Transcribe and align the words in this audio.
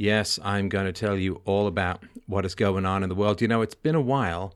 Yes, 0.00 0.38
I'm 0.42 0.70
going 0.70 0.86
to 0.86 0.94
tell 0.94 1.18
you 1.18 1.42
all 1.44 1.66
about 1.66 2.02
what 2.24 2.46
is 2.46 2.54
going 2.54 2.86
on 2.86 3.02
in 3.02 3.10
the 3.10 3.14
world. 3.14 3.42
You 3.42 3.48
know, 3.48 3.60
it's 3.60 3.74
been 3.74 3.94
a 3.94 4.00
while 4.00 4.54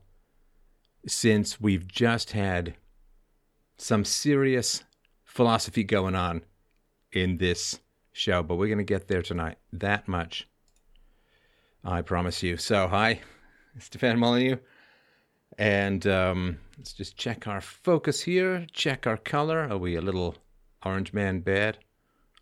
since 1.06 1.60
we've 1.60 1.86
just 1.86 2.32
had 2.32 2.76
some 3.76 4.07
serious 4.07 4.84
philosophy 5.22 5.84
going 5.84 6.15
on 6.15 6.46
in 7.12 7.36
this 7.36 7.78
show, 8.11 8.43
but 8.43 8.54
we're 8.54 8.68
going 8.68 8.79
to 8.79 8.84
get 8.84 9.09
there 9.09 9.20
tonight. 9.20 9.59
That 9.70 10.09
much, 10.09 10.48
I 11.85 12.01
promise 12.01 12.43
you. 12.43 12.57
So, 12.57 12.89
hi, 12.89 13.21
Stefan 13.79 14.19
Molyneux. 14.19 14.57
And 15.59 16.07
um, 16.07 16.59
let's 16.79 16.95
just 16.95 17.19
check 17.19 17.47
our 17.47 17.61
focus 17.61 18.23
here, 18.23 18.67
check 18.73 19.07
our 19.07 19.19
color. 19.19 19.69
Are 19.69 19.77
we 19.77 19.95
a 19.95 20.01
little 20.01 20.37
orange 20.87 21.13
man 21.13 21.41
bad? 21.41 21.77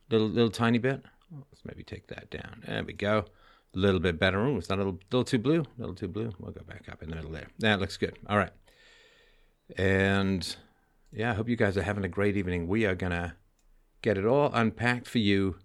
Little, 0.09 0.29
little 0.29 0.53
tiny 0.53 0.79
bit? 0.79 1.05
Let's 1.35 1.65
maybe 1.65 1.83
take 1.83 2.09
that 2.09 2.31
down. 2.31 2.63
There 2.67 2.85
we 2.85 2.93
go. 2.93 3.25
A 3.75 3.79
little 3.79 4.01
bit 4.01 4.19
better. 4.19 4.45
Ooh, 4.45 4.59
it's 4.59 4.69
not 4.69 4.79
a 4.79 4.85
little, 4.85 5.01
little 5.11 5.25
too 5.25 5.39
blue. 5.39 5.61
A 5.61 5.81
little 5.81 5.95
too 5.95 6.09
blue. 6.09 6.33
We'll 6.39 6.53
go 6.53 6.63
back 6.63 6.89
up 6.91 7.03
in 7.03 7.09
the 7.09 7.17
middle 7.17 7.31
there. 7.31 7.49
That 7.61 7.81
looks 7.81 7.97
good. 7.97 8.19
All 8.29 8.37
right. 8.37 8.53
And 9.77 10.55
yeah, 11.11 11.31
I 11.31 11.35
hope 11.35 11.49
you 11.49 11.57
guys 11.57 11.77
are 11.77 11.83
having 11.83 12.05
a 12.05 12.09
great 12.09 12.37
evening. 12.37 12.69
We 12.69 12.85
are 12.85 12.95
going 12.95 13.13
to 13.13 13.35
get 14.03 14.19
it 14.19 14.27
all 14.27 14.53
unpacked 14.53 15.09
for 15.09 15.19
you 15.19 15.57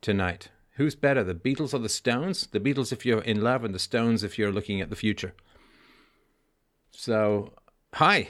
tonight. 0.00 0.48
Who's 0.76 0.94
better, 0.94 1.22
the 1.22 1.34
Beatles 1.34 1.74
or 1.74 1.78
the 1.78 1.88
Stones? 1.90 2.46
The 2.46 2.60
Beatles 2.60 2.92
if 2.92 3.04
you're 3.04 3.20
in 3.20 3.42
love, 3.42 3.62
and 3.64 3.74
the 3.74 3.78
Stones 3.78 4.24
if 4.24 4.38
you're 4.38 4.52
looking 4.52 4.80
at 4.80 4.88
the 4.88 4.96
future. 4.96 5.34
So, 6.92 7.52
hi. 7.92 8.28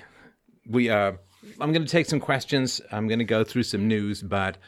We 0.69 0.89
are. 0.89 1.19
I'm 1.61 1.73
going 1.73 1.85
to 1.85 1.91
take 1.91 2.07
some 2.07 2.21
questions. 2.21 2.81
I'm 2.91 3.07
going 3.07 3.21
to 3.21 3.25
go 3.25 3.45
through 3.45 3.63
some 3.65 3.87
news, 3.87 4.23
but 4.23 4.59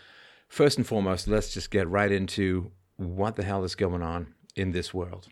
first 0.54 0.78
and 0.78 0.86
foremost, 0.86 1.26
let's 1.26 1.52
just 1.52 1.70
get 1.70 1.88
right 1.88 2.12
into 2.12 2.70
what 2.96 3.34
the 3.34 3.42
hell 3.42 3.64
is 3.64 3.74
going 3.74 4.02
on 4.02 4.32
in 4.54 4.70
this 4.70 4.94
world. 4.94 5.26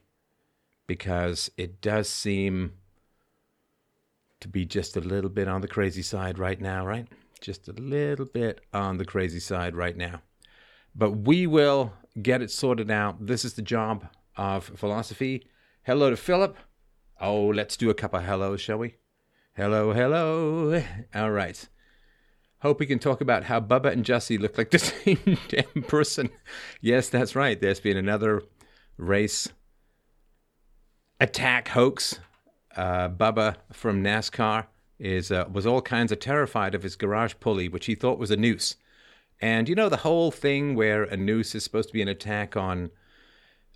Because 0.88 1.48
it 1.56 1.80
does 1.80 2.08
seem 2.08 2.72
to 4.40 4.48
be 4.48 4.64
just 4.64 4.96
a 4.96 5.00
little 5.00 5.30
bit 5.30 5.46
on 5.46 5.60
the 5.60 5.68
crazy 5.68 6.02
side 6.02 6.38
right 6.38 6.60
now, 6.60 6.84
right? 6.84 7.06
Just 7.40 7.68
a 7.68 7.72
little 7.72 8.26
bit 8.26 8.60
on 8.74 8.98
the 8.98 9.04
crazy 9.04 9.38
side 9.38 9.76
right 9.76 9.96
now. 9.96 10.22
But 10.92 11.12
we 11.12 11.46
will 11.46 11.92
get 12.20 12.42
it 12.42 12.50
sorted 12.50 12.90
out. 12.90 13.24
This 13.24 13.44
is 13.44 13.54
the 13.54 13.62
job 13.62 14.08
of 14.36 14.72
philosophy. 14.74 15.46
Hello 15.84 16.10
to 16.10 16.16
Philip. 16.16 16.56
Oh, 17.20 17.46
let's 17.46 17.76
do 17.76 17.90
a 17.90 17.94
couple 17.94 18.18
of 18.18 18.24
hellos, 18.24 18.60
shall 18.60 18.78
we? 18.78 18.96
Hello, 19.54 19.92
hello. 19.92 20.82
All 21.14 21.30
right. 21.30 21.68
Hope 22.62 22.78
we 22.78 22.86
can 22.86 23.00
talk 23.00 23.20
about 23.20 23.42
how 23.42 23.58
Bubba 23.58 23.92
and 23.92 24.04
Jussie 24.04 24.38
look 24.38 24.56
like 24.56 24.70
the 24.70 24.78
same 24.78 25.36
damn 25.48 25.82
person. 25.82 26.30
Yes, 26.80 27.08
that's 27.08 27.34
right. 27.34 27.60
There's 27.60 27.80
been 27.80 27.96
another 27.96 28.44
race 28.96 29.48
attack 31.18 31.68
hoax. 31.68 32.20
Uh, 32.76 33.08
Bubba 33.08 33.56
from 33.72 34.04
NASCAR 34.04 34.66
is 35.00 35.32
uh, 35.32 35.46
was 35.52 35.66
all 35.66 35.82
kinds 35.82 36.12
of 36.12 36.20
terrified 36.20 36.76
of 36.76 36.84
his 36.84 36.94
garage 36.94 37.34
pulley, 37.40 37.68
which 37.68 37.86
he 37.86 37.96
thought 37.96 38.20
was 38.20 38.30
a 38.30 38.36
noose. 38.36 38.76
And 39.40 39.68
you 39.68 39.74
know 39.74 39.88
the 39.88 39.96
whole 39.96 40.30
thing 40.30 40.76
where 40.76 41.02
a 41.02 41.16
noose 41.16 41.56
is 41.56 41.64
supposed 41.64 41.88
to 41.88 41.92
be 41.92 42.02
an 42.02 42.06
attack 42.06 42.56
on 42.56 42.92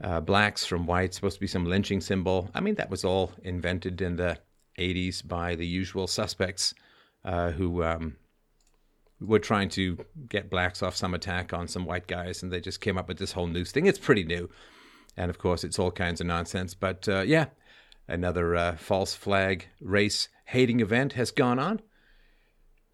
uh, 0.00 0.20
blacks 0.20 0.64
from 0.64 0.86
whites, 0.86 1.16
supposed 1.16 1.38
to 1.38 1.40
be 1.40 1.48
some 1.48 1.64
lynching 1.64 2.00
symbol. 2.00 2.50
I 2.54 2.60
mean, 2.60 2.76
that 2.76 2.90
was 2.90 3.04
all 3.04 3.32
invented 3.42 4.00
in 4.00 4.14
the 4.14 4.38
80s 4.78 5.26
by 5.26 5.56
the 5.56 5.66
usual 5.66 6.06
suspects 6.06 6.72
uh, 7.24 7.50
who 7.50 7.82
um, 7.82 8.16
were 9.20 9.38
trying 9.38 9.68
to 9.70 9.98
get 10.28 10.50
blacks 10.50 10.82
off 10.82 10.96
some 10.96 11.14
attack 11.14 11.52
on 11.52 11.68
some 11.68 11.86
white 11.86 12.06
guys, 12.06 12.42
and 12.42 12.52
they 12.52 12.60
just 12.60 12.80
came 12.80 12.98
up 12.98 13.08
with 13.08 13.18
this 13.18 13.32
whole 13.32 13.46
noose 13.46 13.72
thing. 13.72 13.86
It's 13.86 13.98
pretty 13.98 14.24
new, 14.24 14.50
and 15.16 15.30
of 15.30 15.38
course, 15.38 15.64
it's 15.64 15.78
all 15.78 15.90
kinds 15.90 16.20
of 16.20 16.26
nonsense. 16.26 16.74
But 16.74 17.08
uh, 17.08 17.22
yeah, 17.22 17.46
another 18.08 18.54
uh, 18.54 18.76
false 18.76 19.14
flag 19.14 19.68
race 19.80 20.28
hating 20.46 20.80
event 20.80 21.14
has 21.14 21.30
gone 21.30 21.58
on, 21.58 21.80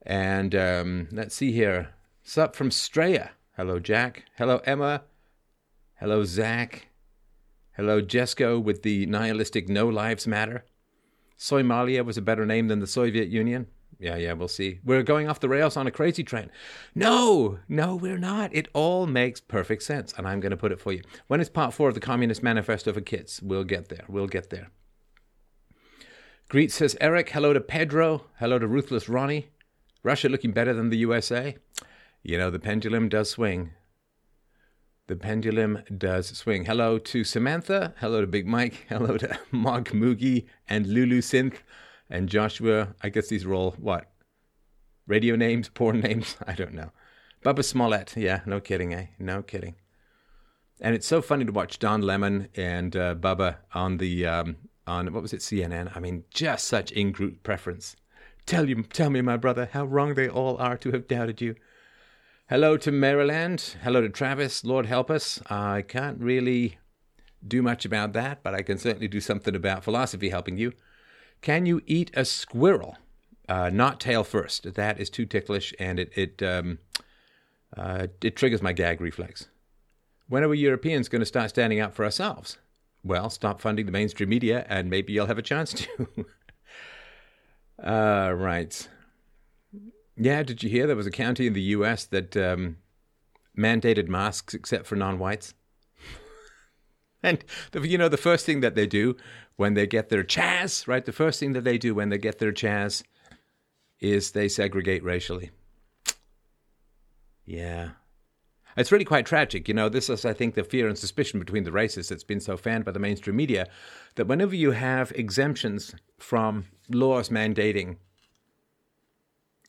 and 0.04 0.54
um, 0.54 1.08
let's 1.10 1.34
see 1.34 1.52
here. 1.52 1.94
Sup 2.22 2.54
from 2.54 2.70
Straya. 2.70 3.30
Hello, 3.56 3.80
Jack. 3.80 4.24
Hello, 4.38 4.60
Emma. 4.64 5.02
Hello, 5.98 6.24
Zach. 6.24 6.86
Hello, 7.76 8.00
Jesco 8.00 8.62
with 8.62 8.82
the 8.82 9.06
nihilistic 9.06 9.68
No 9.68 9.88
Lives 9.88 10.26
Matter. 10.26 10.64
Somalia 11.38 12.04
was 12.04 12.16
a 12.16 12.22
better 12.22 12.46
name 12.46 12.68
than 12.68 12.78
the 12.78 12.86
Soviet 12.86 13.28
Union. 13.28 13.66
Yeah, 14.02 14.16
yeah, 14.16 14.32
we'll 14.32 14.48
see. 14.48 14.80
We're 14.84 15.04
going 15.04 15.28
off 15.28 15.38
the 15.38 15.48
rails 15.48 15.76
on 15.76 15.86
a 15.86 15.92
crazy 15.92 16.24
train. 16.24 16.50
No, 16.92 17.60
no, 17.68 17.94
we're 17.94 18.18
not. 18.18 18.52
It 18.52 18.66
all 18.72 19.06
makes 19.06 19.40
perfect 19.40 19.84
sense, 19.84 20.12
and 20.18 20.26
I'm 20.26 20.40
going 20.40 20.50
to 20.50 20.56
put 20.56 20.72
it 20.72 20.80
for 20.80 20.90
you. 20.90 21.02
When 21.28 21.40
is 21.40 21.48
part 21.48 21.72
four 21.72 21.88
of 21.88 21.94
the 21.94 22.00
Communist 22.00 22.42
Manifesto 22.42 22.92
for 22.92 23.00
Kids? 23.00 23.40
We'll 23.40 23.62
get 23.62 23.90
there. 23.90 24.04
We'll 24.08 24.26
get 24.26 24.50
there. 24.50 24.72
Greet 26.48 26.72
says 26.72 26.96
Eric. 27.00 27.30
Hello 27.30 27.52
to 27.52 27.60
Pedro. 27.60 28.24
Hello 28.40 28.58
to 28.58 28.66
Ruthless 28.66 29.08
Ronnie. 29.08 29.50
Russia 30.02 30.28
looking 30.28 30.50
better 30.50 30.74
than 30.74 30.90
the 30.90 30.98
USA. 30.98 31.56
You 32.24 32.38
know, 32.38 32.50
the 32.50 32.58
pendulum 32.58 33.08
does 33.08 33.30
swing. 33.30 33.70
The 35.06 35.14
pendulum 35.14 35.84
does 35.96 36.26
swing. 36.36 36.64
Hello 36.64 36.98
to 36.98 37.22
Samantha. 37.22 37.94
Hello 38.00 38.20
to 38.20 38.26
Big 38.26 38.48
Mike. 38.48 38.86
Hello 38.88 39.16
to 39.16 39.38
Mark 39.52 39.90
Moogie 39.90 40.46
and 40.68 40.88
Lulu 40.88 41.20
Synth 41.20 41.58
and 42.12 42.28
Joshua. 42.28 42.94
I 43.02 43.08
guess 43.08 43.28
these 43.28 43.44
are 43.44 43.54
all 43.54 43.72
what? 43.72 44.04
Radio 45.08 45.34
names, 45.34 45.68
porn 45.74 46.00
names? 46.00 46.36
I 46.46 46.52
don't 46.52 46.74
know. 46.74 46.92
Bubba 47.44 47.64
Smollett. 47.64 48.16
Yeah, 48.16 48.42
no 48.46 48.60
kidding, 48.60 48.94
eh? 48.94 49.06
No 49.18 49.42
kidding. 49.42 49.74
And 50.80 50.94
it's 50.94 51.06
so 51.06 51.22
funny 51.22 51.44
to 51.44 51.52
watch 51.52 51.78
Don 51.78 52.02
Lemon 52.02 52.48
and 52.54 52.94
uh, 52.94 53.14
Bubba 53.14 53.56
on 53.74 53.96
the 53.96 54.26
um, 54.26 54.56
on 54.86 55.12
what 55.12 55.22
was 55.22 55.32
it 55.32 55.40
CNN? 55.40 55.96
I 55.96 56.00
mean, 56.00 56.24
just 56.30 56.66
such 56.66 56.92
in-group 56.92 57.42
preference. 57.42 57.96
Tell 58.46 58.68
you, 58.68 58.82
tell 58.82 59.08
me, 59.08 59.20
my 59.20 59.36
brother, 59.36 59.68
how 59.72 59.84
wrong 59.84 60.14
they 60.14 60.28
all 60.28 60.56
are 60.58 60.76
to 60.78 60.90
have 60.90 61.06
doubted 61.06 61.40
you. 61.40 61.54
Hello 62.48 62.76
to 62.76 62.90
Maryland. 62.90 63.76
Hello 63.82 64.00
to 64.00 64.08
Travis. 64.08 64.64
Lord 64.64 64.86
help 64.86 65.10
us. 65.10 65.40
I 65.48 65.82
can't 65.82 66.20
really 66.20 66.78
do 67.46 67.62
much 67.62 67.84
about 67.84 68.12
that, 68.14 68.42
but 68.42 68.54
I 68.54 68.62
can 68.62 68.78
certainly 68.78 69.08
do 69.08 69.20
something 69.20 69.54
about 69.54 69.84
philosophy 69.84 70.30
helping 70.30 70.58
you. 70.58 70.72
Can 71.42 71.66
you 71.66 71.82
eat 71.86 72.10
a 72.14 72.24
squirrel? 72.24 72.96
Uh, 73.48 73.68
not 73.68 74.00
tail 74.00 74.24
first. 74.24 74.74
That 74.74 74.98
is 74.98 75.10
too 75.10 75.26
ticklish, 75.26 75.74
and 75.78 75.98
it 75.98 76.12
it 76.16 76.42
um, 76.42 76.78
uh, 77.76 78.06
it 78.22 78.36
triggers 78.36 78.62
my 78.62 78.72
gag 78.72 79.00
reflex. 79.00 79.48
When 80.28 80.44
are 80.44 80.48
we 80.48 80.58
Europeans 80.58 81.08
going 81.08 81.20
to 81.20 81.26
start 81.26 81.50
standing 81.50 81.80
up 81.80 81.94
for 81.94 82.04
ourselves? 82.04 82.58
Well, 83.04 83.28
stop 83.28 83.60
funding 83.60 83.86
the 83.86 83.92
mainstream 83.92 84.28
media, 84.28 84.64
and 84.68 84.88
maybe 84.88 85.12
you'll 85.12 85.26
have 85.26 85.38
a 85.38 85.42
chance 85.42 85.74
to. 85.74 86.26
uh, 87.84 88.32
right. 88.32 88.88
Yeah, 90.16 90.44
did 90.44 90.62
you 90.62 90.70
hear 90.70 90.86
there 90.86 90.94
was 90.94 91.06
a 91.06 91.10
county 91.10 91.48
in 91.48 91.52
the 91.52 91.62
U.S. 91.62 92.04
that 92.06 92.36
um, 92.36 92.76
mandated 93.58 94.08
masks 94.08 94.54
except 94.54 94.86
for 94.86 94.94
non-whites? 94.94 95.54
and 97.24 97.44
the, 97.72 97.86
you 97.86 97.98
know 97.98 98.08
the 98.08 98.16
first 98.16 98.46
thing 98.46 98.60
that 98.60 98.74
they 98.74 98.86
do 98.86 99.16
when 99.56 99.74
they 99.74 99.86
get 99.86 100.08
their 100.08 100.24
chaz, 100.24 100.88
right? 100.88 101.04
The 101.04 101.12
first 101.12 101.38
thing 101.40 101.52
that 101.52 101.64
they 101.64 101.78
do 101.78 101.94
when 101.94 102.08
they 102.08 102.18
get 102.18 102.38
their 102.38 102.52
chaz 102.52 103.02
is 104.00 104.32
they 104.32 104.48
segregate 104.48 105.04
racially. 105.04 105.50
Yeah. 107.44 107.90
It's 108.76 108.92
really 108.92 109.04
quite 109.04 109.26
tragic. 109.26 109.68
You 109.68 109.74
know, 109.74 109.88
this 109.88 110.08
is, 110.08 110.24
I 110.24 110.32
think, 110.32 110.54
the 110.54 110.64
fear 110.64 110.88
and 110.88 110.96
suspicion 110.96 111.40
between 111.40 111.64
the 111.64 111.72
races 111.72 112.08
that's 112.08 112.24
been 112.24 112.40
so 112.40 112.56
fanned 112.56 112.84
by 112.84 112.92
the 112.92 113.00
mainstream 113.00 113.36
media 113.36 113.68
that 114.14 114.28
whenever 114.28 114.54
you 114.54 114.70
have 114.70 115.10
exemptions 115.12 115.94
from 116.18 116.66
laws 116.88 117.28
mandating 117.28 117.96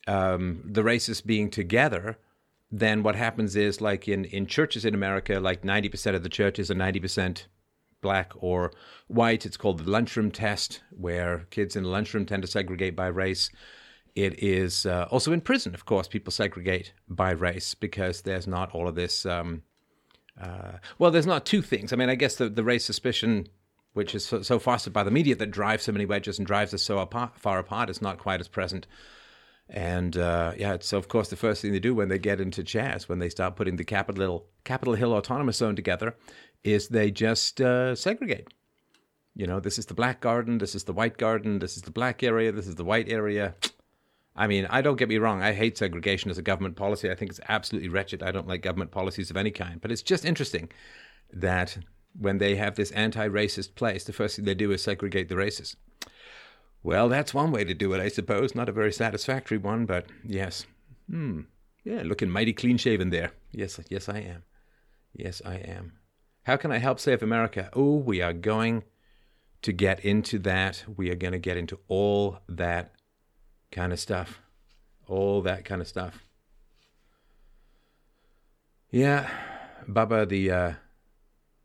um, 0.06 0.62
the 0.64 0.84
races 0.84 1.20
being 1.20 1.50
together, 1.50 2.16
then 2.78 3.04
what 3.04 3.14
happens 3.14 3.54
is, 3.54 3.80
like 3.80 4.08
in, 4.08 4.24
in 4.24 4.46
churches 4.46 4.84
in 4.84 4.94
America, 4.94 5.38
like 5.38 5.62
90% 5.62 6.16
of 6.16 6.24
the 6.24 6.28
churches 6.28 6.72
are 6.72 6.74
90% 6.74 7.44
black 8.00 8.32
or 8.34 8.72
white. 9.06 9.46
It's 9.46 9.56
called 9.56 9.78
the 9.78 9.90
lunchroom 9.90 10.32
test, 10.32 10.82
where 10.90 11.46
kids 11.50 11.76
in 11.76 11.84
the 11.84 11.88
lunchroom 11.88 12.26
tend 12.26 12.42
to 12.42 12.48
segregate 12.48 12.96
by 12.96 13.06
race. 13.06 13.48
It 14.16 14.42
is 14.42 14.86
uh, 14.86 15.06
also 15.10 15.32
in 15.32 15.40
prison, 15.40 15.72
of 15.72 15.84
course, 15.84 16.08
people 16.08 16.32
segregate 16.32 16.92
by 17.08 17.30
race 17.30 17.74
because 17.74 18.22
there's 18.22 18.48
not 18.48 18.74
all 18.74 18.88
of 18.88 18.96
this. 18.96 19.24
Um, 19.24 19.62
uh, 20.40 20.78
well, 20.98 21.12
there's 21.12 21.26
not 21.26 21.46
two 21.46 21.62
things. 21.62 21.92
I 21.92 21.96
mean, 21.96 22.08
I 22.08 22.16
guess 22.16 22.34
the, 22.34 22.48
the 22.48 22.64
race 22.64 22.84
suspicion, 22.84 23.46
which 23.92 24.16
is 24.16 24.24
so, 24.24 24.42
so, 24.42 24.58
fostered 24.58 24.92
by 24.92 25.04
the 25.04 25.12
media 25.12 25.36
that 25.36 25.52
drives 25.52 25.84
so 25.84 25.92
many 25.92 26.06
wedges 26.06 26.38
and 26.38 26.46
drives 26.46 26.74
us 26.74 26.82
so 26.82 26.98
apart, 26.98 27.38
far 27.38 27.60
apart, 27.60 27.88
is 27.88 28.02
not 28.02 28.18
quite 28.18 28.40
as 28.40 28.48
present. 28.48 28.88
And 29.74 30.16
uh, 30.16 30.52
yeah, 30.56 30.76
so 30.80 30.96
of 30.98 31.08
course, 31.08 31.28
the 31.28 31.36
first 31.36 31.60
thing 31.60 31.72
they 31.72 31.80
do 31.80 31.96
when 31.96 32.08
they 32.08 32.18
get 32.18 32.40
into 32.40 32.62
Chaz, 32.62 33.08
when 33.08 33.18
they 33.18 33.28
start 33.28 33.56
putting 33.56 33.74
the 33.74 33.84
Capitol, 33.84 34.46
Capitol 34.62 34.94
Hill 34.94 35.12
Autonomous 35.12 35.56
Zone 35.56 35.74
together, 35.74 36.14
is 36.62 36.88
they 36.88 37.10
just 37.10 37.60
uh, 37.60 37.96
segregate. 37.96 38.46
You 39.34 39.48
know, 39.48 39.58
this 39.58 39.76
is 39.76 39.86
the 39.86 39.94
black 39.94 40.20
garden, 40.20 40.58
this 40.58 40.76
is 40.76 40.84
the 40.84 40.92
white 40.92 41.18
garden, 41.18 41.58
this 41.58 41.76
is 41.76 41.82
the 41.82 41.90
black 41.90 42.22
area, 42.22 42.52
this 42.52 42.68
is 42.68 42.76
the 42.76 42.84
white 42.84 43.08
area. 43.08 43.56
I 44.36 44.46
mean, 44.46 44.66
I 44.70 44.80
don't 44.80 44.96
get 44.96 45.08
me 45.08 45.18
wrong. 45.18 45.42
I 45.42 45.52
hate 45.52 45.76
segregation 45.76 46.30
as 46.30 46.38
a 46.38 46.42
government 46.42 46.76
policy. 46.76 47.10
I 47.10 47.16
think 47.16 47.32
it's 47.32 47.40
absolutely 47.48 47.88
wretched. 47.88 48.22
I 48.22 48.30
don't 48.30 48.48
like 48.48 48.62
government 48.62 48.92
policies 48.92 49.30
of 49.30 49.36
any 49.36 49.50
kind. 49.50 49.80
But 49.80 49.90
it's 49.90 50.02
just 50.02 50.24
interesting 50.24 50.70
that 51.32 51.78
when 52.18 52.38
they 52.38 52.56
have 52.56 52.76
this 52.76 52.90
anti 52.92 53.28
racist 53.28 53.74
place, 53.74 54.04
the 54.04 54.12
first 54.12 54.36
thing 54.36 54.44
they 54.44 54.54
do 54.54 54.72
is 54.72 54.82
segregate 54.82 55.28
the 55.28 55.36
races. 55.36 55.76
Well, 56.84 57.08
that's 57.08 57.32
one 57.32 57.50
way 57.50 57.64
to 57.64 57.72
do 57.72 57.94
it, 57.94 58.00
I 58.00 58.08
suppose. 58.08 58.54
Not 58.54 58.68
a 58.68 58.72
very 58.72 58.92
satisfactory 58.92 59.56
one, 59.56 59.86
but 59.86 60.04
yes. 60.22 60.66
Hmm. 61.08 61.40
Yeah, 61.82 62.02
looking 62.04 62.28
mighty 62.30 62.52
clean 62.52 62.76
shaven 62.76 63.08
there. 63.08 63.32
Yes, 63.52 63.80
yes, 63.88 64.08
I 64.08 64.18
am. 64.18 64.42
Yes, 65.14 65.40
I 65.44 65.56
am. 65.56 65.94
How 66.42 66.56
can 66.56 66.70
I 66.70 66.78
help 66.78 67.00
save 67.00 67.22
America? 67.22 67.70
Oh, 67.72 67.96
we 67.96 68.20
are 68.20 68.34
going 68.34 68.84
to 69.62 69.72
get 69.72 70.04
into 70.04 70.38
that. 70.40 70.84
We 70.94 71.10
are 71.10 71.14
going 71.14 71.32
to 71.32 71.38
get 71.38 71.56
into 71.56 71.78
all 71.88 72.40
that 72.50 72.92
kind 73.72 73.90
of 73.92 73.98
stuff. 73.98 74.40
All 75.08 75.40
that 75.40 75.64
kind 75.64 75.80
of 75.80 75.88
stuff. 75.88 76.22
Yeah, 78.90 79.30
Bubba, 79.88 80.28
the 80.28 80.50
uh, 80.50 80.72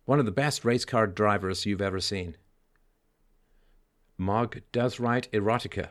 one 0.05 0.19
of 0.19 0.25
the 0.25 0.31
best 0.31 0.63
race 0.63 0.85
car 0.85 1.07
drivers 1.07 1.65
you've 1.65 1.81
ever 1.81 1.99
seen. 1.99 2.37
Mog 4.19 4.61
does 4.73 4.99
write 4.99 5.31
erotica. 5.31 5.89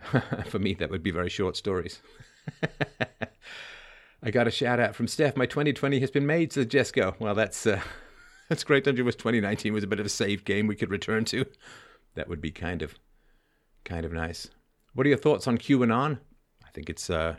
For 0.46 0.58
me, 0.58 0.74
that 0.74 0.90
would 0.90 1.02
be 1.02 1.10
very 1.10 1.28
short 1.28 1.56
stories. 1.56 2.00
I 4.22 4.30
got 4.30 4.46
a 4.46 4.50
shout 4.50 4.80
out 4.80 4.94
from 4.94 5.08
Steph. 5.08 5.36
My 5.36 5.46
2020 5.46 6.00
has 6.00 6.10
been 6.10 6.26
made, 6.26 6.52
says 6.52 6.66
Jesco. 6.66 7.14
Well, 7.18 7.34
that's 7.34 7.66
uh, 7.66 7.80
that's 8.48 8.64
great. 8.64 8.84
Don't 8.84 8.96
you 8.96 9.04
wish 9.04 9.16
2019 9.16 9.72
was 9.72 9.84
a 9.84 9.86
bit 9.86 10.00
of 10.00 10.06
a 10.06 10.10
safe 10.10 10.44
game 10.44 10.66
we 10.66 10.76
could 10.76 10.90
return 10.90 11.24
to? 11.26 11.46
That 12.14 12.28
would 12.28 12.40
be 12.40 12.50
kind 12.50 12.82
of 12.82 12.94
kind 13.84 14.04
of 14.04 14.12
nice. 14.12 14.48
What 14.94 15.06
are 15.06 15.08
your 15.08 15.18
thoughts 15.18 15.46
on 15.46 15.58
QAnon? 15.58 16.18
I 16.66 16.70
think 16.70 16.90
it's 16.90 17.08
uh, 17.08 17.36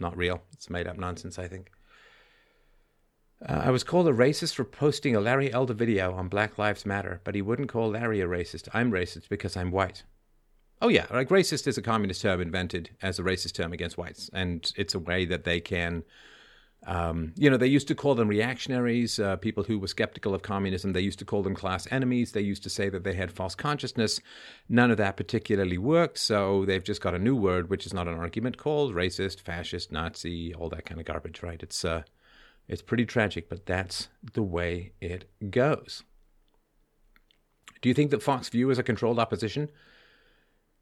not 0.00 0.16
real. 0.16 0.42
It's 0.52 0.70
made 0.70 0.86
up 0.86 0.98
nonsense. 0.98 1.38
I 1.38 1.48
think. 1.48 1.70
Uh, 3.48 3.62
I 3.64 3.70
was 3.70 3.82
called 3.82 4.06
a 4.06 4.12
racist 4.12 4.54
for 4.54 4.64
posting 4.64 5.16
a 5.16 5.20
Larry 5.20 5.52
Elder 5.52 5.74
video 5.74 6.14
on 6.14 6.28
Black 6.28 6.58
Lives 6.58 6.86
Matter, 6.86 7.20
but 7.24 7.34
he 7.34 7.42
wouldn't 7.42 7.68
call 7.68 7.90
Larry 7.90 8.20
a 8.20 8.26
racist. 8.26 8.68
I'm 8.72 8.92
racist 8.92 9.28
because 9.28 9.56
I'm 9.56 9.70
white. 9.70 10.04
Oh, 10.80 10.88
yeah, 10.88 11.06
like 11.10 11.28
racist 11.28 11.66
is 11.66 11.78
a 11.78 11.82
communist 11.82 12.22
term 12.22 12.40
invented 12.40 12.90
as 13.02 13.18
a 13.18 13.22
racist 13.22 13.54
term 13.54 13.72
against 13.72 13.98
whites, 13.98 14.30
and 14.32 14.70
it's 14.76 14.94
a 14.94 14.98
way 14.98 15.24
that 15.24 15.44
they 15.44 15.60
can. 15.60 16.04
Um, 16.84 17.32
you 17.36 17.48
know, 17.48 17.56
they 17.56 17.68
used 17.68 17.86
to 17.88 17.94
call 17.94 18.16
them 18.16 18.26
reactionaries, 18.26 19.20
uh, 19.20 19.36
people 19.36 19.62
who 19.62 19.78
were 19.78 19.86
skeptical 19.86 20.34
of 20.34 20.42
communism. 20.42 20.92
They 20.92 21.00
used 21.00 21.20
to 21.20 21.24
call 21.24 21.44
them 21.44 21.54
class 21.54 21.86
enemies. 21.92 22.32
They 22.32 22.40
used 22.40 22.64
to 22.64 22.70
say 22.70 22.88
that 22.88 23.04
they 23.04 23.14
had 23.14 23.30
false 23.30 23.54
consciousness. 23.54 24.20
None 24.68 24.90
of 24.90 24.96
that 24.96 25.16
particularly 25.16 25.78
worked, 25.78 26.18
so 26.18 26.64
they've 26.64 26.82
just 26.82 27.00
got 27.00 27.14
a 27.14 27.20
new 27.20 27.36
word, 27.36 27.70
which 27.70 27.86
is 27.86 27.94
not 27.94 28.08
an 28.08 28.14
argument, 28.14 28.56
called 28.56 28.94
racist, 28.94 29.40
fascist, 29.40 29.92
Nazi, 29.92 30.52
all 30.54 30.68
that 30.70 30.84
kind 30.84 31.00
of 31.00 31.06
garbage, 31.06 31.42
right? 31.44 31.62
It's 31.62 31.84
uh, 31.84 32.02
it's 32.68 32.82
pretty 32.82 33.04
tragic, 33.04 33.48
but 33.48 33.66
that's 33.66 34.08
the 34.34 34.42
way 34.42 34.92
it 35.00 35.30
goes. 35.50 36.02
Do 37.80 37.88
you 37.88 37.94
think 37.94 38.10
that 38.12 38.22
Fox 38.22 38.52
News 38.54 38.72
is 38.72 38.78
a 38.78 38.82
controlled 38.82 39.18
opposition? 39.18 39.70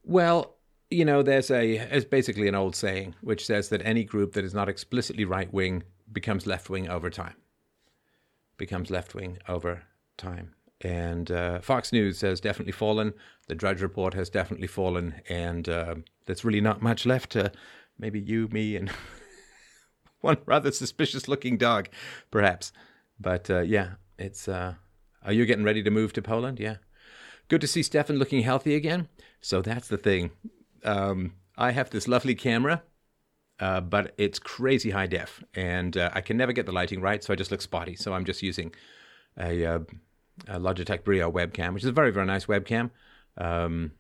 Well, 0.04 0.56
you 0.90 1.04
know, 1.04 1.22
there's 1.22 1.50
a 1.50 1.76
it's 1.76 2.04
basically 2.04 2.48
an 2.48 2.54
old 2.54 2.76
saying 2.76 3.14
which 3.20 3.46
says 3.46 3.68
that 3.70 3.80
any 3.84 4.04
group 4.04 4.32
that 4.32 4.44
is 4.44 4.54
not 4.54 4.68
explicitly 4.68 5.24
right 5.24 5.52
wing 5.52 5.82
becomes 6.12 6.46
left 6.46 6.68
wing 6.68 6.88
over 6.88 7.10
time. 7.10 7.36
Becomes 8.56 8.90
left 8.90 9.14
wing 9.14 9.38
over 9.48 9.82
time. 10.16 10.54
And 10.82 11.30
uh, 11.30 11.60
Fox 11.60 11.92
News 11.92 12.20
has 12.22 12.40
definitely 12.40 12.72
fallen. 12.72 13.12
The 13.48 13.54
Drudge 13.54 13.82
Report 13.82 14.14
has 14.14 14.30
definitely 14.30 14.66
fallen, 14.66 15.20
and 15.28 15.68
uh, 15.68 15.96
there's 16.24 16.44
really 16.44 16.60
not 16.60 16.80
much 16.80 17.04
left 17.04 17.30
to 17.32 17.52
maybe 17.98 18.18
you, 18.18 18.48
me, 18.48 18.76
and 18.76 18.90
one 20.22 20.38
rather 20.46 20.72
suspicious 20.72 21.28
looking 21.28 21.56
dog, 21.56 21.88
perhaps. 22.30 22.72
But 23.18 23.50
uh, 23.50 23.60
yeah, 23.60 23.92
it's. 24.18 24.48
Uh, 24.48 24.74
are 25.22 25.32
you 25.32 25.44
getting 25.44 25.64
ready 25.64 25.82
to 25.82 25.90
move 25.90 26.12
to 26.14 26.22
Poland? 26.22 26.58
Yeah. 26.58 26.76
Good 27.48 27.60
to 27.60 27.66
see 27.66 27.82
Stefan 27.82 28.16
looking 28.16 28.42
healthy 28.42 28.74
again. 28.74 29.08
So 29.40 29.60
that's 29.60 29.88
the 29.88 29.98
thing. 29.98 30.30
Um, 30.84 31.34
I 31.58 31.72
have 31.72 31.90
this 31.90 32.08
lovely 32.08 32.34
camera, 32.34 32.82
uh, 33.58 33.80
but 33.80 34.14
it's 34.16 34.38
crazy 34.38 34.90
high 34.90 35.06
def, 35.06 35.42
and 35.54 35.96
uh, 35.96 36.10
I 36.14 36.20
can 36.20 36.36
never 36.36 36.52
get 36.52 36.64
the 36.64 36.72
lighting 36.72 37.00
right, 37.00 37.22
so 37.22 37.32
I 37.32 37.36
just 37.36 37.50
look 37.50 37.60
spotty. 37.60 37.96
So 37.96 38.14
I'm 38.14 38.24
just 38.24 38.42
using 38.42 38.72
a, 39.38 39.66
uh, 39.66 39.78
a 40.48 40.58
Logitech 40.58 41.04
Brio 41.04 41.30
webcam, 41.30 41.74
which 41.74 41.82
is 41.82 41.88
a 41.88 41.92
very, 41.92 42.12
very 42.12 42.26
nice 42.26 42.46
webcam. 42.46 42.90
Um, 43.36 43.92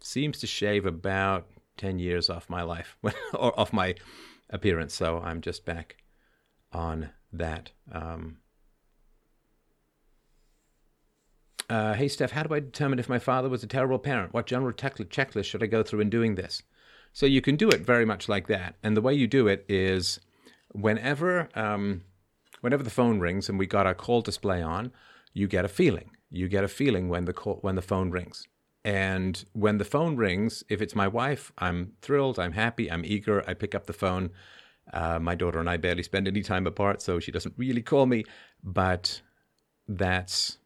seems 0.00 0.38
to 0.40 0.46
shave 0.46 0.86
about 0.86 1.46
10 1.76 1.98
years 1.98 2.28
off 2.28 2.50
my 2.50 2.62
life, 2.62 2.96
or 3.34 3.58
off 3.60 3.72
my 3.72 3.94
appearance. 4.50 4.94
So 4.94 5.20
I'm 5.20 5.40
just 5.40 5.64
back 5.64 5.96
on 6.72 7.10
that. 7.32 7.70
Um, 7.90 8.38
uh, 11.68 11.94
hey, 11.94 12.08
Steph, 12.08 12.30
how 12.30 12.44
do 12.44 12.54
I 12.54 12.60
determine 12.60 12.98
if 12.98 13.08
my 13.08 13.18
father 13.18 13.48
was 13.48 13.64
a 13.64 13.66
terrible 13.66 13.98
parent? 13.98 14.32
What 14.32 14.46
general 14.46 14.72
checklist 14.72 15.44
should 15.44 15.62
I 15.62 15.66
go 15.66 15.82
through 15.82 16.00
in 16.00 16.10
doing 16.10 16.36
this? 16.36 16.62
So 17.12 17.26
you 17.26 17.40
can 17.40 17.56
do 17.56 17.68
it 17.68 17.80
very 17.80 18.04
much 18.04 18.28
like 18.28 18.46
that. 18.48 18.76
And 18.82 18.96
the 18.96 19.00
way 19.00 19.14
you 19.14 19.26
do 19.26 19.48
it 19.48 19.64
is 19.68 20.20
whenever, 20.72 21.48
um, 21.54 22.02
whenever 22.60 22.82
the 22.82 22.90
phone 22.90 23.18
rings 23.18 23.48
and 23.48 23.58
we 23.58 23.66
got 23.66 23.86
our 23.86 23.94
call 23.94 24.20
display 24.20 24.62
on, 24.62 24.92
you 25.32 25.48
get 25.48 25.64
a 25.64 25.68
feeling. 25.68 26.10
You 26.30 26.48
get 26.48 26.62
a 26.62 26.68
feeling 26.68 27.08
when 27.08 27.24
the 27.24 27.32
call, 27.32 27.58
when 27.62 27.74
the 27.74 27.82
phone 27.82 28.10
rings. 28.10 28.46
And 28.86 29.44
when 29.52 29.78
the 29.78 29.84
phone 29.84 30.14
rings, 30.14 30.62
if 30.68 30.80
it's 30.80 30.94
my 30.94 31.08
wife, 31.08 31.50
I'm 31.58 31.94
thrilled, 32.02 32.38
I'm 32.38 32.52
happy, 32.52 32.88
I'm 32.88 33.04
eager. 33.04 33.42
I 33.44 33.52
pick 33.52 33.74
up 33.74 33.86
the 33.86 33.92
phone. 33.92 34.30
Uh, 34.92 35.18
my 35.18 35.34
daughter 35.34 35.58
and 35.58 35.68
I 35.68 35.76
barely 35.76 36.04
spend 36.04 36.28
any 36.28 36.40
time 36.40 36.68
apart, 36.68 37.02
so 37.02 37.18
she 37.18 37.32
doesn't 37.32 37.54
really 37.56 37.82
call 37.82 38.06
me, 38.06 38.22
but 38.62 39.20
that's 39.88 40.58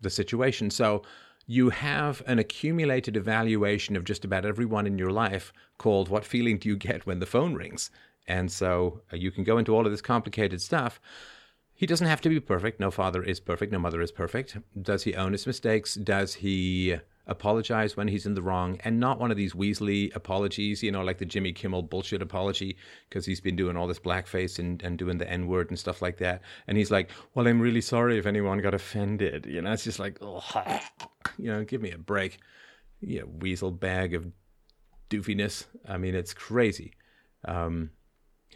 the 0.00 0.08
situation. 0.08 0.70
So 0.70 1.02
you 1.48 1.70
have 1.70 2.22
an 2.26 2.38
accumulated 2.38 3.16
evaluation 3.16 3.96
of 3.96 4.04
just 4.04 4.24
about 4.24 4.46
everyone 4.46 4.86
in 4.86 4.96
your 4.96 5.10
life 5.10 5.52
called 5.78 6.08
What 6.08 6.24
Feeling 6.24 6.58
Do 6.58 6.68
You 6.68 6.76
Get 6.76 7.06
When 7.06 7.18
the 7.18 7.26
Phone 7.26 7.54
Rings? 7.54 7.90
And 8.28 8.52
so 8.52 9.00
uh, 9.12 9.16
you 9.16 9.32
can 9.32 9.42
go 9.42 9.58
into 9.58 9.74
all 9.74 9.84
of 9.84 9.90
this 9.90 10.00
complicated 10.00 10.62
stuff. 10.62 11.00
He 11.74 11.86
doesn't 11.86 12.06
have 12.06 12.20
to 12.20 12.28
be 12.28 12.38
perfect. 12.38 12.78
No 12.78 12.92
father 12.92 13.24
is 13.24 13.40
perfect. 13.40 13.72
No 13.72 13.80
mother 13.80 14.00
is 14.00 14.12
perfect. 14.12 14.58
Does 14.80 15.02
he 15.02 15.16
own 15.16 15.32
his 15.32 15.44
mistakes? 15.44 15.96
Does 15.96 16.34
he 16.34 16.98
apologize 17.28 17.96
when 17.96 18.08
he's 18.08 18.26
in 18.26 18.34
the 18.34 18.42
wrong 18.42 18.78
and 18.84 18.98
not 18.98 19.20
one 19.20 19.30
of 19.30 19.36
these 19.36 19.52
Weasley 19.52 20.14
apologies, 20.16 20.82
you 20.82 20.90
know, 20.90 21.02
like 21.02 21.18
the 21.18 21.26
Jimmy 21.26 21.52
Kimmel 21.52 21.82
bullshit 21.82 22.22
apology 22.22 22.76
because 23.08 23.26
he's 23.26 23.40
been 23.40 23.56
doing 23.56 23.76
all 23.76 23.86
this 23.86 23.98
blackface 23.98 24.58
and, 24.58 24.82
and 24.82 24.98
doing 24.98 25.18
the 25.18 25.30
N 25.30 25.46
word 25.46 25.68
and 25.68 25.78
stuff 25.78 26.02
like 26.02 26.18
that. 26.18 26.40
And 26.66 26.78
he's 26.78 26.90
like, 26.90 27.10
well, 27.34 27.46
I'm 27.46 27.60
really 27.60 27.82
sorry 27.82 28.18
if 28.18 28.26
anyone 28.26 28.58
got 28.60 28.74
offended. 28.74 29.46
You 29.46 29.62
know, 29.62 29.72
it's 29.72 29.84
just 29.84 29.98
like, 29.98 30.18
oh, 30.22 30.42
you 31.38 31.52
know, 31.52 31.64
give 31.64 31.82
me 31.82 31.92
a 31.92 31.98
break. 31.98 32.38
Know, 33.00 33.26
weasel 33.26 33.70
bag 33.70 34.14
of 34.14 34.26
doofiness. 35.10 35.66
I 35.86 35.98
mean, 35.98 36.14
it's 36.14 36.34
crazy. 36.34 36.94
Um, 37.44 37.90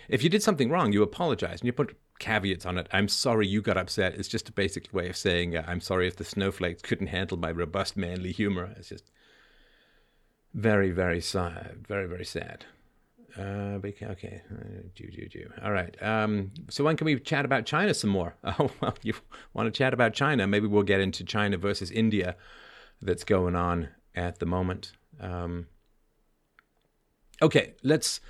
if 0.09 0.25
you 0.25 0.31
did 0.31 0.43
something 0.43 0.71
wrong, 0.71 0.93
you 0.93 1.03
apologize 1.03 1.61
and 1.61 1.67
you 1.67 1.73
put 1.73 1.97
caveats 2.23 2.65
on 2.65 2.79
it. 2.79 2.87
I'm 2.93 3.09
sorry 3.09 3.49
you 3.49 3.61
got 3.61 3.77
upset. 3.77 4.15
It's 4.15 4.29
just 4.29 4.49
a 4.49 4.53
basic 4.53 4.95
way 4.95 5.09
of 5.09 5.17
saying 5.17 5.57
uh, 5.57 5.65
I'm 5.67 5.81
sorry 5.81 6.07
if 6.07 6.17
the 6.17 6.25
snowflakes 6.25 6.81
couldn't 6.81 7.09
handle 7.09 7.37
my 7.37 7.51
robust 7.51 7.97
manly 7.97 8.31
humor. 8.31 8.73
It's 8.77 8.89
just 8.89 9.11
very, 10.55 10.93
very 10.93 11.21
sad. 11.21 11.85
Very, 11.87 12.07
very 12.07 12.25
sad. 12.25 12.65
Uh, 13.37 13.81
okay. 13.83 14.43
Uh, 14.51 15.65
All 15.65 15.73
right. 15.73 16.01
Um, 16.01 16.53
so 16.71 16.85
when 16.85 16.97
can 16.97 17.07
we 17.07 17.19
chat 17.19 17.45
about 17.45 17.67
China 17.67 17.93
some 17.93 18.11
more? 18.11 18.37
Oh, 18.45 18.71
well, 18.81 18.95
you 19.03 19.15
want 19.53 19.67
to 19.67 19.77
chat 19.77 19.93
about 19.93 20.15
China? 20.15 20.47
Maybe 20.47 20.69
we'll 20.69 20.83
get 20.85 21.01
into 21.01 21.25
China 21.25 21.57
versus 21.57 21.91
India 21.91 22.37
that's 23.01 23.25
going 23.25 23.57
on 23.57 23.89
at 24.15 24.39
the 24.39 24.47
moment. 24.47 24.93
Um, 25.19 25.67
okay, 27.41 27.75
let's 27.83 28.21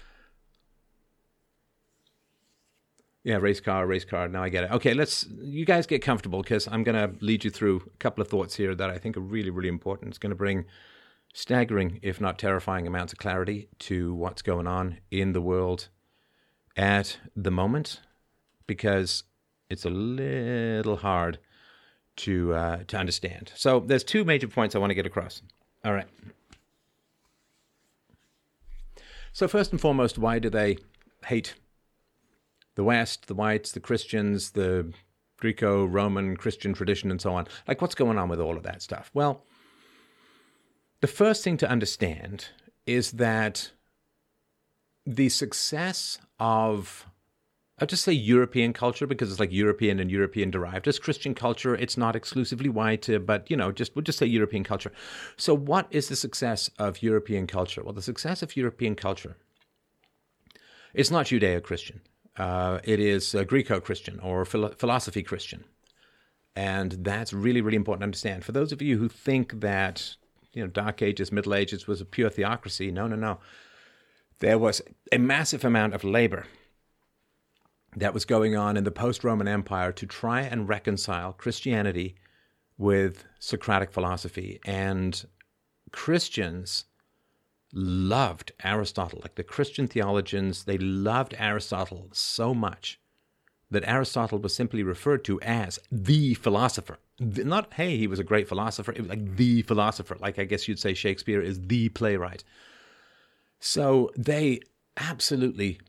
Yeah, 3.25 3.37
race 3.37 3.61
car, 3.61 3.87
race 3.87 4.05
car. 4.05 4.27
Now 4.29 4.43
I 4.43 4.49
get 4.49 4.65
it. 4.65 4.73
Okay, 4.73 4.95
let's. 4.95 5.27
You 5.41 5.65
guys 5.65 5.87
get 5.87 6.03
comfortable 6.03 6.43
because 6.43 6.67
I'm 6.67 6.83
going 6.83 6.97
to 6.97 7.25
lead 7.25 7.45
you 7.45 7.51
through 7.51 7.83
a 7.95 7.97
couple 7.99 8.21
of 8.21 8.29
thoughts 8.29 8.57
here 8.57 8.75
that 8.75 8.91
I 8.91 8.99
think 8.99 9.17
are 9.17 9.21
really, 9.21 9.51
really 9.51 9.69
important. 9.69 10.09
It's 10.09 10.19
going 10.19 10.31
to 10.31 10.37
bring 10.37 10.65
staggering, 11.33 12.01
if 12.03 12.21
not 12.21 12.39
terrifying, 12.39 12.87
amounts 12.87 13.13
of 13.13 13.21
clarity 13.21 13.69
to 13.81 14.13
what's 14.15 14.43
going 14.43 14.67
on 14.67 14.99
in 15.11 15.33
the 15.35 15.41
world 15.41 15.89
at 16.77 17.19
the 17.37 17.51
moment, 17.51 18.01
because 18.67 19.23
it's 19.71 19.85
a 19.85 19.91
little 19.91 20.97
hard 20.97 21.39
to 22.17 22.55
uh, 22.55 22.79
to 22.89 22.97
understand. 22.97 23.53
So 23.55 23.81
there's 23.81 24.05
two 24.05 24.25
major 24.25 24.49
points 24.49 24.75
I 24.75 24.79
want 24.79 24.91
to 24.91 24.97
get 24.97 25.07
across. 25.07 25.43
All 25.85 25.93
right. 25.93 26.09
So 29.33 29.47
first 29.47 29.71
and 29.71 29.81
foremost, 29.81 30.19
why 30.19 30.39
do 30.41 30.51
they 30.51 30.77
hate 31.25 31.55
the 32.75 32.85
West, 32.85 33.27
the 33.27 33.35
whites, 33.35 33.73
the 33.73 33.81
Christians, 33.81 34.53
the 34.53 34.93
Greco 35.39 35.85
Roman 35.85 36.37
Christian 36.37 36.73
tradition, 36.73 37.11
and 37.11 37.21
so 37.21 37.35
on. 37.35 37.47
Like, 37.67 37.81
what's 37.81 37.95
going 37.95 38.19
on 38.19 38.29
with 38.29 38.41
all 38.41 38.57
of 38.57 38.63
that 38.63 38.83
stuff? 38.83 39.11
Well, 39.13 39.45
the 41.01 41.07
first 41.07 41.43
thing 41.43 41.57
to 41.59 41.69
understand 41.69 42.47
is 42.87 43.13
that 43.13 43.73
the 45.05 45.29
success 45.29 46.19
of 46.39 47.07
I'll 47.79 47.87
just 47.87 48.05
say 48.05 48.13
European 48.13 48.73
culture 48.73 49.09
because 49.09 49.31
it's 49.31 49.41
like 49.41 49.51
European 49.51 49.99
and 49.99 50.09
European 50.09 50.53
derived. 50.53 50.87
As 50.87 51.01
Christian 51.01 51.35
culture, 51.35 51.75
it's 51.75 51.97
not 51.97 52.15
exclusively 52.15 52.69
white, 52.69 53.11
uh, 53.11 53.19
but 53.19 53.51
you 53.51 53.57
know, 53.57 53.73
just 53.73 53.97
we'll 53.97 54.05
just 54.05 54.19
say 54.19 54.27
European 54.27 54.63
culture. 54.63 54.93
So, 55.37 55.55
what 55.57 55.89
is 55.91 56.09
the 56.09 56.15
success 56.15 56.71
of 56.79 57.03
European 57.03 57.49
culture? 57.49 57.83
Well, 57.83 57.95
the 57.95 58.03
success 58.03 58.43
of 58.43 58.57
European 58.57 58.95
culture 58.95 59.37
it's 60.95 61.11
not 61.11 61.27
Judeo-Christian. 61.27 62.01
Uh, 62.37 62.79
it 62.85 62.99
is 62.99 63.35
uh, 63.35 63.45
Greco-Christian 63.45 64.19
or 64.21 64.45
philo- 64.45 64.75
philosophy 64.77 65.23
Christian, 65.23 65.65
and 66.57 66.93
that's 66.93 67.33
really 67.33 67.61
really 67.61 67.77
important 67.77 68.01
to 68.01 68.05
understand. 68.05 68.45
For 68.45 68.53
those 68.53 68.73
of 68.73 68.81
you 68.81 68.99
who 68.99 69.09
think 69.09 69.61
that 69.61 70.17
you 70.53 70.63
know 70.63 70.69
Dark 70.69 71.03
Ages, 71.03 71.31
Middle 71.31 71.55
Ages 71.55 71.87
was 71.87 72.01
a 72.01 72.07
pure 72.07 72.31
theocracy, 72.31 72.91
no, 72.91 73.07
no, 73.07 73.17
no. 73.17 73.39
There 74.39 74.59
was 74.59 74.83
a 75.13 75.19
massive 75.19 75.65
amount 75.65 75.95
of 75.95 76.05
labor 76.05 76.47
that 77.97 78.15
was 78.15 78.25
going 78.25 78.57
on 78.57 78.77
in 78.77 78.85
the 78.85 78.91
post 78.91 79.23
Roman 79.23 79.47
Empire 79.47 79.93
to 79.93 80.07
try 80.07 80.41
and 80.41 80.69
reconcile 80.69 81.33
Christianity 81.33 82.17
with 82.79 83.25
Socratic 83.39 83.93
philosophy. 83.93 84.59
And 84.65 85.25
Christians 85.93 86.85
loved 87.73 88.53
Aristotle. 88.63 89.21
Like 89.23 89.37
the 89.37 89.43
Christian 89.43 89.89
theologians, 89.89 90.65
they 90.65 90.79
loved 90.79 91.35
Aristotle 91.39 92.09
so 92.13 92.55
much 92.55 93.01
that 93.71 93.85
Aristotle 93.87 94.39
was 94.39 94.55
simply 94.55 94.83
referred 94.83 95.25
to 95.25 95.41
as 95.41 95.79
the 95.91 96.35
philosopher. 96.35 96.99
Not, 97.19 97.73
hey, 97.75 97.97
he 97.97 98.07
was 98.07 98.19
a 98.19 98.25
great 98.25 98.47
philosopher. 98.47 98.93
It 98.93 99.01
was 99.01 99.09
like 99.09 99.37
the 99.37 99.63
philosopher. 99.63 100.17
Like 100.21 100.39
I 100.39 100.45
guess 100.45 100.69
you'd 100.69 100.79
say 100.79 100.93
Shakespeare 100.93 101.41
is 101.41 101.59
the 101.59 101.89
playwright. 101.89 102.45
So 103.61 104.11
they 104.17 104.61
absolutely 104.97 105.81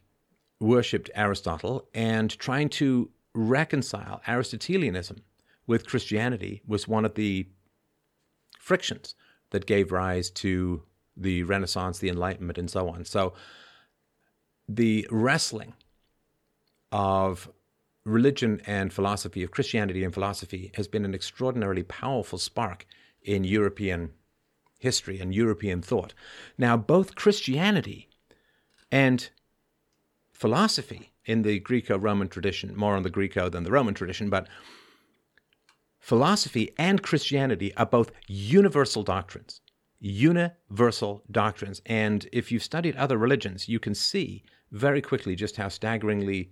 worshipped 0.60 1.10
Aristotle 1.14 1.90
and 1.94 2.38
trying 2.40 2.70
to 2.70 3.10
reconcile 3.34 4.22
Aristotelianism 4.28 5.18
with 5.68 5.88
Christianity 5.88 6.62
was 6.66 6.88
one 6.88 7.04
of 7.04 7.16
the 7.16 7.48
frictions 8.60 9.16
that 9.50 9.66
gave 9.66 9.92
rise 9.92 10.30
to 10.30 10.84
the 11.16 11.44
Renaissance, 11.44 12.00
the 12.00 12.10
Enlightenment, 12.10 12.58
and 12.58 12.70
so 12.70 12.90
on. 12.90 13.06
So 13.06 13.34
the 14.68 15.08
wrestling 15.12 15.74
of 16.92 17.50
religion 18.06 18.62
and 18.66 18.92
philosophy, 18.92 19.44
of 19.44 19.52
Christianity 19.52 20.04
and 20.04 20.14
philosophy, 20.14 20.72
has 20.76 20.88
been 20.88 21.06
an 21.06 21.14
extraordinarily 21.14 21.84
powerful 21.84 22.38
spark 22.38 22.86
in 23.22 23.44
European 23.44 24.12
history 24.80 25.20
and 25.20 25.34
European 25.34 25.82
thought. 25.82 26.14
Now, 26.58 26.76
both 26.76 27.16
Christianity 27.16 28.10
and 28.92 29.30
philosophy 30.34 31.14
in 31.26 31.44
the 31.44 31.60
Greco 31.60 31.98
Roman 31.98 32.28
tradition, 32.28 32.76
more 32.76 32.96
on 32.96 33.04
the 33.04 33.10
Greco 33.10 33.50
than 33.50 33.64
the 33.64 33.72
Roman 33.72 33.94
tradition, 33.94 34.30
but 34.30 34.48
philosophy 36.00 36.74
and 36.78 37.02
Christianity 37.02 37.74
are 37.76 37.86
both 37.86 38.12
universal 38.28 39.04
doctrines 39.04 39.62
universal 40.04 41.24
doctrines. 41.32 41.82
And 41.86 42.28
if 42.34 42.52
you've 42.52 42.62
studied 42.62 42.96
other 42.98 43.18
religions, 43.18 43.70
you 43.70 43.80
can 43.80 43.96
see 43.96 44.44
very 44.70 45.02
quickly 45.02 45.34
just 45.34 45.56
how 45.56 45.70
staggeringly 45.70 46.50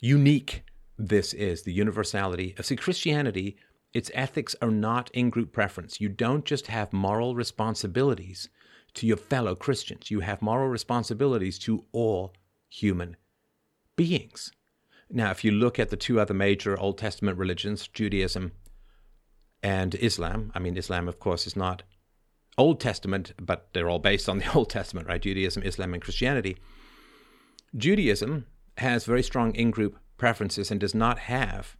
unique 0.00 0.64
this 0.96 1.34
is 1.34 1.62
the 1.62 1.72
universality. 1.72 2.54
of 2.58 2.64
See, 2.64 2.76
Christianity, 2.76 3.58
its 3.92 4.10
ethics 4.14 4.56
are 4.62 4.70
not 4.70 5.10
in 5.10 5.28
group 5.28 5.52
preference. 5.52 6.00
You 6.00 6.08
don't 6.08 6.46
just 6.46 6.68
have 6.68 6.92
moral 6.92 7.34
responsibilities 7.34 8.48
to 8.94 9.06
your 9.06 9.16
fellow 9.18 9.54
Christians, 9.54 10.10
you 10.10 10.20
have 10.20 10.40
moral 10.40 10.68
responsibilities 10.68 11.58
to 11.58 11.84
all 11.92 12.32
human 12.68 13.16
beings. 13.96 14.52
Now, 15.10 15.32
if 15.32 15.44
you 15.44 15.50
look 15.50 15.78
at 15.80 15.90
the 15.90 15.96
two 15.96 16.20
other 16.20 16.32
major 16.32 16.78
Old 16.78 16.96
Testament 16.96 17.36
religions, 17.36 17.88
Judaism 17.88 18.52
and 19.64 19.96
Islam, 19.96 20.52
I 20.54 20.60
mean, 20.60 20.76
Islam, 20.76 21.08
of 21.08 21.18
course, 21.18 21.46
is 21.46 21.56
not 21.56 21.82
Old 22.56 22.80
Testament, 22.80 23.32
but 23.40 23.68
they're 23.72 23.88
all 23.88 23.98
based 23.98 24.28
on 24.28 24.38
the 24.38 24.52
Old 24.54 24.70
Testament, 24.70 25.08
right? 25.08 25.20
Judaism, 25.20 25.62
Islam, 25.62 25.94
and 25.94 26.02
Christianity. 26.02 26.56
Judaism 27.76 28.46
has 28.78 29.04
very 29.04 29.22
strong 29.22 29.54
in 29.54 29.70
group 29.70 29.98
preferences 30.16 30.70
and 30.70 30.80
does 30.80 30.94
not 30.94 31.18
have 31.20 31.76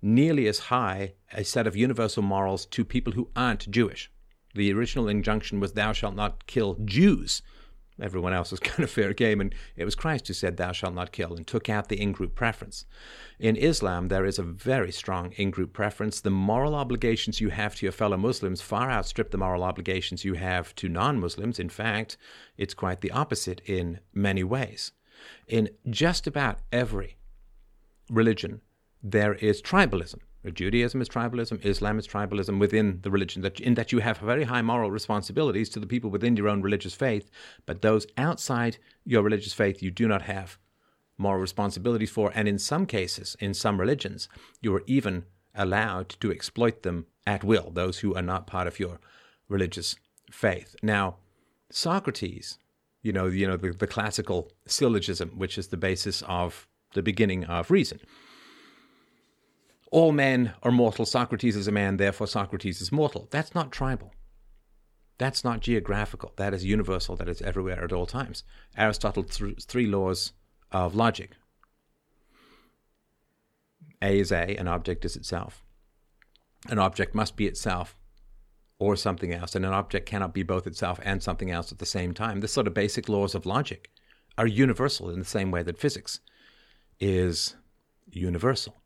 nearly 0.00 0.48
as 0.48 0.58
high 0.58 1.14
a 1.32 1.44
set 1.44 1.66
of 1.66 1.76
universal 1.76 2.22
morals 2.22 2.66
to 2.66 2.84
people 2.84 3.12
who 3.12 3.30
aren't 3.36 3.70
Jewish. 3.70 4.10
The 4.54 4.72
original 4.72 5.08
injunction 5.08 5.60
was, 5.60 5.72
Thou 5.72 5.92
shalt 5.92 6.16
not 6.16 6.46
kill 6.46 6.76
Jews 6.84 7.40
everyone 8.02 8.32
else 8.32 8.50
was 8.50 8.60
kind 8.70 8.84
of 8.84 8.90
fair 8.90 9.14
game. 9.14 9.40
And 9.40 9.54
it 9.76 9.84
was 9.84 9.94
Christ 9.94 10.28
who 10.28 10.34
said, 10.34 10.56
Thou 10.56 10.72
shalt 10.72 10.94
not 10.94 11.12
kill, 11.12 11.34
and 11.34 11.46
took 11.46 11.68
out 11.68 11.88
the 11.88 12.00
in 12.00 12.12
group 12.12 12.34
preference. 12.34 12.84
In 13.38 13.56
Islam, 13.56 14.08
there 14.08 14.26
is 14.26 14.38
a 14.38 14.42
very 14.42 14.92
strong 14.92 15.32
in 15.32 15.50
group 15.50 15.72
preference. 15.72 16.20
The 16.20 16.30
moral 16.30 16.74
obligations 16.74 17.40
you 17.40 17.50
have 17.50 17.76
to 17.76 17.86
your 17.86 17.92
fellow 17.92 18.16
Muslims 18.16 18.60
far 18.60 18.90
outstrip 18.90 19.30
the 19.30 19.38
moral 19.38 19.64
obligations 19.64 20.24
you 20.24 20.34
have 20.34 20.74
to 20.76 20.88
non 20.88 21.18
Muslims. 21.18 21.58
In 21.58 21.68
fact, 21.68 22.16
it's 22.56 22.74
quite 22.74 23.00
the 23.00 23.12
opposite 23.12 23.60
in 23.64 24.00
many 24.12 24.44
ways. 24.44 24.92
In 25.46 25.70
just 25.88 26.26
about 26.26 26.58
every 26.72 27.16
religion, 28.10 28.60
there 29.02 29.34
is 29.34 29.62
tribalism. 29.62 30.18
Judaism 30.50 31.00
is 31.00 31.08
tribalism, 31.08 31.64
Islam 31.64 31.98
is 31.98 32.08
tribalism 32.08 32.58
within 32.58 32.98
the 33.02 33.10
religion, 33.10 33.42
that, 33.42 33.60
in 33.60 33.74
that 33.74 33.92
you 33.92 34.00
have 34.00 34.18
very 34.18 34.44
high 34.44 34.62
moral 34.62 34.90
responsibilities 34.90 35.68
to 35.70 35.80
the 35.80 35.86
people 35.86 36.10
within 36.10 36.36
your 36.36 36.48
own 36.48 36.62
religious 36.62 36.94
faith, 36.94 37.30
but 37.64 37.82
those 37.82 38.06
outside 38.16 38.78
your 39.04 39.22
religious 39.22 39.52
faith 39.52 39.82
you 39.82 39.90
do 39.90 40.08
not 40.08 40.22
have 40.22 40.58
moral 41.16 41.40
responsibilities 41.40 42.10
for. 42.10 42.32
And 42.34 42.48
in 42.48 42.58
some 42.58 42.86
cases, 42.86 43.36
in 43.38 43.54
some 43.54 43.78
religions, 43.78 44.28
you 44.60 44.74
are 44.74 44.82
even 44.86 45.24
allowed 45.54 46.08
to 46.20 46.32
exploit 46.32 46.82
them 46.82 47.06
at 47.24 47.44
will, 47.44 47.70
those 47.70 48.00
who 48.00 48.14
are 48.16 48.22
not 48.22 48.46
part 48.48 48.66
of 48.66 48.80
your 48.80 48.98
religious 49.48 49.94
faith. 50.30 50.74
Now, 50.82 51.16
Socrates, 51.70 52.58
you 53.00 53.12
know, 53.12 53.26
you 53.26 53.46
know 53.46 53.56
the, 53.56 53.70
the 53.70 53.86
classical 53.86 54.50
syllogism, 54.66 55.30
which 55.38 55.56
is 55.56 55.68
the 55.68 55.76
basis 55.76 56.22
of 56.22 56.66
the 56.94 57.02
beginning 57.02 57.44
of 57.44 57.70
reason 57.70 58.00
all 59.92 60.10
men 60.10 60.54
are 60.62 60.72
mortal. 60.72 61.04
Socrates 61.04 61.54
is 61.54 61.68
a 61.68 61.72
man, 61.72 61.98
therefore 61.98 62.26
Socrates 62.26 62.80
is 62.80 62.90
mortal. 62.90 63.28
That's 63.30 63.54
not 63.54 63.70
tribal. 63.70 64.14
That's 65.18 65.44
not 65.44 65.60
geographical. 65.60 66.32
That 66.36 66.54
is 66.54 66.64
universal. 66.64 67.14
That 67.14 67.28
is 67.28 67.42
everywhere 67.42 67.84
at 67.84 67.92
all 67.92 68.06
times. 68.06 68.42
Aristotle's 68.76 69.40
three 69.64 69.86
laws 69.86 70.32
of 70.72 70.94
logic. 70.94 71.32
A 74.00 74.18
is 74.18 74.32
A, 74.32 74.56
an 74.56 74.66
object 74.66 75.04
is 75.04 75.14
itself. 75.14 75.62
An 76.70 76.78
object 76.78 77.14
must 77.14 77.36
be 77.36 77.46
itself 77.46 77.94
or 78.78 78.96
something 78.96 79.32
else, 79.32 79.54
and 79.54 79.64
an 79.66 79.74
object 79.74 80.06
cannot 80.06 80.32
be 80.32 80.42
both 80.42 80.66
itself 80.66 80.98
and 81.04 81.22
something 81.22 81.50
else 81.50 81.70
at 81.70 81.78
the 81.78 81.86
same 81.86 82.14
time. 82.14 82.40
The 82.40 82.48
sort 82.48 82.66
of 82.66 82.74
basic 82.74 83.10
laws 83.10 83.34
of 83.34 83.46
logic 83.46 83.90
are 84.38 84.46
universal 84.46 85.10
in 85.10 85.18
the 85.18 85.24
same 85.24 85.50
way 85.50 85.62
that 85.62 85.78
physics 85.78 86.20
is 86.98 87.56
universal. 88.10 88.81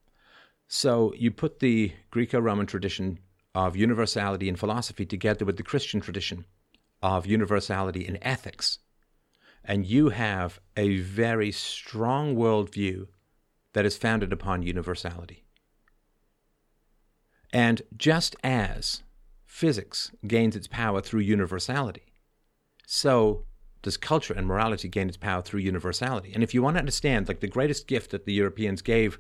So 0.69 1.13
you 1.17 1.31
put 1.31 1.61
the 1.61 1.93
Greco 2.11 2.41
Roman 2.41 2.67
tradition 2.67 3.21
of 3.55 3.77
universality 3.77 4.49
in 4.49 4.57
philosophy 4.57 5.07
together 5.07 5.45
with 5.45 5.57
the 5.57 5.63
Christian 5.63 6.01
tradition 6.01 6.45
of 7.03 7.27
universality 7.27 8.07
in 8.07 8.23
ethics, 8.23 8.79
and 9.65 9.87
you 9.87 10.11
have 10.11 10.61
a 10.77 10.99
very 10.99 11.53
strong 11.53 12.37
worldview 12.37 13.07
that 13.73 13.87
is 13.87 13.97
founded 13.97 14.33
upon 14.33 14.63
universality. 14.63 15.45
And 17.53 17.83
just 17.97 18.37
as 18.43 19.03
physics 19.45 20.11
gains 20.27 20.57
its 20.57 20.67
power 20.67 21.01
through 21.01 21.21
universality, 21.21 22.13
so 22.87 23.45
does 23.83 23.97
culture 23.97 24.35
and 24.35 24.47
morality 24.47 24.89
gain 24.89 25.09
its 25.09 25.17
power 25.17 25.43
through 25.43 25.61
universality. 25.61 26.33
And 26.35 26.43
if 26.43 26.53
you 26.53 26.63
want 26.63 26.77
to 26.77 26.81
understand, 26.81 27.29
like 27.29 27.41
the 27.41 27.47
greatest 27.47 27.87
gift 27.87 28.11
that 28.11 28.27
the 28.27 28.33
Europeans 28.33 28.83
gave 28.83 29.19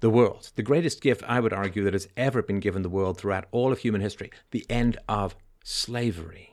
the 0.00 0.10
world. 0.10 0.50
The 0.54 0.62
greatest 0.62 1.00
gift, 1.00 1.22
I 1.26 1.40
would 1.40 1.52
argue, 1.52 1.84
that 1.84 1.92
has 1.92 2.08
ever 2.16 2.42
been 2.42 2.60
given 2.60 2.82
the 2.82 2.88
world 2.88 3.18
throughout 3.18 3.46
all 3.50 3.72
of 3.72 3.80
human 3.80 4.00
history 4.00 4.30
the 4.50 4.66
end 4.70 4.98
of 5.08 5.36
slavery. 5.64 6.50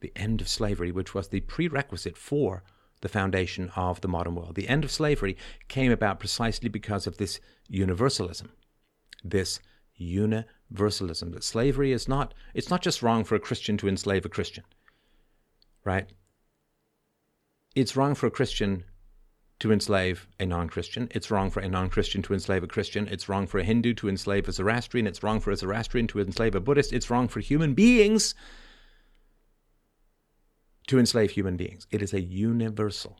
The 0.00 0.12
end 0.16 0.40
of 0.40 0.48
slavery, 0.48 0.92
which 0.92 1.14
was 1.14 1.28
the 1.28 1.40
prerequisite 1.40 2.16
for 2.16 2.62
the 3.00 3.08
foundation 3.08 3.70
of 3.76 4.00
the 4.00 4.08
modern 4.08 4.34
world. 4.34 4.54
The 4.54 4.68
end 4.68 4.84
of 4.84 4.90
slavery 4.90 5.36
came 5.68 5.92
about 5.92 6.18
precisely 6.18 6.68
because 6.68 7.06
of 7.06 7.16
this 7.16 7.40
universalism. 7.68 8.50
This 9.22 9.60
universalism 9.96 11.30
that 11.32 11.44
slavery 11.44 11.92
is 11.92 12.08
not 12.08 12.34
it's 12.52 12.70
not 12.70 12.82
just 12.82 13.02
wrong 13.02 13.22
for 13.24 13.34
a 13.34 13.40
Christian 13.40 13.76
to 13.78 13.88
enslave 13.88 14.24
a 14.24 14.28
Christian. 14.28 14.64
Right? 15.84 16.10
It's 17.74 17.96
wrong 17.96 18.14
for 18.14 18.26
a 18.26 18.30
Christian 18.30 18.84
to 19.64 19.72
enslave 19.72 20.28
a 20.38 20.44
non 20.44 20.68
Christian. 20.68 21.08
It's 21.12 21.30
wrong 21.30 21.48
for 21.48 21.60
a 21.60 21.68
non 21.70 21.88
Christian 21.88 22.20
to 22.24 22.34
enslave 22.34 22.62
a 22.62 22.66
Christian. 22.66 23.08
It's 23.08 23.30
wrong 23.30 23.46
for 23.46 23.58
a 23.58 23.64
Hindu 23.64 23.94
to 23.94 24.10
enslave 24.10 24.46
a 24.46 24.52
Zoroastrian. 24.52 25.06
It's 25.06 25.22
wrong 25.22 25.40
for 25.40 25.52
a 25.52 25.56
Zoroastrian 25.56 26.06
to 26.08 26.20
enslave 26.20 26.54
a 26.54 26.60
Buddhist. 26.60 26.92
It's 26.92 27.08
wrong 27.08 27.28
for 27.28 27.40
human 27.40 27.72
beings 27.72 28.34
to 30.86 30.98
enslave 30.98 31.30
human 31.30 31.56
beings. 31.56 31.86
It 31.90 32.02
is 32.02 32.12
a 32.12 32.20
universal 32.20 33.16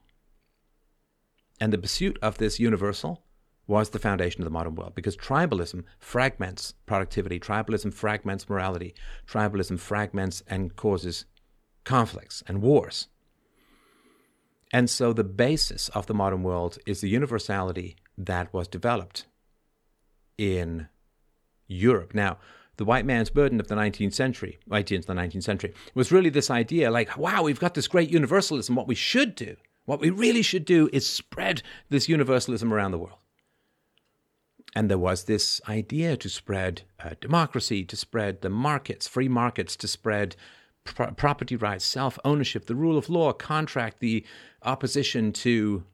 And 1.59 1.73
the 1.73 1.79
pursuit 1.79 2.19
of 2.21 2.37
this 2.37 2.61
universal 2.61 3.25
was 3.67 3.89
the 3.89 3.99
foundation 3.99 4.43
of 4.43 4.45
the 4.45 4.51
modern 4.51 4.75
world 4.75 4.95
because 4.95 5.17
tribalism 5.17 5.85
fragments 5.99 6.75
productivity, 6.85 7.41
tribalism 7.41 7.95
fragments 7.95 8.51
morality, 8.51 8.95
tribalism 9.27 9.79
fragments 9.79 10.43
and 10.47 10.77
causes 10.77 11.25
conflicts 11.85 12.43
and 12.47 12.61
wars. 12.61 13.09
And 14.73 14.91
so 14.91 15.13
the 15.13 15.25
basis 15.25 15.89
of 15.91 16.07
the 16.07 16.15
modern 16.15 16.43
world 16.43 16.79
is 16.87 17.01
the 17.01 17.09
universality 17.09 17.97
that 18.19 18.53
was 18.53 18.69
developed 18.69 19.27
in 20.37 20.89
Europe. 21.67 22.15
Now, 22.15 22.39
the 22.77 22.85
white 22.85 23.07
man's 23.07 23.31
burden 23.31 23.61
of 23.61 23.69
the 23.69 23.77
19th 23.77 24.15
century, 24.15 24.59
right 24.67 24.91
into 24.91 25.07
the 25.07 25.15
19th 25.15 25.45
century, 25.45 25.75
was 25.95 26.11
really 26.11 26.31
this 26.31 26.51
idea 26.51 26.91
like, 26.91 27.17
wow, 27.17 27.43
we've 27.43 27.61
got 27.61 27.75
this 27.75 27.89
great 27.89 28.11
universalism. 28.11 28.75
What 28.75 28.89
we 28.89 28.97
should 28.97 29.35
do, 29.35 29.57
what 29.85 30.01
we 30.01 30.11
really 30.11 30.43
should 30.43 30.65
do 30.65 30.89
is 30.93 31.09
spread 31.09 31.63
this 31.89 32.09
universalism 32.09 32.73
around 32.73 32.91
the 32.91 32.99
world. 32.99 33.19
And 34.75 34.91
there 34.91 34.99
was 34.99 35.25
this 35.25 35.61
idea 35.69 36.17
to 36.17 36.29
spread 36.29 36.83
uh, 36.99 37.11
democracy, 37.21 37.85
to 37.85 37.97
spread 37.97 38.43
the 38.43 38.51
markets, 38.51 39.07
free 39.07 39.29
markets, 39.29 39.77
to 39.77 39.87
spread 39.87 40.35
pr- 40.85 41.13
property 41.17 41.57
rights, 41.57 41.85
self 41.85 42.19
ownership, 42.25 42.67
the 42.67 42.75
rule 42.75 42.97
of 42.97 43.09
law, 43.09 43.33
contract, 43.33 44.01
the 44.01 44.25
opposition 44.63 45.33
to 45.33 45.85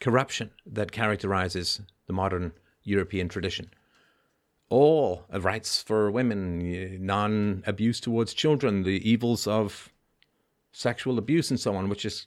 corruption 0.00 0.50
that 0.66 0.92
characterizes 0.92 1.80
the 2.06 2.12
modern 2.12 2.52
European 2.82 3.28
tradition. 3.28 3.70
All 4.68 5.26
rights 5.30 5.82
for 5.82 6.10
women, 6.10 7.04
non 7.04 7.62
abuse 7.66 8.00
towards 8.00 8.34
children, 8.34 8.82
the 8.82 9.08
evils 9.08 9.46
of 9.46 9.90
sexual 10.72 11.18
abuse, 11.18 11.50
and 11.50 11.58
so 11.58 11.74
on, 11.74 11.88
which 11.88 12.04
is 12.04 12.26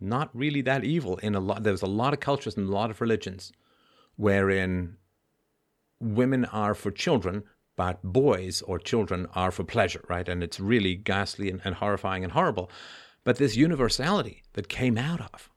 not 0.00 0.30
really 0.34 0.62
that 0.62 0.84
evil 0.84 1.16
in 1.18 1.34
a 1.34 1.40
lot. 1.40 1.62
There's 1.62 1.82
a 1.82 1.86
lot 1.86 2.12
of 2.12 2.20
cultures 2.20 2.56
and 2.56 2.68
a 2.68 2.72
lot 2.72 2.90
of 2.90 3.00
religions 3.00 3.52
wherein 4.16 4.96
women 6.00 6.44
are 6.46 6.74
for 6.74 6.90
children, 6.90 7.44
but 7.76 8.02
boys 8.02 8.62
or 8.62 8.78
children 8.78 9.26
are 9.34 9.50
for 9.50 9.64
pleasure, 9.64 10.04
right? 10.08 10.28
And 10.28 10.42
it's 10.42 10.60
really 10.60 10.94
ghastly 10.94 11.50
and, 11.50 11.60
and 11.64 11.76
horrifying 11.76 12.24
and 12.24 12.32
horrible. 12.32 12.70
But 13.24 13.36
this 13.36 13.56
universality 13.56 14.42
that 14.52 14.68
came 14.68 14.98
out 14.98 15.20
of 15.20 15.48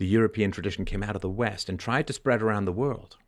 the 0.00 0.06
European 0.06 0.50
tradition 0.50 0.86
came 0.86 1.02
out 1.02 1.14
of 1.14 1.20
the 1.20 1.28
West 1.28 1.68
and 1.68 1.78
tried 1.78 2.06
to 2.06 2.14
spread 2.14 2.40
around 2.40 2.64
the 2.64 2.72
world. 2.72 3.18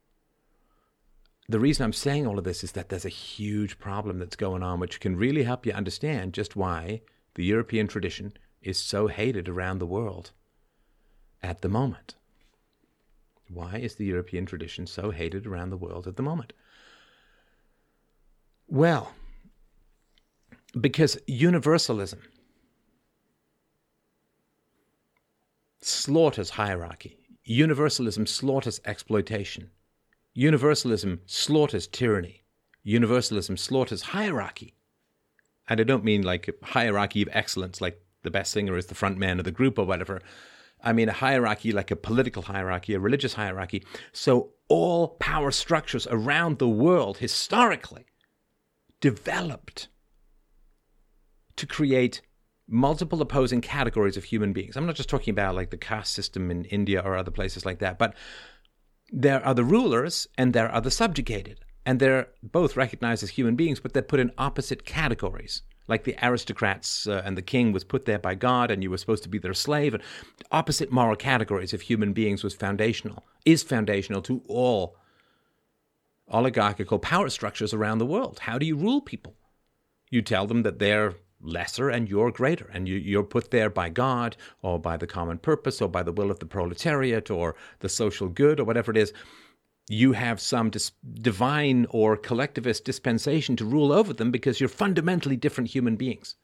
The 1.47 1.61
reason 1.61 1.85
I'm 1.85 1.93
saying 1.93 2.27
all 2.27 2.39
of 2.39 2.45
this 2.45 2.65
is 2.65 2.73
that 2.73 2.89
there's 2.89 3.05
a 3.05 3.11
huge 3.11 3.79
problem 3.79 4.19
that's 4.19 4.37
going 4.37 4.63
on, 4.63 4.81
which 4.81 4.99
can 4.99 5.15
really 5.15 5.43
help 5.43 5.67
you 5.67 5.73
understand 5.73 6.33
just 6.33 6.57
why 6.57 7.03
the 7.35 7.45
European 7.45 7.89
tradition 7.89 8.33
is 8.63 8.79
so 8.79 9.07
hated 9.07 9.51
around 9.51 9.81
the 9.81 9.87
world 9.87 10.31
at 11.43 11.61
the 11.61 11.69
moment. 11.69 12.15
Why 13.51 13.77
is 13.77 13.97
the 13.97 14.07
European 14.07 14.47
tradition 14.47 14.87
so 14.87 15.11
hated 15.11 15.47
around 15.47 15.69
the 15.69 15.77
world 15.77 16.07
at 16.07 16.17
the 16.17 16.23
moment? 16.23 16.55
Well, 18.73 19.13
because 20.81 21.19
universalism 21.27 22.21
slaughters 25.83 26.49
hierarchy, 26.49 27.19
universalism 27.45 28.27
slaughters 28.27 28.81
exploitation, 28.87 29.73
universalism 30.33 31.21
slaughters 31.27 31.87
tyranny, 31.87 32.45
universalism 32.83 33.59
slaughters 33.59 34.01
hierarchy. 34.01 34.73
And 35.69 35.79
I 35.79 35.85
don't 35.85 36.03
mean 36.03 36.23
like 36.23 36.49
hierarchy 36.63 37.21
of 37.21 37.29
excellence, 37.31 37.83
like 37.83 38.01
the 38.23 38.31
best 38.31 38.53
singer 38.53 38.79
is 38.79 38.87
the 38.87 38.95
front 38.95 39.19
man 39.19 39.39
of 39.39 39.45
the 39.45 39.51
group 39.51 39.79
or 39.79 39.85
whatever. 39.85 40.23
I 40.83 40.95
mean, 40.95 41.11
a 41.11 41.13
hierarchy 41.13 41.73
like 41.73 41.91
a 41.91 41.97
political 41.97 42.45
hierarchy, 42.45 42.95
a 42.95 43.01
religious 43.01 43.35
hierarchy. 43.35 43.85
So 44.13 44.55
all 44.69 45.09
power 45.21 45.51
structures 45.51 46.07
around 46.11 46.59
the 46.59 46.71
world 46.71 47.19
historically 47.19 48.07
developed 49.03 49.89
to 51.57 51.67
create 51.67 52.23
multiple 52.67 53.21
opposing 53.21 53.61
categories 53.61 54.17
of 54.17 54.25
human 54.25 54.55
beings. 54.55 54.77
I'm 54.77 54.87
not 54.87 54.95
just 54.95 55.11
talking 55.11 55.33
about 55.33 55.55
like 55.55 55.69
the 55.69 55.77
caste 55.77 56.15
system 56.15 56.51
in 56.51 56.65
India 56.65 57.03
or 57.05 57.17
other 57.17 57.31
places 57.31 57.67
like 57.67 57.81
that, 57.81 57.99
but 57.99 58.15
there 59.11 59.45
are 59.45 59.53
the 59.53 59.65
rulers 59.65 60.27
and 60.39 60.55
there 60.55 60.71
are 60.71 60.81
the 60.81 60.91
subjugated. 60.91 61.61
And 61.85 61.99
they're 61.99 62.29
both 62.43 62.77
recognized 62.77 63.23
as 63.23 63.31
human 63.31 63.57
beings, 63.57 63.81
but 63.81 63.93
they're 63.93 64.03
put 64.03 64.21
in 64.21 64.31
opposite 64.39 64.87
categories 64.87 65.63
like 65.89 66.05
the 66.05 66.17
aristocrats 66.23 67.07
uh, 67.07 67.23
and 67.25 67.37
the 67.37 67.43
king 67.43 67.73
was 67.73 67.85
put 67.85 68.05
there 68.05 68.19
by 68.19 68.35
God 68.35 68.71
and 68.71 68.83
you 68.83 68.91
were 68.91 68.99
supposed 68.99 69.25
to 69.25 69.29
be 69.29 69.39
their 69.39 69.53
slave. 69.53 69.95
And 69.95 70.03
opposite 70.51 70.93
moral 70.93 71.17
categories 71.17 71.75
of 71.75 71.83
human 71.83 72.13
beings 72.13 72.45
was 72.45 72.55
foundational, 72.55 73.25
is 73.45 73.63
foundational 73.63 74.23
to 74.23 74.43
all 74.49 74.97
oligarchical 76.33 76.99
power 76.99 77.29
structures 77.29 77.75
around 77.75 77.99
the 77.99 78.07
world. 78.07 78.41
How 78.41 78.59
do 78.59 78.67
you 78.67 78.77
rule 78.77 79.01
people? 79.01 79.37
You 80.11 80.23
tell 80.23 80.47
them 80.47 80.63
that 80.63 80.79
they're 80.79 81.15
lesser 81.41 81.89
and 81.89 82.09
you're 82.09 82.31
greater, 82.31 82.71
and 82.73 82.89
you, 82.89 82.97
you're 82.97 83.25
put 83.25 83.51
there 83.51 83.71
by 83.71 83.89
God 83.89 84.37
or 84.63 84.79
by 84.79 84.97
the 84.97 85.07
common 85.07 85.39
purpose 85.39 85.81
or 85.81 85.89
by 85.89 86.03
the 86.03 86.13
will 86.13 86.31
of 86.31 86.39
the 86.39 86.47
proletariat 86.47 87.31
or 87.31 87.57
the 87.81 87.89
social 87.89 88.29
good 88.29 88.61
or 88.61 88.65
whatever 88.65 88.91
it 88.91 88.97
is 88.97 89.13
you 89.89 90.13
have 90.13 90.41
some 90.41 90.71
dis- 90.71 90.93
divine 91.15 91.87
or 91.91 92.17
collectivist 92.17 92.85
dispensation 92.85 93.57
to 93.57 93.65
rule 93.65 93.93
over 93.93 94.13
them 94.13 94.31
because 94.31 94.61
you're 94.61 94.69
fundamentally 94.69 95.37
different 95.37 95.71
human 95.71 95.97
beings. 95.97 96.37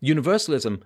Universalism 0.00 0.82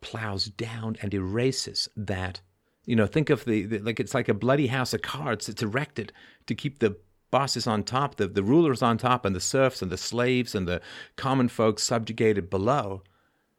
plows 0.00 0.46
down 0.46 0.96
and 1.02 1.12
erases 1.12 1.88
that. 1.96 2.40
You 2.86 2.96
know, 2.96 3.06
think 3.06 3.30
of 3.30 3.44
the, 3.44 3.66
the, 3.66 3.78
like 3.78 4.00
it's 4.00 4.14
like 4.14 4.28
a 4.28 4.34
bloody 4.34 4.68
house 4.68 4.94
of 4.94 5.02
cards. 5.02 5.48
It's 5.48 5.62
erected 5.62 6.12
to 6.46 6.54
keep 6.54 6.78
the 6.78 6.96
bosses 7.30 7.66
on 7.66 7.82
top, 7.84 8.16
the, 8.16 8.26
the 8.26 8.42
rulers 8.42 8.82
on 8.82 8.98
top, 8.98 9.24
and 9.24 9.34
the 9.34 9.40
serfs 9.40 9.82
and 9.82 9.90
the 9.90 9.96
slaves 9.96 10.54
and 10.54 10.66
the 10.66 10.80
common 11.16 11.48
folks 11.48 11.82
subjugated 11.82 12.50
below. 12.50 13.02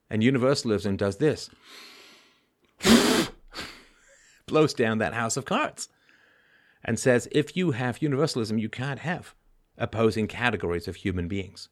And 0.10 0.24
universalism 0.24 0.98
does 0.98 1.18
this 1.18 1.50
blows 4.46 4.74
down 4.74 4.98
that 4.98 5.14
house 5.14 5.38
of 5.38 5.46
cards 5.46 5.88
and 6.84 7.00
says 7.00 7.28
if 7.32 7.56
you 7.56 7.72
have 7.72 8.02
universalism, 8.02 8.58
you 8.58 8.70
can't 8.70 9.00
have 9.00 9.34
opposing 9.78 10.28
categories 10.28 10.88
of 10.88 10.98
human 10.98 11.28
beings. 11.28 11.70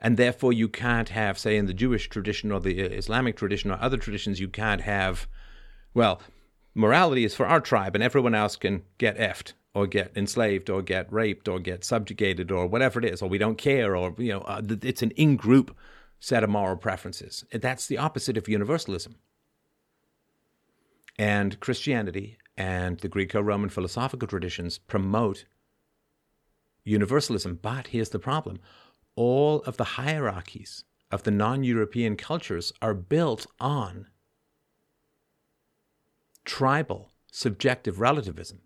And 0.00 0.16
therefore, 0.16 0.52
you 0.52 0.68
can't 0.68 1.08
have, 1.08 1.38
say, 1.38 1.56
in 1.56 1.66
the 1.66 1.74
Jewish 1.74 2.08
tradition 2.08 2.52
or 2.52 2.60
the 2.60 2.84
uh, 2.84 2.88
Islamic 2.88 3.36
tradition 3.36 3.72
or 3.72 3.78
other 3.80 3.96
traditions, 3.96 4.38
you 4.38 4.48
can't 4.48 4.82
have, 4.82 5.26
well, 5.92 6.20
morality 6.72 7.24
is 7.24 7.34
for 7.34 7.46
our 7.46 7.60
tribe 7.60 7.96
and 7.96 8.04
everyone 8.04 8.34
else 8.34 8.54
can 8.54 8.84
get 8.98 9.18
effed 9.18 9.54
or 9.74 9.86
get 9.86 10.16
enslaved 10.16 10.70
or 10.70 10.82
get 10.82 11.12
raped 11.12 11.48
or 11.48 11.58
get 11.58 11.84
subjugated 11.84 12.50
or 12.50 12.66
whatever 12.66 12.98
it 12.98 13.04
is, 13.04 13.22
or 13.22 13.28
we 13.28 13.38
don't 13.38 13.58
care, 13.58 13.96
or, 13.96 14.14
you 14.18 14.32
know, 14.32 14.40
uh, 14.40 14.62
it's 14.82 15.02
an 15.02 15.10
in 15.12 15.36
group 15.36 15.76
set 16.20 16.42
of 16.42 16.50
moral 16.50 16.76
preferences. 16.76 17.44
That's 17.52 17.86
the 17.86 17.98
opposite 17.98 18.36
of 18.36 18.48
universalism. 18.48 19.16
And 21.18 21.60
Christianity 21.60 22.38
and 22.56 22.98
the 23.00 23.08
Greco 23.08 23.40
Roman 23.40 23.70
philosophical 23.70 24.28
traditions 24.28 24.78
promote 24.78 25.44
universalism. 26.84 27.58
But 27.60 27.88
here's 27.88 28.10
the 28.10 28.18
problem 28.18 28.60
all 29.14 29.62
of 29.62 29.76
the 29.76 29.84
hierarchies 29.84 30.84
of 31.10 31.22
the 31.22 31.30
non 31.30 31.64
European 31.64 32.16
cultures 32.16 32.72
are 32.80 32.94
built 32.94 33.46
on 33.60 34.06
tribal 36.44 37.12
subjective 37.30 38.00
relativism. 38.00 38.60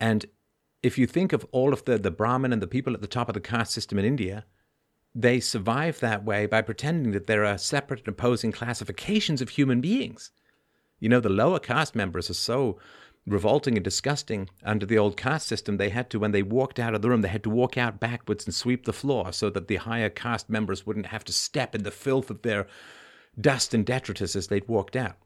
And 0.00 0.26
if 0.82 0.96
you 0.96 1.06
think 1.06 1.32
of 1.32 1.46
all 1.50 1.72
of 1.72 1.84
the, 1.84 1.98
the 1.98 2.10
Brahmin 2.10 2.52
and 2.52 2.62
the 2.62 2.66
people 2.66 2.94
at 2.94 3.00
the 3.00 3.06
top 3.06 3.28
of 3.28 3.34
the 3.34 3.40
caste 3.40 3.72
system 3.72 3.98
in 3.98 4.04
India, 4.04 4.44
they 5.14 5.40
survive 5.40 6.00
that 6.00 6.24
way 6.24 6.46
by 6.46 6.62
pretending 6.62 7.12
that 7.12 7.26
there 7.26 7.44
are 7.44 7.58
separate 7.58 8.00
and 8.00 8.08
opposing 8.08 8.52
classifications 8.52 9.42
of 9.42 9.50
human 9.50 9.80
beings. 9.80 10.30
You 11.00 11.08
know, 11.08 11.20
the 11.20 11.28
lower 11.28 11.58
caste 11.58 11.94
members 11.94 12.30
are 12.30 12.34
so 12.34 12.78
revolting 13.26 13.76
and 13.76 13.84
disgusting 13.84 14.48
under 14.64 14.86
the 14.86 14.98
old 14.98 15.16
caste 15.16 15.46
system. 15.46 15.76
They 15.76 15.90
had 15.90 16.10
to, 16.10 16.18
when 16.18 16.32
they 16.32 16.42
walked 16.42 16.78
out 16.78 16.94
of 16.94 17.02
the 17.02 17.08
room, 17.08 17.22
they 17.22 17.28
had 17.28 17.44
to 17.44 17.50
walk 17.50 17.76
out 17.76 18.00
backwards 18.00 18.46
and 18.46 18.54
sweep 18.54 18.84
the 18.84 18.92
floor 18.92 19.32
so 19.32 19.50
that 19.50 19.68
the 19.68 19.76
higher 19.76 20.08
caste 20.08 20.48
members 20.48 20.86
wouldn't 20.86 21.06
have 21.06 21.24
to 21.24 21.32
step 21.32 21.74
in 21.74 21.82
the 21.82 21.90
filth 21.90 22.30
of 22.30 22.42
their 22.42 22.66
dust 23.40 23.74
and 23.74 23.84
detritus 23.84 24.34
as 24.34 24.48
they'd 24.48 24.68
walked 24.68 24.96
out. 24.96 25.16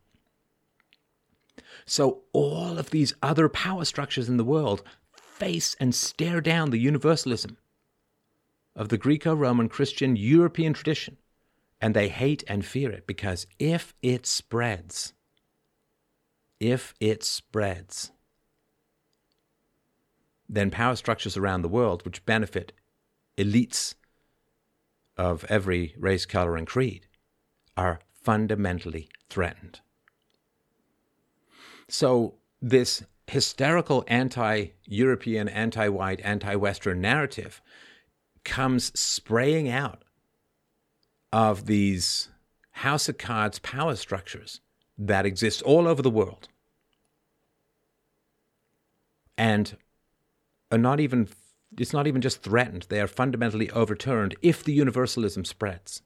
So 1.87 2.23
all 2.33 2.79
of 2.79 2.91
these 2.91 3.15
other 3.23 3.49
power 3.49 3.85
structures 3.85 4.29
in 4.29 4.37
the 4.37 4.45
world 4.45 4.83
face 5.13 5.77
and 5.81 5.95
stare 5.95 6.41
down 6.41 6.71
the 6.71 6.79
universalism 6.79 7.59
of 8.75 8.89
the 8.89 8.99
Greco 8.99 9.35
Roman 9.35 9.69
Christian 9.69 10.17
European 10.17 10.73
tradition, 10.73 11.19
and 11.81 11.95
they 11.95 12.09
hate 12.09 12.43
and 12.49 12.65
fear 12.65 12.91
it 12.91 13.07
because 13.07 13.47
if 13.59 13.95
it 14.03 14.27
spreads, 14.27 15.13
if 16.61 16.95
it 17.01 17.23
spreads, 17.23 18.13
then 20.49 20.71
power 20.71 20.97
structures 20.97 21.37
around 21.37 21.63
the 21.63 21.69
world 21.69 22.05
which 22.05 22.25
benefit 22.25 22.73
elites 23.37 23.95
of 25.17 25.45
every 25.49 25.95
race, 25.99 26.27
color, 26.27 26.57
and 26.57 26.67
creed 26.67 27.07
are 27.77 28.01
fundamentally 28.23 29.09
threatened. 29.29 29.81
So, 31.93 32.37
this 32.63 33.05
hysterical 33.27 34.03
anti 34.09 34.69
European, 34.87 35.47
anti 35.47 35.89
white, 35.91 36.23
anti 36.25 36.57
Western 36.57 37.03
narrative 37.03 37.61
comes 38.45 38.99
spraying 38.99 39.69
out 39.69 40.03
of 41.35 41.67
these 41.67 42.31
House 42.71 43.11
of 43.11 43.19
Cards 43.19 43.59
power 43.59 43.95
structures 43.95 44.63
that 44.97 45.27
exist 45.27 45.61
all 45.65 45.87
over 45.87 46.01
the 46.01 46.09
world. 46.09 46.49
And 49.37 49.77
are 50.71 50.79
not 50.79 50.99
even 50.99 51.29
it's 51.77 51.93
not 51.93 52.07
even 52.07 52.23
just 52.23 52.43
threatened. 52.43 52.87
They 52.89 53.03
are 53.03 53.07
fundamentally 53.07 53.71
overturned 53.71 54.35
if 54.41 54.65
the 54.65 54.73
universalism 54.73 55.45
spreads. 55.45 56.01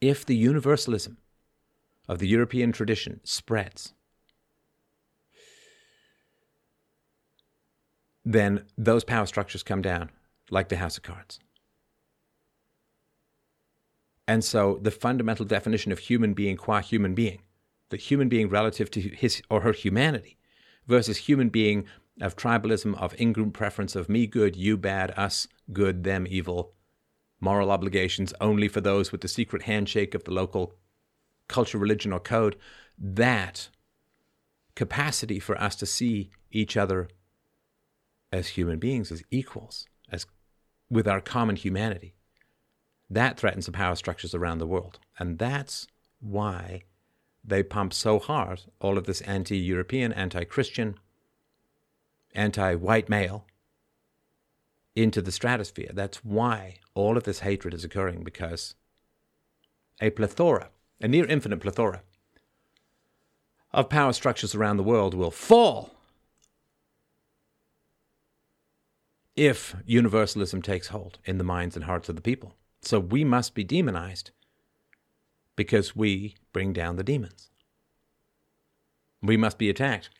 If 0.00 0.24
the 0.24 0.36
universalism 0.36 1.16
of 2.08 2.20
the 2.20 2.28
european 2.28 2.70
tradition 2.70 3.20
spreads 3.24 3.92
then 8.24 8.64
those 8.78 9.04
power 9.04 9.26
structures 9.26 9.62
come 9.62 9.82
down 9.82 10.10
like 10.50 10.68
the 10.68 10.76
house 10.76 10.96
of 10.96 11.02
cards. 11.02 11.40
And 14.26 14.42
so 14.42 14.78
the 14.80 14.90
fundamental 14.90 15.44
definition 15.44 15.92
of 15.92 15.98
human 15.98 16.32
being 16.32 16.56
qua 16.56 16.80
human 16.80 17.14
being, 17.14 17.42
the 17.90 17.96
human 17.96 18.28
being 18.28 18.48
relative 18.48 18.90
to 18.92 19.00
his 19.00 19.42
or 19.50 19.60
her 19.60 19.72
humanity, 19.72 20.38
versus 20.86 21.18
human 21.18 21.50
being 21.50 21.84
of 22.20 22.36
tribalism, 22.36 22.96
of 22.98 23.14
in-group 23.18 23.52
preference, 23.52 23.94
of 23.96 24.08
me 24.08 24.26
good, 24.26 24.56
you 24.56 24.76
bad, 24.76 25.12
us 25.16 25.48
good, 25.72 26.04
them 26.04 26.26
evil, 26.28 26.72
moral 27.40 27.70
obligations 27.70 28.32
only 28.40 28.68
for 28.68 28.80
those 28.80 29.12
with 29.12 29.20
the 29.20 29.28
secret 29.28 29.62
handshake 29.62 30.14
of 30.14 30.24
the 30.24 30.30
local 30.30 30.74
culture, 31.48 31.76
religion, 31.76 32.12
or 32.12 32.20
code, 32.20 32.56
that 32.96 33.68
capacity 34.74 35.38
for 35.38 35.60
us 35.60 35.76
to 35.76 35.86
see 35.86 36.30
each 36.50 36.76
other 36.76 37.08
as 38.34 38.48
human 38.48 38.80
beings, 38.80 39.12
as 39.12 39.22
equals, 39.30 39.86
as 40.10 40.26
with 40.90 41.06
our 41.06 41.20
common 41.20 41.54
humanity, 41.54 42.14
that 43.08 43.38
threatens 43.38 43.66
the 43.66 43.72
power 43.72 43.94
structures 43.94 44.34
around 44.34 44.58
the 44.58 44.66
world. 44.66 44.98
And 45.18 45.38
that's 45.38 45.86
why 46.20 46.82
they 47.44 47.62
pump 47.62 47.92
so 47.92 48.18
hard 48.18 48.62
all 48.80 48.98
of 48.98 49.04
this 49.04 49.20
anti 49.20 49.56
European, 49.56 50.12
anti 50.12 50.42
Christian, 50.42 50.96
anti 52.34 52.74
white 52.74 53.08
male 53.08 53.46
into 54.96 55.22
the 55.22 55.32
stratosphere. 55.32 55.90
That's 55.92 56.24
why 56.24 56.78
all 56.94 57.16
of 57.16 57.22
this 57.24 57.40
hatred 57.40 57.72
is 57.72 57.84
occurring 57.84 58.24
because 58.24 58.74
a 60.00 60.10
plethora, 60.10 60.70
a 61.00 61.06
near 61.06 61.26
infinite 61.26 61.60
plethora 61.60 62.02
of 63.72 63.88
power 63.88 64.12
structures 64.12 64.56
around 64.56 64.76
the 64.76 64.82
world 64.82 65.14
will 65.14 65.30
fall 65.30 65.94
if 69.36 69.74
universalism 69.84 70.62
takes 70.62 70.88
hold 70.88 71.18
in 71.24 71.38
the 71.38 71.44
minds 71.44 71.76
and 71.76 71.84
hearts 71.84 72.08
of 72.08 72.16
the 72.16 72.22
people. 72.22 72.54
So 72.82 73.00
we 73.00 73.24
must 73.24 73.54
be 73.54 73.64
demonized 73.64 74.30
because 75.56 75.96
we 75.96 76.36
bring 76.52 76.72
down 76.72 76.96
the 76.96 77.04
demons. 77.04 77.50
We 79.22 79.36
must 79.36 79.58
be 79.58 79.70
attacked 79.70 80.10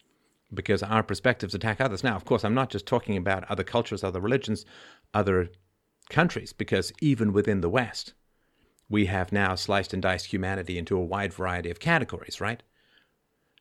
because 0.53 0.83
our 0.83 1.03
perspectives 1.03 1.55
attack 1.55 1.81
others. 1.81 2.03
Now, 2.03 2.16
of 2.16 2.24
course, 2.24 2.44
I'm 2.44 2.55
not 2.55 2.70
just 2.70 2.87
talking 2.87 3.16
about 3.16 3.44
other 3.50 3.64
cultures, 3.64 4.03
other 4.03 4.20
religions, 4.20 4.64
other 5.12 5.50
countries, 6.09 6.53
because 6.53 6.92
even 7.00 7.33
within 7.33 7.61
the 7.61 7.68
West, 7.68 8.14
we 8.88 9.07
have 9.07 9.33
now 9.33 9.55
sliced 9.55 9.92
and 9.92 10.03
diced 10.03 10.27
humanity 10.27 10.79
into 10.79 10.96
a 10.96 11.05
wide 11.05 11.33
variety 11.33 11.70
of 11.70 11.81
categories, 11.81 12.40
right? 12.40 12.62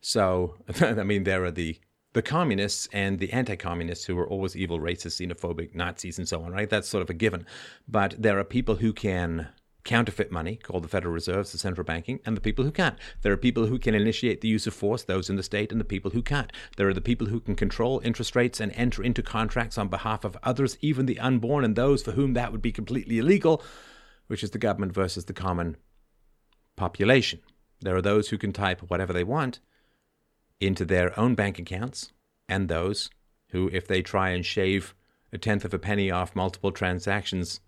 So, 0.01 0.55
I 0.81 1.03
mean, 1.03 1.23
there 1.23 1.43
are 1.43 1.51
the 1.51 1.79
the 2.13 2.21
communists 2.21 2.87
and 2.93 3.19
the 3.19 3.33
anti-communists 3.33 4.05
who 4.05 4.17
are 4.17 4.27
always 4.27 4.55
evil, 4.55 4.79
racist, 4.79 5.19
xenophobic, 5.19 5.75
Nazis, 5.75 6.17
and 6.17 6.27
so 6.27 6.43
on, 6.43 6.51
right? 6.51 6.69
That's 6.69 6.87
sort 6.87 7.01
of 7.01 7.09
a 7.09 7.13
given. 7.13 7.45
But 7.87 8.15
there 8.21 8.39
are 8.39 8.43
people 8.43 8.75
who 8.75 8.93
can 8.93 9.49
counterfeit 9.83 10.31
money, 10.31 10.55
called 10.55 10.83
the 10.83 10.87
Federal 10.87 11.13
Reserves, 11.13 11.51
the 11.51 11.57
central 11.57 11.83
banking, 11.83 12.19
and 12.25 12.37
the 12.37 12.41
people 12.41 12.63
who 12.63 12.71
can't. 12.71 12.97
There 13.21 13.33
are 13.33 13.37
people 13.37 13.65
who 13.65 13.77
can 13.77 13.93
initiate 13.93 14.41
the 14.41 14.47
use 14.47 14.65
of 14.65 14.73
force, 14.73 15.03
those 15.03 15.29
in 15.29 15.35
the 15.35 15.43
state, 15.43 15.71
and 15.71 15.81
the 15.81 15.85
people 15.85 16.11
who 16.11 16.21
can't. 16.21 16.51
There 16.77 16.87
are 16.87 16.93
the 16.93 17.01
people 17.01 17.27
who 17.27 17.41
can 17.41 17.55
control 17.55 18.01
interest 18.03 18.35
rates 18.35 18.61
and 18.61 18.71
enter 18.75 19.03
into 19.03 19.21
contracts 19.21 19.77
on 19.77 19.89
behalf 19.89 20.23
of 20.23 20.37
others, 20.41 20.77
even 20.79 21.05
the 21.05 21.19
unborn, 21.19 21.65
and 21.65 21.75
those 21.75 22.01
for 22.01 22.11
whom 22.11 22.33
that 22.33 22.51
would 22.51 22.61
be 22.61 22.71
completely 22.71 23.19
illegal, 23.19 23.61
which 24.27 24.43
is 24.43 24.51
the 24.51 24.57
government 24.57 24.93
versus 24.93 25.25
the 25.25 25.33
common 25.33 25.75
population. 26.77 27.39
There 27.81 27.95
are 27.95 28.01
those 28.01 28.29
who 28.29 28.37
can 28.37 28.53
type 28.53 28.81
whatever 28.87 29.11
they 29.11 29.25
want 29.25 29.59
into 30.65 30.85
their 30.85 31.17
own 31.19 31.35
bank 31.35 31.59
accounts, 31.59 32.11
and 32.47 32.67
those 32.67 33.09
who, 33.49 33.69
if 33.73 33.87
they 33.87 34.01
try 34.01 34.29
and 34.29 34.45
shave 34.45 34.93
a 35.31 35.37
tenth 35.37 35.65
of 35.65 35.73
a 35.73 35.79
penny 35.79 36.11
off 36.11 36.35
multiple 36.35 36.71
transactions, 36.71 37.59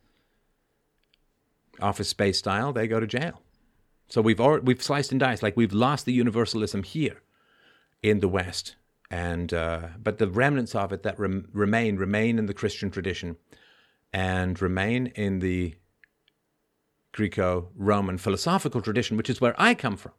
office 1.80 2.10
space 2.10 2.40
style, 2.40 2.74
they 2.74 2.88
go 2.88 3.00
to 3.00 3.08
jail. 3.08 3.42
So 4.08 4.22
we've 4.22 4.40
already, 4.40 4.64
we've 4.66 4.84
sliced 4.84 5.12
and 5.12 5.20
diced, 5.20 5.44
like 5.44 5.58
we've 5.58 5.74
lost 5.74 6.06
the 6.06 6.14
universalism 6.14 6.84
here 6.84 7.22
in 8.04 8.20
the 8.20 8.28
West, 8.28 8.76
and 9.10 9.54
uh, 9.54 9.88
but 10.02 10.18
the 10.18 10.28
remnants 10.28 10.76
of 10.76 10.94
it 10.94 11.04
that 11.04 11.20
rem- 11.20 11.48
remain 11.54 11.98
remain 11.98 12.38
in 12.38 12.46
the 12.46 12.54
Christian 12.54 12.92
tradition, 12.92 13.38
and 14.14 14.62
remain 14.62 15.08
in 15.08 15.40
the 15.40 15.76
Greco-Roman 17.14 18.18
philosophical 18.18 18.82
tradition, 18.82 19.18
which 19.18 19.30
is 19.30 19.42
where 19.42 19.56
I 19.58 19.74
come 19.74 19.98
from. 19.98 20.12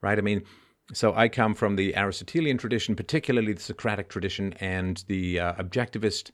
Right? 0.00 0.18
I 0.18 0.20
mean, 0.20 0.44
so 0.92 1.14
I 1.14 1.28
come 1.28 1.54
from 1.54 1.76
the 1.76 1.96
Aristotelian 1.96 2.58
tradition, 2.58 2.94
particularly 2.94 3.52
the 3.52 3.60
Socratic 3.60 4.08
tradition, 4.08 4.52
and 4.54 5.02
the 5.08 5.40
uh, 5.40 5.54
objectivist 5.54 6.30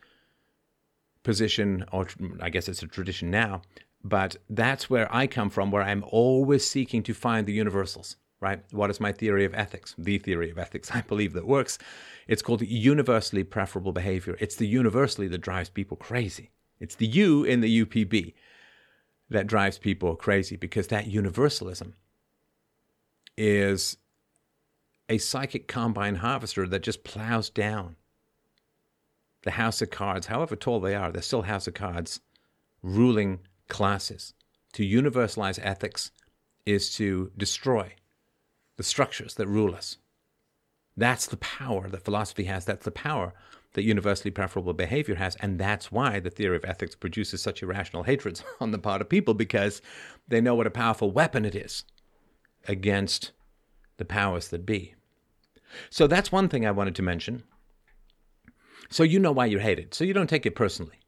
position, 1.23 1.85
or 1.93 2.07
I 2.41 2.51
guess 2.51 2.69
it's 2.69 2.83
a 2.83 2.87
tradition 2.87 3.31
now, 3.31 3.63
but 4.05 4.37
that's 4.51 4.91
where 4.91 5.13
I 5.15 5.27
come 5.27 5.49
from, 5.49 5.71
where 5.71 5.83
I'm 5.83 6.05
always 6.07 6.67
seeking 6.67 7.03
to 7.05 7.15
find 7.15 7.47
the 7.47 7.53
universals, 7.53 8.17
right? 8.41 8.63
What 8.73 8.91
is 8.91 9.01
my 9.01 9.13
theory 9.13 9.45
of 9.45 9.55
ethics? 9.55 9.95
The 9.97 10.19
theory 10.19 10.51
of 10.51 10.59
ethics 10.59 10.91
I 10.95 11.01
believe 11.03 11.33
that 11.33 11.47
works. 11.47 11.79
It's 12.27 12.43
called 12.43 12.63
universally 12.63 13.45
preferable 13.45 13.93
behavior. 13.93 14.37
It's 14.41 14.57
the 14.57 14.67
universally 14.67 15.29
that 15.29 15.39
drives 15.39 15.71
people 15.71 15.97
crazy. 15.97 16.51
It's 16.79 16.97
the 16.97 17.07
U 17.07 17.45
in 17.45 17.61
the 17.61 17.85
UPB 17.85 18.35
that 19.31 19.47
drives 19.47 19.79
people 19.79 20.17
crazy 20.17 20.57
because 20.57 20.89
that 20.89 21.07
universalism 21.07 21.95
is 23.37 23.97
a 25.13 25.19
psychic 25.19 25.69
combine 25.69 26.17
harvester 26.17 26.67
that 26.67 26.83
just 26.83 27.05
plows 27.05 27.51
down 27.51 27.97
the 29.43 29.53
house 29.53 29.83
of 29.83 29.91
cards, 29.91 30.29
however 30.29 30.57
tall 30.57 30.81
they 30.81 30.95
are, 30.95 31.13
they're 31.13 31.21
still 31.21 31.43
house 31.43 31.67
of 31.67 31.75
cards, 31.75 32.21
ruling 32.83 33.41
classes. 33.69 34.33
To 34.73 34.83
universalize 34.83 35.59
ethics 35.63 36.13
is 36.65 36.95
to 36.97 37.31
destroy 37.37 37.93
the 38.79 38.83
structures 38.83 39.35
that 39.35 39.47
rule 39.47 39.75
us. 39.75 39.99
That's 40.97 41.27
the 41.27 41.37
power 41.37 41.91
that 41.91 42.07
philosophy 42.07 42.45
has. 42.45 42.65
That's 42.65 42.87
the 42.87 42.91
power 42.91 43.35
that 43.75 43.83
universally 43.83 44.31
preferable 44.31 44.73
behavior 44.73 45.17
has. 45.17 45.37
And 45.37 45.59
that's 45.59 45.93
why 45.93 46.21
the 46.21 46.31
theory 46.31 46.57
of 46.57 46.65
ethics 46.65 46.95
produces 46.95 47.43
such 47.43 47.63
irrational 47.63 48.05
hatreds 48.05 48.43
on 48.61 48.71
the 48.71 48.79
part 48.79 49.03
of 49.03 49.11
people 49.11 49.35
because 49.35 49.83
they 50.27 50.41
know 50.41 50.55
what 50.55 50.67
a 50.67 50.71
powerful 50.71 51.11
weapon 51.11 51.45
it 51.45 51.55
is 51.55 51.85
against 52.67 53.33
the 53.99 54.07
powers 54.07 54.49
that 54.49 54.65
be. 54.65 54.95
So 55.91 56.07
that's 56.07 56.33
one 56.33 56.49
thing 56.49 56.67
I 56.67 56.71
wanted 56.71 56.95
to 56.97 57.03
mention. 57.03 57.43
So 58.91 59.03
you 59.03 59.19
know 59.19 59.33
why 59.33 59.47
you're 59.47 59.61
hated. 59.61 59.95
So 59.95 60.05
you 60.05 60.13
don't 60.13 60.29
take 60.29 60.47
it 60.47 60.55
personally. 60.55 61.01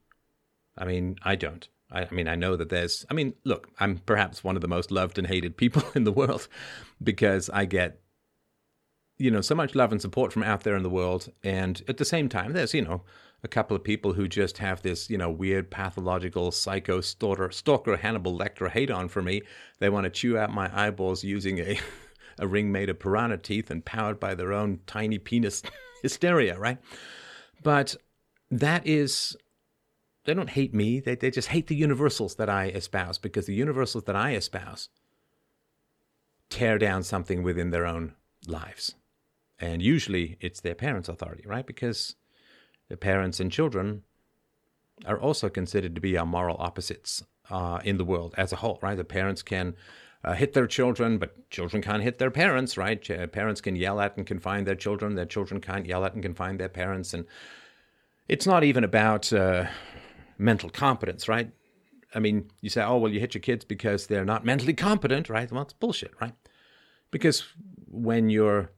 I 0.77 0.85
mean, 0.85 1.17
I 1.23 1.37
don't. 1.37 1.69
I, 1.91 2.03
I, 2.05 2.11
mean, 2.11 2.29
I 2.29 2.35
know 2.35 2.57
that 2.57 2.71
there's, 2.71 3.05
I 3.11 3.15
mean, 3.15 3.35
look, 3.45 3.69
I'm 3.79 3.99
perhaps 3.99 4.43
one 4.43 4.57
of 4.57 4.63
the 4.63 4.69
most 4.69 4.91
loved 4.91 5.19
and 5.19 5.27
hated 5.27 5.57
people 5.57 5.83
in 5.95 6.05
the 6.05 6.13
world 6.13 6.49
because 7.03 7.51
I 7.51 7.65
get, 7.65 8.01
you 9.19 9.31
know, 9.31 9.41
so 9.41 9.55
much 9.55 9.75
love 9.75 9.93
and 9.93 10.01
support 10.01 10.33
from 10.33 10.43
out 10.43 10.65
there 10.65 10.77
in 10.77 10.83
the 10.83 10.91
world. 10.91 11.31
And 11.43 11.83
at 11.87 11.99
the 11.99 12.05
same 12.05 12.29
time, 12.29 12.53
there's, 12.53 12.75
you 12.75 12.83
know, 12.83 13.03
a 13.45 13.49
couple 13.49 13.77
of 13.77 13.85
people 13.85 14.15
who 14.15 14.27
just 14.27 14.59
have 14.59 14.83
this, 14.83 15.11
you 15.11 15.19
know, 15.19 15.31
weird 15.31 15.71
pathological 15.71 16.51
psycho 16.51 17.01
stalker, 17.01 17.51
stalker 17.51 17.97
Hannibal 17.97 18.37
Lecter 18.37 18.71
hate 18.71 18.91
on 18.91 19.09
for 19.09 19.23
me. 19.23 19.43
They 19.79 19.91
want 19.91 20.05
to 20.05 20.11
chew 20.11 20.39
out 20.39 20.53
my 20.53 20.71
eyeballs 20.75 21.23
using 21.23 21.59
a 21.61 21.79
a 22.39 22.47
ring 22.47 22.73
made 22.73 22.89
of 22.89 22.99
piranha 22.99 23.39
teeth 23.39 23.71
and 23.71 23.85
powered 23.85 24.19
by 24.21 24.35
their 24.35 24.53
own 24.53 24.81
tiny 24.87 25.19
penis 25.19 25.63
hysteria, 26.03 26.59
right? 26.59 26.79
But 27.63 27.97
that 28.51 28.87
is, 28.87 29.37
they 30.25 30.35
don't 30.35 30.51
hate 30.51 30.75
me. 30.75 31.01
They, 31.01 31.15
they 31.15 31.31
just 31.31 31.49
hate 31.49 31.67
the 31.67 31.77
universals 31.77 32.37
that 32.37 32.49
I 32.49 32.67
espouse 32.67 33.19
because 33.19 33.47
the 33.47 33.55
universals 33.55 34.05
that 34.05 34.17
I 34.17 34.35
espouse 34.35 34.89
tear 36.51 36.79
down 36.79 37.03
something 37.03 37.43
within 37.43 37.71
their 37.71 37.87
own 37.87 38.15
lives. 38.47 38.95
And 39.59 39.81
usually 39.83 40.37
it's 40.41 40.61
their 40.61 40.75
parents' 40.75 41.09
authority, 41.09 41.45
right? 41.47 41.67
Because 41.67 42.17
the 42.89 42.97
parents 42.97 43.41
and 43.41 43.51
children 43.51 44.03
are 45.07 45.19
also 45.19 45.49
considered 45.49 45.95
to 45.95 46.01
be 46.01 46.17
our 46.17 46.27
moral 46.27 46.57
opposites 46.59 47.25
uh, 47.51 47.81
in 47.85 47.97
the 47.97 48.05
world 48.05 48.35
as 48.37 48.53
a 48.53 48.57
whole, 48.57 48.79
right? 48.83 48.97
The 48.97 49.05
parents 49.05 49.43
can 49.43 49.75
uh, 50.25 50.33
hit 50.33 50.55
their 50.55 50.67
children, 50.67 51.19
but 51.19 51.51
children 51.51 51.83
can't 51.83 52.03
hit 52.03 52.19
their 52.19 52.31
parents, 52.31 52.77
right? 52.79 53.01
Ch- 53.01 53.31
parents 53.31 53.61
can 53.61 53.77
yell 53.77 54.01
at 54.01 54.17
and 54.17 54.27
confine 54.27 54.65
their 54.65 54.75
children. 54.75 55.15
Their 55.15 55.27
children 55.27 55.61
can't 55.61 55.87
yell 55.87 56.05
at 56.05 56.15
and 56.15 56.23
confine 56.23 56.57
their 56.57 56.69
parents. 56.69 57.13
And 57.13 57.27
it's 58.29 58.47
not 58.47 58.65
even 58.65 58.85
about 58.85 59.33
uh, 59.33 59.67
mental 60.39 60.71
competence, 60.71 61.29
right? 61.29 61.51
I 62.15 62.21
mean, 62.21 62.51
you 62.61 62.71
say, 62.71 62.83
oh, 62.83 62.97
well, 62.97 63.13
you 63.13 63.21
hit 63.21 63.35
your 63.35 63.43
kids 63.43 63.65
because 63.65 64.07
they're 64.07 64.25
not 64.25 64.45
mentally 64.45 64.73
competent, 64.73 65.29
right? 65.29 65.51
Well, 65.51 65.63
it's 65.63 65.73
bullshit, 65.73 66.13
right? 66.21 66.35
Because 67.11 67.45
when 67.91 68.31
your 68.31 68.71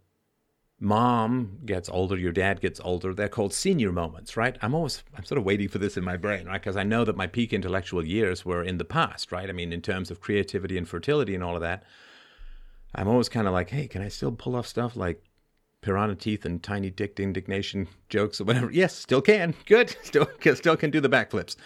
mom 0.78 1.58
gets 1.64 1.88
older, 1.88 2.16
your 2.16 2.32
dad 2.32 2.60
gets 2.60 2.80
older, 2.80 3.14
they're 3.14 3.28
called 3.28 3.54
senior 3.54 3.92
moments, 3.92 4.36
right? 4.36 4.58
I'm 4.60 4.74
always, 4.74 5.02
I'm 5.16 5.24
sort 5.24 5.38
of 5.38 5.44
waiting 5.44 5.68
for 5.68 5.78
this 5.78 5.96
in 5.96 6.04
my 6.04 6.16
brain, 6.16 6.46
right? 6.46 6.60
Because 6.60 6.76
I 6.76 6.82
know 6.82 7.04
that 7.04 7.16
my 7.16 7.26
peak 7.26 7.52
intellectual 7.52 8.06
years 8.06 8.44
were 8.44 8.62
in 8.62 8.78
the 8.78 8.84
past, 8.84 9.32
right? 9.32 9.48
I 9.48 9.52
mean, 9.52 9.72
in 9.72 9.80
terms 9.80 10.10
of 10.10 10.20
creativity 10.20 10.76
and 10.76 10.88
fertility 10.88 11.34
and 11.34 11.42
all 11.42 11.54
of 11.54 11.62
that, 11.62 11.84
I'm 12.94 13.08
always 13.08 13.28
kind 13.28 13.46
of 13.46 13.52
like, 13.52 13.70
hey, 13.70 13.88
can 13.88 14.02
I 14.02 14.08
still 14.08 14.32
pull 14.32 14.54
off 14.54 14.66
stuff 14.66 14.96
like 14.96 15.22
piranha 15.80 16.14
teeth 16.14 16.44
and 16.44 16.62
tiny 16.62 16.90
dick 16.90 17.18
indignation 17.20 17.88
jokes 18.08 18.40
or 18.40 18.44
whatever? 18.44 18.70
Yes, 18.70 18.94
still 18.94 19.22
can. 19.22 19.54
Good. 19.66 19.90
Still, 20.02 20.28
still 20.54 20.76
can 20.76 20.90
do 20.90 21.00
the 21.00 21.08
backflips. 21.08 21.56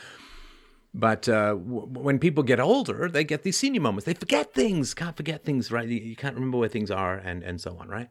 But 0.93 1.29
uh, 1.29 1.51
w- 1.55 1.87
when 1.87 2.19
people 2.19 2.43
get 2.43 2.59
older, 2.59 3.09
they 3.09 3.23
get 3.23 3.45
these 3.45 3.57
senior 3.57 3.81
moments. 3.81 4.07
They 4.07 4.15
forget 4.15 4.53
things, 4.53 4.93
can't 4.93 5.17
forget 5.17 5.45
things, 5.45 5.71
right? 5.71 5.87
You 5.89 6.17
can't 6.17 6.35
remember 6.35 6.59
where 6.59 6.69
things 6.69 6.91
are, 6.91 7.15
and, 7.17 7.45
and 7.45 7.61
so 7.61 7.77
on, 7.79 7.89
right? 7.89 8.09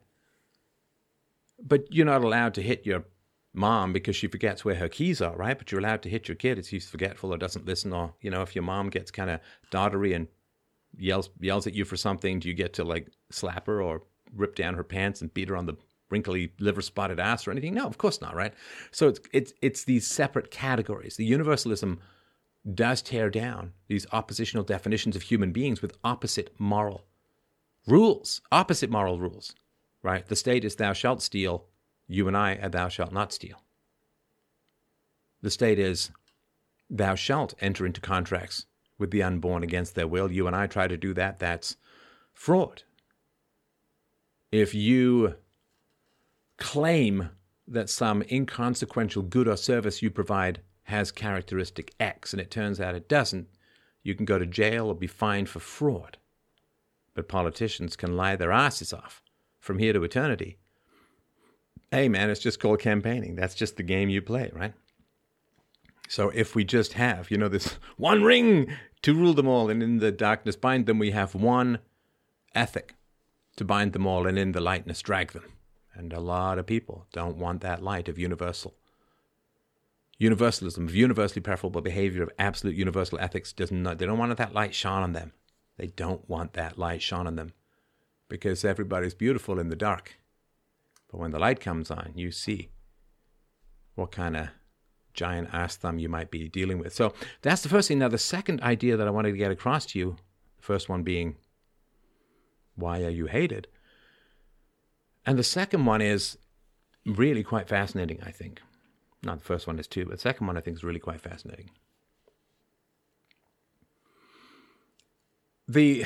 But 1.62 1.92
you're 1.92 2.06
not 2.06 2.24
allowed 2.24 2.54
to 2.54 2.62
hit 2.62 2.86
your 2.86 3.04
mom 3.52 3.92
because 3.92 4.16
she 4.16 4.28
forgets 4.28 4.64
where 4.64 4.76
her 4.76 4.88
keys 4.88 5.20
are, 5.20 5.36
right? 5.36 5.58
But 5.58 5.70
you're 5.70 5.80
allowed 5.80 6.02
to 6.02 6.08
hit 6.08 6.28
your 6.28 6.36
kid 6.36 6.58
if 6.58 6.68
she's 6.68 6.88
forgetful 6.88 7.32
or 7.32 7.38
doesn't 7.38 7.66
listen, 7.66 7.92
or 7.92 8.14
you 8.20 8.30
know, 8.30 8.42
if 8.42 8.54
your 8.54 8.64
mom 8.64 8.90
gets 8.90 9.10
kind 9.10 9.30
of 9.30 9.40
doddery 9.70 10.14
and 10.14 10.28
yells 10.96 11.30
yells 11.40 11.66
at 11.66 11.74
you 11.74 11.84
for 11.84 11.96
something, 11.96 12.38
do 12.38 12.48
you 12.48 12.54
get 12.54 12.72
to 12.74 12.84
like 12.84 13.08
slap 13.30 13.66
her 13.66 13.82
or 13.82 14.02
rip 14.34 14.54
down 14.54 14.74
her 14.74 14.84
pants 14.84 15.20
and 15.20 15.34
beat 15.34 15.48
her 15.48 15.56
on 15.56 15.66
the 15.66 15.76
wrinkly 16.10 16.52
liver 16.58 16.82
spotted 16.82 17.20
ass 17.20 17.46
or 17.46 17.50
anything? 17.50 17.74
No, 17.74 17.86
of 17.86 17.98
course 17.98 18.20
not, 18.20 18.34
right? 18.34 18.54
So 18.90 19.08
it's 19.08 19.20
it's 19.32 19.52
it's 19.62 19.84
these 19.84 20.06
separate 20.06 20.50
categories. 20.50 21.16
The 21.16 21.24
universalism 21.24 22.00
does 22.74 23.02
tear 23.02 23.30
down 23.30 23.72
these 23.88 24.06
oppositional 24.12 24.64
definitions 24.64 25.16
of 25.16 25.22
human 25.22 25.50
beings 25.52 25.80
with 25.80 25.96
opposite 26.04 26.54
moral 26.58 27.06
rules, 27.86 28.42
opposite 28.52 28.90
moral 28.90 29.18
rules, 29.18 29.54
right? 30.02 30.26
The 30.26 30.36
state 30.36 30.64
is 30.64 30.76
thou 30.76 30.92
shalt 30.92 31.22
steal, 31.22 31.66
you 32.06 32.26
and 32.28 32.36
I 32.36 32.56
are 32.56 32.68
thou 32.68 32.88
shalt 32.88 33.12
not 33.12 33.32
steal. 33.32 33.62
The 35.42 35.50
state 35.50 35.78
is 35.78 36.10
thou 36.88 37.14
shalt 37.14 37.54
enter 37.60 37.86
into 37.86 38.00
contracts 38.00 38.66
with 38.98 39.10
the 39.10 39.22
unborn 39.22 39.62
against 39.62 39.94
their 39.94 40.08
will. 40.08 40.30
You 40.30 40.46
and 40.46 40.56
I 40.56 40.66
try 40.66 40.86
to 40.88 40.96
do 40.96 41.14
that, 41.14 41.38
that's 41.38 41.76
fraud. 42.34 42.82
If 44.52 44.74
you 44.74 45.36
claim 46.58 47.30
that 47.66 47.88
some 47.88 48.22
inconsequential 48.30 49.22
good 49.22 49.48
or 49.48 49.56
service 49.56 50.02
you 50.02 50.10
provide 50.10 50.60
has 50.84 51.12
characteristic 51.12 51.94
X 52.00 52.32
and 52.32 52.40
it 52.40 52.50
turns 52.50 52.80
out 52.80 52.96
it 52.96 53.08
doesn't, 53.08 53.48
you 54.02 54.14
can 54.14 54.24
go 54.24 54.38
to 54.38 54.46
jail 54.46 54.88
or 54.88 54.94
be 54.94 55.06
fined 55.06 55.48
for 55.48 55.60
fraud. 55.60 56.18
But 57.14 57.28
politicians 57.28 57.96
can 57.96 58.16
lie 58.16 58.36
their 58.36 58.52
asses 58.52 58.92
off 58.92 59.22
from 59.60 59.78
here 59.78 59.92
to 59.92 60.02
eternity. 60.02 60.56
Hey, 61.90 62.08
man, 62.08 62.30
it's 62.30 62.40
just 62.40 62.60
called 62.60 62.80
campaigning. 62.80 63.36
That's 63.36 63.54
just 63.54 63.76
the 63.76 63.82
game 63.82 64.08
you 64.08 64.22
play, 64.22 64.50
right? 64.54 64.72
So 66.08 66.30
if 66.30 66.54
we 66.54 66.64
just 66.64 66.94
have, 66.94 67.30
you 67.30 67.38
know, 67.38 67.48
this 67.48 67.76
one 67.96 68.22
ring 68.22 68.72
to 69.02 69.14
rule 69.14 69.34
them 69.34 69.46
all, 69.46 69.70
and 69.70 69.82
in 69.82 69.98
the 69.98 70.10
darkness 70.10 70.56
bind 70.56 70.86
them, 70.86 70.98
we 70.98 71.12
have 71.12 71.34
one 71.34 71.78
ethic 72.54 72.94
to 73.56 73.64
bind 73.64 73.92
them 73.92 74.06
all, 74.06 74.26
and 74.26 74.38
in 74.38 74.52
the 74.52 74.60
lightness 74.60 75.02
drag 75.02 75.32
them. 75.32 75.44
And 75.94 76.12
a 76.12 76.20
lot 76.20 76.58
of 76.58 76.66
people 76.66 77.06
don't 77.12 77.36
want 77.36 77.60
that 77.60 77.82
light 77.82 78.08
of 78.08 78.18
universal 78.18 78.74
universalism, 80.18 80.86
of 80.86 80.94
universally 80.94 81.40
preferable 81.40 81.80
behavior, 81.80 82.22
of 82.22 82.30
absolute 82.38 82.76
universal 82.76 83.18
ethics, 83.18 83.54
does 83.54 83.72
not, 83.72 83.96
they 83.96 84.04
don't 84.04 84.18
want 84.18 84.36
that 84.36 84.52
light 84.52 84.74
shone 84.74 85.02
on 85.02 85.14
them. 85.14 85.32
They 85.78 85.86
don't 85.86 86.28
want 86.28 86.52
that 86.52 86.76
light 86.76 87.00
shone 87.00 87.26
on 87.26 87.36
them 87.36 87.54
because 88.30 88.64
everybody's 88.64 89.12
beautiful 89.12 89.58
in 89.58 89.68
the 89.68 89.76
dark. 89.76 90.16
But 91.10 91.18
when 91.18 91.32
the 91.32 91.38
light 91.38 91.60
comes 91.60 91.90
on, 91.90 92.12
you 92.14 92.30
see 92.30 92.70
what 93.96 94.12
kind 94.12 94.36
of 94.36 94.48
giant 95.12 95.48
ass 95.52 95.76
thumb 95.76 95.98
you 95.98 96.08
might 96.08 96.30
be 96.30 96.48
dealing 96.48 96.78
with. 96.78 96.94
So 96.94 97.12
that's 97.42 97.62
the 97.62 97.68
first 97.68 97.88
thing. 97.88 97.98
Now, 97.98 98.08
the 98.08 98.16
second 98.16 98.62
idea 98.62 98.96
that 98.96 99.06
I 99.06 99.10
wanted 99.10 99.32
to 99.32 99.36
get 99.36 99.50
across 99.50 99.84
to 99.86 99.98
you, 99.98 100.16
the 100.56 100.62
first 100.62 100.88
one 100.88 101.02
being, 101.02 101.36
why 102.76 103.02
are 103.02 103.10
you 103.10 103.26
hated? 103.26 103.66
And 105.26 105.38
the 105.38 105.44
second 105.44 105.84
one 105.84 106.00
is 106.00 106.38
really 107.04 107.42
quite 107.42 107.68
fascinating, 107.68 108.20
I 108.24 108.30
think. 108.30 108.62
Not 109.22 109.38
the 109.38 109.44
first 109.44 109.66
one 109.66 109.78
is 109.78 109.86
too, 109.86 110.04
but 110.06 110.12
the 110.12 110.18
second 110.18 110.46
one 110.46 110.56
I 110.56 110.60
think 110.60 110.76
is 110.76 110.84
really 110.84 111.00
quite 111.00 111.20
fascinating. 111.20 111.70
The 115.68 116.04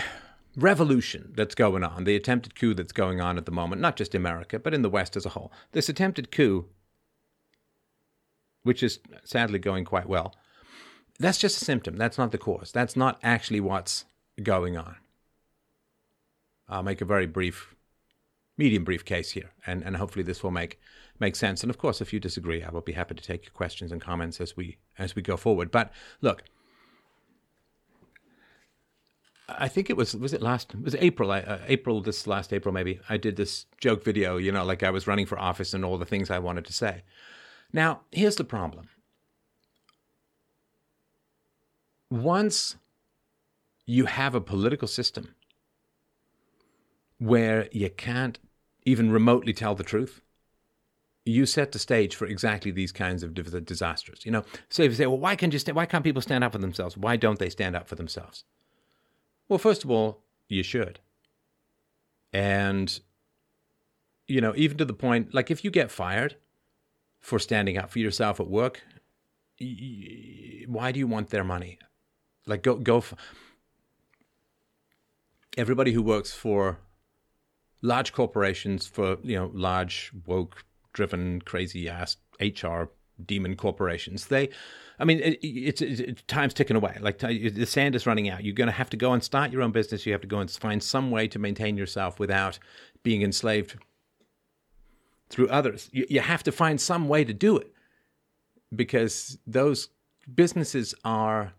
revolution 0.57 1.33
that's 1.37 1.55
going 1.55 1.83
on, 1.83 2.05
the 2.05 2.17
attempted 2.17 2.55
coup 2.55 2.75
that's 2.75 2.93
going 2.93 3.21
on 3.21 3.39
at 3.39 3.47
the 3.47 3.53
moment, 3.53 3.83
not 3.83 3.97
just 3.97 4.15
America, 4.15 4.59
but 4.59 4.75
in 4.75 4.83
the 4.83 4.91
West 4.91 5.17
as 5.17 5.27
a 5.27 5.31
whole, 5.31 5.53
this 5.73 5.89
attempted 5.89 6.31
coup, 6.31 6.67
which 8.63 8.83
is 8.83 9.01
sadly 9.25 9.59
going 9.59 9.85
quite 9.85 10.09
well, 10.09 10.35
that's 11.19 11.39
just 11.39 11.61
a 11.61 11.65
symptom. 11.65 11.97
That's 11.97 12.19
not 12.19 12.33
the 12.33 12.39
cause. 12.39 12.73
That's 12.73 12.97
not 12.97 13.19
actually 13.23 13.61
what's 13.61 14.05
going 14.43 14.77
on. 14.77 14.97
I'll 16.69 16.83
make 16.83 17.01
a 17.01 17.05
very 17.05 17.27
brief, 17.27 17.75
medium 18.57 18.85
brief 18.85 19.05
case 19.05 19.33
here, 19.33 19.51
and, 19.67 19.83
and 19.85 19.97
hopefully 19.97 20.25
this 20.25 20.43
will 20.43 20.51
make 20.51 20.81
make 21.21 21.37
sense. 21.37 21.63
And 21.63 21.71
of 21.71 21.79
course, 21.79 22.01
if 22.01 22.13
you 22.13 22.19
disagree, 22.19 22.63
I 22.65 22.71
will 22.71 22.81
be 22.81 22.93
happy 22.93 23.15
to 23.15 23.23
take 23.23 23.45
your 23.45 23.53
questions 23.53 23.93
and 23.93 24.01
comments 24.01 24.41
as 24.41 24.57
we 24.57 24.79
as 24.99 25.15
we 25.15 25.23
go 25.23 25.37
forward. 25.37 25.71
But 25.71 25.93
look, 26.21 26.43
I 29.49 29.69
think 29.69 29.91
it 29.91 29.97
was 29.97 30.17
was 30.17 30.33
it 30.33 30.41
last 30.41 30.75
was 30.75 30.95
it 30.95 31.03
April 31.03 31.31
uh, 31.31 31.59
April 31.67 32.01
this 32.01 32.27
last 32.27 32.53
April 32.53 32.73
maybe 32.73 33.01
I 33.09 33.17
did 33.17 33.37
this 33.37 33.67
joke 33.79 34.03
video. 34.03 34.37
You 34.37 34.53
know, 34.53 34.65
like 34.65 34.83
I 34.83 34.91
was 34.91 35.07
running 35.07 35.27
for 35.27 35.39
office 35.39 35.75
and 35.75 35.85
all 35.85 35.99
the 35.99 36.07
things 36.07 36.31
I 36.31 36.39
wanted 36.39 36.65
to 36.67 36.73
say. 36.73 37.03
Now, 37.73 38.03
here's 38.11 38.37
the 38.37 38.45
problem. 38.45 38.89
Once 42.11 42.77
you 43.87 44.07
have 44.07 44.35
a 44.35 44.41
political 44.41 44.89
system 44.89 45.35
where 47.19 47.69
you 47.73 47.91
can't 47.91 48.39
even 48.85 49.11
remotely 49.11 49.53
tell 49.53 49.75
the 49.75 49.83
truth, 49.83 50.21
you 51.25 51.47
set 51.47 51.73
the 51.73 51.79
stage 51.79 52.15
for 52.15 52.27
exactly 52.27 52.71
these 52.71 52.93
kinds 52.93 53.23
of 53.23 53.35
disasters. 53.65 54.25
You 54.25 54.33
know, 54.33 54.45
so 54.69 54.83
if 54.83 54.93
you 54.93 54.97
say, 54.97 55.07
well, 55.07 55.19
why 55.19 55.37
can't 55.37 55.53
you 55.53 55.75
why 55.75 55.87
can't 55.87 56.05
people 56.05 56.23
stand 56.23 56.45
up 56.45 56.53
for 56.53 56.59
themselves? 56.59 56.97
Why 56.97 57.17
don't 57.17 57.39
they 57.39 57.51
stand 57.51 57.75
up 57.77 57.89
for 57.89 57.95
themselves? 57.95 58.45
Well, 59.55 59.61
first 59.61 59.85
of 59.85 59.91
all, 59.93 60.25
you 60.49 60.65
should. 60.65 60.99
And 62.33 62.99
you 64.27 64.41
know, 64.41 64.53
even 64.57 64.79
to 64.79 64.85
the 64.85 64.93
point, 64.93 65.33
like 65.33 65.49
if 65.49 65.63
you 65.63 65.71
get 65.71 65.93
fired 65.93 66.35
for 67.21 67.39
standing 67.39 67.79
up 67.79 67.89
for 67.89 68.01
yourself 68.01 68.41
at 68.41 68.49
work, 68.49 68.83
why 69.61 70.91
do 70.91 70.99
you 70.99 71.07
want 71.07 71.31
their 71.31 71.45
money? 71.45 71.79
Like 72.49 72.65
go 72.65 72.75
go. 72.75 72.97
F- 72.97 73.15
Everybody 75.57 75.93
who 75.93 76.03
works 76.03 76.33
for 76.33 76.81
large 77.81 78.13
corporations, 78.13 78.89
for 78.89 79.19
you 79.23 79.37
know, 79.37 79.53
large 79.55 80.11
woke 80.27 80.65
driven, 80.93 81.41
crazy 81.43 81.89
ass 81.89 82.17
HR 82.41 82.87
demon 83.25 83.55
corporations. 83.55 84.27
They, 84.27 84.49
I 84.99 85.05
mean, 85.05 85.21
it, 85.21 85.39
it's, 85.43 85.83
it's, 85.83 86.23
time's 86.27 86.55
ticking 86.55 86.77
away. 86.77 86.97
Like 87.01 87.19
the 87.19 87.67
sand 87.67 87.95
is 87.95 88.07
running 88.07 88.29
out. 88.29 88.45
You're 88.45 88.55
going 88.55 88.69
to 88.69 88.73
have 88.73 88.91
to 88.91 88.97
go 88.97 89.13
and 89.13 89.23
start 89.23 89.51
your 89.51 89.63
own 89.63 89.73
business. 89.73 90.07
You 90.07 90.13
have 90.13 90.21
to 90.21 90.29
go 90.29 90.39
and 90.39 90.51
find 90.51 90.83
some 90.83 91.11
way 91.11 91.27
to 91.29 91.39
maintain 91.39 91.77
yourself 91.77 92.21
without 92.21 92.59
being 93.03 93.23
enslaved 93.23 93.77
through 95.31 95.49
others. 95.49 95.91
You, 95.93 96.07
you 96.09 96.21
have 96.21 96.43
to 96.45 96.53
find 96.53 96.81
some 96.81 97.09
way 97.09 97.25
to 97.25 97.33
do 97.33 97.57
it 97.57 97.73
because 98.75 99.39
those 99.47 99.89
businesses 100.33 100.95
are 101.05 101.55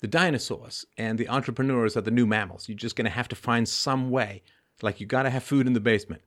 the 0.00 0.08
dinosaurs 0.08 0.84
and 0.98 1.18
the 1.18 1.28
entrepreneurs 1.28 1.96
are 1.96 2.02
the 2.02 2.10
new 2.10 2.26
mammals. 2.26 2.68
You're 2.68 2.76
just 2.76 2.96
going 2.96 3.06
to 3.06 3.10
have 3.10 3.28
to 3.28 3.36
find 3.36 3.68
some 3.68 4.10
way. 4.10 4.42
Like 4.82 5.00
you 5.00 5.06
got 5.06 5.22
to 5.22 5.30
have 5.30 5.44
food 5.44 5.66
in 5.66 5.72
the 5.72 5.80
basement 5.80 6.22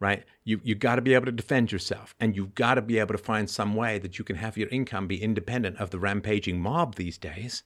right? 0.00 0.24
You 0.44 0.60
you 0.62 0.74
got 0.74 0.96
to 0.96 1.02
be 1.02 1.14
able 1.14 1.26
to 1.26 1.32
defend 1.32 1.72
yourself, 1.72 2.14
and 2.20 2.36
you've 2.36 2.54
got 2.54 2.74
to 2.74 2.82
be 2.82 2.98
able 2.98 3.14
to 3.14 3.22
find 3.22 3.48
some 3.48 3.74
way 3.74 3.98
that 3.98 4.18
you 4.18 4.24
can 4.24 4.36
have 4.36 4.56
your 4.56 4.68
income 4.68 5.06
be 5.06 5.22
independent 5.22 5.78
of 5.78 5.90
the 5.90 5.98
rampaging 5.98 6.60
mob 6.60 6.94
these 6.94 7.18
days. 7.18 7.62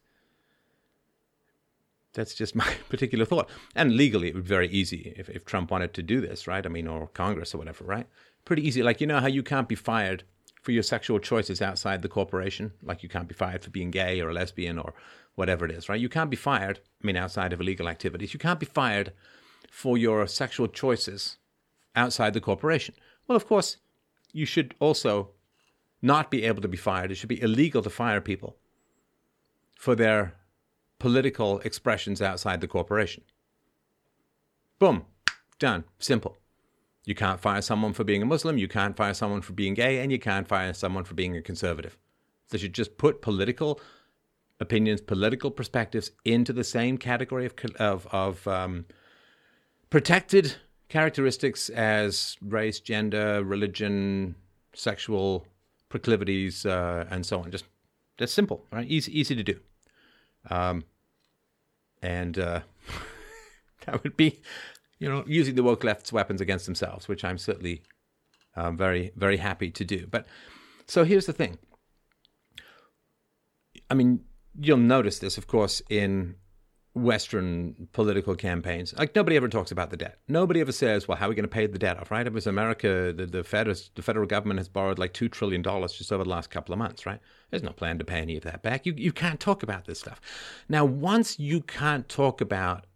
That's 2.14 2.34
just 2.34 2.54
my 2.62 2.74
particular 2.88 3.24
thought. 3.24 3.48
And 3.74 3.96
legally, 3.96 4.28
it 4.28 4.34
would 4.34 4.44
be 4.44 4.48
very 4.48 4.68
easy 4.68 5.14
if, 5.16 5.28
if 5.28 5.44
Trump 5.44 5.70
wanted 5.70 5.94
to 5.94 6.02
do 6.02 6.20
this, 6.20 6.46
right? 6.46 6.64
I 6.64 6.68
mean, 6.68 6.86
or 6.86 7.08
Congress 7.08 7.54
or 7.54 7.58
whatever, 7.58 7.84
right? 7.84 8.06
Pretty 8.44 8.66
easy. 8.66 8.82
Like 8.82 9.00
you 9.00 9.06
know 9.06 9.20
how 9.20 9.28
you 9.28 9.42
can't 9.42 9.68
be 9.68 9.74
fired 9.74 10.24
for 10.62 10.72
your 10.72 10.82
sexual 10.82 11.18
choices 11.18 11.60
outside 11.60 12.02
the 12.02 12.08
corporation. 12.08 12.72
Like 12.82 13.02
you 13.02 13.08
can't 13.08 13.28
be 13.28 13.34
fired 13.34 13.62
for 13.64 13.70
being 13.70 13.90
gay 13.90 14.20
or 14.20 14.30
a 14.30 14.34
lesbian 14.34 14.78
or 14.78 14.94
whatever 15.34 15.64
it 15.64 15.70
is, 15.70 15.88
right? 15.88 16.00
You 16.00 16.08
can't 16.08 16.30
be 16.30 16.36
fired, 16.36 16.80
I 17.02 17.06
mean, 17.06 17.16
outside 17.16 17.52
of 17.52 17.60
illegal 17.60 17.88
activities. 17.88 18.32
You 18.32 18.40
can't 18.40 18.60
be 18.60 18.66
fired 18.66 19.12
for 19.70 19.96
your 19.96 20.26
sexual 20.26 20.68
choices 20.68 21.38
outside 21.94 22.35
the 22.35 22.40
corporation. 22.40 22.94
Well, 23.26 23.37
of 23.37 23.46
course, 23.46 23.78
you 24.33 24.46
should 24.46 24.74
also 24.81 25.31
not 26.00 26.31
be 26.31 26.44
able 26.44 26.62
to 26.62 26.68
be 26.68 26.76
fired. 26.76 27.11
It 27.11 27.16
should 27.16 27.28
be 27.28 27.40
illegal 27.40 27.83
to 27.83 27.90
fire 27.90 28.20
people 28.20 28.57
for 29.76 29.94
their 29.94 30.35
political 30.98 31.59
expressions 31.61 32.22
outside 32.22 32.61
the 32.61 32.68
corporation. 32.68 33.24
Boom, 34.78 35.05
done, 35.59 35.85
simple. 35.98 36.37
You 37.05 37.14
can't 37.14 37.40
fire 37.40 37.62
someone 37.62 37.92
for 37.92 38.05
being 38.05 38.22
a 38.22 38.26
Muslim, 38.26 38.59
you 38.59 38.68
can't 38.68 38.96
fire 38.96 39.14
someone 39.14 39.42
for 39.42 39.52
being 39.52 39.74
gay, 39.74 39.98
and 40.00 40.12
you 40.12 40.18
can't 40.18 40.46
fire 40.46 40.72
someone 40.72 41.05
for 41.05 41.14
being 41.14 41.37
a 41.37 41.42
conservative. 41.42 41.98
They 42.50 42.59
should 42.59 42.74
just 42.74 42.96
put 42.98 43.22
political 43.22 43.81
opinions, 44.61 45.00
political 45.00 45.50
perspectives 45.50 46.12
into 46.24 46.52
the 46.52 46.64
same 46.64 46.98
category 46.98 47.46
of, 47.46 47.55
of, 47.81 48.07
of 48.12 48.46
um, 48.46 48.87
protected 49.90 50.57
characteristics 50.92 51.70
as 51.70 52.37
race, 52.42 52.78
gender, 52.78 53.42
religion, 53.42 54.35
sexual 54.74 55.46
proclivities, 55.88 56.66
uh, 56.66 57.07
and 57.11 57.24
so 57.24 57.40
on. 57.40 57.50
Just 57.50 57.64
that's 58.18 58.33
simple, 58.33 58.64
right? 58.70 58.87
Easy, 58.87 59.18
easy 59.18 59.35
to 59.35 59.42
do. 59.42 59.59
Um, 60.50 60.85
and 62.02 62.38
uh, 62.38 62.61
that 63.87 64.02
would 64.02 64.16
be 64.16 64.42
you 65.02 65.09
know, 65.09 65.24
using 65.26 65.57
the 65.57 65.64
woke 65.64 65.83
left's 65.83 66.12
weapons 66.12 66.40
against 66.40 66.66
themselves, 66.66 67.09
which 67.09 67.24
I'm 67.24 67.37
certainly 67.37 67.83
um, 68.55 68.76
very, 68.76 69.11
very 69.16 69.38
happy 69.38 69.68
to 69.70 69.85
do. 69.85 70.07
But 70.07 70.26
so 70.87 71.02
here's 71.05 71.26
the 71.26 71.33
thing. 71.33 71.59
I 73.90 73.94
mean, 73.94 74.20
you'll 74.57 74.76
notice 74.76 75.18
this, 75.18 75.38
of 75.38 75.48
course, 75.48 75.83
in 75.90 76.37
Western 76.94 77.88
political 77.92 78.35
campaigns. 78.35 78.94
Like 78.98 79.14
nobody 79.16 79.37
ever 79.37 79.48
talks 79.48 79.70
about 79.70 79.90
the 79.90 79.96
debt. 79.96 80.18
Nobody 80.28 80.61
ever 80.61 80.72
says, 80.72 81.09
"Well, 81.09 81.16
how 81.16 81.26
are 81.26 81.28
we 81.31 81.35
going 81.35 81.44
to 81.44 81.48
pay 81.48 81.66
the 81.66 81.78
debt 81.78 81.98
off?" 81.98 82.11
Right? 82.11 82.26
It 82.26 82.33
was 82.33 82.46
America. 82.46 83.12
The 83.16 83.26
the, 83.26 83.44
Fed, 83.44 83.66
the 83.94 84.02
federal 84.02 84.26
government 84.26 84.61
has 84.61 84.68
borrowed 84.68 84.98
like 84.98 85.14
two 85.14 85.28
trillion 85.28 85.62
dollars 85.62 85.94
just 85.94 86.12
over 86.12 86.24
the 86.24 86.31
last 86.31 86.50
couple 86.50 86.72
of 86.72 86.78
months. 86.78 87.07
Right? 87.07 87.20
There's 87.50 87.62
no 87.62 87.72
plan 87.72 87.98
to 87.98 88.05
pay 88.05 88.18
any 88.18 88.37
of 88.37 88.44
that 88.44 88.62
back. 88.62 88.85
You 88.85 88.92
you 88.96 89.12
can't 89.12 89.40
talk 89.40 89.62
about 89.62 89.87
this 89.87 90.00
stuff. 90.00 90.20
Now, 90.68 90.85
once 90.85 91.38
you 91.38 91.62
can't 91.62 92.09
talk 92.09 92.40
about 92.40 92.87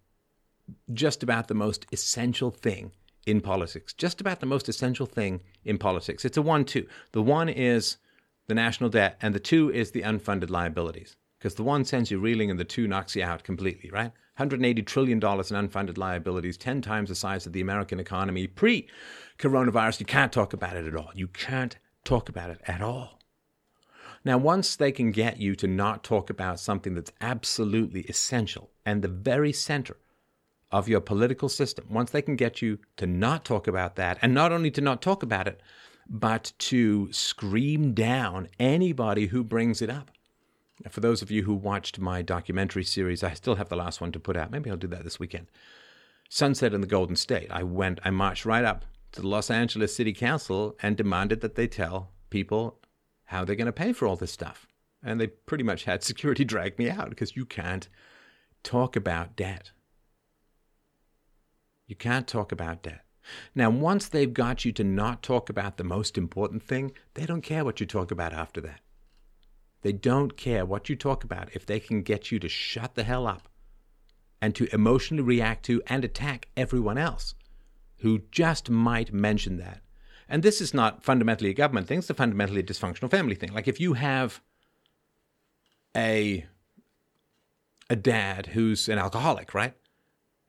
just 0.93 1.23
about 1.23 1.49
the 1.49 1.55
most 1.55 1.87
essential 1.93 2.51
thing 2.51 2.93
in 3.27 3.41
politics. 3.41 3.93
Just 3.93 4.21
about 4.21 4.41
the 4.41 4.47
most 4.47 4.69
essential 4.69 5.07
thing 5.07 5.43
in 5.65 5.79
politics. 5.79 6.25
It's 6.25 6.37
a 6.37 6.43
one 6.43 6.65
two. 6.65 6.87
The 7.13 7.23
one 7.23 7.49
is 7.49 7.97
the 8.47 8.55
national 8.55 8.91
debt, 8.91 9.17
and 9.21 9.35
the 9.35 9.41
two 9.41 9.71
is 9.71 9.91
the 9.91 10.03
unfunded 10.03 10.51
liabilities. 10.51 11.17
Because 11.47 11.55
the 11.55 11.63
one 11.63 11.85
sends 11.85 12.11
you 12.11 12.19
reeling 12.19 12.51
and 12.51 12.59
the 12.59 12.65
two 12.65 12.89
knocks 12.89 13.15
you 13.15 13.23
out 13.23 13.45
completely, 13.45 13.89
right? 13.91 14.11
$180 14.37 14.85
trillion 14.85 15.19
in 15.19 15.23
unfunded 15.23 15.97
liabilities, 15.97 16.57
10 16.57 16.83
times 16.83 17.09
the 17.09 17.15
size 17.15 17.47
of 17.47 17.53
the 17.53 17.61
American 17.61 18.01
economy 18.01 18.49
pre 18.49 18.89
coronavirus. 19.39 20.01
You 20.01 20.07
can't 20.07 20.33
talk 20.33 20.53
about 20.53 20.75
it 20.75 20.89
at 20.89 20.97
all. 20.97 21.13
You 21.15 21.29
can't 21.29 21.79
talk 22.03 22.29
about 22.29 22.51
it 22.51 22.61
at 22.67 22.83
all. 22.83 23.21
Now, 24.25 24.39
once 24.39 24.75
they 24.75 24.91
can 24.91 25.13
get 25.13 25.39
you 25.39 25.55
to 25.55 25.69
not 25.69 26.03
talk 26.03 26.31
about 26.31 26.59
something 26.59 26.97
that's 26.97 27.13
absolutely 27.21 28.01
essential 28.09 28.73
and 28.85 29.01
the 29.01 29.07
very 29.07 29.53
center 29.53 29.99
of 30.73 30.89
your 30.89 31.01
political 31.01 31.49
system, 31.49 31.87
once 31.89 32.11
they 32.11 32.23
can 32.23 32.35
get 32.35 32.61
you 32.61 32.81
to 32.97 33.07
not 33.07 33.45
talk 33.45 33.69
about 33.69 33.95
that, 33.95 34.19
and 34.21 34.35
not 34.35 34.51
only 34.51 34.73
to 34.73 34.81
not 34.81 35.01
talk 35.01 35.23
about 35.23 35.47
it, 35.47 35.61
but 36.11 36.53
to 36.59 37.09
scream 37.13 37.95
down 37.95 38.49
anybody 38.59 39.29
who 39.29 39.45
brings 39.45 39.81
it 39.81 39.91
up. 39.91 40.11
For 40.91 41.01
those 41.01 41.23
of 41.23 41.31
you 41.31 41.45
who 41.45 41.55
watched 41.55 41.99
my 41.99 42.23
documentary 42.23 42.85
series, 42.85 43.25
I 43.25 43.33
still 43.33 43.55
have 43.57 43.69
the 43.69 43.77
last 43.77 44.01
one 44.01 44.13
to 44.13 44.21
put 44.21 44.37
out. 44.37 44.51
Maybe 44.51 44.71
I'll 44.71 44.77
do 44.77 44.87
that 44.89 45.05
this 45.05 45.19
weekend. 45.19 45.47
Sunset 46.29 46.75
in 46.75 46.81
the 46.81 46.87
Golden 46.87 47.17
State. 47.17 47.51
I 47.51 47.63
went, 47.63 48.01
I 48.05 48.11
marched 48.11 48.45
right 48.45 48.65
up 48.65 48.85
to 49.13 49.23
the 49.23 49.29
Los 49.29 49.51
Angeles 49.51 49.97
City 49.97 50.13
Council 50.13 50.77
and 50.83 50.97
demanded 50.97 51.41
that 51.41 51.55
they 51.55 51.67
tell 51.67 52.11
people 52.31 52.79
how 53.25 53.45
they're 53.45 53.57
going 53.57 53.67
to 53.67 53.73
pay 53.73 53.93
for 53.93 54.07
all 54.07 54.17
this 54.17 54.33
stuff. 54.33 54.67
And 55.03 55.21
they 55.21 55.29
pretty 55.29 55.65
much 55.65 55.85
had 55.85 56.03
security 56.03 56.45
drag 56.45 56.79
me 56.79 56.91
out 56.91 57.11
because 57.11 57.37
you 57.37 57.47
can't 57.47 57.89
talk 58.63 58.97
about 58.97 59.37
debt. 59.37 59.71
You 61.87 61.97
can't 61.97 62.27
talk 62.27 62.53
about 62.53 62.83
debt. 62.83 63.03
Now, 63.55 63.71
once 63.71 64.09
they've 64.09 64.33
got 64.33 64.65
you 64.65 64.73
to 64.73 64.85
not 64.85 65.23
talk 65.23 65.49
about 65.49 65.77
the 65.77 65.85
most 65.85 66.19
important 66.19 66.63
thing, 66.63 66.93
they 67.15 67.27
don't 67.27 67.43
care 67.43 67.65
what 67.65 67.81
you 67.81 67.87
talk 67.87 68.11
about 68.11 68.33
after 68.33 68.61
that. 68.61 68.81
They 69.87 69.93
don't 69.93 70.37
care 70.37 70.67
what 70.67 70.89
you 70.89 70.97
talk 70.97 71.23
about 71.23 71.55
if 71.55 71.65
they 71.65 71.79
can 71.79 72.03
get 72.03 72.33
you 72.33 72.41
to 72.41 72.49
shut 72.49 72.97
the 72.97 73.05
hell 73.05 73.25
up 73.25 73.49
and 74.43 74.53
to 74.57 74.67
emotionally 74.75 75.23
react 75.23 75.65
to 75.67 75.81
and 75.87 76.05
attack 76.05 76.49
everyone 76.57 76.99
else 76.99 77.37
who 77.99 78.23
just 78.33 78.69
might 78.69 79.13
mention 79.13 79.59
that. 79.59 79.83
And 80.29 80.43
this 80.43 80.61
is 80.61 80.75
not 80.75 81.05
fundamentally 81.05 81.51
a 81.51 81.55
government 81.55 81.87
thing, 81.87 82.01
it's 82.01 82.11
a 82.11 82.15
fundamentally 82.15 82.65
dysfunctional 82.65 83.09
family 83.09 83.37
thing. 83.37 83.53
Like 83.53 83.69
if 83.69 83.79
you 83.79 83.93
have 83.93 84.41
a 85.97 86.45
a 87.89 87.95
dad 87.95 88.47
who's 88.47 88.89
an 88.89 88.99
alcoholic, 88.99 89.55
right? 89.55 89.75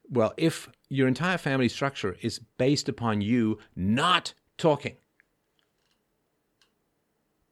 Well, 0.09 0.33
if 0.35 0.67
your 0.89 1.07
entire 1.07 1.37
family 1.37 1.69
structure 1.69 2.17
is 2.23 2.39
based 2.39 2.89
upon 2.89 3.21
you 3.21 3.59
not 3.75 4.33
talking 4.57 4.97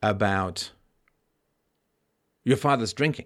about 0.01 0.71
your 2.45 2.55
father's 2.55 2.93
drinking, 2.93 3.25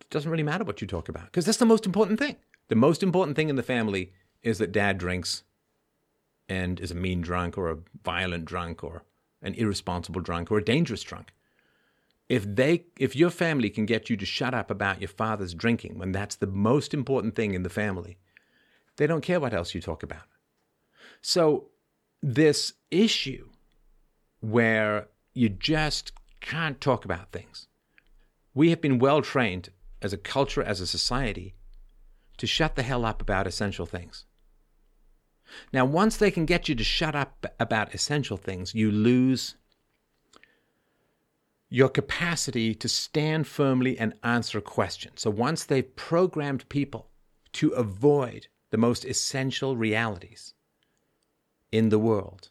it 0.00 0.10
doesn't 0.10 0.30
really 0.30 0.42
matter 0.42 0.64
what 0.64 0.80
you 0.80 0.86
talk 0.88 1.08
about 1.08 1.26
because 1.26 1.46
that's 1.46 1.58
the 1.58 1.64
most 1.64 1.86
important 1.86 2.18
thing. 2.18 2.36
The 2.68 2.74
most 2.74 3.02
important 3.02 3.36
thing 3.36 3.48
in 3.48 3.56
the 3.56 3.62
family 3.62 4.12
is 4.42 4.58
that 4.58 4.72
dad 4.72 4.98
drinks 4.98 5.44
and 6.48 6.80
is 6.80 6.90
a 6.90 6.96
mean 6.96 7.20
drunk 7.20 7.56
or 7.56 7.70
a 7.70 7.78
violent 8.02 8.46
drunk 8.46 8.82
or 8.82 9.04
an 9.40 9.54
irresponsible 9.54 10.20
drunk 10.20 10.50
or 10.50 10.58
a 10.58 10.64
dangerous 10.64 11.02
drunk. 11.02 11.32
If 12.28 12.44
they 12.44 12.86
if 12.98 13.14
your 13.14 13.30
family 13.30 13.70
can 13.70 13.86
get 13.86 14.10
you 14.10 14.16
to 14.16 14.26
shut 14.26 14.54
up 14.54 14.70
about 14.70 15.00
your 15.00 15.08
father's 15.08 15.54
drinking 15.54 15.98
when 15.98 16.12
that's 16.12 16.36
the 16.36 16.46
most 16.46 16.94
important 16.94 17.36
thing 17.36 17.54
in 17.54 17.62
the 17.62 17.70
family 17.70 18.18
they 18.96 19.06
don't 19.06 19.22
care 19.22 19.40
what 19.40 19.54
else 19.54 19.74
you 19.74 19.80
talk 19.80 20.02
about. 20.02 20.22
So 21.20 21.68
this 22.22 22.74
issue 22.90 23.48
where 24.40 25.08
you 25.34 25.48
just 25.48 26.12
can't 26.42 26.80
talk 26.80 27.04
about 27.04 27.32
things 27.32 27.68
we 28.54 28.70
have 28.70 28.80
been 28.80 28.98
well 28.98 29.22
trained 29.22 29.70
as 30.02 30.12
a 30.12 30.18
culture 30.18 30.62
as 30.62 30.80
a 30.80 30.86
society 30.86 31.54
to 32.36 32.46
shut 32.46 32.74
the 32.74 32.82
hell 32.82 33.04
up 33.04 33.22
about 33.22 33.46
essential 33.46 33.86
things 33.86 34.26
now 35.72 35.84
once 35.84 36.16
they 36.16 36.30
can 36.30 36.44
get 36.44 36.68
you 36.68 36.74
to 36.74 36.84
shut 36.84 37.14
up 37.14 37.46
about 37.58 37.94
essential 37.94 38.36
things 38.36 38.74
you 38.74 38.90
lose 38.90 39.56
your 41.72 41.88
capacity 41.88 42.74
to 42.74 42.86
stand 42.86 43.46
firmly 43.46 43.98
and 43.98 44.12
answer 44.22 44.60
questions. 44.60 45.22
So 45.22 45.30
once 45.30 45.64
they've 45.64 45.96
programmed 45.96 46.68
people 46.68 47.08
to 47.52 47.70
avoid 47.70 48.48
the 48.68 48.76
most 48.76 49.06
essential 49.06 49.74
realities 49.74 50.52
in 51.72 51.88
the 51.88 51.98
world, 51.98 52.50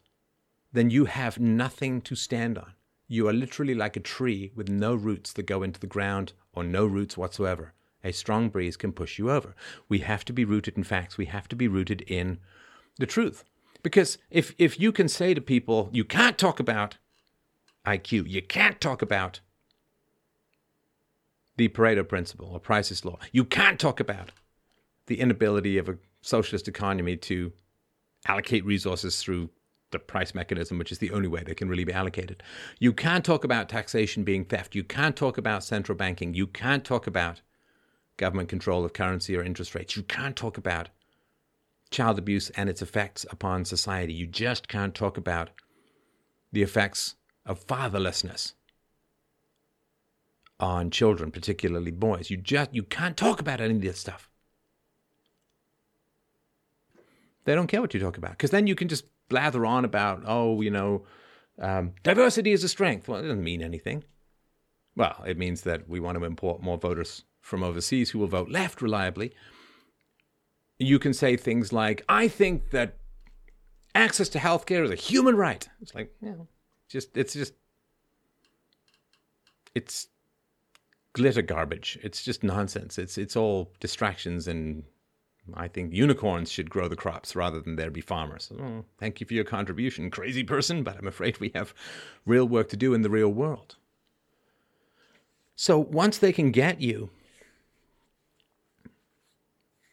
then 0.72 0.90
you 0.90 1.04
have 1.04 1.38
nothing 1.38 2.00
to 2.00 2.16
stand 2.16 2.58
on. 2.58 2.72
You 3.12 3.28
are 3.28 3.34
literally 3.34 3.74
like 3.74 3.94
a 3.94 4.00
tree 4.00 4.52
with 4.54 4.70
no 4.70 4.94
roots 4.94 5.34
that 5.34 5.42
go 5.42 5.62
into 5.62 5.78
the 5.78 5.86
ground 5.86 6.32
or 6.54 6.64
no 6.64 6.86
roots 6.86 7.14
whatsoever. 7.14 7.74
A 8.02 8.10
strong 8.10 8.48
breeze 8.48 8.74
can 8.74 8.90
push 8.90 9.18
you 9.18 9.30
over. 9.30 9.54
We 9.86 9.98
have 9.98 10.24
to 10.24 10.32
be 10.32 10.46
rooted 10.46 10.78
in 10.78 10.84
facts. 10.84 11.18
We 11.18 11.26
have 11.26 11.46
to 11.48 11.54
be 11.54 11.68
rooted 11.68 12.00
in 12.06 12.38
the 12.98 13.04
truth. 13.04 13.44
Because 13.82 14.16
if, 14.30 14.54
if 14.56 14.80
you 14.80 14.92
can 14.92 15.08
say 15.08 15.34
to 15.34 15.42
people, 15.42 15.90
you 15.92 16.04
can't 16.04 16.38
talk 16.38 16.58
about 16.58 16.96
IQ. 17.84 18.30
You 18.30 18.40
can't 18.40 18.80
talk 18.80 19.02
about 19.02 19.40
the 21.58 21.68
Pareto 21.68 22.08
principle 22.08 22.48
or 22.50 22.60
Price's 22.60 23.04
law. 23.04 23.18
You 23.30 23.44
can't 23.44 23.78
talk 23.78 24.00
about 24.00 24.30
the 25.04 25.20
inability 25.20 25.76
of 25.76 25.86
a 25.86 25.98
socialist 26.22 26.66
economy 26.66 27.18
to 27.18 27.52
allocate 28.26 28.64
resources 28.64 29.22
through 29.22 29.50
the 29.92 29.98
price 29.98 30.34
mechanism, 30.34 30.78
which 30.78 30.92
is 30.92 30.98
the 30.98 31.10
only 31.12 31.28
way 31.28 31.42
they 31.42 31.54
can 31.54 31.68
really 31.68 31.84
be 31.84 31.92
allocated. 31.92 32.42
You 32.78 32.92
can't 32.92 33.24
talk 33.24 33.44
about 33.44 33.68
taxation 33.68 34.24
being 34.24 34.44
theft. 34.44 34.74
You 34.74 34.84
can't 34.84 35.16
talk 35.16 35.38
about 35.38 35.64
central 35.64 35.96
banking. 35.96 36.34
You 36.34 36.46
can't 36.46 36.84
talk 36.84 37.06
about 37.06 37.40
government 38.16 38.48
control 38.48 38.84
of 38.84 38.92
currency 38.92 39.36
or 39.36 39.42
interest 39.42 39.74
rates. 39.74 39.96
You 39.96 40.02
can't 40.02 40.36
talk 40.36 40.58
about 40.58 40.88
child 41.90 42.18
abuse 42.18 42.50
and 42.50 42.68
its 42.68 42.82
effects 42.82 43.24
upon 43.30 43.64
society. 43.64 44.12
You 44.12 44.26
just 44.26 44.66
can't 44.66 44.94
talk 44.94 45.16
about 45.16 45.50
the 46.50 46.62
effects 46.62 47.14
of 47.46 47.66
fatherlessness 47.66 48.54
on 50.58 50.90
children, 50.90 51.30
particularly 51.30 51.90
boys. 51.90 52.30
You 52.30 52.36
just 52.36 52.74
you 52.74 52.82
can't 52.82 53.16
talk 53.16 53.40
about 53.40 53.60
any 53.60 53.74
of 53.74 53.82
this 53.82 53.98
stuff. 53.98 54.28
They 57.44 57.54
don't 57.54 57.66
care 57.66 57.80
what 57.80 57.92
you 57.94 58.00
talk 58.00 58.16
about 58.16 58.32
because 58.32 58.50
then 58.50 58.66
you 58.66 58.74
can 58.74 58.88
just 58.88 59.04
blather 59.28 59.64
on 59.66 59.84
about 59.84 60.22
oh 60.26 60.60
you 60.62 60.70
know 60.70 61.04
Um, 61.58 61.92
diversity 62.02 62.52
is 62.52 62.64
a 62.64 62.68
strength. 62.68 63.08
Well, 63.08 63.20
it 63.20 63.28
doesn't 63.28 63.44
mean 63.44 63.62
anything. 63.62 64.04
Well, 64.96 65.22
it 65.26 65.36
means 65.38 65.62
that 65.62 65.88
we 65.88 66.00
want 66.00 66.18
to 66.18 66.24
import 66.24 66.62
more 66.62 66.78
voters 66.78 67.24
from 67.40 67.62
overseas 67.62 68.10
who 68.10 68.18
will 68.18 68.26
vote 68.38 68.50
left 68.50 68.82
reliably. 68.82 69.32
You 70.78 70.98
can 70.98 71.12
say 71.12 71.36
things 71.36 71.72
like, 71.72 72.04
I 72.08 72.28
think 72.28 72.70
that 72.70 72.96
access 73.94 74.28
to 74.30 74.38
healthcare 74.38 74.84
is 74.84 74.90
a 74.90 74.94
human 75.10 75.36
right. 75.36 75.68
It's 75.80 75.94
like, 75.94 76.10
yeah, 76.20 76.34
just 76.88 77.16
it's 77.16 77.34
just 77.34 77.54
it's 79.74 80.08
glitter 81.12 81.42
garbage. 81.42 81.98
It's 82.02 82.22
just 82.24 82.42
nonsense. 82.42 82.98
It's 82.98 83.18
it's 83.18 83.36
all 83.36 83.70
distractions 83.80 84.48
and 84.48 84.84
I 85.54 85.68
think 85.68 85.92
unicorns 85.92 86.50
should 86.50 86.70
grow 86.70 86.88
the 86.88 86.96
crops 86.96 87.34
rather 87.34 87.60
than 87.60 87.76
there 87.76 87.90
be 87.90 88.00
farmers. 88.00 88.50
Oh, 88.58 88.84
thank 88.98 89.20
you 89.20 89.26
for 89.26 89.34
your 89.34 89.44
contribution, 89.44 90.10
crazy 90.10 90.44
person, 90.44 90.82
but 90.82 90.96
I'm 90.96 91.08
afraid 91.08 91.40
we 91.40 91.50
have 91.54 91.74
real 92.24 92.46
work 92.46 92.68
to 92.70 92.76
do 92.76 92.94
in 92.94 93.02
the 93.02 93.10
real 93.10 93.28
world. 93.28 93.76
So 95.56 95.78
once 95.78 96.18
they 96.18 96.32
can 96.32 96.50
get 96.50 96.80
you 96.80 97.10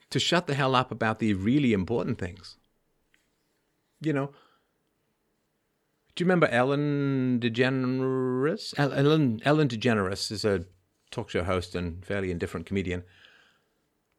to 0.09 0.19
shut 0.19 0.47
the 0.47 0.55
hell 0.55 0.75
up 0.75 0.91
about 0.91 1.19
the 1.19 1.33
really 1.33 1.73
important 1.73 2.19
things, 2.19 2.57
you 4.01 4.13
know, 4.13 4.31
do 6.15 6.23
you 6.23 6.25
remember 6.25 6.47
Ellen 6.47 7.39
DeGeneres? 7.41 8.73
Ellen, 8.77 9.41
Ellen 9.43 9.67
DeGeneres 9.67 10.31
is 10.31 10.45
a 10.45 10.65
talk 11.11 11.29
show 11.29 11.43
host 11.43 11.75
and 11.75 12.05
fairly 12.05 12.29
indifferent 12.29 12.65
comedian. 12.65 13.03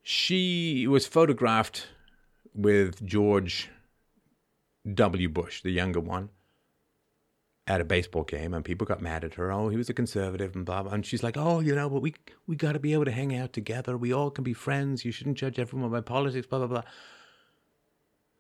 She 0.03 0.87
was 0.87 1.07
photographed 1.07 1.89
with 2.55 3.05
George 3.05 3.69
W. 4.93 5.29
Bush, 5.29 5.63
the 5.63 5.71
younger 5.71 6.01
one, 6.01 6.31
at 7.67 7.81
a 7.81 7.85
baseball 7.85 8.25
game, 8.25 8.55
and 8.55 8.65
people 8.65 8.87
got 8.87 9.03
mad 9.03 9.25
at 9.25 9.35
her. 9.35 9.53
Oh, 9.53 9.69
he 9.69 9.77
was 9.77 9.91
a 9.91 9.95
conservative, 9.95 10.57
and 10.57 10.65
blah 10.65 10.83
blah. 10.83 10.93
And 10.93 11.05
she's 11.05 11.23
like, 11.23 11.37
"Oh, 11.37 11.61
you 11.61 11.75
know, 11.75 11.89
but 11.91 12.03
we 12.03 12.15
we 12.47 12.57
got 12.57 12.73
to 12.73 12.81
be 12.81 12.95
able 12.95 13.05
to 13.05 13.13
hang 13.13 13.35
out 13.37 13.53
together. 13.53 13.97
We 13.97 14.13
all 14.13 14.31
can 14.31 14.45
be 14.45 14.55
friends. 14.55 15.05
You 15.05 15.13
shouldn't 15.13 15.39
judge 15.39 15.59
everyone 15.59 15.91
by 15.91 16.01
politics." 16.01 16.47
Blah 16.47 16.61
blah 16.61 16.69
blah. 16.69 16.83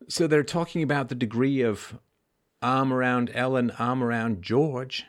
So 0.08 0.26
they're 0.26 0.42
talking 0.42 0.82
about 0.82 1.08
the 1.10 1.14
degree 1.14 1.60
of 1.60 1.98
arm 2.62 2.92
around 2.92 3.30
Ellen, 3.34 3.70
arm 3.72 4.02
around 4.02 4.42
George 4.42 5.04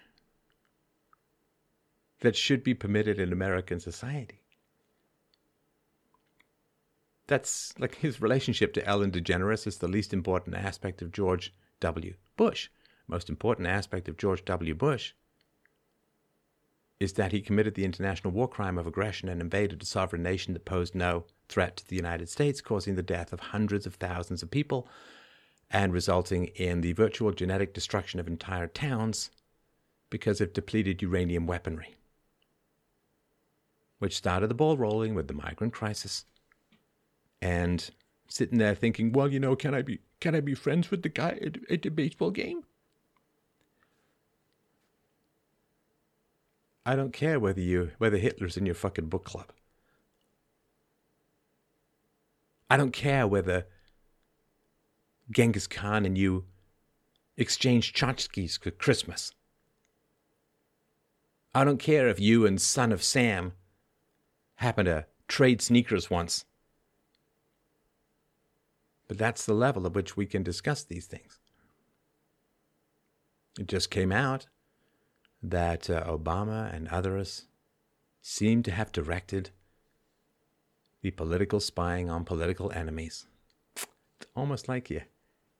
that 2.19 2.35
should 2.35 2.63
be 2.63 2.73
permitted 2.73 3.19
in 3.19 3.33
American 3.33 3.79
society. 3.79 4.40
That's 7.27 7.73
like 7.79 7.95
his 7.95 8.21
relationship 8.21 8.73
to 8.73 8.85
Ellen 8.85 9.11
DeGeneres 9.11 9.67
is 9.67 9.77
the 9.77 9.87
least 9.87 10.13
important 10.13 10.55
aspect 10.55 11.01
of 11.01 11.11
George 11.11 11.53
W. 11.79 12.15
Bush. 12.35 12.69
Most 13.07 13.29
important 13.29 13.67
aspect 13.67 14.07
of 14.09 14.17
George 14.17 14.43
W. 14.45 14.73
Bush 14.75 15.13
is 16.99 17.13
that 17.13 17.31
he 17.31 17.41
committed 17.41 17.73
the 17.73 17.83
international 17.83 18.31
war 18.31 18.47
crime 18.47 18.77
of 18.77 18.85
aggression 18.85 19.27
and 19.27 19.41
invaded 19.41 19.81
a 19.81 19.85
sovereign 19.85 20.21
nation 20.21 20.53
that 20.53 20.65
posed 20.65 20.93
no 20.93 21.25
threat 21.49 21.77
to 21.77 21.87
the 21.87 21.95
United 21.95 22.29
States, 22.29 22.61
causing 22.61 22.95
the 22.95 23.01
death 23.01 23.33
of 23.33 23.39
hundreds 23.39 23.87
of 23.87 23.95
thousands 23.95 24.43
of 24.43 24.51
people 24.51 24.87
and 25.71 25.93
resulting 25.93 26.45
in 26.47 26.81
the 26.81 26.93
virtual 26.93 27.31
genetic 27.31 27.73
destruction 27.73 28.19
of 28.19 28.27
entire 28.27 28.67
towns 28.67 29.31
because 30.11 30.41
of 30.41 30.53
depleted 30.53 31.01
uranium 31.01 31.47
weaponry, 31.47 31.95
which 33.97 34.15
started 34.15 34.47
the 34.47 34.53
ball 34.53 34.77
rolling 34.77 35.15
with 35.15 35.27
the 35.27 35.33
migrant 35.33 35.73
crisis. 35.73 36.25
And 37.41 37.89
sitting 38.27 38.57
there 38.57 38.75
thinking, 38.75 39.11
well, 39.11 39.31
you 39.31 39.39
know, 39.39 39.55
can 39.55 39.73
I 39.73 39.81
be 39.81 39.99
can 40.19 40.35
I 40.35 40.39
be 40.39 40.53
friends 40.53 40.91
with 40.91 41.01
the 41.01 41.09
guy 41.09 41.39
at, 41.41 41.57
at 41.69 41.81
the 41.81 41.89
baseball 41.89 42.31
game? 42.31 42.63
I 46.85 46.95
don't 46.95 47.13
care 47.13 47.39
whether 47.39 47.61
you 47.61 47.91
whether 47.97 48.17
Hitler's 48.17 48.57
in 48.57 48.65
your 48.65 48.75
fucking 48.75 49.07
book 49.07 49.23
club. 49.23 49.51
I 52.69 52.77
don't 52.77 52.93
care 52.93 53.27
whether 53.27 53.65
Genghis 55.29 55.67
Khan 55.67 56.05
and 56.05 56.17
you 56.17 56.45
exchange 57.37 57.93
tchotchkes 57.93 58.59
for 58.59 58.71
Christmas. 58.71 59.33
I 61.53 61.63
don't 61.63 61.79
care 61.79 62.07
if 62.07 62.19
you 62.19 62.45
and 62.45 62.61
Son 62.61 62.91
of 62.91 63.03
Sam 63.03 63.53
happen 64.55 64.85
to 64.85 65.05
trade 65.27 65.61
sneakers 65.61 66.09
once. 66.09 66.45
But 69.11 69.17
that's 69.17 69.45
the 69.45 69.53
level 69.53 69.85
at 69.85 69.93
which 69.93 70.15
we 70.15 70.25
can 70.25 70.41
discuss 70.41 70.85
these 70.85 71.05
things. 71.05 71.37
It 73.59 73.67
just 73.67 73.91
came 73.91 74.09
out 74.09 74.47
that 75.43 75.89
uh, 75.89 76.05
Obama 76.05 76.73
and 76.73 76.87
others 76.87 77.43
seem 78.21 78.63
to 78.63 78.71
have 78.71 78.93
directed 78.93 79.49
the 81.01 81.11
political 81.11 81.59
spying 81.59 82.09
on 82.09 82.23
political 82.23 82.71
enemies. 82.71 83.25
It's 83.75 84.27
almost 84.33 84.69
like 84.69 84.89
you 84.89 85.01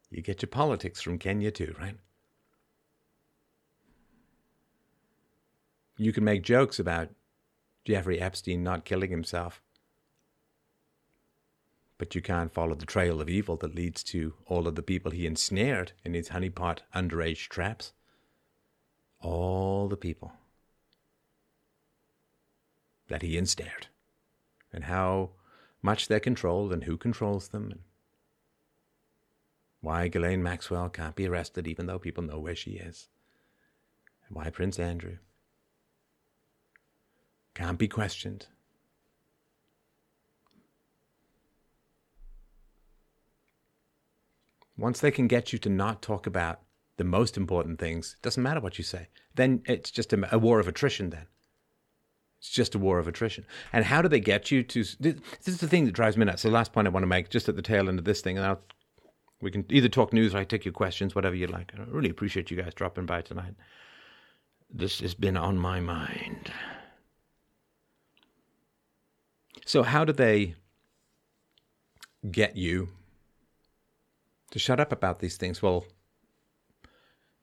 you 0.10 0.22
get 0.22 0.42
your 0.42 0.48
politics 0.48 1.02
from 1.02 1.18
Kenya 1.18 1.52
too, 1.52 1.76
right? 1.78 1.98
You 5.98 6.14
can 6.14 6.24
make 6.24 6.42
jokes 6.42 6.80
about 6.80 7.10
Jeffrey 7.84 8.22
Epstein 8.22 8.64
not 8.64 8.86
killing 8.86 9.12
himself, 9.12 9.62
but 12.02 12.16
you 12.16 12.22
can't 12.24 12.52
follow 12.52 12.74
the 12.74 12.84
trail 12.84 13.22
of 13.22 13.30
evil 13.30 13.56
that 13.58 13.76
leads 13.76 14.02
to 14.02 14.34
all 14.48 14.68
of 14.68 14.74
the 14.74 14.82
people 14.82 15.12
he 15.12 15.28
ensnared 15.28 15.92
in 16.04 16.16
his 16.16 16.30
honeypot 16.30 16.80
underage 16.96 17.48
traps. 17.48 17.94
All 19.20 19.88
the 19.88 19.96
people 19.96 20.34
that 23.08 23.22
he 23.22 23.38
ensnared, 23.38 23.86
and 24.74 24.86
how 24.86 25.30
much 25.84 26.08
they're 26.08 26.20
controlled 26.20 26.74
and 26.74 26.86
who 26.86 26.98
controls 26.98 27.50
them, 27.50 27.70
and 27.70 27.82
why 29.82 30.08
Ghislaine 30.08 30.42
Maxwell 30.42 30.90
can't 30.90 31.16
be 31.16 31.28
arrested 31.28 31.68
even 31.68 31.86
though 31.86 32.00
people 32.00 32.24
know 32.24 32.40
where 32.40 32.56
she 32.56 32.72
is. 32.72 33.10
And 34.26 34.36
why 34.36 34.50
Prince 34.50 34.80
Andrew 34.80 35.18
can't 37.54 37.78
be 37.78 37.88
questioned. 37.88 38.48
Once 44.82 45.00
they 45.00 45.12
can 45.12 45.28
get 45.28 45.54
you 45.54 45.60
to 45.60 45.70
not 45.70 46.02
talk 46.02 46.26
about 46.26 46.62
the 46.98 47.04
most 47.04 47.38
important 47.38 47.80
things, 47.80 48.16
it 48.18 48.24
doesn't 48.24 48.42
matter 48.42 48.60
what 48.60 48.80
you 48.80 48.84
say. 48.84 49.08
Then 49.36 49.62
it's 49.66 49.92
just 49.92 50.12
a, 50.12 50.36
a 50.36 50.40
war 50.40 50.60
of 50.60 50.68
attrition 50.68 51.12
then. 51.12 51.28
It's 52.40 52.50
just 52.50 52.74
a 52.74 52.80
war 52.80 52.98
of 52.98 53.08
attrition. 53.08 53.46
And 53.72 53.86
how 53.86 54.02
do 54.02 54.08
they 54.08 54.20
get 54.20 54.50
you 54.50 54.64
to? 54.64 54.84
This 55.00 55.16
is 55.46 55.60
the 55.60 55.68
thing 55.68 55.86
that 55.86 55.92
drives 55.92 56.18
me 56.18 56.26
nuts. 56.26 56.42
The 56.42 56.50
last 56.50 56.74
point 56.74 56.88
I 56.88 56.90
want 56.90 57.04
to 57.04 57.08
make, 57.08 57.30
just 57.30 57.48
at 57.48 57.56
the 57.56 57.62
tail 57.62 57.88
end 57.88 58.00
of 58.00 58.06
this 58.06 58.22
thing, 58.22 58.38
and 58.38 58.46
I'll 58.46 58.62
we 59.40 59.52
can 59.52 59.66
either 59.70 59.90
talk 59.90 60.14
news 60.14 60.34
or 60.34 60.40
I 60.40 60.44
take 60.44 60.66
your 60.66 60.74
questions, 60.74 61.16
whatever 61.16 61.36
you 61.36 61.48
like. 61.48 61.74
I 61.78 61.84
really 61.88 62.10
appreciate 62.10 62.52
you 62.52 62.58
guys 62.58 62.74
dropping 62.74 63.06
by 63.06 63.22
tonight. 63.22 63.54
This 64.74 65.00
has 65.02 65.14
been 65.14 65.38
on 65.38 65.58
my 65.58 65.80
mind. 65.80 66.52
So, 69.66 69.84
how 69.84 70.06
do 70.06 70.14
they 70.14 70.56
get 72.32 72.56
you 72.56 72.90
to 74.52 74.60
shut 74.60 74.80
up 74.80 74.92
about 74.92 75.20
these 75.20 75.38
things? 75.38 75.62
Well, 75.62 75.86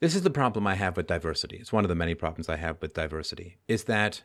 this 0.00 0.14
is 0.14 0.22
the 0.22 0.30
problem 0.30 0.66
I 0.66 0.76
have 0.76 0.96
with 0.96 1.08
diversity. 1.08 1.56
It's 1.56 1.72
one 1.72 1.84
of 1.84 1.88
the 1.88 1.94
many 1.94 2.14
problems 2.14 2.48
I 2.48 2.56
have 2.56 2.80
with 2.80 2.94
diversity, 2.94 3.58
is 3.66 3.84
that 3.84 4.22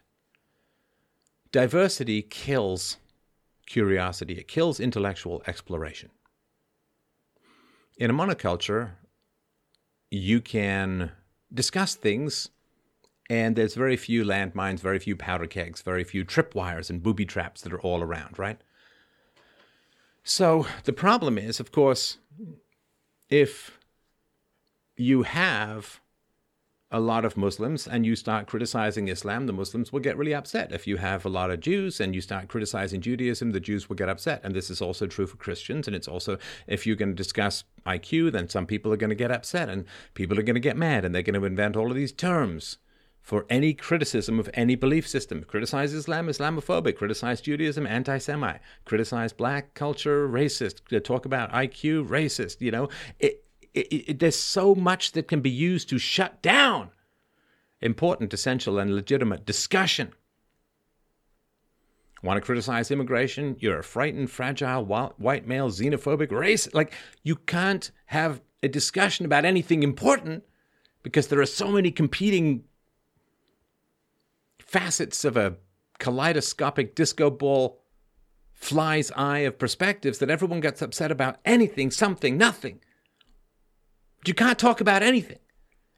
diversity 1.52 2.22
kills 2.22 2.98
curiosity, 3.66 4.36
it 4.36 4.48
kills 4.48 4.80
intellectual 4.80 5.42
exploration 5.48 6.12
in 7.98 8.10
a 8.10 8.14
monoculture, 8.14 8.92
you 10.10 10.42
can 10.42 11.12
discuss 11.54 11.96
things, 11.96 12.50
and 13.30 13.56
there's 13.56 13.76
very 13.76 13.96
few 13.96 14.24
landmines, 14.24 14.80
very 14.80 15.00
few 15.00 15.16
powder 15.16 15.48
kegs, 15.48 15.82
very 15.82 16.04
few 16.04 16.26
tripwires 16.26 16.90
and 16.90 17.04
booby 17.04 17.26
traps 17.26 17.62
that 17.62 17.74
are 17.74 17.82
all 17.82 18.02
around, 18.02 18.38
right? 18.38 18.60
So 20.24 20.66
the 20.86 20.94
problem 20.94 21.38
is, 21.38 21.60
of 21.60 21.72
course, 21.72 22.18
if 23.30 23.80
you 24.96 25.24
have 25.24 26.02
a 26.94 27.00
lot 27.00 27.26
of 27.26 27.36
Muslims 27.36 27.88
and 27.88 28.06
you 28.06 28.16
start 28.16 28.46
criticizing 28.46 29.08
Islam, 29.08 29.48
the 29.48 29.54
Muslims 29.54 29.92
will 29.92 30.00
get 30.00 30.16
really 30.16 30.34
upset. 30.34 30.72
If 30.72 30.86
you 30.86 30.98
have 30.98 31.26
a 31.26 31.30
lot 31.30 31.50
of 31.50 31.60
Jews 31.60 32.00
and 32.00 32.14
you 32.14 32.22
start 32.22 32.48
criticizing 32.48 33.02
Judaism, 33.02 33.52
the 33.52 33.60
Jews 33.60 33.90
will 33.90 33.96
get 33.96 34.10
upset. 34.10 34.42
And 34.44 34.56
this 34.56 34.70
is 34.70 34.80
also 34.80 35.08
true 35.08 35.26
for 35.26 35.38
Christians. 35.38 35.88
And 35.88 35.96
it's 35.96 36.08
also, 36.08 36.38
if 36.68 36.86
you're 36.86 36.96
going 36.96 37.10
to 37.10 37.16
discuss 37.16 37.64
IQ, 37.88 38.32
then 38.32 38.48
some 38.48 38.68
people 38.68 38.94
are 38.94 38.98
going 38.98 39.10
to 39.10 39.16
get 39.16 39.32
upset 39.32 39.70
and 39.70 39.86
people 40.14 40.38
are 40.38 40.44
going 40.44 40.54
to 40.54 40.60
get 40.60 40.78
mad 40.78 41.04
and 41.04 41.16
they're 41.16 41.24
going 41.24 41.40
to 41.40 41.48
invent 41.48 41.76
all 41.76 41.90
of 41.90 41.96
these 41.96 42.12
terms 42.12 42.78
for 43.24 43.46
any 43.50 43.74
criticism 43.74 44.38
of 44.38 44.50
any 44.54 44.76
belief 44.76 45.08
system. 45.08 45.44
Criticize 45.46 45.94
Islam, 45.94 46.28
Islamophobic. 46.28 46.98
Criticize 46.98 47.40
Judaism, 47.40 47.88
anti 47.88 48.18
Semite. 48.18 48.60
Criticize 48.84 49.32
black 49.32 49.74
culture, 49.74 50.28
racist. 50.28 50.96
Uh, 50.96 51.00
talk 51.00 51.26
about 51.26 51.52
IQ, 51.54 52.08
racist. 52.10 52.60
You 52.60 52.72
know, 52.72 52.90
it, 53.20 53.46
it, 53.74 53.88
it, 54.10 54.20
there's 54.20 54.36
so 54.36 54.76
much 54.76 55.14
that 55.14 55.30
can 55.30 55.40
be 55.40 55.50
used 55.50 55.88
to 55.90 55.98
shut 55.98 56.42
down 56.42 56.92
important, 57.82 58.34
essential, 58.34 58.78
and 58.78 58.94
legitimate 58.94 59.46
discussion. 59.46 60.12
Want 62.22 62.38
to 62.38 62.42
criticize 62.42 62.92
immigration? 62.92 63.56
You're 63.60 63.80
a 63.80 63.84
frightened, 63.84 64.32
fragile, 64.32 64.86
white 64.86 65.48
male, 65.48 65.70
xenophobic 65.70 66.32
race. 66.32 66.74
Like, 66.74 66.94
you 67.24 67.36
can't 67.36 67.90
have 68.08 68.42
a 68.62 68.68
discussion 68.68 69.26
about 69.26 69.44
anything 69.44 69.84
important 69.84 70.44
because 71.04 71.28
there 71.28 71.42
are 71.42 71.46
so 71.46 71.70
many 71.70 71.92
competing 71.92 72.64
facets 74.74 75.24
of 75.24 75.38
a 75.38 75.56
kaleidoscopic 76.00 76.96
disco 76.96 77.30
ball 77.30 77.80
fly's 78.54 79.12
eye 79.12 79.40
of 79.40 79.60
perspectives 79.60 80.18
that 80.18 80.32
everyone 80.32 80.62
gets 80.62 80.82
upset 80.82 81.12
about 81.12 81.38
anything, 81.46 81.92
something, 81.92 82.38
nothing. 82.38 82.80
But 84.18 84.30
you 84.30 84.34
can't 84.34 84.58
talk 84.58 84.82
about 84.82 85.04
anything. 85.04 85.38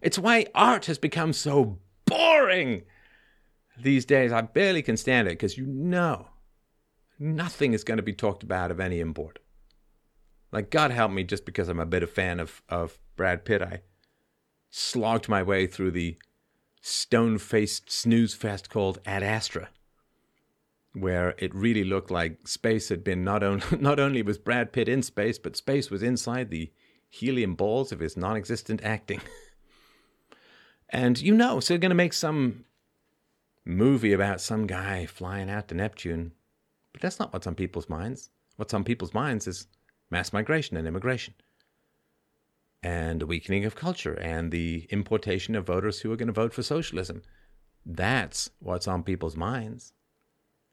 It's 0.02 0.20
why 0.20 0.48
art 0.54 0.88
has 0.88 0.98
become 0.98 1.32
so 1.32 1.80
boring 2.06 2.84
these 3.82 4.04
days. 4.04 4.34
I 4.34 4.42
barely 4.42 4.82
can 4.82 4.98
stand 4.98 5.30
it 5.30 5.32
because 5.32 5.58
you 5.58 5.66
know 5.66 6.28
nothing 7.18 7.72
is 7.72 7.86
going 7.86 7.98
to 7.98 8.04
be 8.04 8.14
talked 8.14 8.44
about 8.44 8.72
of 8.72 8.82
any 8.82 9.00
import. 9.00 9.40
Like, 10.52 10.70
God 10.70 10.92
help 10.92 11.12
me, 11.12 11.24
just 11.24 11.46
because 11.46 11.70
I'm 11.70 11.80
a 11.80 11.86
bit 11.86 12.04
of 12.04 12.10
fan 12.10 12.40
of, 12.42 12.62
of 12.68 13.00
Brad 13.16 13.46
Pitt, 13.46 13.62
I 13.62 13.82
slogged 14.70 15.30
my 15.30 15.44
way 15.44 15.66
through 15.66 15.92
the 15.92 16.18
stone 16.88 17.40
faced 17.40 17.92
snooze 17.92 18.36
fest 18.36 18.70
called 18.70 19.00
Ad 19.06 19.24
Astra 19.24 19.70
where 20.94 21.36
it 21.38 21.54
really 21.54 21.84
looked 21.84 22.10
like 22.10 22.48
space 22.48 22.90
had 22.90 23.04
been 23.04 23.24
not 23.24 23.44
only 23.44 23.64
not 23.80 24.00
only 24.00 24.22
was 24.22 24.38
Brad 24.38 24.72
Pitt 24.72 24.88
in 24.88 25.04
space, 25.04 25.38
but 25.38 25.56
space 25.56 25.90
was 25.90 26.02
inside 26.02 26.50
the 26.50 26.72
helium 27.10 27.56
balls 27.56 27.92
of 27.92 28.00
his 28.00 28.16
non-existent 28.16 28.82
acting. 28.84 29.22
and 30.90 31.22
you 31.22 31.34
know, 31.34 31.60
so 31.60 31.74
they're 31.74 31.80
going 31.80 31.90
to 31.90 31.96
make 31.96 32.14
some 32.14 32.66
movie 33.66 34.14
about 34.14 34.42
some 34.42 34.68
guy 34.68 35.06
flying 35.06 35.50
out 35.50 35.68
to 35.68 35.76
Neptune, 35.76 36.32
but 36.94 37.02
that's 37.02 37.20
not 37.20 37.34
what's 37.34 37.48
on 37.48 37.56
people's 37.56 37.90
minds. 37.90 38.30
What's 38.56 38.74
on 38.74 38.84
people's 38.86 39.14
minds 39.14 39.48
is 39.48 39.68
mass 40.10 40.32
migration 40.32 40.78
and 40.78 40.88
immigration. 40.88 41.34
And 42.86 43.20
the 43.20 43.26
weakening 43.26 43.66
of 43.66 43.74
culture 43.74 44.14
and 44.14 44.52
the 44.52 44.86
importation 44.92 45.56
of 45.56 45.66
voters 45.66 46.02
who 46.02 46.12
are 46.12 46.16
going 46.16 46.28
to 46.28 46.42
vote 46.42 46.54
for 46.54 46.62
socialism. 46.62 47.24
That's 47.84 48.52
what's 48.60 48.88
on 48.88 49.02
people's 49.02 49.36
minds. 49.36 49.94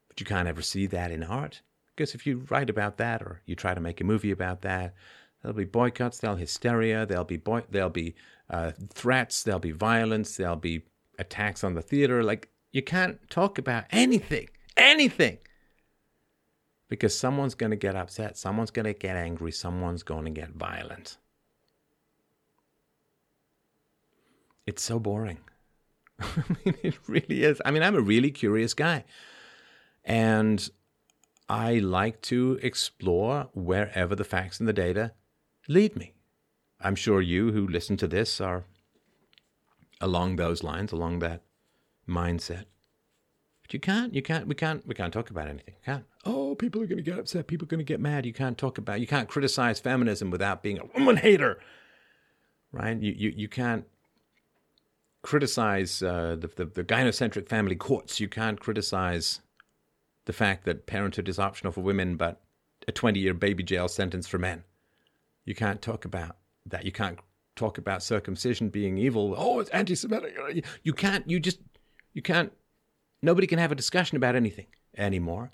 But 0.07 0.19
you 0.19 0.25
can't 0.27 0.47
ever 0.47 0.61
see 0.61 0.85
that 0.87 1.09
in 1.09 1.23
art. 1.23 1.63
Because 1.95 2.13
if 2.13 2.27
you 2.27 2.45
write 2.51 2.69
about 2.69 2.97
that 2.97 3.23
or 3.23 3.41
you 3.47 3.55
try 3.55 3.73
to 3.73 3.81
make 3.81 3.99
a 3.99 4.03
movie 4.03 4.29
about 4.29 4.61
that, 4.61 4.93
there'll 5.41 5.57
be 5.57 5.65
boycotts, 5.65 6.19
there'll 6.19 6.35
be 6.35 6.41
hysteria, 6.41 7.07
there'll 7.07 7.23
be 7.23 7.37
boy- 7.37 7.65
there'll 7.71 7.89
be 7.89 8.13
uh, 8.47 8.73
threats, 8.93 9.41
there'll 9.41 9.59
be 9.59 9.71
violence, 9.71 10.37
there'll 10.37 10.55
be 10.55 10.83
attacks 11.17 11.63
on 11.63 11.73
the 11.73 11.81
theater. 11.81 12.23
Like 12.23 12.49
you 12.71 12.83
can't 12.83 13.17
talk 13.31 13.57
about 13.57 13.85
anything, 13.89 14.49
anything, 14.77 15.39
because 16.89 17.17
someone's 17.17 17.55
going 17.55 17.71
to 17.71 17.75
get 17.87 17.95
upset, 17.95 18.37
someone's 18.37 18.71
going 18.71 18.85
to 18.85 18.93
get 18.93 19.15
angry, 19.15 19.51
someone's 19.51 20.03
going 20.03 20.25
to 20.25 20.31
get 20.31 20.51
violent. 20.51 21.17
It's 24.65 24.83
so 24.83 24.99
boring. 24.99 25.39
I 26.19 26.43
mean, 26.63 26.75
it 26.83 26.97
really 27.07 27.43
is. 27.43 27.61
I 27.65 27.71
mean, 27.71 27.83
I'm 27.83 27.95
a 27.95 28.01
really 28.01 28.31
curious 28.31 28.73
guy. 28.73 29.03
And 30.05 30.69
I 31.49 31.75
like 31.79 32.21
to 32.23 32.59
explore 32.61 33.49
wherever 33.53 34.15
the 34.15 34.23
facts 34.23 34.59
and 34.59 34.67
the 34.67 34.73
data 34.73 35.13
lead 35.67 35.95
me. 35.95 36.13
I'm 36.79 36.95
sure 36.95 37.21
you 37.21 37.51
who 37.51 37.67
listen 37.67 37.97
to 37.97 38.07
this 38.07 38.41
are 38.41 38.65
along 40.01 40.35
those 40.35 40.63
lines, 40.63 40.91
along 40.91 41.19
that 41.19 41.43
mindset. 42.07 42.65
But 43.61 43.73
you 43.73 43.79
can't, 43.79 44.13
you 44.13 44.21
can't, 44.21 44.47
we 44.47 44.55
can't, 44.55 44.85
we 44.85 44.93
can't 44.93 45.13
talk 45.13 45.29
about 45.29 45.47
anything. 45.47 45.75
Can't. 45.85 46.03
Oh, 46.25 46.55
people 46.55 46.81
are 46.81 46.85
going 46.85 46.97
to 46.97 47.03
get 47.03 47.17
upset. 47.17 47.47
People 47.47 47.65
are 47.65 47.69
going 47.69 47.79
to 47.79 47.85
get 47.85 48.01
mad. 48.01 48.25
You 48.25 48.33
can't 48.33 48.57
talk 48.57 48.77
about, 48.77 48.99
you 48.99 49.07
can't 49.07 49.29
criticize 49.29 49.79
feminism 49.79 50.29
without 50.29 50.61
being 50.61 50.79
a 50.79 50.85
woman 50.97 51.17
hater, 51.17 51.59
right? 52.73 52.99
You, 52.99 53.13
you, 53.17 53.33
you 53.35 53.47
can't 53.47 53.85
criticize 55.23 56.03
uh, 56.03 56.35
the, 56.39 56.47
the, 56.47 56.65
the 56.65 56.83
gynocentric 56.83 57.47
family 57.47 57.75
courts. 57.75 58.19
You 58.19 58.27
can't 58.27 58.59
criticize 58.59 59.41
the 60.25 60.33
fact 60.33 60.65
that 60.65 60.85
parenthood 60.85 61.27
is 61.27 61.39
optional 61.39 61.73
for 61.73 61.81
women, 61.81 62.15
but 62.15 62.41
a 62.87 62.91
20 62.91 63.19
year 63.19 63.33
baby 63.33 63.63
jail 63.63 63.87
sentence 63.87 64.27
for 64.27 64.37
men. 64.37 64.63
You 65.45 65.55
can't 65.55 65.81
talk 65.81 66.05
about 66.05 66.37
that. 66.67 66.85
You 66.85 66.91
can't 66.91 67.19
talk 67.55 67.77
about 67.77 68.03
circumcision 68.03 68.69
being 68.69 68.97
evil. 68.97 69.33
Oh, 69.37 69.59
it's 69.59 69.69
anti 69.71 69.95
Semitic. 69.95 70.65
You 70.83 70.93
can't, 70.93 71.29
you 71.29 71.39
just, 71.39 71.59
you 72.13 72.21
can't, 72.21 72.51
nobody 73.21 73.47
can 73.47 73.59
have 73.59 73.71
a 73.71 73.75
discussion 73.75 74.17
about 74.17 74.35
anything 74.35 74.67
anymore 74.97 75.51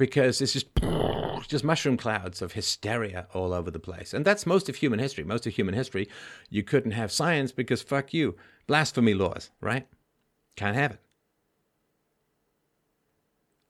because 0.00 0.40
it's 0.40 0.54
just, 0.54 0.66
just 1.46 1.62
mushroom 1.62 1.98
clouds 1.98 2.40
of 2.40 2.54
hysteria 2.54 3.26
all 3.34 3.52
over 3.52 3.70
the 3.70 3.78
place. 3.78 4.14
And 4.14 4.24
that's 4.24 4.46
most 4.46 4.70
of 4.70 4.76
human 4.76 4.98
history. 4.98 5.24
Most 5.24 5.46
of 5.46 5.52
human 5.52 5.74
history, 5.74 6.08
you 6.48 6.62
couldn't 6.62 6.92
have 6.92 7.12
science 7.12 7.52
because 7.52 7.82
fuck 7.82 8.14
you. 8.14 8.34
Blasphemy 8.66 9.12
laws, 9.12 9.50
right? 9.60 9.86
Can't 10.56 10.74
have 10.74 10.92
it. 10.92 11.00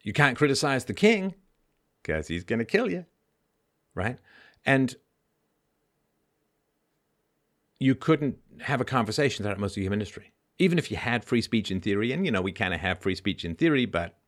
You 0.05 0.13
can't 0.13 0.39
criticize 0.39 0.85
the 0.85 0.95
king 0.95 1.35
because 2.01 2.29
he's 2.29 2.45
going 2.45 2.61
to 2.61 2.65
kill 2.65 2.89
you, 2.89 3.07
right? 3.95 4.19
And 4.65 4.95
you 7.81 7.97
couldn't 7.97 8.39
have 8.61 8.81
a 8.81 8.85
conversation 8.85 9.43
throughout 9.43 9.59
most 9.59 9.77
of 9.77 9.83
human 9.83 9.99
history. 9.99 10.33
Even 10.61 10.79
if 10.79 10.93
you 10.93 10.97
had 10.97 11.25
free 11.25 11.43
speech 11.43 11.73
in 11.73 11.81
theory, 11.81 12.13
and 12.13 12.25
you 12.25 12.31
know, 12.31 12.41
we 12.41 12.53
kind 12.53 12.73
of 12.73 12.79
have 12.81 13.01
free 13.01 13.17
speech 13.17 13.45
in 13.45 13.57
theory, 13.57 13.85
but 13.85 14.20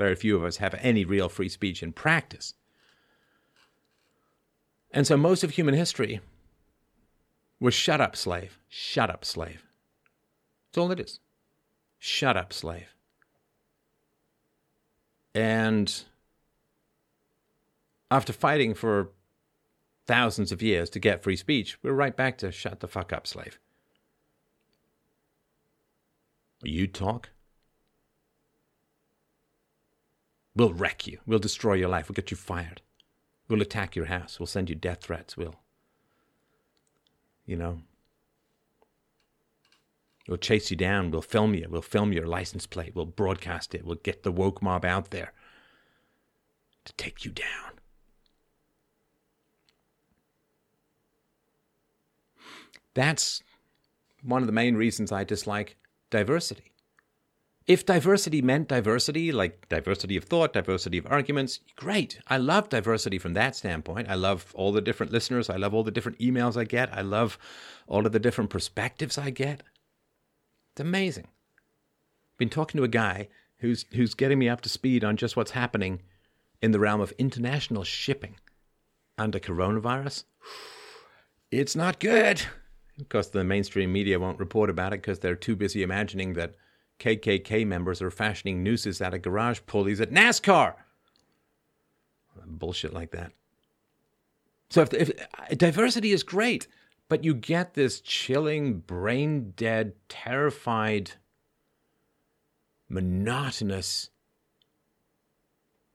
very 0.00 0.14
few 0.14 0.34
of 0.34 0.44
us 0.44 0.56
have 0.56 0.74
any 0.78 1.04
real 1.04 1.28
free 1.28 1.50
speech 1.50 1.82
in 1.82 1.92
practice. 1.92 2.54
And 4.92 5.06
so 5.06 5.14
most 5.14 5.44
of 5.44 5.50
human 5.50 5.74
history 5.74 6.20
was 7.60 7.74
shut 7.74 8.00
up, 8.00 8.16
slave. 8.16 8.58
Shut 8.66 9.10
up, 9.10 9.26
slave. 9.26 9.66
That's 10.72 10.78
all 10.78 10.90
it 10.90 11.00
is. 11.00 11.20
Shut 11.98 12.34
up, 12.34 12.54
slave. 12.54 12.94
And 15.34 16.02
after 18.10 18.32
fighting 18.32 18.72
for 18.72 19.10
thousands 20.06 20.50
of 20.50 20.62
years 20.62 20.88
to 20.90 20.98
get 20.98 21.22
free 21.22 21.36
speech, 21.36 21.76
we're 21.82 21.92
right 21.92 22.16
back 22.16 22.38
to 22.38 22.50
shut 22.50 22.80
the 22.80 22.88
fuck 22.88 23.12
up, 23.12 23.26
slave. 23.26 23.58
You 26.62 26.86
talk. 26.86 27.28
We'll 30.60 30.74
wreck 30.74 31.06
you. 31.06 31.20
We'll 31.24 31.38
destroy 31.38 31.72
your 31.72 31.88
life. 31.88 32.06
We'll 32.06 32.14
get 32.16 32.30
you 32.30 32.36
fired. 32.36 32.82
We'll 33.48 33.62
attack 33.62 33.96
your 33.96 34.04
house. 34.04 34.38
We'll 34.38 34.46
send 34.46 34.68
you 34.68 34.74
death 34.74 35.00
threats. 35.00 35.34
We'll, 35.34 35.54
you 37.46 37.56
know, 37.56 37.80
We'll 40.28 40.36
chase 40.36 40.70
you 40.70 40.76
down. 40.76 41.12
We'll 41.12 41.22
film 41.22 41.54
you. 41.54 41.66
We'll 41.70 41.80
film 41.80 42.12
your 42.12 42.26
license 42.26 42.66
plate. 42.66 42.94
We'll 42.94 43.06
broadcast 43.06 43.74
it. 43.74 43.86
We'll 43.86 43.94
get 43.94 44.22
the 44.22 44.30
woke 44.30 44.60
mob 44.60 44.84
out 44.84 45.12
there 45.12 45.32
to 46.84 46.92
take 46.92 47.24
you 47.24 47.30
down. 47.30 47.80
That's 52.92 53.42
one 54.22 54.42
of 54.42 54.46
the 54.46 54.52
main 54.52 54.74
reasons 54.74 55.10
I 55.10 55.24
dislike 55.24 55.76
diversity. 56.10 56.69
If 57.70 57.86
diversity 57.86 58.42
meant 58.42 58.66
diversity, 58.66 59.30
like 59.30 59.68
diversity 59.68 60.16
of 60.16 60.24
thought, 60.24 60.52
diversity 60.52 60.98
of 60.98 61.06
arguments, 61.06 61.60
great. 61.76 62.18
I 62.26 62.36
love 62.36 62.68
diversity 62.68 63.16
from 63.16 63.34
that 63.34 63.54
standpoint. 63.54 64.08
I 64.10 64.16
love 64.16 64.52
all 64.56 64.72
the 64.72 64.80
different 64.80 65.12
listeners. 65.12 65.48
I 65.48 65.54
love 65.54 65.72
all 65.72 65.84
the 65.84 65.92
different 65.92 66.18
emails 66.18 66.56
I 66.56 66.64
get. 66.64 66.92
I 66.92 67.02
love 67.02 67.38
all 67.86 68.04
of 68.06 68.10
the 68.10 68.18
different 68.18 68.50
perspectives 68.50 69.16
I 69.16 69.30
get. 69.30 69.62
It's 70.72 70.80
amazing. 70.80 71.28
Been 72.38 72.48
talking 72.48 72.76
to 72.78 72.82
a 72.82 72.88
guy 72.88 73.28
who's 73.58 73.84
who's 73.92 74.14
getting 74.14 74.40
me 74.40 74.48
up 74.48 74.62
to 74.62 74.68
speed 74.68 75.04
on 75.04 75.16
just 75.16 75.36
what's 75.36 75.52
happening 75.52 76.02
in 76.60 76.72
the 76.72 76.80
realm 76.80 77.00
of 77.00 77.12
international 77.18 77.84
shipping 77.84 78.34
under 79.16 79.38
coronavirus. 79.38 80.24
It's 81.52 81.76
not 81.76 82.00
good. 82.00 82.42
Of 83.00 83.08
course, 83.08 83.28
the 83.28 83.44
mainstream 83.44 83.92
media 83.92 84.18
won't 84.18 84.40
report 84.40 84.70
about 84.70 84.92
it 84.92 85.02
because 85.02 85.20
they're 85.20 85.36
too 85.36 85.54
busy 85.54 85.84
imagining 85.84 86.32
that 86.32 86.56
KKK 87.00 87.66
members 87.66 88.00
are 88.00 88.10
fashioning 88.10 88.62
nooses 88.62 89.02
out 89.02 89.14
of 89.14 89.22
garage 89.22 89.60
pulleys 89.66 90.00
at 90.00 90.10
NASCAR. 90.10 90.74
Bullshit 92.46 92.92
like 92.92 93.10
that. 93.10 93.32
So 94.70 94.82
if, 94.82 94.92
if 94.92 95.58
diversity 95.58 96.12
is 96.12 96.22
great, 96.22 96.68
but 97.08 97.24
you 97.24 97.34
get 97.34 97.74
this 97.74 98.00
chilling, 98.00 98.78
brain 98.78 99.52
dead, 99.56 99.94
terrified, 100.08 101.12
monotonous 102.88 104.10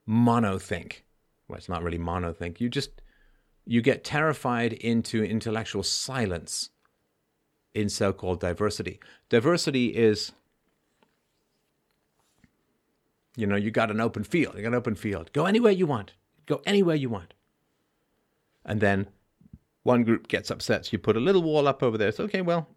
monothink. 0.08 1.02
Well, 1.48 1.58
it's 1.58 1.70
not 1.70 1.84
really 1.84 1.98
monothink. 2.00 2.60
You 2.60 2.70
just 2.70 3.02
you 3.66 3.82
get 3.82 4.04
terrified 4.04 4.74
into 4.74 5.24
intellectual 5.24 5.84
silence 5.84 6.70
in 7.74 7.90
so 7.90 8.14
called 8.14 8.40
diversity. 8.40 9.00
Diversity 9.30 9.88
is, 9.88 10.32
you 13.36 13.48
know, 13.48 13.56
you 13.56 13.72
got 13.72 13.92
an 13.92 14.00
open 14.00 14.24
field, 14.24 14.56
you 14.56 14.62
got 14.62 14.70
an 14.70 14.76
open 14.76 14.96
field. 14.96 15.32
Go 15.34 15.46
anywhere 15.46 15.72
you 15.72 15.86
want, 15.86 16.14
go 16.46 16.62
anywhere 16.66 16.96
you 16.96 17.10
want. 17.10 17.34
And 18.66 18.82
then 18.82 19.08
one 19.84 20.04
group 20.04 20.28
gets 20.28 20.50
upset, 20.50 20.86
so 20.86 20.90
you 20.94 21.00
put 21.00 21.18
a 21.18 21.20
little 21.20 21.44
wall 21.44 21.68
up 21.68 21.84
over 21.84 21.98
there. 21.98 22.10
It's 22.10 22.20
okay, 22.20 22.42
well, 22.42 22.68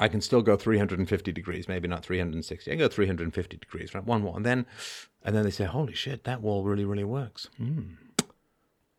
I 0.00 0.08
can 0.08 0.20
still 0.20 0.42
go 0.42 0.56
350 0.56 1.32
degrees, 1.32 1.68
maybe 1.68 1.88
not 1.88 2.04
360. 2.04 2.70
I 2.70 2.74
can 2.74 2.78
go 2.78 2.88
350 2.88 3.56
degrees, 3.56 3.94
right? 3.94 4.04
One 4.04 4.22
wall. 4.22 4.36
And 4.36 4.44
then, 4.44 4.66
and 5.24 5.34
then 5.34 5.44
they 5.44 5.50
say, 5.50 5.64
holy 5.64 5.94
shit, 5.94 6.24
that 6.24 6.42
wall 6.42 6.64
really, 6.64 6.84
really 6.84 7.04
works. 7.04 7.48
Mm. 7.60 7.96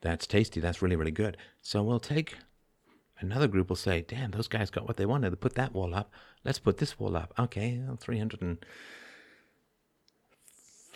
That's 0.01 0.27
tasty. 0.27 0.59
That's 0.59 0.81
really, 0.81 0.95
really 0.95 1.11
good. 1.11 1.37
So 1.61 1.83
we'll 1.83 1.99
take 1.99 2.35
another 3.19 3.47
group 3.47 3.69
will 3.69 3.75
say, 3.75 4.01
damn, 4.07 4.31
those 4.31 4.47
guys 4.47 4.69
got 4.69 4.87
what 4.87 4.97
they 4.97 5.05
wanted. 5.05 5.31
They 5.31 5.35
put 5.35 5.55
that 5.55 5.73
wall 5.73 5.93
up. 5.93 6.11
Let's 6.43 6.59
put 6.59 6.77
this 6.77 6.99
wall 6.99 7.17
up. 7.17 7.33
Okay, 7.37 7.81
300 7.99 8.41
and 8.41 8.65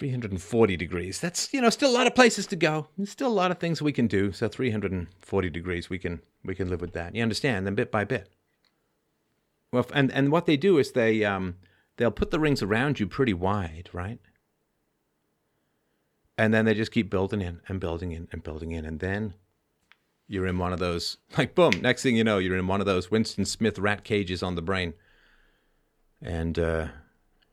340 0.01 0.77
degrees. 0.77 1.19
That's, 1.19 1.53
you 1.53 1.61
know, 1.61 1.69
still 1.69 1.91
a 1.91 1.93
lot 1.93 2.07
of 2.07 2.15
places 2.15 2.47
to 2.47 2.55
go. 2.55 2.87
There's 2.97 3.11
still 3.11 3.27
a 3.27 3.29
lot 3.29 3.51
of 3.51 3.59
things 3.59 3.83
we 3.83 3.91
can 3.91 4.07
do. 4.07 4.31
So 4.31 4.47
340 4.47 5.49
degrees, 5.51 5.91
we 5.91 5.99
can, 5.99 6.23
we 6.43 6.55
can 6.55 6.71
live 6.71 6.81
with 6.81 6.93
that. 6.93 7.13
You 7.13 7.21
understand? 7.21 7.67
Then 7.67 7.75
bit 7.75 7.91
by 7.91 8.05
bit. 8.05 8.27
Well, 9.71 9.85
and 9.93 10.11
and 10.11 10.31
what 10.31 10.47
they 10.47 10.57
do 10.57 10.79
is 10.79 10.93
they 10.93 11.23
um, 11.23 11.57
they'll 11.97 12.09
put 12.09 12.31
the 12.31 12.39
rings 12.39 12.63
around 12.63 12.99
you 12.99 13.05
pretty 13.05 13.35
wide, 13.35 13.91
right? 13.93 14.17
And 16.35 16.51
then 16.51 16.65
they 16.65 16.73
just 16.73 16.91
keep 16.91 17.11
building 17.11 17.39
in 17.39 17.61
and 17.67 17.79
building 17.79 18.11
in 18.11 18.27
and 18.31 18.41
building 18.41 18.71
in, 18.71 18.85
and 18.85 18.99
then 18.99 19.35
you're 20.27 20.47
in 20.47 20.57
one 20.57 20.73
of 20.73 20.79
those 20.79 21.17
like 21.37 21.53
boom. 21.53 21.73
Next 21.79 22.01
thing 22.01 22.17
you 22.17 22.23
know, 22.23 22.39
you're 22.39 22.57
in 22.57 22.65
one 22.65 22.79
of 22.79 22.87
those 22.87 23.11
Winston 23.11 23.45
Smith 23.45 23.77
rat 23.77 24.03
cages 24.03 24.41
on 24.41 24.55
the 24.55 24.63
brain, 24.63 24.95
and 26.23 26.57
uh, 26.57 26.87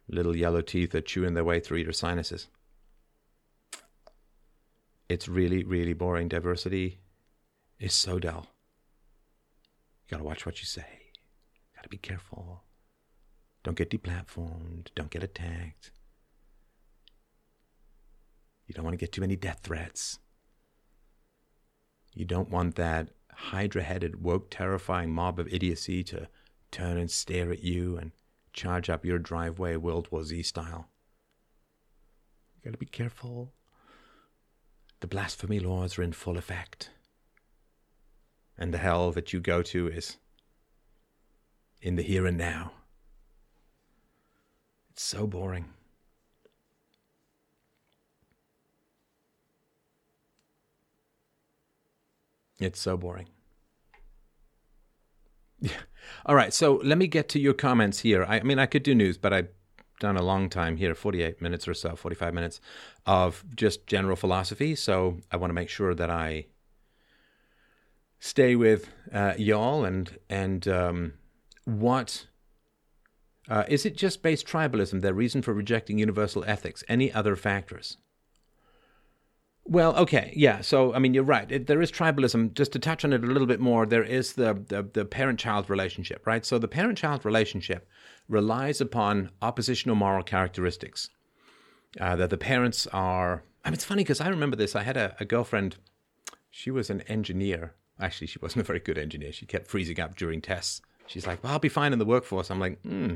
little 0.08 0.36
yellow 0.36 0.60
teeth 0.60 0.94
are 0.94 1.00
chewing 1.00 1.34
their 1.34 1.44
way 1.44 1.60
through 1.60 1.78
your 1.78 1.92
sinuses. 1.92 2.48
It's 5.08 5.28
really, 5.28 5.64
really 5.64 5.94
boring. 5.94 6.28
Diversity 6.28 6.98
is 7.78 7.94
so 7.94 8.18
dull. 8.18 8.46
You 10.06 10.16
gotta 10.16 10.24
watch 10.24 10.44
what 10.44 10.60
you 10.60 10.66
say. 10.66 10.86
You 11.54 11.76
Gotta 11.76 11.88
be 11.88 11.98
careful. 11.98 12.62
Don't 13.62 13.76
get 13.76 13.90
deplatformed. 13.90 14.88
Don't 14.94 15.10
get 15.10 15.22
attacked. 15.22 15.90
You 18.66 18.74
don't 18.74 18.84
want 18.84 18.92
to 18.92 18.98
get 18.98 19.12
too 19.12 19.22
many 19.22 19.36
death 19.36 19.60
threats. 19.62 20.18
You 22.14 22.24
don't 22.24 22.50
want 22.50 22.74
that 22.76 23.08
hydra 23.32 23.82
headed, 23.82 24.22
woke, 24.22 24.50
terrifying 24.50 25.12
mob 25.12 25.38
of 25.38 25.52
idiocy 25.52 26.02
to 26.04 26.28
turn 26.70 26.98
and 26.98 27.10
stare 27.10 27.50
at 27.50 27.62
you 27.62 27.96
and 27.96 28.12
charge 28.58 28.90
up 28.90 29.04
your 29.04 29.20
driveway 29.20 29.76
World 29.76 30.08
War 30.10 30.24
Z 30.24 30.42
style. 30.42 30.88
You 32.56 32.64
gotta 32.64 32.76
be 32.76 32.86
careful. 32.86 33.52
The 34.98 35.06
blasphemy 35.06 35.60
laws 35.60 35.96
are 35.96 36.02
in 36.02 36.12
full 36.12 36.36
effect. 36.36 36.90
And 38.58 38.74
the 38.74 38.78
hell 38.78 39.12
that 39.12 39.32
you 39.32 39.38
go 39.38 39.62
to 39.62 39.86
is 39.86 40.16
in 41.80 41.94
the 41.94 42.02
here 42.02 42.26
and 42.26 42.36
now. 42.36 42.72
It's 44.90 45.04
so 45.04 45.28
boring. 45.28 45.66
It's 52.58 52.80
so 52.80 52.96
boring. 52.96 53.28
Yeah. 55.60 55.72
All 56.26 56.34
right. 56.34 56.52
So 56.52 56.80
let 56.84 56.98
me 56.98 57.06
get 57.06 57.28
to 57.30 57.40
your 57.40 57.54
comments 57.54 58.00
here. 58.00 58.24
I, 58.24 58.40
I 58.40 58.42
mean, 58.42 58.58
I 58.58 58.66
could 58.66 58.82
do 58.82 58.94
news, 58.94 59.18
but 59.18 59.32
I've 59.32 59.48
done 60.00 60.16
a 60.16 60.22
long 60.22 60.48
time 60.48 60.76
here 60.76 60.94
48 60.94 61.42
minutes 61.42 61.66
or 61.66 61.74
so, 61.74 61.96
45 61.96 62.34
minutes 62.34 62.60
of 63.06 63.44
just 63.54 63.86
general 63.86 64.16
philosophy. 64.16 64.74
So 64.74 65.18
I 65.30 65.36
want 65.36 65.50
to 65.50 65.54
make 65.54 65.68
sure 65.68 65.94
that 65.94 66.10
I 66.10 66.46
stay 68.20 68.56
with 68.56 68.88
uh, 69.12 69.34
y'all 69.38 69.84
and, 69.84 70.18
and, 70.28 70.66
um, 70.68 71.12
what 71.64 72.26
uh, 73.48 73.64
is 73.68 73.86
it 73.86 73.96
just 73.96 74.22
base 74.22 74.42
tribalism, 74.42 75.00
their 75.00 75.14
reason 75.14 75.42
for 75.42 75.54
rejecting 75.54 75.98
universal 75.98 76.44
ethics? 76.46 76.84
Any 76.88 77.12
other 77.12 77.36
factors? 77.36 77.96
Well, 79.70 79.94
okay, 79.96 80.32
yeah. 80.34 80.62
So, 80.62 80.94
I 80.94 80.98
mean, 80.98 81.12
you're 81.12 81.22
right. 81.22 81.50
It, 81.52 81.66
there 81.66 81.82
is 81.82 81.92
tribalism. 81.92 82.54
Just 82.54 82.72
to 82.72 82.78
touch 82.78 83.04
on 83.04 83.12
it 83.12 83.22
a 83.22 83.26
little 83.26 83.46
bit 83.46 83.60
more, 83.60 83.84
there 83.84 84.02
is 84.02 84.32
the, 84.32 84.54
the, 84.68 84.82
the 84.82 85.04
parent 85.04 85.38
child 85.38 85.68
relationship, 85.68 86.26
right? 86.26 86.44
So, 86.44 86.58
the 86.58 86.68
parent 86.68 86.96
child 86.96 87.26
relationship 87.26 87.86
relies 88.28 88.80
upon 88.80 89.30
oppositional 89.42 89.94
moral 89.94 90.22
characteristics. 90.22 91.10
Uh, 92.00 92.16
that 92.16 92.30
the 92.30 92.38
parents 92.38 92.86
are. 92.92 93.42
I 93.64 93.70
mean, 93.70 93.74
it's 93.74 93.84
funny 93.84 94.04
because 94.04 94.20
I 94.20 94.28
remember 94.28 94.56
this. 94.56 94.76
I 94.76 94.82
had 94.82 94.96
a, 94.96 95.16
a 95.20 95.24
girlfriend, 95.24 95.76
she 96.50 96.70
was 96.70 96.90
an 96.90 97.00
engineer. 97.02 97.74
Actually, 98.00 98.26
she 98.26 98.38
wasn't 98.40 98.60
a 98.60 98.64
very 98.64 98.78
good 98.78 98.98
engineer. 98.98 99.32
She 99.32 99.46
kept 99.46 99.66
freezing 99.66 99.98
up 99.98 100.16
during 100.16 100.40
tests. 100.40 100.80
She's 101.06 101.26
like, 101.26 101.42
well, 101.42 101.52
I'll 101.52 101.58
be 101.58 101.70
fine 101.70 101.92
in 101.92 101.98
the 101.98 102.04
workforce. 102.04 102.50
I'm 102.50 102.60
like, 102.60 102.80
hmm, 102.82 103.14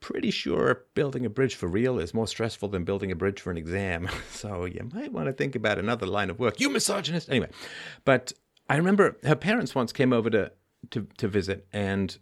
pretty 0.00 0.30
sure 0.30 0.84
building 0.94 1.26
a 1.26 1.30
bridge 1.30 1.54
for 1.54 1.66
real 1.66 1.98
is 1.98 2.14
more 2.14 2.26
stressful 2.26 2.68
than 2.68 2.84
building 2.84 3.10
a 3.10 3.16
bridge 3.16 3.40
for 3.40 3.50
an 3.50 3.56
exam. 3.56 4.08
so 4.30 4.64
you 4.64 4.88
might 4.92 5.12
want 5.12 5.26
to 5.26 5.32
think 5.32 5.54
about 5.54 5.78
another 5.78 6.06
line 6.06 6.30
of 6.30 6.38
work. 6.38 6.60
You 6.60 6.70
misogynist. 6.70 7.28
Anyway, 7.28 7.50
but 8.04 8.32
I 8.68 8.76
remember 8.76 9.16
her 9.24 9.36
parents 9.36 9.74
once 9.74 9.92
came 9.92 10.12
over 10.12 10.30
to, 10.30 10.52
to, 10.90 11.06
to 11.16 11.28
visit, 11.28 11.66
and 11.72 12.16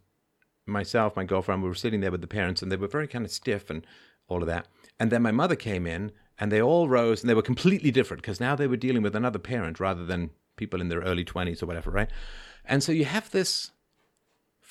myself, 0.66 1.16
my 1.16 1.24
girlfriend, 1.24 1.62
we 1.62 1.68
were 1.68 1.74
sitting 1.74 2.00
there 2.00 2.10
with 2.10 2.20
the 2.20 2.26
parents, 2.26 2.62
and 2.62 2.70
they 2.70 2.76
were 2.76 2.88
very 2.88 3.08
kind 3.08 3.24
of 3.24 3.30
stiff 3.30 3.70
and 3.70 3.86
all 4.28 4.42
of 4.42 4.48
that. 4.48 4.66
And 4.98 5.10
then 5.10 5.22
my 5.22 5.32
mother 5.32 5.56
came 5.56 5.86
in, 5.86 6.12
and 6.38 6.50
they 6.50 6.60
all 6.60 6.88
rose, 6.88 7.22
and 7.22 7.30
they 7.30 7.34
were 7.34 7.42
completely 7.42 7.90
different 7.90 8.22
because 8.22 8.40
now 8.40 8.54
they 8.54 8.66
were 8.66 8.76
dealing 8.76 9.02
with 9.02 9.16
another 9.16 9.38
parent 9.38 9.80
rather 9.80 10.04
than 10.04 10.30
people 10.56 10.80
in 10.80 10.88
their 10.88 11.00
early 11.00 11.24
20s 11.24 11.62
or 11.62 11.66
whatever, 11.66 11.90
right? 11.90 12.10
And 12.64 12.82
so 12.82 12.92
you 12.92 13.04
have 13.04 13.30
this 13.30 13.72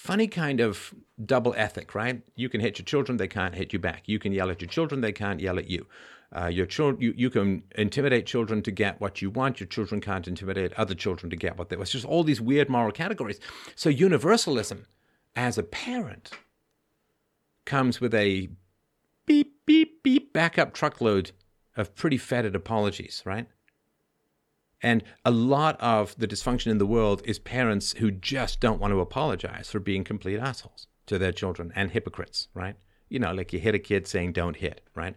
funny 0.05 0.27
kind 0.27 0.59
of 0.59 0.93
double 1.25 1.55
ethic, 1.57 1.95
right? 1.95 2.21
You 2.35 2.47
can 2.47 2.61
hit 2.61 2.77
your 2.77 2.85
children, 2.85 3.17
they 3.17 3.27
can't 3.27 3.55
hit 3.55 3.73
you 3.73 3.79
back. 3.79 4.03
You 4.05 4.19
can 4.19 4.31
yell 4.33 4.51
at 4.51 4.61
your 4.61 4.69
children, 4.69 5.01
they 5.01 5.11
can't 5.11 5.39
yell 5.39 5.57
at 5.57 5.67
you. 5.67 5.87
Uh, 6.35 6.45
your 6.47 6.67
children, 6.67 7.01
you, 7.01 7.13
you 7.17 7.29
can 7.31 7.63
intimidate 7.75 8.27
children 8.27 8.61
to 8.61 8.71
get 8.71 9.01
what 9.01 9.21
you 9.21 9.31
want. 9.31 9.59
Your 9.59 9.67
children 9.67 9.99
can't 10.01 10.27
intimidate 10.27 10.73
other 10.73 10.93
children 10.93 11.31
to 11.31 11.35
get 11.35 11.57
what 11.57 11.69
they 11.69 11.75
want. 11.75 11.87
It's 11.87 11.93
just 11.93 12.05
all 12.05 12.23
these 12.23 12.39
weird 12.39 12.69
moral 12.69 12.91
categories. 12.91 13.39
So 13.75 13.89
universalism, 13.89 14.85
as 15.35 15.57
a 15.57 15.63
parent, 15.63 16.31
comes 17.65 17.99
with 17.99 18.13
a 18.13 18.49
beep 19.25 19.65
beep 19.65 20.03
beep 20.03 20.33
backup 20.33 20.73
truckload 20.73 21.31
of 21.75 21.95
pretty 21.95 22.17
fetid 22.17 22.55
apologies, 22.55 23.23
right? 23.25 23.47
And 24.85 25.03
a 25.25 25.31
lot 25.31 25.81
of 25.81 26.15
the 26.15 26.27
dysfunction 26.27 26.67
in 26.67 26.77
the 26.77 26.85
world 26.85 27.23
is 27.25 27.39
parents 27.39 27.93
who 27.93 28.11
just 28.11 28.59
don't 28.59 28.79
want 28.79 28.91
to 28.93 28.99
apologize 28.99 29.67
for 29.67 29.79
being 29.79 30.03
complete 30.03 30.37
assholes 30.37 30.85
to 31.07 31.17
their 31.17 31.31
children 31.31 31.73
and 31.75 31.89
hypocrites, 31.89 32.49
right? 32.53 32.75
You 33.09 33.17
know, 33.17 33.33
like 33.33 33.51
you 33.51 33.57
hit 33.57 33.73
a 33.73 33.79
kid 33.79 34.05
saying, 34.05 34.33
don't 34.33 34.57
hit, 34.57 34.81
right? 34.93 35.15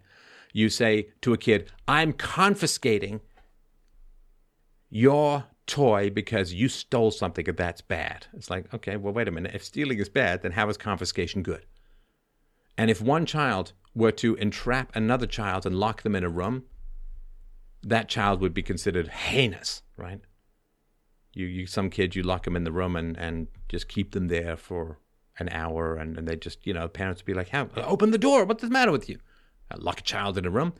You 0.55 0.71
say 0.71 1.11
to 1.21 1.35
a 1.35 1.37
kid, 1.37 1.71
I'm 1.87 2.15
confiscating 2.15 3.21
your 4.89 5.45
toy 5.67 6.09
because 6.09 6.55
you 6.55 6.71
stole 6.71 7.11
something 7.11 7.47
and 7.47 7.59
that's 7.59 7.83
bad. 7.83 8.27
It's 8.33 8.49
like, 8.49 8.73
okay, 8.73 8.97
well, 8.97 9.13
wait 9.13 9.29
a 9.29 9.31
minute. 9.31 9.55
If 9.55 9.63
stealing 9.63 9.99
is 9.99 10.09
bad, 10.09 10.41
then 10.41 10.53
how 10.53 10.71
is 10.71 10.79
confiscation 10.79 11.43
good? 11.43 11.67
And 12.79 12.91
if 12.91 13.03
one 13.03 13.27
child 13.27 13.75
were 13.95 14.13
to 14.13 14.35
entrap 14.37 14.97
another 14.97 15.27
child 15.27 15.67
and 15.67 15.79
lock 15.79 16.05
them 16.05 16.17
in 16.17 16.25
a 16.25 16.31
room, 16.31 16.65
that 17.83 18.09
child 18.09 18.41
would 18.41 18.55
be 18.55 18.63
considered 18.63 19.09
heinous, 19.09 19.83
right? 19.97 20.21
You, 21.33 21.47
you 21.47 21.67
some 21.67 21.91
kids 21.91 22.17
you 22.17 22.23
lock 22.23 22.45
them 22.45 22.57
in 22.57 22.65
the 22.65 22.73
room 22.73 22.97
and, 22.97 23.17
and 23.17 23.49
just 23.69 23.89
keep 23.89 24.13
them 24.13 24.29
there 24.29 24.57
for 24.57 24.99
an 25.39 25.49
hour, 25.51 25.97
and, 25.97 26.19
and 26.19 26.27
they 26.27 26.37
just 26.37 26.67
you 26.67 26.75
know 26.75 26.89
parents 26.89 27.21
would 27.21 27.27
be 27.27 27.35
like, 27.35 27.51
"How 27.51 27.69
open 27.77 28.11
the 28.11 28.19
door? 28.19 28.45
What's 28.45 28.63
the 28.63 28.71
matter 28.71 28.93
with 28.93 29.09
you?" 29.09 29.19
I 29.71 29.77
lock 29.77 30.01
a 30.01 30.03
child 30.03 30.37
in 30.39 30.47
a 30.47 30.51
room, 30.51 30.75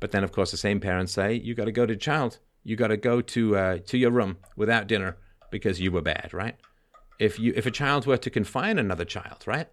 but 0.00 0.10
then 0.10 0.24
of 0.24 0.32
course 0.32 0.50
the 0.50 0.56
same 0.56 0.80
parents 0.80 1.12
say, 1.12 1.34
"You 1.34 1.54
got 1.54 1.66
to 1.66 1.72
go 1.72 1.86
to 1.86 1.96
child. 1.96 2.38
You 2.64 2.76
got 2.76 2.88
to 2.88 2.96
go 2.96 3.20
to 3.20 3.56
uh, 3.56 3.78
to 3.86 3.98
your 3.98 4.10
room 4.10 4.38
without 4.56 4.86
dinner 4.86 5.16
because 5.50 5.80
you 5.80 5.92
were 5.92 6.02
bad, 6.02 6.30
right?" 6.32 6.56
If 7.20 7.38
you 7.38 7.52
if 7.54 7.66
a 7.66 7.70
child 7.70 8.06
were 8.06 8.16
to 8.16 8.30
confine 8.30 8.78
another 8.78 9.04
child, 9.04 9.44
right? 9.46 9.68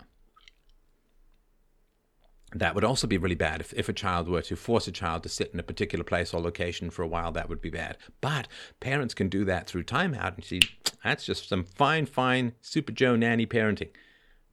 That 2.54 2.76
would 2.76 2.84
also 2.84 3.08
be 3.08 3.18
really 3.18 3.36
bad 3.36 3.62
if, 3.62 3.74
if 3.74 3.88
a 3.88 3.94
child 3.94 4.28
were 4.28 4.42
to 4.42 4.56
force 4.56 4.88
a 4.88 4.92
child 4.92 5.24
to 5.24 5.30
sit 5.30 5.52
in 5.54 5.60
a 5.60 5.64
particular 5.64 6.04
place 6.04 6.34
or 6.34 6.42
location 6.42 6.90
for 6.90 7.04
a 7.04 7.08
while 7.08 7.32
that 7.32 7.50
would 7.50 7.62
be 7.62 7.70
bad 7.70 7.98
but 8.20 8.48
parents 8.80 9.14
can 9.14 9.30
do 9.30 9.46
that 9.46 9.68
through 9.68 9.84
timeout 9.84 10.36
and 10.36 10.44
see 10.44 10.60
that's 11.04 11.26
just 11.26 11.48
some 11.48 11.64
fine 11.64 12.06
fine 12.06 12.54
super 12.62 12.92
joe 12.92 13.16
nanny 13.16 13.46
parenting 13.46 13.92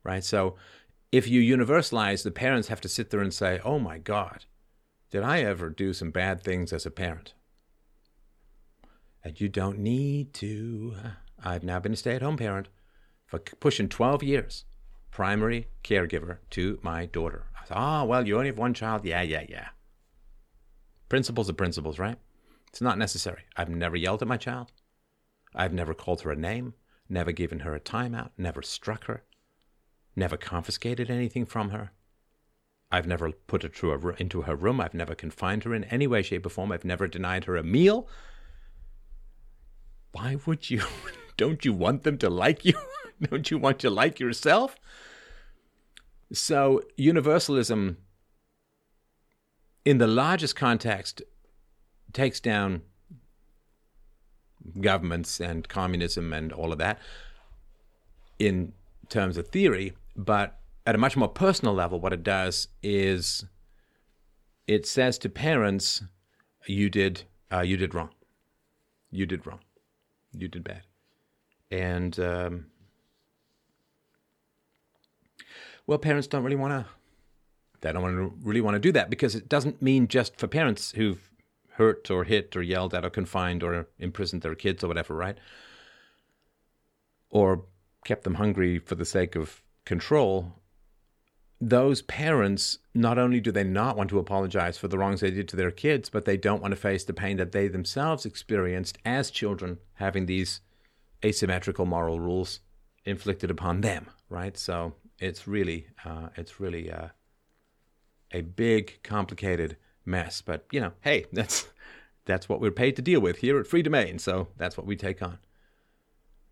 right 0.05 0.25
so 0.25 0.55
if 1.11 1.27
you 1.27 1.41
universalize 1.57 2.23
the 2.23 2.31
parents 2.31 2.69
have 2.69 2.81
to 2.81 2.89
sit 2.89 3.11
there 3.11 3.21
and 3.21 3.35
say 3.35 3.61
oh 3.65 3.79
my 3.79 3.99
god 3.99 4.45
did 5.11 5.23
i 5.23 5.41
ever 5.41 5.69
do 5.69 5.93
some 5.93 6.11
bad 6.11 6.43
things 6.43 6.73
as 6.73 6.87
a 6.87 6.91
parent 6.91 7.35
and 9.25 9.41
you 9.41 9.49
don't 9.49 9.79
need 9.79 10.33
to. 10.35 10.95
I've 11.45 11.65
now 11.65 11.79
been 11.81 11.93
a 11.93 11.97
stay 11.97 12.15
at 12.15 12.23
home 12.23 12.37
parent 12.37 12.69
for 13.27 13.39
pushing 13.39 13.89
12 13.89 14.23
years, 14.23 14.65
primary 15.11 15.69
caregiver 15.85 16.39
to 16.51 16.79
my 16.83 17.07
daughter. 17.07 17.45
Oh, 17.71 18.05
well, 18.05 18.27
you 18.27 18.37
only 18.37 18.49
have 18.49 18.59
one 18.59 18.75
child. 18.75 19.05
Yeah, 19.05 19.23
yeah, 19.23 19.45
yeah. 19.49 19.69
Principles 21.09 21.49
are 21.49 21.55
principles, 21.55 21.99
right? 21.99 22.19
It's 22.69 22.81
not 22.81 22.99
necessary. 22.99 23.45
I've 23.57 23.71
never 23.71 23.97
yelled 23.97 24.23
at 24.23 24.29
my 24.29 24.37
child. 24.37 24.73
I've 25.55 25.73
never 25.73 25.95
called 25.95 26.23
her 26.23 26.31
a 26.31 26.37
name, 26.37 26.75
never 27.09 27.33
given 27.33 27.61
her 27.61 27.75
a 27.75 27.81
timeout, 27.81 28.31
never 28.37 28.63
struck 28.63 29.05
her, 29.05 29.25
never 30.15 30.37
confiscated 30.37 31.11
anything 31.11 31.47
from 31.47 31.71
her. 31.71 31.93
I've 32.91 33.07
never 33.07 33.33
put 33.33 33.63
her 33.63 33.95
a, 33.95 34.15
into 34.19 34.43
her 34.43 34.55
room. 34.57 34.81
I've 34.81 34.95
never 34.95 35.15
confined 35.15 35.65
her 35.65 35.75
in 35.75 35.85
any 35.85 36.07
way, 36.07 36.23
shape, 36.23 36.47
or 36.47 36.51
form. 36.51 36.73
I've 36.73 36.85
never 36.85 37.07
denied 37.07 37.45
her 37.45 37.57
a 37.57 37.63
meal. 37.63 38.09
Why 40.13 40.37
would 40.47 40.71
you? 40.71 40.83
Don't 41.37 41.65
you 41.65 41.73
want 41.73 42.03
them 42.03 42.19
to 42.19 42.31
like 42.31 42.65
you? 42.65 42.75
Don't 43.23 43.51
you 43.51 43.59
want 43.59 43.79
to 43.81 43.91
like 43.91 44.19
yourself? 44.19 44.77
So, 46.33 46.83
universalism, 46.97 47.97
in 49.85 49.99
the 49.99 50.07
largest 50.07 50.57
context, 50.57 51.23
takes 52.13 52.41
down 52.41 52.83
governments 54.81 55.41
and 55.41 55.69
communism 55.69 56.33
and 56.33 56.53
all 56.53 56.73
of 56.73 56.79
that 56.79 56.99
in 58.39 58.73
terms 59.09 59.37
of 59.37 59.49
theory, 59.49 59.95
but 60.17 60.61
at 60.87 60.95
a 60.95 60.99
much 60.99 61.17
more 61.17 61.29
personal 61.29 61.75
level, 61.75 62.01
what 62.01 62.13
it 62.13 62.23
does 62.23 62.69
is 62.83 63.45
it 64.67 64.87
says 64.87 65.19
to 65.19 65.29
parents, 65.29 66.03
"You 66.67 66.91
did, 66.91 67.25
uh, 67.53 67.61
you 67.61 67.77
did 67.77 67.95
wrong. 67.95 68.11
You 69.11 69.27
did 69.27 69.47
wrong. 69.47 69.61
You 70.33 70.49
did 70.49 70.65
bad," 70.65 70.83
and 71.71 72.19
um, 72.21 72.67
well, 75.89 75.99
parents 75.99 76.27
don't 76.27 76.45
really 76.45 76.55
want 76.55 76.73
to. 76.73 76.85
They 77.81 77.93
don't 77.93 78.03
want 78.03 78.17
to 78.17 78.35
really 78.47 78.61
want 78.61 78.75
to 78.75 78.79
do 78.79 78.93
that 78.93 79.09
because 79.09 79.35
it 79.35 79.49
doesn't 79.49 79.81
mean 79.81 80.07
just 80.07 80.37
for 80.37 80.47
parents 80.47 80.93
who've 80.93 81.31
hurt 81.71 82.11
or 82.11 82.25
hit 82.25 82.55
or 82.55 82.63
yelled 82.63 82.93
at 82.93 83.07
or 83.07 83.11
confined 83.11 83.63
or 83.63 83.89
imprisoned 83.99 84.43
their 84.43 84.55
kids 84.55 84.85
or 84.85 84.89
whatever, 84.89 85.15
right? 85.15 85.39
Or 87.31 87.65
kept 88.05 88.25
them 88.25 88.35
hungry 88.35 88.79
for 88.79 88.97
the 88.97 89.07
sake 89.07 89.35
of 89.35 89.63
control. 89.87 90.53
Those 91.59 92.03
parents, 92.03 92.79
not 92.95 93.19
only 93.19 93.41
do 93.41 93.51
they 93.51 93.65
not 93.65 93.97
want 93.97 94.11
to 94.11 94.19
apologize 94.19 94.77
for 94.77 94.89
the 94.89 94.99
wrongs 94.99 95.21
they 95.21 95.31
did 95.31 95.49
to 95.49 95.57
their 95.57 95.71
kids, 95.71 96.11
but 96.11 96.27
they 96.27 96.37
don't 96.37 96.61
want 96.61 96.73
to 96.73 96.77
face 96.77 97.05
the 97.05 97.15
pain 97.15 97.39
that 97.39 97.53
they 97.53 97.67
themselves 97.67 98.27
experienced 98.27 98.99
as 99.07 99.31
children, 99.31 99.79
having 99.95 100.27
these 100.27 100.61
asymmetrical 101.25 101.87
moral 101.87 102.21
rules 102.21 102.61
inflicted 103.07 103.51
upon 103.51 103.81
them, 103.81 104.11
right? 104.29 104.59
So 104.59 104.95
it's 105.19 105.47
really, 105.47 105.89
uh, 106.05 106.29
it's 106.37 106.61
really 106.61 106.91
uh, 106.91 107.09
a 108.33 108.43
big, 108.43 109.03
complicated 109.03 109.77
mess. 110.05 110.41
But 110.41 110.67
you 110.73 110.81
know, 110.81 110.93
hey, 111.01 111.27
that's 111.33 111.69
that's 112.25 112.49
what 112.49 112.61
we're 112.61 112.71
paid 112.71 112.95
to 112.97 113.03
deal 113.03 113.21
with 113.21 113.39
here 113.39 113.59
at 113.59 113.67
Freedomain, 113.67 114.21
So 114.21 114.49
that's 114.57 114.77
what 114.77 114.87
we 114.87 114.97
take 114.97 115.23
on. 115.23 115.39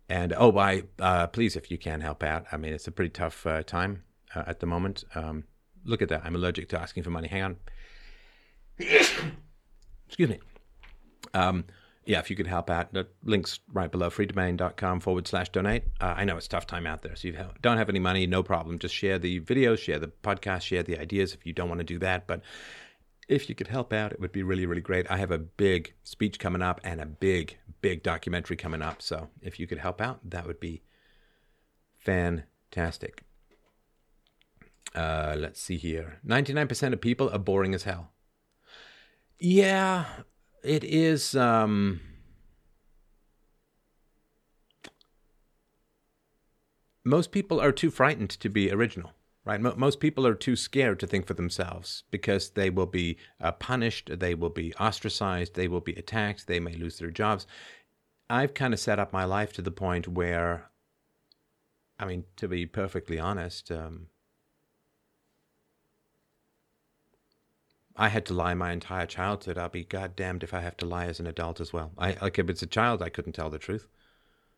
And 0.09 0.33
oh, 0.37 0.51
by 0.51 0.83
uh, 0.99 1.27
please, 1.27 1.55
if 1.55 1.69
you 1.69 1.77
can 1.77 2.01
help 2.01 2.23
out. 2.23 2.45
I 2.51 2.57
mean, 2.57 2.73
it's 2.73 2.87
a 2.87 2.91
pretty 2.91 3.09
tough 3.09 3.45
uh, 3.45 3.63
time 3.63 4.03
uh, 4.33 4.43
at 4.47 4.59
the 4.59 4.65
moment. 4.65 5.03
Um, 5.15 5.43
look 5.83 6.01
at 6.01 6.09
that. 6.09 6.21
I'm 6.23 6.35
allergic 6.35 6.69
to 6.69 6.79
asking 6.79 7.03
for 7.03 7.09
money. 7.09 7.27
Hang 7.27 7.43
on. 7.43 7.55
Excuse 8.79 10.29
me. 10.29 10.39
Um, 11.33 11.65
yeah, 12.07 12.19
if 12.19 12.29
you 12.29 12.37
could 12.37 12.47
help 12.47 12.69
out, 12.69 12.93
the 12.93 13.05
link's 13.25 13.59
right 13.73 13.91
below 13.91 14.09
freedomain.com 14.09 15.01
forward 15.01 15.27
slash 15.27 15.49
donate. 15.49 15.83
Uh, 15.99 16.13
I 16.15 16.23
know 16.23 16.37
it's 16.37 16.47
tough 16.47 16.65
time 16.65 16.87
out 16.87 17.01
there. 17.01 17.17
So 17.17 17.27
you 17.27 17.37
don't 17.61 17.77
have 17.77 17.89
any 17.89 17.99
money, 17.99 18.25
no 18.25 18.41
problem. 18.41 18.79
Just 18.79 18.95
share 18.95 19.19
the 19.19 19.41
videos, 19.41 19.79
share 19.79 19.99
the 19.99 20.07
podcast, 20.07 20.61
share 20.61 20.83
the 20.83 20.97
ideas 20.97 21.33
if 21.33 21.45
you 21.45 21.51
don't 21.51 21.67
want 21.67 21.79
to 21.79 21.83
do 21.83 21.99
that. 21.99 22.25
But 22.25 22.41
if 23.27 23.49
you 23.49 23.55
could 23.55 23.67
help 23.67 23.91
out, 23.91 24.13
it 24.13 24.21
would 24.21 24.31
be 24.31 24.41
really, 24.41 24.65
really 24.65 24.81
great. 24.81 25.11
I 25.11 25.17
have 25.17 25.31
a 25.31 25.37
big 25.37 25.93
speech 26.03 26.39
coming 26.39 26.61
up 26.61 26.79
and 26.85 27.01
a 27.01 27.05
big, 27.05 27.57
big 27.81 28.03
documentary 28.03 28.55
coming 28.55 28.81
up. 28.81 29.01
So 29.01 29.27
if 29.41 29.59
you 29.59 29.67
could 29.67 29.79
help 29.79 29.99
out, 29.99 30.21
that 30.29 30.47
would 30.47 30.61
be 30.61 30.83
fantastic. 31.97 33.23
Uh, 34.95 35.35
let's 35.37 35.61
see 35.61 35.75
here 35.75 36.19
99% 36.25 36.93
of 36.93 37.01
people 37.01 37.29
are 37.31 37.37
boring 37.37 37.75
as 37.75 37.83
hell. 37.83 38.11
Yeah, 39.39 40.05
it 40.67 40.83
is. 40.83 41.35
Um, 41.35 42.01
most 47.03 47.31
people 47.31 47.59
are 47.59 47.71
too 47.71 47.89
frightened 47.89 48.29
to 48.31 48.49
be 48.49 48.71
original 48.71 49.13
right? 49.47 49.61
most 49.77 50.01
people 50.01 50.27
are 50.27 50.35
too 50.35 50.57
scared 50.57 50.99
to 50.99 51.07
think 51.07 51.25
for 51.25 51.33
themselves 51.33 52.03
because 52.11 52.49
they 52.49 52.69
will 52.69 52.85
be 52.85 53.17
uh, 53.39 53.53
punished, 53.53 54.19
they 54.19 54.35
will 54.35 54.49
be 54.49 54.73
ostracized, 54.75 55.55
they 55.55 55.69
will 55.69 55.79
be 55.79 55.93
attacked, 55.93 56.47
they 56.47 56.59
may 56.59 56.73
lose 56.73 56.99
their 56.99 57.09
jobs. 57.09 57.47
I've 58.29 58.53
kind 58.53 58.73
of 58.73 58.79
set 58.79 58.99
up 58.99 59.13
my 59.13 59.23
life 59.23 59.53
to 59.53 59.61
the 59.61 59.71
point 59.71 60.05
where, 60.05 60.69
I 61.97 62.05
mean, 62.05 62.25
to 62.35 62.49
be 62.49 62.65
perfectly 62.65 63.17
honest, 63.17 63.71
um, 63.71 64.07
I 67.99 68.09
had 68.09 68.25
to 68.27 68.33
lie 68.33 68.53
my 68.53 68.71
entire 68.71 69.07
childhood. 69.07 69.57
I'll 69.57 69.69
be 69.69 69.83
goddamned 69.83 70.43
if 70.43 70.53
I 70.53 70.61
have 70.61 70.77
to 70.77 70.85
lie 70.85 71.07
as 71.07 71.19
an 71.19 71.25
adult 71.25 71.59
as 71.59 71.73
well. 71.73 71.91
I 71.97 72.15
like 72.21 72.37
if 72.37 72.49
it's 72.49 72.61
a 72.61 72.67
child, 72.67 73.01
I 73.01 73.09
couldn't 73.09 73.33
tell 73.33 73.49
the 73.49 73.57
truth. 73.57 73.87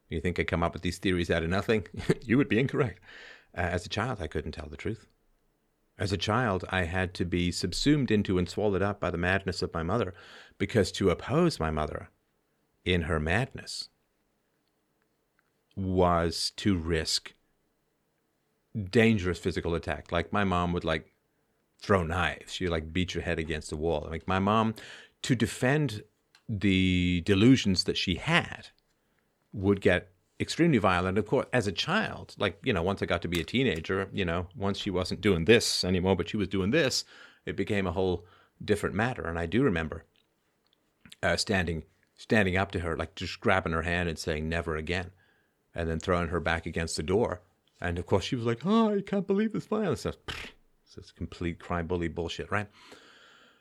You 0.10 0.20
think 0.20 0.40
I 0.40 0.44
come 0.44 0.62
up 0.62 0.74
with 0.74 0.82
these 0.82 0.98
theories 0.98 1.32
out 1.32 1.44
of 1.44 1.50
nothing? 1.50 1.88
you 2.22 2.38
would 2.38 2.50
be 2.50 2.60
incorrect. 2.60 3.00
Uh, 3.58 3.62
as 3.62 3.86
a 3.86 3.90
child, 3.90 4.22
I 4.22 4.28
couldn't 4.28 4.52
tell 4.52 4.68
the 4.68 4.78
truth. 4.78 5.08
As 5.98 6.12
a 6.12 6.18
child, 6.18 6.66
I 6.70 6.84
had 6.84 7.14
to 7.16 7.26
be 7.26 7.52
subsumed 7.52 8.12
into 8.12 8.38
and 8.38 8.50
swallowed 8.50 8.82
up 8.82 9.00
by 9.00 9.10
the 9.10 9.18
madness 9.18 9.62
of 9.62 9.74
my 9.74 9.84
mother, 9.84 10.14
because 10.58 10.92
to 10.94 11.10
oppose 11.10 11.60
my 11.60 11.72
mother 11.72 12.10
in 12.86 13.04
her 13.04 13.20
madness 13.20 13.90
was 15.76 16.52
to 16.58 16.78
risk 16.78 17.34
dangerous 18.90 19.40
physical 19.40 19.76
attack. 19.76 20.12
Like 20.12 20.34
my 20.34 20.44
mom 20.44 20.74
would 20.74 20.86
like 20.86 21.14
throw 21.82 22.04
knives. 22.04 22.54
She'd 22.54 22.70
like 22.70 22.94
beat 22.94 23.14
your 23.14 23.24
head 23.24 23.40
against 23.40 23.70
the 23.70 23.78
wall. 23.78 24.08
Like 24.10 24.28
my 24.28 24.40
mom, 24.40 24.76
to 25.24 25.36
defend 25.36 26.04
the 26.48 27.22
delusions 27.26 27.84
that 27.86 27.98
she 27.98 28.16
had, 28.16 28.68
would 29.54 29.82
get 29.82 30.10
extremely 30.40 30.78
violent. 30.78 31.18
Of 31.18 31.26
course, 31.26 31.48
as 31.52 31.68
a 31.68 31.72
child, 31.72 32.36
like, 32.38 32.60
you 32.64 32.74
know, 32.74 32.82
once 32.84 33.02
I 33.02 33.06
got 33.06 33.22
to 33.24 33.28
be 33.28 33.42
a 33.42 33.46
teenager, 33.46 34.10
you 34.14 34.26
know, 34.26 34.48
once 34.56 34.80
she 34.80 34.90
wasn't 34.90 35.22
doing 35.22 35.46
this 35.46 35.84
anymore, 35.84 36.16
but 36.16 36.30
she 36.30 36.38
was 36.38 36.48
doing 36.48 36.72
this, 36.72 37.04
it 37.46 37.56
became 37.56 37.88
a 37.88 37.92
whole 37.92 38.26
different 38.64 38.96
matter. 38.96 39.24
And 39.24 39.38
I 39.40 39.46
do 39.46 39.64
remember 39.64 40.06
uh, 41.22 41.38
standing 41.38 41.84
standing 42.16 42.58
up 42.58 42.72
to 42.72 42.80
her, 42.80 42.98
like 42.98 43.16
just 43.16 43.40
grabbing 43.40 43.72
her 43.72 43.84
hand 43.84 44.10
and 44.10 44.20
saying, 44.20 44.50
never 44.50 44.76
again, 44.76 45.12
and 45.74 45.90
then 45.90 46.00
throwing 46.00 46.28
her 46.28 46.42
back 46.42 46.66
against 46.66 46.98
the 46.98 47.04
door. 47.04 47.42
And 47.80 47.98
of 47.98 48.06
course, 48.06 48.26
she 48.26 48.36
was 48.36 48.46
like, 48.46 48.66
oh, 48.66 48.98
I 48.98 49.02
can't 49.02 49.26
believe 49.26 49.54
this 49.54 49.66
violence. 49.66 50.06
It's 50.98 51.12
complete 51.12 51.60
cry 51.60 51.82
bully 51.82 52.08
bullshit, 52.08 52.52
right? 52.52 52.68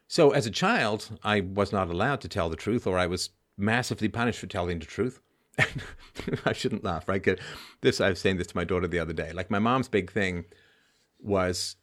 So 0.06 0.30
as 0.30 0.46
a 0.46 0.50
child, 0.50 1.18
I 1.22 1.40
was 1.40 1.72
not 1.72 1.90
allowed 1.90 2.20
to 2.22 2.28
tell 2.28 2.48
the 2.48 2.56
truth, 2.56 2.86
or 2.86 2.98
I 2.98 3.06
was 3.06 3.30
massively 3.56 4.08
punished 4.08 4.38
for 4.38 4.46
telling 4.46 4.78
the 4.78 4.86
truth. 4.86 5.20
I 6.44 6.52
shouldn't 6.52 6.84
laugh, 6.84 7.08
right? 7.08 7.26
This 7.80 8.00
I 8.00 8.10
was 8.10 8.20
saying 8.20 8.38
this 8.38 8.46
to 8.48 8.56
my 8.56 8.64
daughter 8.64 8.86
the 8.86 9.00
other 9.00 9.12
day. 9.12 9.32
Like 9.32 9.50
my 9.50 9.58
mom's 9.58 9.88
big 9.88 10.10
thing 10.10 10.46
was 11.20 11.76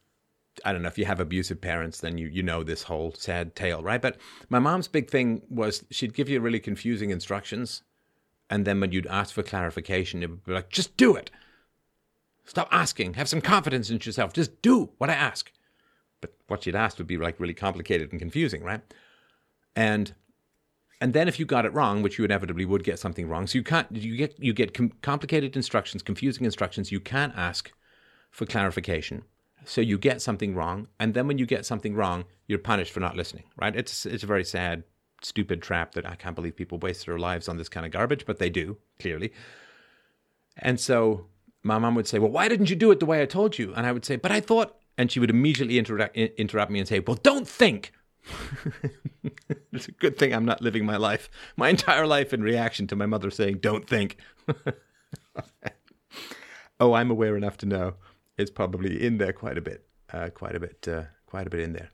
I 0.64 0.72
don't 0.72 0.82
know 0.82 0.88
if 0.88 0.98
you 0.98 1.06
have 1.06 1.20
abusive 1.20 1.60
parents, 1.62 2.00
then 2.00 2.18
you 2.18 2.28
you 2.28 2.42
know 2.42 2.64
this 2.64 2.84
whole 2.84 3.14
sad 3.14 3.56
tale, 3.56 3.84
right? 3.84 4.02
But 4.02 4.18
my 4.50 4.60
mom's 4.60 4.88
big 4.88 5.10
thing 5.10 5.42
was 5.50 5.84
she'd 5.92 6.14
give 6.14 6.30
you 6.30 6.40
really 6.40 6.60
confusing 6.60 7.10
instructions, 7.10 7.84
and 8.50 8.66
then 8.66 8.80
when 8.80 8.92
you'd 8.92 9.08
ask 9.08 9.34
for 9.34 9.44
clarification, 9.44 10.24
it 10.24 10.30
would 10.30 10.46
be 10.46 10.54
like, 10.54 10.70
"Just 10.70 10.96
do 10.98 11.16
it. 11.16 11.30
Stop 12.46 12.68
asking. 12.72 13.16
Have 13.16 13.30
some 13.30 13.42
confidence 13.42 13.90
in 13.90 13.98
yourself. 13.98 14.34
Just 14.34 14.62
do 14.62 14.92
what 14.98 15.10
I 15.10 15.14
ask." 15.14 15.52
But 16.22 16.34
what 16.48 16.64
she'd 16.64 16.76
asked 16.76 16.98
would 16.98 17.08
be 17.08 17.18
like 17.18 17.40
really 17.40 17.54
complicated 17.54 18.12
and 18.12 18.20
confusing, 18.20 18.64
right? 18.64 18.82
And 19.76 20.14
and 21.02 21.14
then 21.14 21.28
if 21.28 21.40
you 21.40 21.46
got 21.46 21.66
it 21.66 21.74
wrong, 21.74 22.02
which 22.02 22.18
you 22.18 22.26
inevitably 22.26 22.66
would 22.66 22.84
get 22.84 23.00
something 23.00 23.28
wrong, 23.28 23.48
so 23.48 23.58
you 23.58 23.64
can't 23.64 23.88
you 23.92 24.16
get 24.16 24.36
you 24.42 24.54
get 24.54 24.74
com- 24.74 24.94
complicated 25.02 25.56
instructions, 25.56 26.02
confusing 26.02 26.46
instructions. 26.46 26.92
You 26.92 27.00
can't 27.00 27.36
ask 27.36 27.72
for 28.32 28.46
clarification, 28.46 29.24
so 29.66 29.82
you 29.82 29.98
get 29.98 30.22
something 30.22 30.56
wrong, 30.56 30.88
and 31.00 31.14
then 31.14 31.28
when 31.28 31.38
you 31.38 31.46
get 31.46 31.66
something 31.66 31.96
wrong, 31.96 32.26
you're 32.48 32.60
punished 32.60 32.92
for 32.92 33.02
not 33.02 33.18
listening. 33.18 33.44
Right? 33.58 33.76
It's 33.76 34.06
it's 34.06 34.24
a 34.24 34.28
very 34.28 34.46
sad, 34.46 34.84
stupid 35.22 35.62
trap 35.62 35.94
that 35.94 36.06
I 36.06 36.16
can't 36.16 36.36
believe 36.36 36.56
people 36.56 36.80
waste 36.80 37.06
their 37.06 37.20
lives 37.20 37.50
on 37.50 37.58
this 37.58 37.70
kind 37.70 37.86
of 37.86 37.92
garbage, 37.92 38.26
but 38.26 38.40
they 38.40 38.50
do 38.50 38.78
clearly. 39.00 39.34
And 40.58 40.80
so 40.80 41.28
my 41.66 41.78
mom 41.80 41.96
would 41.96 42.08
say, 42.08 42.20
"Well, 42.20 42.32
why 42.32 42.48
didn't 42.48 42.70
you 42.70 42.76
do 42.76 42.92
it 42.92 43.00
the 43.00 43.06
way 43.06 43.22
I 43.22 43.26
told 43.26 43.58
you?" 43.58 43.74
And 43.76 43.86
I 43.86 43.92
would 43.92 44.06
say, 44.06 44.16
"But 44.16 44.32
I 44.32 44.40
thought," 44.40 44.78
and 44.98 45.12
she 45.12 45.20
would 45.20 45.30
immediately 45.30 45.78
interrupt 45.78 46.72
me 46.72 46.80
and 46.80 46.88
say, 46.88 47.00
"Well, 47.00 47.20
don't 47.22 47.48
think." 47.48 47.92
it's 49.72 49.88
a 49.88 49.92
good 49.92 50.18
thing 50.18 50.34
I'm 50.34 50.46
not 50.46 50.62
living 50.62 50.86
my 50.86 50.98
life, 50.98 51.30
my 51.58 51.70
entire 51.70 52.08
life 52.08 52.34
in 52.34 52.42
reaction 52.42 52.88
to 52.88 52.96
my 52.96 53.06
mother 53.06 53.30
saying, 53.30 53.60
don't 53.60 53.88
think. 53.88 54.18
oh, 56.80 56.94
I'm 56.94 57.12
aware 57.12 57.38
enough 57.38 57.58
to 57.58 57.66
know 57.66 57.96
it's 58.38 58.52
probably 58.52 59.04
in 59.04 59.18
there 59.18 59.34
quite 59.34 59.58
a 59.58 59.62
bit, 59.62 59.88
uh, 60.12 60.30
quite 60.30 60.56
a 60.56 60.60
bit, 60.60 60.88
uh, 60.88 61.04
quite 61.26 61.48
a 61.48 61.50
bit 61.50 61.62
in 61.62 61.74
there. 61.74 61.92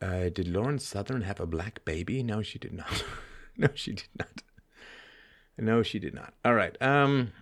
Uh, 0.00 0.28
did 0.30 0.48
Lauren 0.48 0.78
Southern 0.78 1.22
have 1.22 1.40
a 1.40 1.46
black 1.46 1.84
baby? 1.84 2.22
No, 2.22 2.42
she 2.42 2.58
did 2.58 2.72
not. 2.72 3.04
no, 3.56 3.68
she 3.74 3.92
did 3.92 4.08
not. 4.18 4.42
No, 5.58 5.82
she 5.82 5.98
did 5.98 6.14
not. 6.14 6.34
All 6.44 6.54
right. 6.54 6.80
Um, 6.82 7.32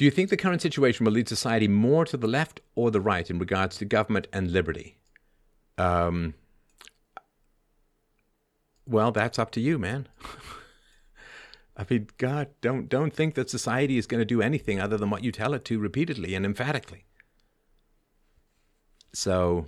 do 0.00 0.06
you 0.06 0.10
think 0.10 0.30
the 0.30 0.36
current 0.38 0.62
situation 0.62 1.04
will 1.04 1.12
lead 1.12 1.28
society 1.28 1.68
more 1.68 2.06
to 2.06 2.16
the 2.16 2.26
left 2.26 2.62
or 2.74 2.90
the 2.90 3.02
right 3.02 3.28
in 3.28 3.38
regards 3.38 3.76
to 3.76 3.84
government 3.84 4.26
and 4.32 4.50
liberty? 4.50 4.96
Um, 5.76 6.32
well, 8.86 9.12
that's 9.12 9.38
up 9.38 9.50
to 9.50 9.60
you, 9.60 9.78
man. 9.78 10.08
I 11.76 11.84
mean, 11.90 12.08
God, 12.16 12.48
don't 12.62 12.88
don't 12.88 13.12
think 13.12 13.34
that 13.34 13.50
society 13.50 13.98
is 13.98 14.06
going 14.06 14.22
to 14.22 14.24
do 14.24 14.40
anything 14.40 14.80
other 14.80 14.96
than 14.96 15.10
what 15.10 15.22
you 15.22 15.30
tell 15.30 15.52
it 15.52 15.66
to 15.66 15.78
repeatedly 15.78 16.34
and 16.34 16.46
emphatically. 16.46 17.04
So, 19.12 19.66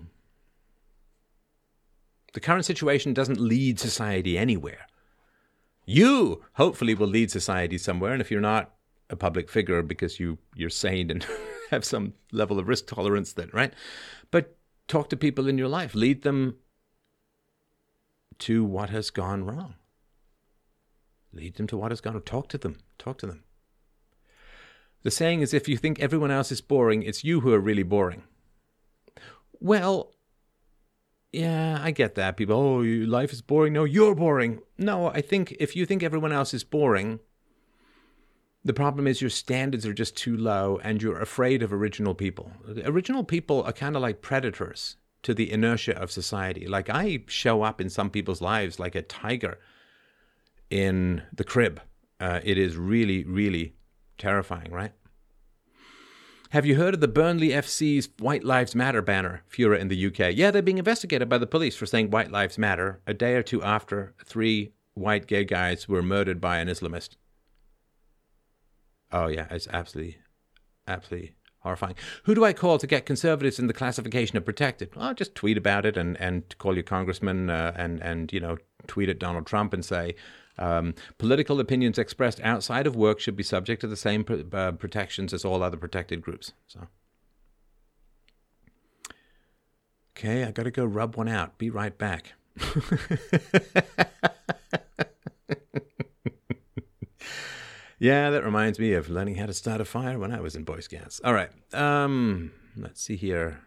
the 2.32 2.40
current 2.40 2.64
situation 2.64 3.12
doesn't 3.12 3.38
lead 3.38 3.78
society 3.78 4.38
anywhere. 4.38 4.86
You 5.84 6.42
hopefully 6.54 6.94
will 6.94 7.06
lead 7.06 7.30
society 7.30 7.76
somewhere, 7.76 8.14
and 8.14 8.22
if 8.22 8.30
you're 8.30 8.40
not, 8.40 8.72
a 9.12 9.16
public 9.16 9.48
figure 9.50 9.82
because 9.82 10.18
you 10.18 10.38
you're 10.56 10.70
sane 10.70 11.10
and 11.10 11.26
have 11.70 11.84
some 11.84 12.14
level 12.32 12.58
of 12.58 12.66
risk 12.66 12.86
tolerance 12.86 13.34
then 13.34 13.50
right? 13.52 13.72
But 14.30 14.56
talk 14.88 15.08
to 15.10 15.16
people 15.16 15.46
in 15.46 15.58
your 15.58 15.68
life. 15.68 15.94
Lead 15.94 16.22
them 16.22 16.56
to 18.40 18.64
what 18.64 18.90
has 18.90 19.10
gone 19.10 19.44
wrong. 19.44 19.74
Lead 21.32 21.54
them 21.56 21.66
to 21.68 21.76
what 21.76 21.92
has 21.92 22.00
gone 22.00 22.14
wrong. 22.14 22.22
Talk 22.24 22.48
to 22.48 22.58
them. 22.58 22.78
Talk 22.98 23.18
to 23.18 23.26
them. 23.26 23.44
The 25.02 25.10
saying 25.10 25.40
is 25.40 25.52
if 25.52 25.68
you 25.68 25.76
think 25.76 26.00
everyone 26.00 26.30
else 26.30 26.50
is 26.50 26.60
boring 26.60 27.02
it's 27.02 27.24
you 27.24 27.40
who 27.40 27.52
are 27.52 27.60
really 27.60 27.82
boring. 27.82 28.24
Well 29.60 30.14
yeah, 31.32 31.78
I 31.82 31.92
get 31.92 32.14
that. 32.16 32.36
People, 32.36 32.56
oh, 32.56 32.80
life 32.80 33.32
is 33.32 33.40
boring. 33.40 33.72
No, 33.72 33.84
you're 33.84 34.14
boring. 34.14 34.60
No, 34.76 35.06
I 35.06 35.22
think 35.22 35.56
if 35.58 35.74
you 35.74 35.86
think 35.86 36.02
everyone 36.02 36.30
else 36.30 36.52
is 36.52 36.62
boring, 36.62 37.20
the 38.64 38.72
problem 38.72 39.06
is 39.06 39.20
your 39.20 39.30
standards 39.30 39.84
are 39.84 39.92
just 39.92 40.16
too 40.16 40.36
low 40.36 40.80
and 40.84 41.02
you're 41.02 41.20
afraid 41.20 41.62
of 41.62 41.72
original 41.72 42.14
people. 42.14 42.52
Original 42.84 43.24
people 43.24 43.62
are 43.64 43.72
kind 43.72 43.96
of 43.96 44.02
like 44.02 44.22
predators 44.22 44.96
to 45.22 45.34
the 45.34 45.50
inertia 45.50 45.96
of 45.98 46.10
society. 46.10 46.66
Like 46.66 46.88
I 46.88 47.24
show 47.26 47.62
up 47.62 47.80
in 47.80 47.90
some 47.90 48.10
people's 48.10 48.40
lives 48.40 48.78
like 48.78 48.94
a 48.94 49.02
tiger 49.02 49.58
in 50.70 51.22
the 51.32 51.44
crib. 51.44 51.80
Uh, 52.20 52.40
it 52.44 52.56
is 52.56 52.76
really, 52.76 53.24
really 53.24 53.74
terrifying, 54.16 54.70
right? 54.70 54.92
Have 56.50 56.66
you 56.66 56.76
heard 56.76 56.94
of 56.94 57.00
the 57.00 57.08
Burnley 57.08 57.48
FC's 57.48 58.10
White 58.18 58.44
Lives 58.44 58.74
Matter 58.74 59.00
banner, 59.00 59.42
Fura 59.50 59.78
in 59.78 59.88
the 59.88 60.06
UK? 60.06 60.34
Yeah, 60.34 60.50
they're 60.50 60.60
being 60.60 60.78
investigated 60.78 61.28
by 61.28 61.38
the 61.38 61.46
police 61.46 61.74
for 61.74 61.86
saying 61.86 62.10
White 62.10 62.30
Lives 62.30 62.58
Matter 62.58 63.00
a 63.06 63.14
day 63.14 63.34
or 63.34 63.42
two 63.42 63.62
after 63.62 64.14
three 64.24 64.72
white 64.94 65.26
gay 65.26 65.44
guys 65.44 65.88
were 65.88 66.02
murdered 66.02 66.40
by 66.40 66.58
an 66.58 66.68
Islamist. 66.68 67.16
Oh 69.12 69.26
yeah, 69.26 69.46
it's 69.50 69.68
absolutely, 69.68 70.18
absolutely 70.88 71.34
horrifying. 71.58 71.94
Who 72.24 72.34
do 72.34 72.44
I 72.44 72.52
call 72.52 72.78
to 72.78 72.86
get 72.86 73.06
conservatives 73.06 73.58
in 73.58 73.66
the 73.66 73.72
classification 73.72 74.36
of 74.36 74.44
protected? 74.44 74.94
Well, 74.96 75.14
just 75.14 75.34
tweet 75.34 75.58
about 75.58 75.86
it 75.86 75.96
and, 75.96 76.18
and 76.20 76.56
call 76.58 76.74
your 76.74 76.82
congressman 76.82 77.50
uh, 77.50 77.72
and 77.76 78.00
and 78.02 78.32
you 78.32 78.40
know 78.40 78.56
tweet 78.86 79.08
at 79.08 79.18
Donald 79.18 79.46
Trump 79.46 79.72
and 79.72 79.84
say 79.84 80.14
um, 80.58 80.94
political 81.18 81.60
opinions 81.60 81.98
expressed 81.98 82.40
outside 82.40 82.86
of 82.86 82.96
work 82.96 83.20
should 83.20 83.36
be 83.36 83.42
subject 83.42 83.80
to 83.82 83.86
the 83.86 83.96
same 83.96 84.24
pr- 84.24 84.42
uh, 84.52 84.72
protections 84.72 85.32
as 85.32 85.44
all 85.44 85.62
other 85.62 85.76
protected 85.76 86.20
groups. 86.22 86.52
So. 86.66 86.88
Okay, 90.16 90.44
I 90.44 90.50
got 90.50 90.64
to 90.64 90.70
go 90.70 90.84
rub 90.84 91.16
one 91.16 91.28
out. 91.28 91.56
Be 91.58 91.70
right 91.70 91.96
back. 91.96 92.34
Yeah, 98.02 98.30
that 98.30 98.42
reminds 98.42 98.80
me 98.80 98.94
of 98.94 99.08
learning 99.08 99.36
how 99.36 99.46
to 99.46 99.52
start 99.52 99.80
a 99.80 99.84
fire 99.84 100.18
when 100.18 100.32
I 100.32 100.40
was 100.40 100.56
in 100.56 100.64
Boy 100.64 100.80
Scouts. 100.80 101.20
All 101.22 101.32
right. 101.32 101.50
Um, 101.72 102.50
let's 102.76 103.00
see 103.00 103.14
here. 103.14 103.60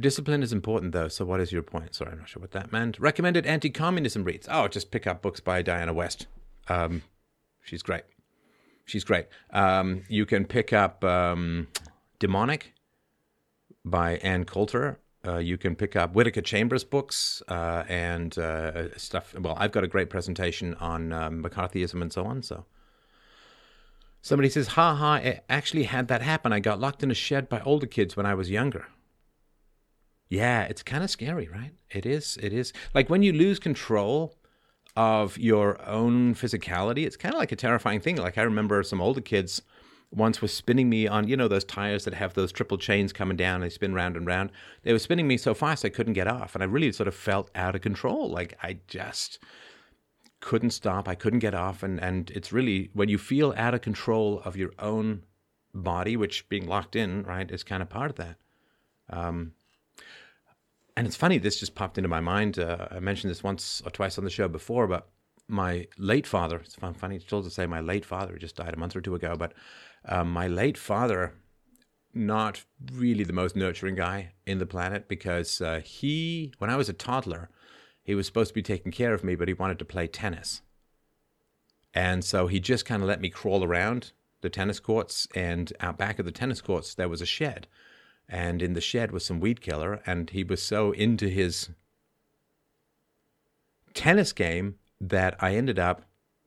Discipline 0.00 0.42
is 0.42 0.50
important, 0.50 0.92
though. 0.92 1.08
So, 1.08 1.26
what 1.26 1.40
is 1.40 1.52
your 1.52 1.60
point? 1.60 1.94
Sorry, 1.94 2.10
I'm 2.10 2.20
not 2.20 2.28
sure 2.30 2.40
what 2.40 2.52
that 2.52 2.72
meant. 2.72 2.98
Recommended 2.98 3.44
anti 3.44 3.68
communism 3.68 4.24
reads. 4.24 4.48
Oh, 4.50 4.66
just 4.66 4.90
pick 4.90 5.06
up 5.06 5.20
books 5.20 5.40
by 5.40 5.60
Diana 5.60 5.92
West. 5.92 6.26
Um, 6.68 7.02
she's 7.62 7.82
great. 7.82 8.04
She's 8.86 9.04
great. 9.04 9.26
Um, 9.50 10.04
you 10.08 10.24
can 10.24 10.46
pick 10.46 10.72
up 10.72 11.04
um, 11.04 11.68
Demonic 12.18 12.72
by 13.84 14.16
Ann 14.22 14.46
Coulter. 14.46 15.00
Uh, 15.26 15.38
you 15.38 15.58
can 15.58 15.74
pick 15.74 15.96
up 15.96 16.14
Whittaker 16.14 16.40
Chambers 16.40 16.84
books 16.84 17.42
uh, 17.48 17.84
and 17.88 18.38
uh, 18.38 18.96
stuff. 18.96 19.34
Well, 19.38 19.56
I've 19.58 19.72
got 19.72 19.84
a 19.84 19.88
great 19.88 20.10
presentation 20.10 20.74
on 20.74 21.12
um, 21.12 21.42
McCarthyism 21.42 22.00
and 22.00 22.12
so 22.12 22.24
on. 22.24 22.42
So 22.42 22.66
somebody 24.22 24.48
says, 24.48 24.68
"Ha 24.68 24.94
ha! 24.94 25.16
It 25.16 25.44
actually 25.48 25.84
had 25.84 26.08
that 26.08 26.22
happen. 26.22 26.52
I 26.52 26.60
got 26.60 26.78
locked 26.78 27.02
in 27.02 27.10
a 27.10 27.14
shed 27.14 27.48
by 27.48 27.60
older 27.62 27.86
kids 27.86 28.16
when 28.16 28.26
I 28.26 28.34
was 28.34 28.50
younger." 28.50 28.86
Yeah, 30.28 30.62
it's 30.64 30.82
kind 30.82 31.02
of 31.02 31.10
scary, 31.10 31.48
right? 31.48 31.72
It 31.90 32.06
is. 32.06 32.38
It 32.40 32.52
is 32.52 32.72
like 32.94 33.10
when 33.10 33.22
you 33.22 33.32
lose 33.32 33.58
control 33.58 34.36
of 34.96 35.38
your 35.38 35.80
own 35.86 36.34
physicality. 36.34 37.06
It's 37.06 37.16
kind 37.16 37.34
of 37.34 37.38
like 37.38 37.52
a 37.52 37.56
terrifying 37.56 38.00
thing. 38.00 38.16
Like 38.16 38.36
I 38.36 38.42
remember 38.42 38.82
some 38.82 39.00
older 39.00 39.20
kids 39.20 39.62
once 40.10 40.40
was 40.40 40.52
spinning 40.52 40.88
me 40.88 41.06
on, 41.06 41.28
you 41.28 41.36
know, 41.36 41.48
those 41.48 41.64
tires 41.64 42.04
that 42.04 42.14
have 42.14 42.34
those 42.34 42.50
triple 42.50 42.78
chains 42.78 43.12
coming 43.12 43.36
down 43.36 43.56
and 43.56 43.64
they 43.64 43.68
spin 43.68 43.94
round 43.94 44.16
and 44.16 44.26
round. 44.26 44.50
They 44.82 44.92
were 44.92 44.98
spinning 44.98 45.28
me 45.28 45.36
so 45.36 45.52
fast 45.54 45.84
I 45.84 45.90
couldn't 45.90 46.14
get 46.14 46.26
off. 46.26 46.54
And 46.54 46.62
I 46.62 46.66
really 46.66 46.92
sort 46.92 47.08
of 47.08 47.14
felt 47.14 47.50
out 47.54 47.74
of 47.74 47.82
control. 47.82 48.30
Like 48.30 48.56
I 48.62 48.78
just 48.86 49.38
couldn't 50.40 50.70
stop. 50.70 51.08
I 51.08 51.14
couldn't 51.14 51.40
get 51.40 51.54
off. 51.54 51.82
And, 51.82 52.00
and 52.00 52.30
it's 52.30 52.52
really 52.52 52.90
when 52.94 53.08
you 53.08 53.18
feel 53.18 53.52
out 53.56 53.74
of 53.74 53.82
control 53.82 54.40
of 54.44 54.56
your 54.56 54.72
own 54.78 55.24
body, 55.74 56.16
which 56.16 56.48
being 56.48 56.66
locked 56.66 56.96
in, 56.96 57.22
right, 57.24 57.50
is 57.50 57.62
kind 57.62 57.82
of 57.82 57.90
part 57.90 58.10
of 58.10 58.16
that. 58.16 58.36
Um, 59.10 59.52
and 60.96 61.06
it's 61.06 61.16
funny, 61.16 61.38
this 61.38 61.60
just 61.60 61.74
popped 61.74 61.98
into 61.98 62.08
my 62.08 62.20
mind. 62.20 62.58
Uh, 62.58 62.88
I 62.90 62.98
mentioned 62.98 63.30
this 63.30 63.42
once 63.42 63.82
or 63.84 63.90
twice 63.90 64.18
on 64.18 64.24
the 64.24 64.30
show 64.30 64.48
before, 64.48 64.86
but 64.86 65.08
my 65.46 65.86
late 65.96 66.26
father, 66.26 66.58
it's 66.58 66.74
funny 66.74 67.16
it's 67.16 67.24
still 67.24 67.42
to 67.42 67.50
say 67.50 67.66
my 67.66 67.80
late 67.80 68.04
father 68.04 68.36
just 68.36 68.56
died 68.56 68.74
a 68.74 68.76
month 68.76 68.96
or 68.96 69.00
two 69.00 69.14
ago, 69.14 69.36
but 69.36 69.52
um, 70.04 70.30
my 70.30 70.46
late 70.46 70.78
father, 70.78 71.34
not 72.14 72.64
really 72.92 73.24
the 73.24 73.32
most 73.32 73.56
nurturing 73.56 73.94
guy 73.94 74.32
in 74.46 74.58
the 74.58 74.66
planet 74.66 75.08
because 75.08 75.60
uh, 75.60 75.80
he, 75.84 76.52
when 76.58 76.70
I 76.70 76.76
was 76.76 76.88
a 76.88 76.94
toddler, 76.94 77.50
he 78.02 78.14
was 78.14 78.26
supposed 78.26 78.48
to 78.48 78.54
be 78.54 78.62
taking 78.62 78.92
care 78.92 79.12
of 79.12 79.22
me, 79.22 79.34
but 79.34 79.48
he 79.48 79.54
wanted 79.54 79.78
to 79.78 79.84
play 79.84 80.06
tennis. 80.06 80.62
And 81.94 82.24
so 82.24 82.46
he 82.46 82.60
just 82.60 82.84
kind 82.84 83.02
of 83.02 83.08
let 83.08 83.20
me 83.20 83.28
crawl 83.28 83.64
around 83.64 84.12
the 84.40 84.50
tennis 84.50 84.80
courts. 84.80 85.26
And 85.34 85.72
out 85.80 85.98
back 85.98 86.18
of 86.18 86.24
the 86.24 86.32
tennis 86.32 86.60
courts, 86.60 86.94
there 86.94 87.08
was 87.08 87.20
a 87.20 87.26
shed. 87.26 87.66
And 88.28 88.62
in 88.62 88.74
the 88.74 88.80
shed 88.80 89.10
was 89.10 89.24
some 89.24 89.40
weed 89.40 89.60
killer. 89.60 90.00
And 90.06 90.30
he 90.30 90.44
was 90.44 90.62
so 90.62 90.92
into 90.92 91.28
his 91.28 91.70
tennis 93.94 94.32
game 94.32 94.76
that 95.00 95.36
I 95.40 95.54
ended 95.54 95.78
up 95.78 96.02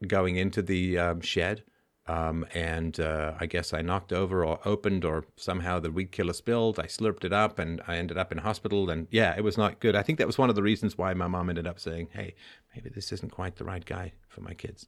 going 0.08 0.36
into 0.36 0.62
the 0.62 0.97
um, 0.97 1.22
shed 1.22 1.64
um, 2.12 2.45
and 2.53 2.99
uh, 2.99 3.36
I 3.39 3.45
guess 3.45 3.74
I 3.74 3.82
knocked 3.82 4.12
over 4.12 4.43
or 4.43 4.59
opened 4.66 5.05
or 5.05 5.24
somehow 5.38 5.80
the 5.80 5.91
weed 5.91 6.12
killer 6.12 6.34
spilled. 6.34 6.78
I 6.78 6.84
slurped 6.84 7.24
it 7.24 7.32
up 7.32 7.57
and 7.57 7.82
I 7.88 7.95
ended 7.95 8.18
up 8.18 8.34
in 8.34 8.39
hospital. 8.39 8.89
And 8.89 9.07
yeah, 9.12 9.34
it 9.38 9.45
was 9.45 9.57
not 9.57 9.80
good. 9.80 9.95
I 9.95 10.03
think 10.03 10.18
that 10.18 10.28
was 10.28 10.38
one 10.38 10.49
of 10.49 10.55
the 10.55 10.62
reasons 10.62 10.97
why 10.97 11.14
my 11.14 11.28
mom 11.28 11.47
ended 11.47 11.66
up 11.66 11.80
saying, 11.80 12.09
hey, 12.12 12.36
maybe 12.76 12.89
this 12.89 13.14
isn't 13.14 13.32
quite 13.32 13.55
the 13.55 13.64
right 13.64 13.86
guy 13.86 14.12
for 14.28 14.41
my 14.41 14.53
kids. 14.53 14.88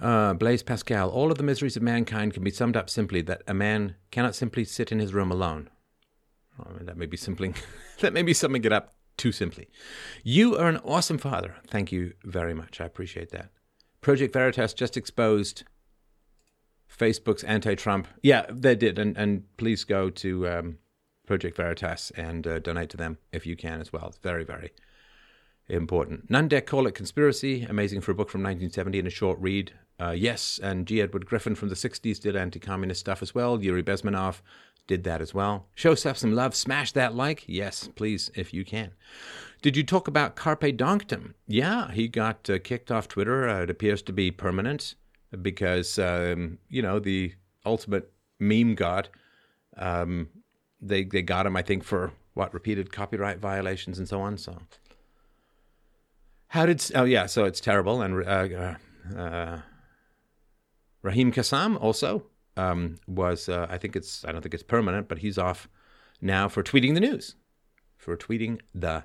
Uh, 0.00 0.32
Blaise 0.32 0.62
Pascal, 0.62 1.10
all 1.10 1.30
of 1.30 1.36
the 1.36 1.44
miseries 1.44 1.76
of 1.76 1.82
mankind 1.82 2.32
can 2.32 2.42
be 2.42 2.50
summed 2.50 2.76
up 2.76 2.88
simply 2.88 3.20
that 3.22 3.42
a 3.46 3.54
man 3.54 3.96
cannot 4.10 4.34
simply 4.34 4.64
sit 4.64 4.92
in 4.92 4.98
his 4.98 5.12
room 5.12 5.30
alone. 5.30 5.68
Mean, 6.58 6.86
that 6.86 6.96
may 6.96 7.06
be 7.06 7.18
simply 7.18 7.52
that 8.00 8.14
may 8.14 8.22
be 8.22 8.32
summing 8.32 8.64
it 8.64 8.72
up 8.72 8.94
too 9.16 9.32
simply. 9.32 9.68
You 10.22 10.56
are 10.56 10.68
an 10.68 10.78
awesome 10.78 11.18
father. 11.18 11.56
Thank 11.66 11.92
you 11.92 12.14
very 12.24 12.54
much. 12.54 12.80
I 12.80 12.84
appreciate 12.84 13.30
that. 13.30 13.50
Project 14.00 14.32
Veritas 14.32 14.74
just 14.74 14.96
exposed 14.96 15.64
Facebook's 16.88 17.44
anti-Trump. 17.44 18.08
Yeah, 18.22 18.46
they 18.48 18.74
did, 18.74 18.98
and 18.98 19.16
and 19.16 19.44
please 19.56 19.84
go 19.84 20.10
to 20.10 20.48
um, 20.48 20.78
Project 21.26 21.56
Veritas 21.56 22.12
and 22.16 22.46
uh, 22.46 22.58
donate 22.58 22.90
to 22.90 22.96
them 22.96 23.18
if 23.32 23.46
you 23.46 23.56
can 23.56 23.80
as 23.80 23.92
well. 23.92 24.06
It's 24.08 24.18
very 24.18 24.44
very 24.44 24.72
important. 25.68 26.30
Dare 26.48 26.60
call 26.60 26.86
it 26.86 26.94
conspiracy. 26.94 27.64
Amazing 27.64 28.00
for 28.00 28.12
a 28.12 28.14
book 28.14 28.30
from 28.30 28.42
1970 28.42 29.00
and 29.00 29.08
a 29.08 29.10
short 29.10 29.38
read. 29.40 29.72
Uh, 29.98 30.10
yes, 30.10 30.60
and 30.62 30.86
G. 30.86 31.00
Edward 31.00 31.26
Griffin 31.26 31.54
from 31.54 31.68
the 31.68 31.74
60s 31.74 32.20
did 32.20 32.36
anti 32.36 32.60
communist 32.60 33.00
stuff 33.00 33.22
as 33.22 33.34
well. 33.34 33.62
Yuri 33.62 33.82
Bezmenov 33.82 34.40
did 34.86 35.04
that 35.04 35.20
as 35.20 35.34
well. 35.34 35.66
Show 35.74 35.94
stuff 35.94 36.18
some 36.18 36.34
love. 36.34 36.54
Smash 36.54 36.92
that 36.92 37.14
like. 37.14 37.44
Yes, 37.46 37.88
please, 37.94 38.30
if 38.34 38.54
you 38.54 38.64
can. 38.64 38.92
Did 39.62 39.76
you 39.76 39.82
talk 39.82 40.06
about 40.06 40.36
Carpe 40.36 40.76
Donktum? 40.76 41.34
Yeah, 41.46 41.90
he 41.90 42.08
got 42.08 42.48
uh, 42.48 42.58
kicked 42.58 42.90
off 42.90 43.08
Twitter. 43.08 43.48
Uh, 43.48 43.62
it 43.62 43.70
appears 43.70 44.02
to 44.02 44.12
be 44.12 44.30
permanent 44.30 44.94
because, 45.42 45.98
um, 45.98 46.58
you 46.68 46.82
know, 46.82 46.98
the 46.98 47.34
ultimate 47.64 48.12
meme 48.38 48.74
god, 48.74 49.08
um, 49.76 50.28
they, 50.80 51.04
they 51.04 51.22
got 51.22 51.46
him, 51.46 51.56
I 51.56 51.62
think, 51.62 51.82
for 51.82 52.12
what, 52.34 52.54
repeated 52.54 52.92
copyright 52.92 53.38
violations 53.38 53.98
and 53.98 54.08
so 54.08 54.20
on. 54.20 54.38
So, 54.38 54.58
how 56.48 56.66
did, 56.66 56.84
oh, 56.94 57.04
yeah, 57.04 57.26
so 57.26 57.44
it's 57.44 57.60
terrible. 57.60 58.02
And 58.02 58.24
uh, 58.24 58.74
uh 59.16 59.60
Raheem 61.02 61.32
Kassam 61.32 61.80
also 61.80 62.24
um, 62.56 62.96
was, 63.06 63.48
uh, 63.48 63.66
I 63.68 63.78
think 63.78 63.96
it's, 63.96 64.24
I 64.24 64.32
don't 64.32 64.42
think 64.42 64.54
it's 64.54 64.62
permanent, 64.62 65.08
but 65.08 65.18
he's 65.18 65.38
off 65.38 65.68
now 66.20 66.48
for 66.48 66.62
tweeting 66.62 66.94
the 66.94 67.00
news. 67.00 67.34
For 67.96 68.16
tweeting 68.16 68.60
the 68.74 69.04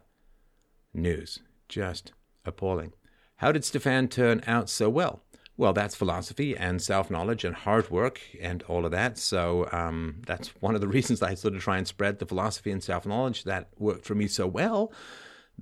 news. 0.93 1.39
Just 1.69 2.13
appalling. 2.45 2.93
How 3.37 3.51
did 3.51 3.65
Stefan 3.65 4.07
turn 4.07 4.41
out 4.45 4.69
so 4.69 4.89
well? 4.89 5.23
Well, 5.57 5.73
that's 5.73 5.95
philosophy 5.95 6.55
and 6.55 6.81
self 6.81 7.11
knowledge 7.11 7.43
and 7.43 7.55
hard 7.55 7.89
work 7.91 8.21
and 8.41 8.63
all 8.63 8.85
of 8.85 8.91
that. 8.91 9.17
So 9.17 9.67
um, 9.71 10.21
that's 10.25 10.49
one 10.61 10.75
of 10.75 10.81
the 10.81 10.87
reasons 10.95 11.21
I 11.21 11.35
sort 11.35 11.55
of 11.55 11.61
try 11.61 11.77
and 11.77 11.87
spread 11.87 12.19
the 12.19 12.25
philosophy 12.25 12.71
and 12.71 12.83
self 12.83 13.05
knowledge 13.05 13.43
that 13.43 13.69
worked 13.77 14.05
for 14.05 14.15
me 14.15 14.27
so 14.27 14.47
well 14.47 14.91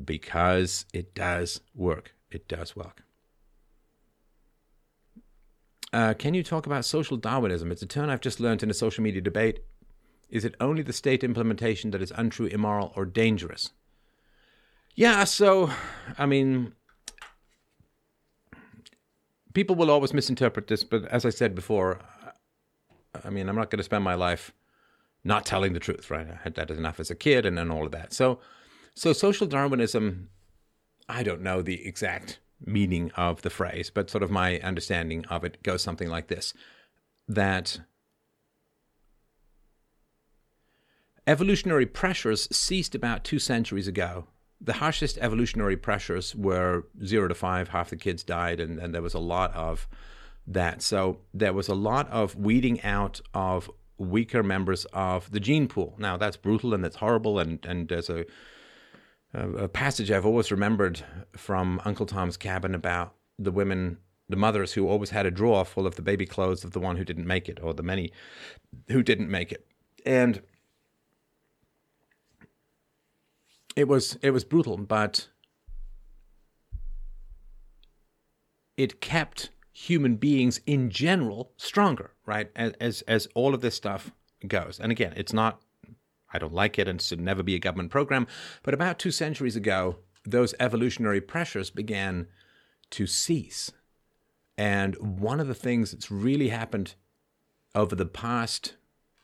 because 0.04 0.86
it 0.94 1.14
does 1.16 1.62
work. 1.76 2.16
It 2.32 2.48
does 2.48 2.76
work. 2.76 3.04
Uh, 5.92 6.14
can 6.14 6.34
you 6.34 6.44
talk 6.44 6.66
about 6.66 6.86
social 6.86 7.18
Darwinism? 7.18 7.72
It's 7.72 7.82
a 7.82 7.88
term 7.88 8.10
I've 8.10 8.22
just 8.22 8.40
learned 8.40 8.62
in 8.62 8.70
a 8.70 8.76
social 8.76 9.04
media 9.04 9.22
debate. 9.22 9.62
Is 10.30 10.46
it 10.46 10.56
only 10.60 10.84
the 10.84 10.94
state 10.94 11.24
implementation 11.24 11.92
that 11.92 12.02
is 12.02 12.14
untrue, 12.16 12.46
immoral, 12.46 12.94
or 12.96 13.06
dangerous? 13.06 13.72
Yeah, 14.96 15.24
so, 15.24 15.72
I 16.18 16.26
mean, 16.26 16.74
people 19.54 19.76
will 19.76 19.90
always 19.90 20.14
misinterpret 20.14 20.68
this, 20.68 20.84
but 20.84 21.06
as 21.06 21.26
I 21.26 21.30
said 21.30 21.56
before, 21.56 22.00
I 23.24 23.30
mean, 23.32 23.50
I'm 23.50 23.56
not 23.56 23.72
going 23.72 23.78
to 23.78 23.84
spend 23.84 24.04
my 24.04 24.14
life 24.14 24.54
not 25.24 25.46
telling 25.46 25.74
the 25.74 25.80
truth, 25.80 26.12
right? 26.12 26.28
I 26.30 26.40
had 26.44 26.56
that 26.56 26.70
enough 26.70 27.00
as 27.00 27.10
a 27.10 27.16
kid 27.16 27.46
and 27.46 27.58
then 27.58 27.72
all 27.72 27.86
of 27.86 27.92
that. 27.92 28.14
So, 28.14 28.40
so 28.94 29.14
social 29.14 29.48
Darwinism, 29.48 30.30
I 31.08 31.24
don't 31.24 31.42
know 31.42 31.62
the 31.62 31.86
exact 31.88 32.40
meaning 32.66 33.12
of 33.16 33.41
the 33.41 33.49
phrase, 33.49 33.89
but 33.89 34.10
sort 34.10 34.24
of 34.24 34.32
my 34.32 34.60
understanding 34.60 35.26
of 35.26 35.43
it 35.43 35.62
goes 35.64 35.82
something 35.82 36.10
like 36.10 36.28
this 36.28 36.53
that 37.28 37.80
evolutionary 41.28 41.86
pressures 41.86 42.47
ceased 42.51 42.95
about 42.95 43.24
two 43.24 43.38
centuries 43.38 43.88
ago. 43.88 44.26
The 44.60 44.74
harshest 44.74 45.20
evolutionary 45.20 45.78
pressures 45.78 46.36
were 46.36 46.88
zero 47.05 47.28
to 47.28 47.36
five, 47.36 47.70
half 47.70 47.91
the 47.91 47.95
kids 47.95 48.24
died, 48.24 48.60
and, 48.60 48.80
and 48.80 48.93
there 48.93 49.03
was 49.03 49.14
a 49.14 49.20
lot 49.20 49.53
of 49.53 49.88
that. 50.47 50.82
So 50.82 51.20
there 51.34 51.53
was 51.53 51.68
a 51.68 51.76
lot 51.76 52.10
of 52.10 52.36
weeding 52.36 52.82
out 52.82 53.22
of 53.34 53.70
weaker 53.99 54.41
members 54.41 54.86
of 54.86 55.32
the 55.32 55.39
gene 55.39 55.68
pool. 55.68 55.93
Now, 55.99 56.18
that's 56.18 56.36
brutal 56.36 56.74
and 56.74 56.84
that's 56.84 56.95
horrible, 56.95 57.38
and, 57.38 57.64
and 57.64 57.88
there's 57.88 58.10
a 58.10 58.26
a 59.34 59.67
passage 59.67 60.11
I've 60.11 60.25
always 60.25 60.51
remembered 60.51 61.03
from 61.36 61.82
Uncle 61.86 62.05
Tom's 62.05 62.38
Cabin 62.38 62.73
about 62.73 63.13
the 63.38 63.51
women, 63.51 63.97
the 64.27 64.36
mothers 64.36 64.73
who 64.73 64.88
always 64.88 65.11
had 65.11 65.25
a 65.25 65.32
drawer 65.32 65.65
full 65.65 65.86
of 65.86 65.95
the 65.95 66.01
baby 66.01 66.25
clothes 66.25 66.63
of 66.63 66.71
the 66.71 66.80
one 66.80 66.97
who 66.97 67.05
didn't 67.05 67.27
make 67.27 67.47
it, 67.47 67.59
or 67.61 67.73
the 67.73 67.84
many 67.84 68.11
who 68.88 69.03
didn't 69.03 69.30
make 69.30 69.51
it, 69.51 69.65
and 70.05 70.41
it 73.75 73.88
was 73.88 74.17
it 74.21 74.32
was 74.32 74.43
brutal, 74.43 74.77
but 74.77 75.27
it 78.77 78.99
kept 78.99 79.51
human 79.71 80.15
beings 80.15 80.59
in 80.65 80.89
general 80.89 81.51
stronger, 81.55 82.11
right? 82.25 82.49
As 82.55 82.73
as, 82.80 83.01
as 83.03 83.27
all 83.36 83.53
of 83.53 83.61
this 83.61 83.75
stuff 83.75 84.11
goes, 84.47 84.80
and 84.80 84.91
again, 84.91 85.13
it's 85.15 85.34
not 85.34 85.61
I 86.34 86.39
don't 86.39 86.53
like 86.53 86.77
it 86.77 86.88
and 86.88 87.01
should 87.01 87.19
never 87.19 87.43
be 87.43 87.55
a 87.55 87.59
government 87.59 87.91
program. 87.91 88.27
But 88.63 88.73
about 88.73 88.99
two 88.99 89.11
centuries 89.11 89.55
ago, 89.55 89.97
those 90.25 90.53
evolutionary 90.59 91.21
pressures 91.21 91.69
began 91.69 92.27
to 92.91 93.07
cease. 93.07 93.71
And 94.57 94.95
one 95.19 95.39
of 95.39 95.47
the 95.47 95.55
things 95.55 95.91
that's 95.91 96.11
really 96.11 96.49
happened 96.49 96.95
over 97.73 97.95
the 97.95 98.05
past 98.05 98.75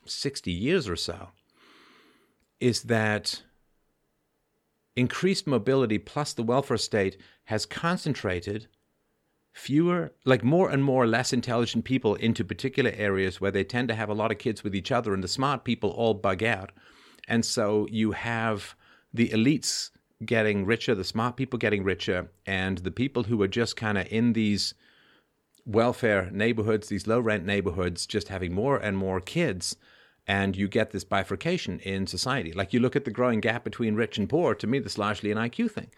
60 0.06 0.52
years 0.52 0.88
or 0.88 0.96
so 0.96 1.30
is 2.60 2.84
that 2.84 3.42
increased 4.96 5.46
mobility 5.46 5.98
plus 5.98 6.34
the 6.34 6.44
welfare 6.44 6.78
state 6.78 7.18
has 7.46 7.66
concentrated 7.66 8.68
fewer, 9.52 10.14
like 10.26 10.44
more 10.44 10.70
and 10.70 10.84
more 10.84 11.08
less 11.08 11.34
intelligent 11.34 11.86
people 11.86 12.16
into 12.16 12.44
particular 12.44 12.92
areas 12.96 13.40
where 13.40 13.52
they 13.52 13.64
tend 13.64 13.88
to 13.88 13.96
have 13.96 14.10
a 14.10 14.14
lot 14.14 14.32
of 14.32 14.38
kids 14.38 14.64
with 14.64 14.76
each 14.76 14.92
other, 14.92 15.14
and 15.14 15.24
the 15.24 15.28
smart 15.28 15.64
people 15.64 15.90
all 15.92 16.14
bug 16.14 16.44
out. 16.44 16.72
And 17.28 17.46
so 17.46 17.88
you 17.90 18.12
have 18.12 18.76
the 19.14 19.30
elites 19.30 19.92
getting 20.24 20.66
richer, 20.66 20.96
the 20.96 21.04
smart 21.04 21.36
people 21.36 21.60
getting 21.60 21.84
richer, 21.84 22.30
and 22.46 22.80
the 22.80 22.92
people 22.92 23.24
who 23.24 23.42
are 23.42 23.48
just 23.48 23.76
kind 23.76 23.98
of 23.98 24.08
in 24.12 24.34
these 24.34 24.74
welfare 25.66 26.30
neighborhoods, 26.32 26.88
these 26.88 27.08
low 27.08 27.20
rent 27.20 27.46
neighborhoods, 27.46 28.06
just 28.06 28.30
having 28.30 28.54
more 28.54 28.78
and 28.78 28.98
more 28.98 29.20
kids. 29.20 29.76
And 30.28 30.56
you 30.56 30.68
get 30.68 30.92
this 30.92 31.04
bifurcation 31.04 31.80
in 31.80 32.08
society. 32.08 32.52
Like 32.52 32.74
you 32.74 32.80
look 32.80 32.96
at 32.96 33.06
the 33.06 33.12
growing 33.12 33.42
gap 33.42 33.64
between 33.64 33.96
rich 33.96 34.18
and 34.18 34.28
poor, 34.28 34.56
to 34.56 34.68
me, 34.68 34.80
that's 34.80 34.98
largely 34.98 35.32
an 35.32 35.38
IQ 35.38 35.72
thing. 35.72 35.92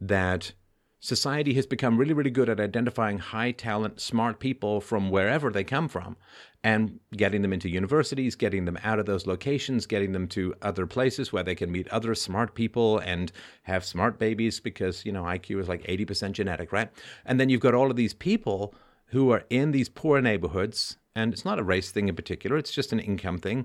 That 0.00 0.52
society 0.98 1.54
has 1.54 1.66
become 1.66 1.96
really, 1.96 2.12
really 2.12 2.30
good 2.30 2.48
at 2.48 2.58
identifying 2.58 3.18
high 3.18 3.52
talent, 3.52 4.00
smart 4.00 4.40
people 4.40 4.80
from 4.80 5.10
wherever 5.10 5.50
they 5.50 5.64
come 5.64 5.88
from 5.88 6.16
and 6.64 6.98
getting 7.16 7.42
them 7.42 7.52
into 7.52 7.68
universities, 7.68 8.34
getting 8.34 8.64
them 8.64 8.78
out 8.82 8.98
of 8.98 9.06
those 9.06 9.26
locations, 9.26 9.86
getting 9.86 10.12
them 10.12 10.26
to 10.26 10.54
other 10.60 10.86
places 10.86 11.32
where 11.32 11.44
they 11.44 11.54
can 11.54 11.70
meet 11.70 11.86
other 11.88 12.14
smart 12.14 12.54
people 12.54 12.98
and 12.98 13.30
have 13.62 13.84
smart 13.84 14.18
babies 14.18 14.58
because, 14.58 15.06
you 15.06 15.12
know, 15.12 15.22
IQ 15.22 15.60
is 15.60 15.68
like 15.68 15.84
80% 15.84 16.32
genetic, 16.32 16.72
right? 16.72 16.90
And 17.24 17.38
then 17.38 17.48
you've 17.48 17.60
got 17.60 17.74
all 17.74 17.90
of 17.90 17.96
these 17.96 18.14
people 18.14 18.74
who 19.06 19.30
are 19.30 19.44
in 19.50 19.70
these 19.70 19.88
poor 19.88 20.20
neighborhoods, 20.20 20.98
and 21.14 21.32
it's 21.32 21.44
not 21.44 21.58
a 21.58 21.64
race 21.64 21.92
thing 21.92 22.08
in 22.08 22.16
particular, 22.16 22.56
it's 22.56 22.72
just 22.72 22.92
an 22.92 23.00
income 23.00 23.38
thing. 23.38 23.64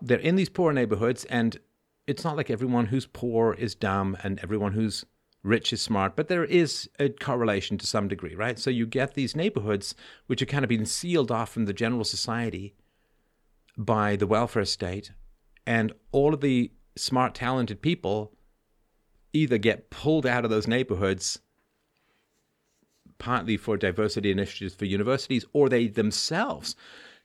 They're 0.00 0.18
in 0.18 0.36
these 0.36 0.48
poor 0.48 0.72
neighborhoods, 0.72 1.24
and 1.26 1.58
it's 2.06 2.24
not 2.24 2.36
like 2.36 2.50
everyone 2.50 2.86
who's 2.86 3.06
poor 3.06 3.54
is 3.54 3.74
dumb 3.74 4.16
and 4.22 4.38
everyone 4.40 4.72
who's 4.72 5.04
rich 5.44 5.72
is 5.72 5.80
smart, 5.80 6.16
but 6.16 6.28
there 6.28 6.44
is 6.44 6.88
a 6.98 7.10
correlation 7.10 7.78
to 7.78 7.86
some 7.86 8.08
degree, 8.08 8.34
right? 8.34 8.58
So 8.58 8.70
you 8.70 8.86
get 8.86 9.14
these 9.14 9.36
neighborhoods 9.36 9.94
which 10.26 10.42
are 10.42 10.46
kind 10.46 10.64
of 10.64 10.68
being 10.68 10.86
sealed 10.86 11.30
off 11.30 11.52
from 11.52 11.66
the 11.66 11.72
general 11.72 12.04
society 12.04 12.74
by 13.76 14.16
the 14.16 14.26
welfare 14.26 14.64
state, 14.64 15.12
and 15.66 15.92
all 16.10 16.34
of 16.34 16.40
the 16.40 16.72
smart, 16.96 17.34
talented 17.34 17.82
people 17.82 18.32
either 19.32 19.58
get 19.58 19.90
pulled 19.90 20.26
out 20.26 20.44
of 20.44 20.50
those 20.50 20.66
neighborhoods 20.66 21.40
partly 23.18 23.56
for 23.56 23.76
diversity 23.76 24.30
initiatives 24.30 24.74
for 24.74 24.84
universities, 24.84 25.44
or 25.52 25.68
they 25.68 25.86
themselves 25.86 26.74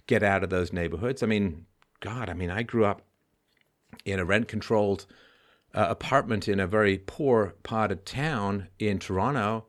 get 0.07 0.23
out 0.23 0.43
of 0.43 0.49
those 0.49 0.73
neighborhoods. 0.73 1.21
I 1.21 1.25
mean, 1.25 1.65
God, 1.99 2.29
I 2.29 2.33
mean, 2.33 2.49
I 2.49 2.63
grew 2.63 2.85
up 2.85 3.01
in 4.05 4.19
a 4.19 4.25
rent 4.25 4.47
controlled 4.47 5.05
uh, 5.73 5.87
apartment 5.89 6.47
in 6.47 6.59
a 6.59 6.67
very 6.67 6.97
poor 6.97 7.55
part 7.63 7.91
of 7.91 8.05
town 8.05 8.67
in 8.79 8.99
Toronto. 8.99 9.65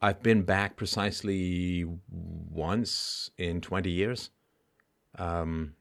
I've 0.00 0.22
been 0.22 0.42
back 0.42 0.76
precisely 0.76 1.86
once 2.10 3.30
in 3.38 3.60
20 3.60 3.90
years. 3.90 4.30
Um, 5.16 5.74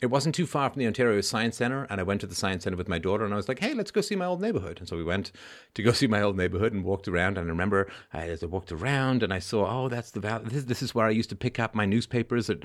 it 0.00 0.06
wasn't 0.06 0.34
too 0.34 0.46
far 0.46 0.70
from 0.70 0.80
the 0.80 0.86
Ontario 0.86 1.20
Science 1.20 1.56
Centre, 1.56 1.86
and 1.90 2.00
I 2.00 2.04
went 2.04 2.20
to 2.22 2.26
the 2.26 2.34
Science 2.34 2.64
Centre 2.64 2.76
with 2.76 2.88
my 2.88 2.98
daughter, 2.98 3.24
and 3.24 3.34
I 3.34 3.36
was 3.36 3.48
like, 3.48 3.58
"Hey, 3.58 3.74
let's 3.74 3.90
go 3.90 4.00
see 4.00 4.16
my 4.16 4.24
old 4.24 4.40
neighborhood." 4.40 4.78
And 4.78 4.88
so 4.88 4.96
we 4.96 5.04
went 5.04 5.32
to 5.74 5.82
go 5.82 5.92
see 5.92 6.06
my 6.06 6.22
old 6.22 6.36
neighborhood 6.36 6.72
and 6.72 6.84
walked 6.84 7.06
around. 7.06 7.36
And 7.36 7.46
I 7.46 7.50
remember 7.50 7.90
I, 8.12 8.28
as 8.28 8.42
I 8.42 8.46
walked 8.46 8.72
around, 8.72 9.22
and 9.22 9.32
I 9.32 9.40
saw, 9.40 9.66
"Oh, 9.68 9.88
that's 9.88 10.10
the 10.10 10.20
val- 10.20 10.42
this, 10.42 10.64
this 10.64 10.82
is 10.82 10.94
where 10.94 11.06
I 11.06 11.10
used 11.10 11.30
to 11.30 11.36
pick 11.36 11.58
up 11.58 11.74
my 11.74 11.84
newspapers 11.84 12.48
at 12.48 12.58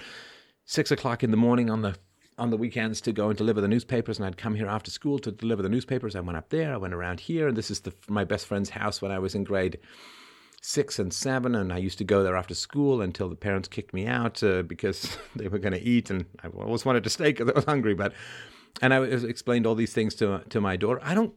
six 0.65 0.91
o'clock 0.91 1.23
in 1.23 1.32
the 1.32 1.38
morning 1.38 1.69
on 1.69 1.82
the 1.82 1.95
on 2.38 2.49
the 2.49 2.57
weekends 2.57 2.99
to 3.01 3.13
go 3.13 3.29
and 3.29 3.38
deliver 3.38 3.61
the 3.61 3.67
newspapers, 3.67 4.17
and 4.17 4.25
I'd 4.25 4.38
come 4.38 4.55
here 4.55 4.67
after 4.67 4.91
school 4.91 5.19
to 5.19 5.31
deliver 5.31 5.61
the 5.61 5.69
newspapers. 5.69 6.15
I 6.15 6.19
went 6.19 6.38
up 6.38 6.49
there, 6.49 6.73
I 6.73 6.77
went 6.77 6.93
around 6.93 7.21
here, 7.21 7.47
and 7.47 7.57
this 7.57 7.71
is 7.71 7.81
the, 7.81 7.93
my 8.07 8.23
best 8.23 8.45
friend's 8.45 8.71
house 8.71 9.01
when 9.01 9.11
I 9.11 9.19
was 9.19 9.36
in 9.36 9.43
grade 9.43 9.79
six 10.61 10.99
and 10.99 11.13
seven, 11.13 11.55
and 11.55 11.71
I 11.71 11.77
used 11.77 11.97
to 11.99 12.03
go 12.03 12.23
there 12.23 12.36
after 12.36 12.55
school 12.55 13.01
until 13.01 13.29
the 13.29 13.36
parents 13.36 13.67
kicked 13.67 13.93
me 13.93 14.07
out 14.07 14.43
uh, 14.43 14.63
because 14.63 15.17
they 15.36 15.47
were 15.47 15.59
going 15.59 15.73
to 15.73 15.81
eat, 15.81 16.09
and 16.09 16.25
I 16.43 16.47
always 16.47 16.86
wanted 16.86 17.03
to 17.03 17.09
stay 17.09 17.31
because 17.31 17.49
I 17.49 17.53
was 17.53 17.65
hungry. 17.65 17.93
But 17.93 18.13
and 18.81 18.93
I 18.93 19.01
explained 19.03 19.65
all 19.65 19.75
these 19.75 19.93
things 19.93 20.15
to 20.15 20.43
to 20.49 20.59
my 20.59 20.75
daughter. 20.75 20.99
I 21.03 21.13
don't 21.13 21.33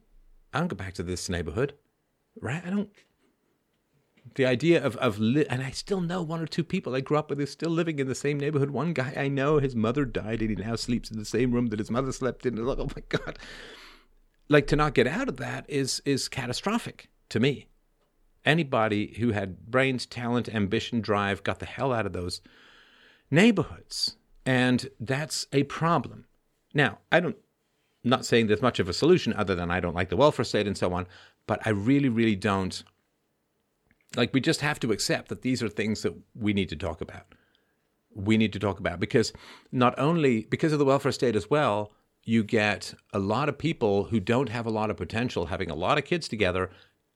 I 0.52 0.58
don't 0.58 0.68
go 0.68 0.76
back 0.76 0.94
to 0.94 1.02
this 1.02 1.28
neighborhood. 1.28 1.74
right? 2.40 2.62
I 2.64 2.70
don't. 2.70 2.90
The 4.34 4.46
idea 4.46 4.84
of 4.84 4.96
of 4.96 5.18
li- 5.18 5.46
and 5.48 5.62
I 5.62 5.70
still 5.70 6.00
know 6.00 6.22
one 6.22 6.40
or 6.40 6.46
two 6.46 6.64
people 6.64 6.94
I 6.94 7.00
grew 7.00 7.18
up 7.18 7.30
with 7.30 7.38
who's 7.38 7.50
still 7.50 7.70
living 7.70 7.98
in 7.98 8.08
the 8.08 8.14
same 8.14 8.38
neighborhood. 8.38 8.70
One 8.70 8.92
guy 8.92 9.12
I 9.16 9.28
know, 9.28 9.58
his 9.58 9.76
mother 9.76 10.04
died, 10.04 10.40
and 10.40 10.50
he 10.50 10.56
now 10.56 10.76
sleeps 10.76 11.10
in 11.10 11.18
the 11.18 11.24
same 11.24 11.52
room 11.52 11.66
that 11.68 11.78
his 11.78 11.90
mother 11.90 12.12
slept 12.12 12.46
in. 12.46 12.56
Like, 12.56 12.78
oh 12.80 12.88
my 12.94 13.02
god! 13.08 13.38
Like 14.48 14.66
to 14.68 14.76
not 14.76 14.94
get 14.94 15.06
out 15.06 15.28
of 15.28 15.36
that 15.38 15.64
is 15.68 16.02
is 16.04 16.28
catastrophic 16.28 17.08
to 17.28 17.40
me. 17.40 17.68
Anybody 18.44 19.14
who 19.18 19.32
had 19.32 19.66
brains, 19.66 20.06
talent, 20.06 20.48
ambition, 20.54 21.00
drive 21.00 21.42
got 21.42 21.58
the 21.58 21.66
hell 21.66 21.92
out 21.92 22.06
of 22.06 22.12
those 22.12 22.40
neighborhoods, 23.30 24.16
and 24.46 24.88
that's 24.98 25.46
a 25.52 25.64
problem. 25.64 26.26
Now, 26.74 26.98
I 27.12 27.20
don't. 27.20 27.36
Not 28.04 28.24
saying 28.24 28.46
there's 28.46 28.62
much 28.62 28.78
of 28.78 28.88
a 28.88 28.92
solution 28.92 29.32
other 29.34 29.54
than 29.54 29.70
I 29.70 29.80
don't 29.80 29.94
like 29.94 30.08
the 30.08 30.16
welfare 30.16 30.44
state 30.44 30.66
and 30.66 30.78
so 30.78 30.92
on, 30.94 31.06
but 31.46 31.60
I 31.66 31.70
really, 31.70 32.08
really 32.08 32.36
don't 32.36 32.82
like 34.16 34.32
we 34.32 34.40
just 34.40 34.60
have 34.60 34.80
to 34.80 34.92
accept 34.92 35.28
that 35.28 35.42
these 35.42 35.62
are 35.62 35.68
things 35.68 36.02
that 36.02 36.14
we 36.34 36.52
need 36.52 36.68
to 36.70 36.76
talk 36.76 37.00
about. 37.00 37.34
We 38.14 38.36
need 38.36 38.52
to 38.54 38.58
talk 38.58 38.80
about 38.80 39.00
because 39.00 39.32
not 39.70 39.98
only 39.98 40.46
because 40.50 40.72
of 40.72 40.78
the 40.78 40.84
welfare 40.84 41.12
state 41.12 41.36
as 41.36 41.50
well, 41.50 41.92
you 42.24 42.42
get 42.42 42.94
a 43.12 43.18
lot 43.18 43.48
of 43.48 43.58
people 43.58 44.04
who 44.04 44.20
don't 44.20 44.48
have 44.48 44.66
a 44.66 44.70
lot 44.70 44.90
of 44.90 44.96
potential 44.96 45.46
having 45.46 45.70
a 45.70 45.74
lot 45.74 45.98
of 45.98 46.04
kids 46.04 46.28
together 46.28 46.70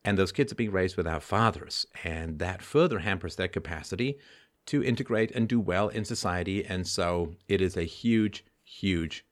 and 0.05 0.19
those 0.19 0.33
kids 0.33 0.53
are 0.53 0.57
being 0.57 0.73
raised 0.73 0.97
without 0.97 1.23
fathers. 1.23 1.87
And 2.03 2.39
that 2.41 2.63
further 2.63 3.01
hampers 3.01 3.37
their 3.37 3.49
capacity 3.49 4.19
to 4.67 4.83
integrate 4.83 5.31
and 5.33 5.49
do 5.49 5.61
well 5.61 5.89
in 5.89 6.05
society. 6.05 6.65
And 6.65 6.87
so 6.87 7.35
it 7.49 7.61
is 7.61 7.77
a 7.77 7.85
huge 7.85 8.45
huge 8.65 9.25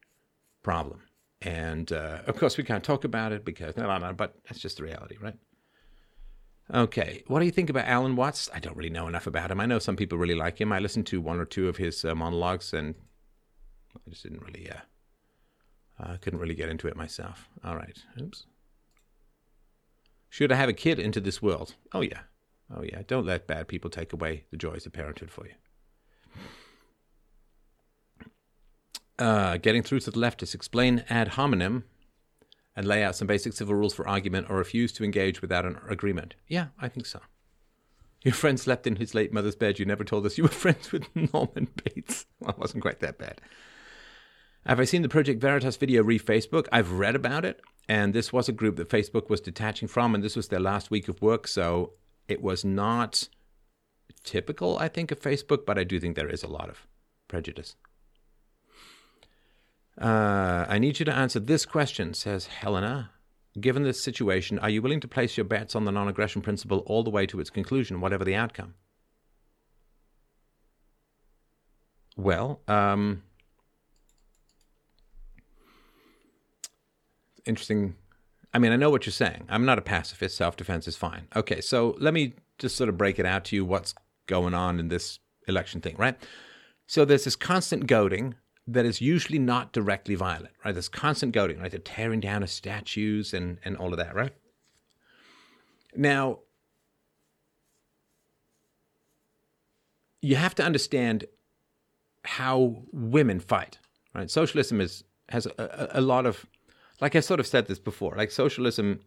problem. 0.63 1.01
And 1.43 1.91
uh, 1.93 2.21
of 2.27 2.37
course 2.37 2.59
we 2.59 2.65
can't 2.65 2.85
talk 2.85 3.05
about 3.05 3.33
it 3.33 3.45
because 3.45 3.77
no 3.77 3.87
no 3.87 3.99
no 3.99 4.13
but 4.13 4.35
that's 4.45 4.61
just 4.61 4.77
the 4.77 4.83
reality 4.83 5.17
right 5.21 5.37
Okay. 6.73 7.25
What 7.27 7.41
do 7.41 7.47
you 7.47 7.51
think 7.51 7.69
about 7.69 7.87
Alan 7.87 8.15
Watts? 8.15 8.49
I 8.55 8.61
don't 8.61 8.77
really 8.77 8.91
know 8.91 9.09
enough 9.09 9.27
about 9.27 9.51
him. 9.51 9.61
I 9.61 9.67
know 9.67 9.79
some 9.79 9.97
people 9.97 10.19
really 10.19 10.35
like 10.35 10.61
him. 10.61 10.73
I 10.73 10.79
listened 10.79 11.07
to 11.09 11.21
one 11.21 11.41
or 11.41 11.45
two 11.45 11.69
of 11.69 11.79
his 11.79 12.05
uh, 12.05 12.15
monologues 12.15 12.73
and 12.73 12.95
I 13.97 14.11
just 14.11 14.23
didn't 14.23 14.43
really, 14.43 14.71
uh, 14.71 14.81
I 15.99 16.13
uh, 16.13 16.17
couldn't 16.19 16.39
really 16.39 16.55
get 16.55 16.69
into 16.69 16.87
it 16.87 16.97
myself. 16.97 17.49
All 17.65 17.77
right. 17.77 17.99
Oops. 18.21 18.47
Should 20.29 20.53
I 20.53 20.57
have 20.57 20.69
a 20.69 20.73
kid 20.75 21.01
into 21.01 21.21
this 21.21 21.43
world? 21.43 21.75
Oh, 21.93 22.03
yeah. 22.03 22.21
Oh, 22.75 22.83
yeah. 22.83 23.03
Don't 23.05 23.27
let 23.27 23.49
bad 23.49 23.67
people 23.67 23.91
take 23.91 24.13
away 24.13 24.45
the 24.53 24.57
joys 24.57 24.87
of 24.87 24.93
parenthood 24.93 25.33
for 25.33 25.47
you. 25.47 25.55
Uh, 29.19 29.57
getting 29.57 29.83
through 29.83 30.01
to 30.01 30.11
the 30.13 30.19
leftists. 30.19 30.55
Explain 30.55 31.05
ad 31.11 31.29
hominem 31.29 31.85
and 32.81 32.89
lay 32.89 33.05
out 33.05 33.15
some 33.15 33.27
basic 33.27 33.53
civil 33.53 33.75
rules 33.75 33.93
for 33.93 34.09
argument 34.09 34.47
or 34.49 34.57
refuse 34.57 34.91
to 34.91 35.05
engage 35.05 35.43
without 35.43 35.67
an 35.67 35.77
agreement? 35.87 36.35
Yeah, 36.49 36.69
I 36.81 36.89
think 36.89 37.05
so. 37.05 37.21
Your 38.23 38.33
friend 38.33 38.59
slept 38.59 38.87
in 38.87 38.97
his 38.97 39.15
late 39.15 39.35
mother's 39.35 39.55
bed. 39.55 39.79
You 39.79 39.85
never 39.85 40.03
told 40.03 40.25
us 40.25 40.39
you 40.39 40.45
were 40.45 40.49
friends 40.65 40.91
with 40.91 41.05
Norman 41.15 41.69
Bates. 41.85 42.25
Well, 42.41 42.53
it 42.53 42.59
wasn't 42.59 42.81
quite 42.81 43.01
that 43.01 43.19
bad. 43.19 43.43
Have 44.65 44.81
I 44.81 44.85
seen 44.85 45.03
the 45.03 45.11
Project 45.11 45.43
Veritas 45.43 45.77
video 45.77 46.03
re 46.03 46.19
Facebook? 46.19 46.69
I've 46.73 46.93
read 46.93 47.15
about 47.15 47.45
it, 47.45 47.61
and 47.87 48.15
this 48.15 48.33
was 48.33 48.49
a 48.49 48.53
group 48.53 48.77
that 48.77 48.89
Facebook 48.89 49.29
was 49.29 49.43
detaching 49.43 49.87
from, 49.87 50.15
and 50.15 50.25
this 50.25 50.37
was 50.37 50.49
their 50.49 50.59
last 50.59 50.91
week 50.91 51.07
of 51.09 51.21
work, 51.21 51.47
so 51.47 51.93
it 52.29 52.41
was 52.41 52.65
not 52.65 53.29
typical, 54.25 54.79
I 54.79 54.89
think, 54.89 55.11
of 55.11 55.21
Facebook, 55.21 55.67
but 55.67 55.77
I 55.77 55.85
do 55.85 56.01
think 56.01 56.17
there 56.17 56.31
is 56.31 56.43
a 56.43 56.49
lot 56.49 56.71
of 56.71 56.87
prejudice. 57.29 57.77
Uh, 60.01 60.65
I 60.69 60.79
need 60.79 60.99
you 60.99 61.05
to 61.05 61.15
answer 61.15 61.39
this 61.39 61.67
question, 61.67 62.15
says 62.15 62.47
Helena. 62.47 63.11
Given 63.61 63.83
this 63.83 64.03
situation, 64.03 64.59
are 64.61 64.71
you 64.71 64.81
willing 64.81 65.01
to 65.01 65.09
place 65.09 65.37
your 65.37 65.45
bets 65.45 65.75
on 65.75 65.85
the 65.85 65.93
non 65.93 66.09
aggression 66.09 66.41
principle 66.41 66.79
all 66.87 67.03
the 67.03 67.11
way 67.11 67.27
to 67.27 67.41
its 67.41 67.51
conclusion, 67.51 68.01
whatever 68.01 68.25
the 68.25 68.35
outcome? 68.35 68.75
Well, 72.17 72.61
um, 72.69 73.23
interesting. 77.45 77.97
I 78.55 78.59
mean, 78.59 78.73
I 78.73 78.77
know 78.77 78.91
what 78.91 79.05
you're 79.05 79.13
saying. 79.13 79.47
I'm 79.49 79.65
not 79.65 79.79
a 79.79 79.83
pacifist. 79.83 80.37
Self 80.37 80.57
defense 80.57 80.87
is 80.87 80.97
fine. 80.97 81.27
Okay, 81.35 81.61
so 81.61 81.97
let 81.99 82.15
me 82.15 82.35
just 82.59 82.77
sort 82.77 82.89
of 82.89 82.97
break 82.97 83.19
it 83.19 83.27
out 83.27 83.45
to 83.47 83.57
you 83.57 83.65
what's 83.65 83.95
going 84.27 84.55
on 84.55 84.79
in 84.79 84.89
this 84.89 85.19
election 85.49 85.81
thing, 85.81 85.97
right? 85.99 86.17
So 86.87 87.05
there's 87.05 87.25
this 87.25 87.37
constant 87.37 87.87
goading 87.87 88.37
that 88.73 88.87
is 88.87 89.01
usually 89.01 89.39
not 89.39 89.73
directly 89.73 90.15
violent, 90.15 90.55
right? 90.65 90.73
There's 90.73 90.89
constant 90.89 91.33
goading, 91.33 91.59
right? 91.59 91.71
They're 91.71 91.81
tearing 91.81 92.21
down 92.21 92.43
of 92.43 92.51
statues 92.51 93.35
and, 93.35 93.59
and 93.65 93.77
all 93.77 93.93
of 93.93 93.99
that, 93.99 94.15
right? 94.15 94.33
Now, 95.97 96.41
you 100.23 100.37
have 100.37 100.55
to 100.57 100.63
understand 100.63 101.25
how 102.25 102.85
women 102.93 103.41
fight, 103.41 103.79
right? 104.15 104.31
Socialism 104.31 104.81
is 104.81 105.05
has 105.31 105.47
a, 105.47 105.89
a, 105.93 106.01
lot 106.01 106.27
of, 106.27 106.45
like 107.01 107.15
I 107.15 107.21
sort 107.21 107.39
of 107.39 107.47
said 107.47 107.69
this 107.69 107.79
before, 107.79 108.17
like 108.17 108.33
socialism 108.33 109.01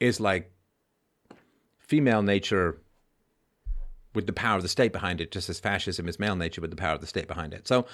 is 0.00 0.18
like 0.18 0.52
female 1.78 2.22
nature 2.22 2.80
with 4.14 4.26
the 4.26 4.32
power 4.32 4.56
of 4.56 4.62
the 4.62 4.68
state 4.68 4.92
behind 4.92 5.20
it, 5.20 5.30
just 5.30 5.48
as 5.48 5.60
fascism 5.60 6.08
is 6.08 6.18
male 6.18 6.36
nature 6.36 6.60
with 6.60 6.70
the 6.70 6.76
power 6.76 6.94
of 6.94 7.00
the 7.00 7.06
state 7.06 7.28
behind 7.28 7.54
it. 7.54 7.68
So, 7.68 7.86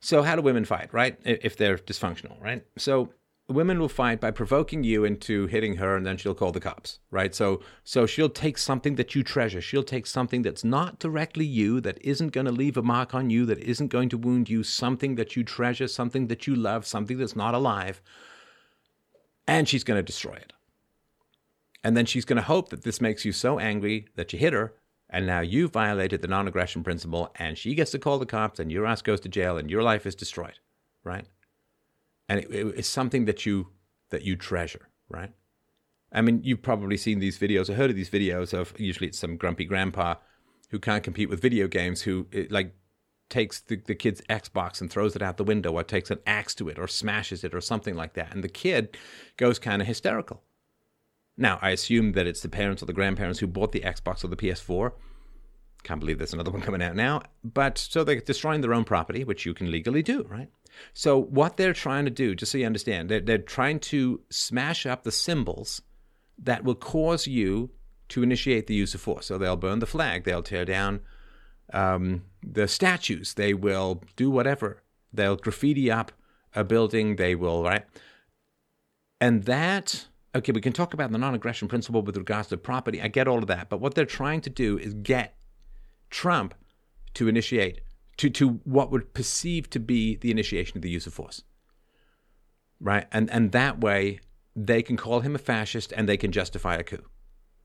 so 0.00 0.22
how 0.22 0.36
do 0.36 0.42
women 0.42 0.64
fight, 0.64 0.92
right? 0.92 1.18
If 1.24 1.56
they're 1.56 1.78
dysfunctional, 1.78 2.40
right? 2.42 2.64
So 2.76 3.12
women 3.48 3.78
will 3.78 3.88
fight 3.88 4.20
by 4.20 4.30
provoking 4.30 4.84
you 4.84 5.04
into 5.04 5.46
hitting 5.46 5.76
her, 5.76 5.96
and 5.96 6.06
then 6.06 6.16
she'll 6.16 6.34
call 6.34 6.52
the 6.52 6.60
cops, 6.60 6.98
right? 7.10 7.34
So, 7.34 7.62
so 7.82 8.06
she'll 8.06 8.28
take 8.28 8.58
something 8.58 8.96
that 8.96 9.14
you 9.14 9.22
treasure. 9.22 9.60
She'll 9.60 9.82
take 9.82 10.06
something 10.06 10.42
that's 10.42 10.64
not 10.64 10.98
directly 10.98 11.44
you, 11.44 11.80
that 11.80 12.02
isn't 12.02 12.32
going 12.32 12.46
to 12.46 12.52
leave 12.52 12.76
a 12.76 12.82
mark 12.82 13.14
on 13.14 13.30
you, 13.30 13.44
that 13.46 13.58
isn't 13.58 13.88
going 13.88 14.08
to 14.10 14.18
wound 14.18 14.48
you, 14.48 14.62
something 14.62 15.16
that 15.16 15.36
you 15.36 15.44
treasure, 15.44 15.88
something 15.88 16.28
that 16.28 16.46
you 16.46 16.54
love, 16.54 16.86
something 16.86 17.18
that's 17.18 17.36
not 17.36 17.54
alive, 17.54 18.00
and 19.46 19.68
she's 19.68 19.84
going 19.84 19.98
to 19.98 20.02
destroy 20.02 20.34
it. 20.34 20.52
And 21.82 21.94
then 21.96 22.06
she's 22.06 22.24
going 22.24 22.38
to 22.38 22.42
hope 22.42 22.70
that 22.70 22.82
this 22.82 23.00
makes 23.00 23.26
you 23.26 23.32
so 23.32 23.58
angry 23.58 24.08
that 24.16 24.32
you 24.32 24.38
hit 24.38 24.54
her 24.54 24.72
and 25.14 25.28
now 25.28 25.40
you 25.40 25.68
violated 25.68 26.22
the 26.22 26.28
non 26.28 26.48
aggression 26.48 26.82
principle, 26.82 27.30
and 27.36 27.56
she 27.56 27.76
gets 27.76 27.92
to 27.92 28.00
call 28.00 28.18
the 28.18 28.26
cops, 28.26 28.58
and 28.58 28.72
your 28.72 28.84
ass 28.84 29.00
goes 29.00 29.20
to 29.20 29.28
jail, 29.28 29.56
and 29.56 29.70
your 29.70 29.82
life 29.82 30.06
is 30.06 30.16
destroyed, 30.16 30.58
right? 31.04 31.24
And 32.28 32.40
it, 32.40 32.50
it, 32.50 32.66
it's 32.78 32.88
something 32.88 33.24
that 33.26 33.46
you 33.46 33.68
that 34.10 34.22
you 34.22 34.34
treasure, 34.34 34.88
right? 35.08 35.30
I 36.12 36.20
mean, 36.20 36.40
you've 36.42 36.62
probably 36.62 36.96
seen 36.96 37.20
these 37.20 37.38
videos 37.38 37.70
or 37.70 37.74
heard 37.74 37.90
of 37.90 37.96
these 37.96 38.10
videos 38.10 38.52
of 38.52 38.74
usually 38.76 39.06
it's 39.06 39.18
some 39.18 39.36
grumpy 39.36 39.64
grandpa 39.64 40.16
who 40.70 40.80
can't 40.80 41.04
compete 41.04 41.30
with 41.30 41.40
video 41.40 41.68
games 41.68 42.02
who 42.02 42.26
eh, 42.32 42.46
like 42.50 42.74
takes 43.30 43.60
the, 43.60 43.76
the 43.76 43.94
kid's 43.94 44.20
Xbox 44.22 44.80
and 44.80 44.90
throws 44.90 45.14
it 45.14 45.22
out 45.22 45.36
the 45.36 45.44
window 45.44 45.72
or 45.72 45.84
takes 45.84 46.10
an 46.10 46.18
axe 46.26 46.56
to 46.56 46.68
it 46.68 46.78
or 46.78 46.88
smashes 46.88 47.44
it 47.44 47.54
or 47.54 47.60
something 47.60 47.94
like 47.94 48.14
that. 48.14 48.34
And 48.34 48.42
the 48.42 48.48
kid 48.48 48.96
goes 49.36 49.60
kind 49.60 49.80
of 49.80 49.86
hysterical. 49.86 50.42
Now, 51.36 51.58
I 51.60 51.70
assume 51.70 52.12
that 52.12 52.26
it's 52.26 52.42
the 52.42 52.48
parents 52.48 52.82
or 52.82 52.86
the 52.86 52.92
grandparents 52.92 53.40
who 53.40 53.46
bought 53.46 53.72
the 53.72 53.80
Xbox 53.80 54.22
or 54.22 54.28
the 54.28 54.36
PS4. 54.36 54.92
Can't 55.82 56.00
believe 56.00 56.18
there's 56.18 56.32
another 56.32 56.50
one 56.52 56.62
coming 56.62 56.82
out 56.82 56.94
now. 56.94 57.22
But 57.42 57.78
so 57.78 58.04
they're 58.04 58.20
destroying 58.20 58.60
their 58.60 58.74
own 58.74 58.84
property, 58.84 59.24
which 59.24 59.44
you 59.44 59.54
can 59.54 59.70
legally 59.70 60.02
do, 60.02 60.24
right? 60.28 60.48
So, 60.92 61.20
what 61.20 61.56
they're 61.56 61.72
trying 61.72 62.04
to 62.04 62.10
do, 62.10 62.34
just 62.34 62.52
so 62.52 62.58
you 62.58 62.66
understand, 62.66 63.08
they're, 63.08 63.20
they're 63.20 63.38
trying 63.38 63.80
to 63.80 64.20
smash 64.30 64.86
up 64.86 65.04
the 65.04 65.12
symbols 65.12 65.82
that 66.38 66.64
will 66.64 66.74
cause 66.74 67.26
you 67.26 67.70
to 68.08 68.22
initiate 68.22 68.66
the 68.66 68.74
use 68.74 68.94
of 68.94 69.00
force. 69.00 69.26
So, 69.26 69.38
they'll 69.38 69.56
burn 69.56 69.78
the 69.78 69.86
flag, 69.86 70.24
they'll 70.24 70.42
tear 70.42 70.64
down 70.64 71.00
um, 71.72 72.24
the 72.42 72.66
statues, 72.66 73.34
they 73.34 73.54
will 73.54 74.02
do 74.16 74.30
whatever. 74.30 74.82
They'll 75.12 75.36
graffiti 75.36 75.92
up 75.92 76.10
a 76.56 76.64
building, 76.64 77.16
they 77.16 77.36
will, 77.36 77.62
right? 77.62 77.84
And 79.20 79.44
that 79.44 80.06
okay, 80.34 80.52
we 80.52 80.60
can 80.60 80.72
talk 80.72 80.94
about 80.94 81.12
the 81.12 81.18
non 81.18 81.34
aggression 81.34 81.68
principle 81.68 82.02
with 82.02 82.16
regards 82.16 82.48
to 82.48 82.56
property. 82.56 83.00
I 83.00 83.08
get 83.08 83.28
all 83.28 83.38
of 83.38 83.46
that. 83.46 83.68
But 83.68 83.80
what 83.80 83.94
they're 83.94 84.04
trying 84.04 84.40
to 84.42 84.50
do 84.50 84.78
is 84.78 84.94
get 84.94 85.36
Trump 86.10 86.54
to 87.14 87.28
initiate, 87.28 87.80
to, 88.16 88.28
to 88.30 88.60
what 88.64 88.90
would 88.90 89.14
perceive 89.14 89.70
to 89.70 89.80
be 89.80 90.16
the 90.16 90.30
initiation 90.30 90.78
of 90.78 90.82
the 90.82 90.90
use 90.90 91.06
of 91.06 91.14
force. 91.14 91.42
Right? 92.80 93.06
And, 93.12 93.30
and 93.30 93.52
that 93.52 93.80
way, 93.80 94.20
they 94.56 94.82
can 94.82 94.96
call 94.96 95.20
him 95.20 95.34
a 95.34 95.38
fascist 95.38 95.92
and 95.96 96.08
they 96.08 96.16
can 96.16 96.32
justify 96.32 96.76
a 96.76 96.82
coup. 96.82 97.04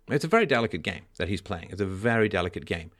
It's 0.07 0.25
a 0.25 0.29
very 0.29 0.45
delicate 0.45 0.81
game 0.81 1.03
that 1.17 1.29
he's 1.29 1.41
playing. 1.41 1.69
It's 1.71 1.81
a 1.81 1.85
very 1.85 2.29
delicate 2.29 2.65
game 2.65 2.91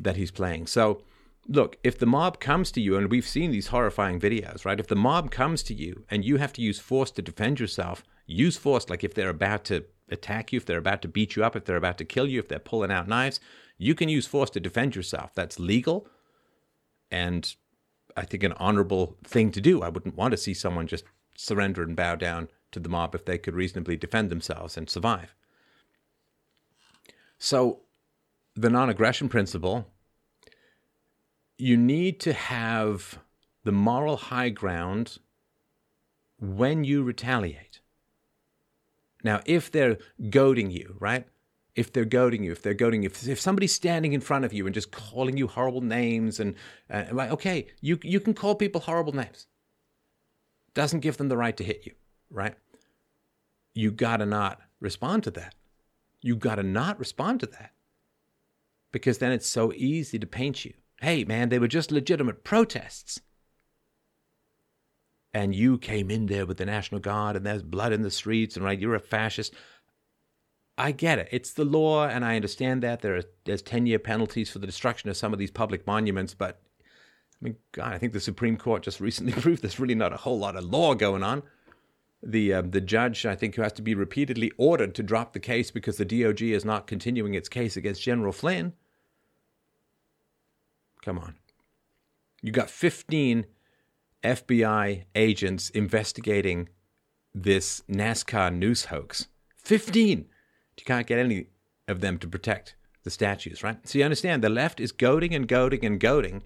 that 0.00 0.16
he's 0.16 0.30
playing. 0.30 0.66
So, 0.66 1.02
look, 1.48 1.76
if 1.84 1.98
the 1.98 2.06
mob 2.06 2.40
comes 2.40 2.72
to 2.72 2.80
you, 2.80 2.96
and 2.96 3.10
we've 3.10 3.26
seen 3.26 3.50
these 3.50 3.68
horrifying 3.68 4.18
videos, 4.18 4.64
right? 4.64 4.80
If 4.80 4.88
the 4.88 4.96
mob 4.96 5.30
comes 5.30 5.62
to 5.64 5.74
you 5.74 6.04
and 6.10 6.24
you 6.24 6.36
have 6.36 6.52
to 6.54 6.62
use 6.62 6.78
force 6.78 7.10
to 7.12 7.22
defend 7.22 7.60
yourself, 7.60 8.02
use 8.30 8.56
force 8.56 8.88
like 8.88 9.04
if 9.04 9.14
they're 9.14 9.28
about 9.28 9.64
to 9.66 9.84
attack 10.10 10.52
you, 10.52 10.56
if 10.56 10.66
they're 10.66 10.78
about 10.78 11.02
to 11.02 11.08
beat 11.08 11.36
you 11.36 11.44
up, 11.44 11.56
if 11.56 11.64
they're 11.64 11.76
about 11.76 11.98
to 11.98 12.04
kill 12.04 12.26
you, 12.26 12.38
if 12.38 12.48
they're 12.48 12.58
pulling 12.58 12.90
out 12.90 13.08
knives, 13.08 13.40
you 13.78 13.94
can 13.94 14.08
use 14.08 14.26
force 14.26 14.50
to 14.50 14.60
defend 14.60 14.94
yourself. 14.94 15.34
That's 15.34 15.58
legal 15.58 16.08
and 17.10 17.54
I 18.16 18.24
think 18.24 18.42
an 18.42 18.52
honorable 18.54 19.16
thing 19.24 19.50
to 19.52 19.60
do. 19.60 19.82
I 19.82 19.88
wouldn't 19.88 20.16
want 20.16 20.32
to 20.32 20.36
see 20.36 20.54
someone 20.54 20.86
just 20.86 21.04
surrender 21.36 21.82
and 21.82 21.96
bow 21.96 22.16
down 22.16 22.48
to 22.72 22.80
the 22.80 22.88
mob 22.88 23.14
if 23.14 23.24
they 23.24 23.38
could 23.38 23.54
reasonably 23.54 23.96
defend 23.96 24.30
themselves 24.30 24.76
and 24.76 24.88
survive. 24.88 25.34
So, 27.38 27.80
the 28.54 28.68
non 28.68 28.90
aggression 28.90 29.28
principle, 29.28 29.86
you 31.56 31.76
need 31.76 32.20
to 32.20 32.32
have 32.32 33.20
the 33.64 33.72
moral 33.72 34.16
high 34.16 34.50
ground 34.50 35.18
when 36.38 36.84
you 36.84 37.02
retaliate. 37.02 37.69
Now, 39.22 39.40
if 39.46 39.70
they're 39.70 39.98
goading 40.30 40.70
you, 40.70 40.96
right? 40.98 41.26
If 41.74 41.92
they're 41.92 42.04
goading 42.04 42.42
you, 42.44 42.52
if 42.52 42.62
they're 42.62 42.74
goading 42.74 43.02
you, 43.02 43.08
if, 43.08 43.26
if 43.28 43.40
somebody's 43.40 43.74
standing 43.74 44.12
in 44.12 44.20
front 44.20 44.44
of 44.44 44.52
you 44.52 44.66
and 44.66 44.74
just 44.74 44.90
calling 44.90 45.36
you 45.36 45.46
horrible 45.46 45.80
names, 45.80 46.40
and 46.40 46.54
uh, 46.90 47.04
okay, 47.12 47.68
you 47.80 47.98
you 48.02 48.20
can 48.20 48.34
call 48.34 48.54
people 48.54 48.80
horrible 48.80 49.14
names. 49.14 49.46
Doesn't 50.74 51.00
give 51.00 51.16
them 51.16 51.28
the 51.28 51.36
right 51.36 51.56
to 51.56 51.64
hit 51.64 51.86
you, 51.86 51.92
right? 52.30 52.54
You 53.74 53.92
gotta 53.92 54.26
not 54.26 54.60
respond 54.80 55.22
to 55.24 55.30
that. 55.32 55.54
You 56.20 56.36
gotta 56.36 56.62
not 56.62 56.98
respond 56.98 57.40
to 57.40 57.46
that 57.46 57.72
because 58.92 59.18
then 59.18 59.32
it's 59.32 59.46
so 59.46 59.72
easy 59.74 60.18
to 60.18 60.26
paint 60.26 60.64
you. 60.64 60.74
Hey, 61.00 61.24
man, 61.24 61.48
they 61.48 61.58
were 61.58 61.68
just 61.68 61.92
legitimate 61.92 62.44
protests 62.44 63.20
and 65.32 65.54
you 65.54 65.78
came 65.78 66.10
in 66.10 66.26
there 66.26 66.46
with 66.46 66.58
the 66.58 66.66
National 66.66 67.00
Guard 67.00 67.36
and 67.36 67.46
there's 67.46 67.62
blood 67.62 67.92
in 67.92 68.02
the 68.02 68.10
streets 68.10 68.56
and 68.56 68.64
right, 68.64 68.78
you're 68.78 68.94
a 68.94 69.00
fascist. 69.00 69.54
I 70.76 70.92
get 70.92 71.18
it. 71.18 71.28
It's 71.30 71.52
the 71.52 71.64
law, 71.64 72.06
and 72.06 72.24
I 72.24 72.36
understand 72.36 72.82
that 72.82 73.02
there 73.02 73.14
are 73.14 73.22
there's 73.44 73.60
ten 73.60 73.86
year 73.86 73.98
penalties 73.98 74.50
for 74.50 74.60
the 74.60 74.66
destruction 74.66 75.10
of 75.10 75.16
some 75.16 75.32
of 75.34 75.38
these 75.38 75.50
public 75.50 75.86
monuments. 75.86 76.32
But 76.32 76.62
I 77.40 77.44
mean, 77.44 77.56
God, 77.72 77.92
I 77.92 77.98
think 77.98 78.14
the 78.14 78.20
Supreme 78.20 78.56
Court 78.56 78.82
just 78.82 78.98
recently 79.00 79.32
proved 79.32 79.62
there's 79.62 79.78
really 79.78 79.94
not 79.94 80.14
a 80.14 80.18
whole 80.18 80.38
lot 80.38 80.56
of 80.56 80.64
law 80.64 80.94
going 80.94 81.22
on. 81.22 81.42
The 82.22 82.54
um, 82.54 82.70
the 82.70 82.80
judge, 82.80 83.26
I 83.26 83.34
think, 83.34 83.56
who 83.56 83.62
has 83.62 83.74
to 83.74 83.82
be 83.82 83.94
repeatedly 83.94 84.52
ordered 84.56 84.94
to 84.94 85.02
drop 85.02 85.34
the 85.34 85.40
case 85.40 85.70
because 85.70 85.98
the 85.98 86.06
DOJ 86.06 86.54
is 86.54 86.64
not 86.64 86.86
continuing 86.86 87.34
its 87.34 87.48
case 87.50 87.76
against 87.76 88.02
General 88.02 88.32
Flynn. 88.32 88.72
Come 91.02 91.18
on, 91.18 91.36
you 92.42 92.52
got 92.52 92.70
15 92.70 93.44
FBI 94.22 95.04
agents 95.14 95.70
investigating 95.70 96.68
this 97.34 97.82
NASCAR 97.88 98.54
noose 98.54 98.86
hoax. 98.86 99.28
15! 99.56 100.26
You 100.78 100.84
can't 100.84 101.06
get 101.06 101.18
any 101.18 101.46
of 101.88 102.00
them 102.00 102.18
to 102.18 102.26
protect 102.26 102.74
the 103.04 103.10
statues, 103.10 103.62
right? 103.62 103.86
So 103.86 103.98
you 103.98 104.04
understand 104.04 104.42
the 104.42 104.48
left 104.48 104.80
is 104.80 104.92
goading 104.92 105.34
and 105.34 105.46
goading 105.46 105.84
and 105.84 106.00
goading 106.00 106.42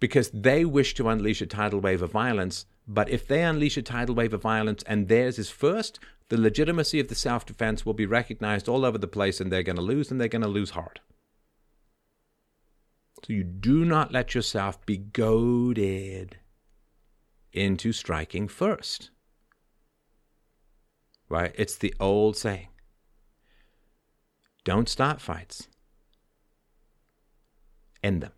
because 0.00 0.30
they 0.30 0.64
wish 0.64 0.94
to 0.94 1.08
unleash 1.08 1.40
a 1.42 1.46
tidal 1.46 1.80
wave 1.80 2.02
of 2.02 2.12
violence. 2.12 2.66
But 2.86 3.08
if 3.10 3.26
they 3.26 3.42
unleash 3.42 3.76
a 3.76 3.82
tidal 3.82 4.14
wave 4.14 4.32
of 4.32 4.42
violence 4.42 4.82
and 4.84 5.08
theirs 5.08 5.38
is 5.38 5.50
first, 5.50 5.98
the 6.28 6.40
legitimacy 6.40 7.00
of 7.00 7.08
the 7.08 7.14
self 7.14 7.46
defense 7.46 7.84
will 7.84 7.94
be 7.94 8.06
recognized 8.06 8.68
all 8.68 8.84
over 8.84 8.98
the 8.98 9.08
place 9.08 9.40
and 9.40 9.50
they're 9.50 9.62
going 9.62 9.76
to 9.76 9.82
lose 9.82 10.10
and 10.10 10.20
they're 10.20 10.28
going 10.28 10.42
to 10.42 10.48
lose 10.48 10.70
hard. 10.70 11.00
So 13.24 13.32
you 13.32 13.44
do 13.44 13.84
not 13.84 14.12
let 14.12 14.34
yourself 14.34 14.84
be 14.86 14.98
goaded 14.98 16.38
into 17.56 17.92
striking 17.92 18.48
first. 18.48 19.10
Right? 21.28 21.54
It's 21.56 21.76
the 21.76 21.94
old 21.98 22.36
saying 22.36 22.68
don't 24.64 24.88
start 24.88 25.20
fights, 25.20 25.68
end 28.02 28.20
them, 28.20 28.32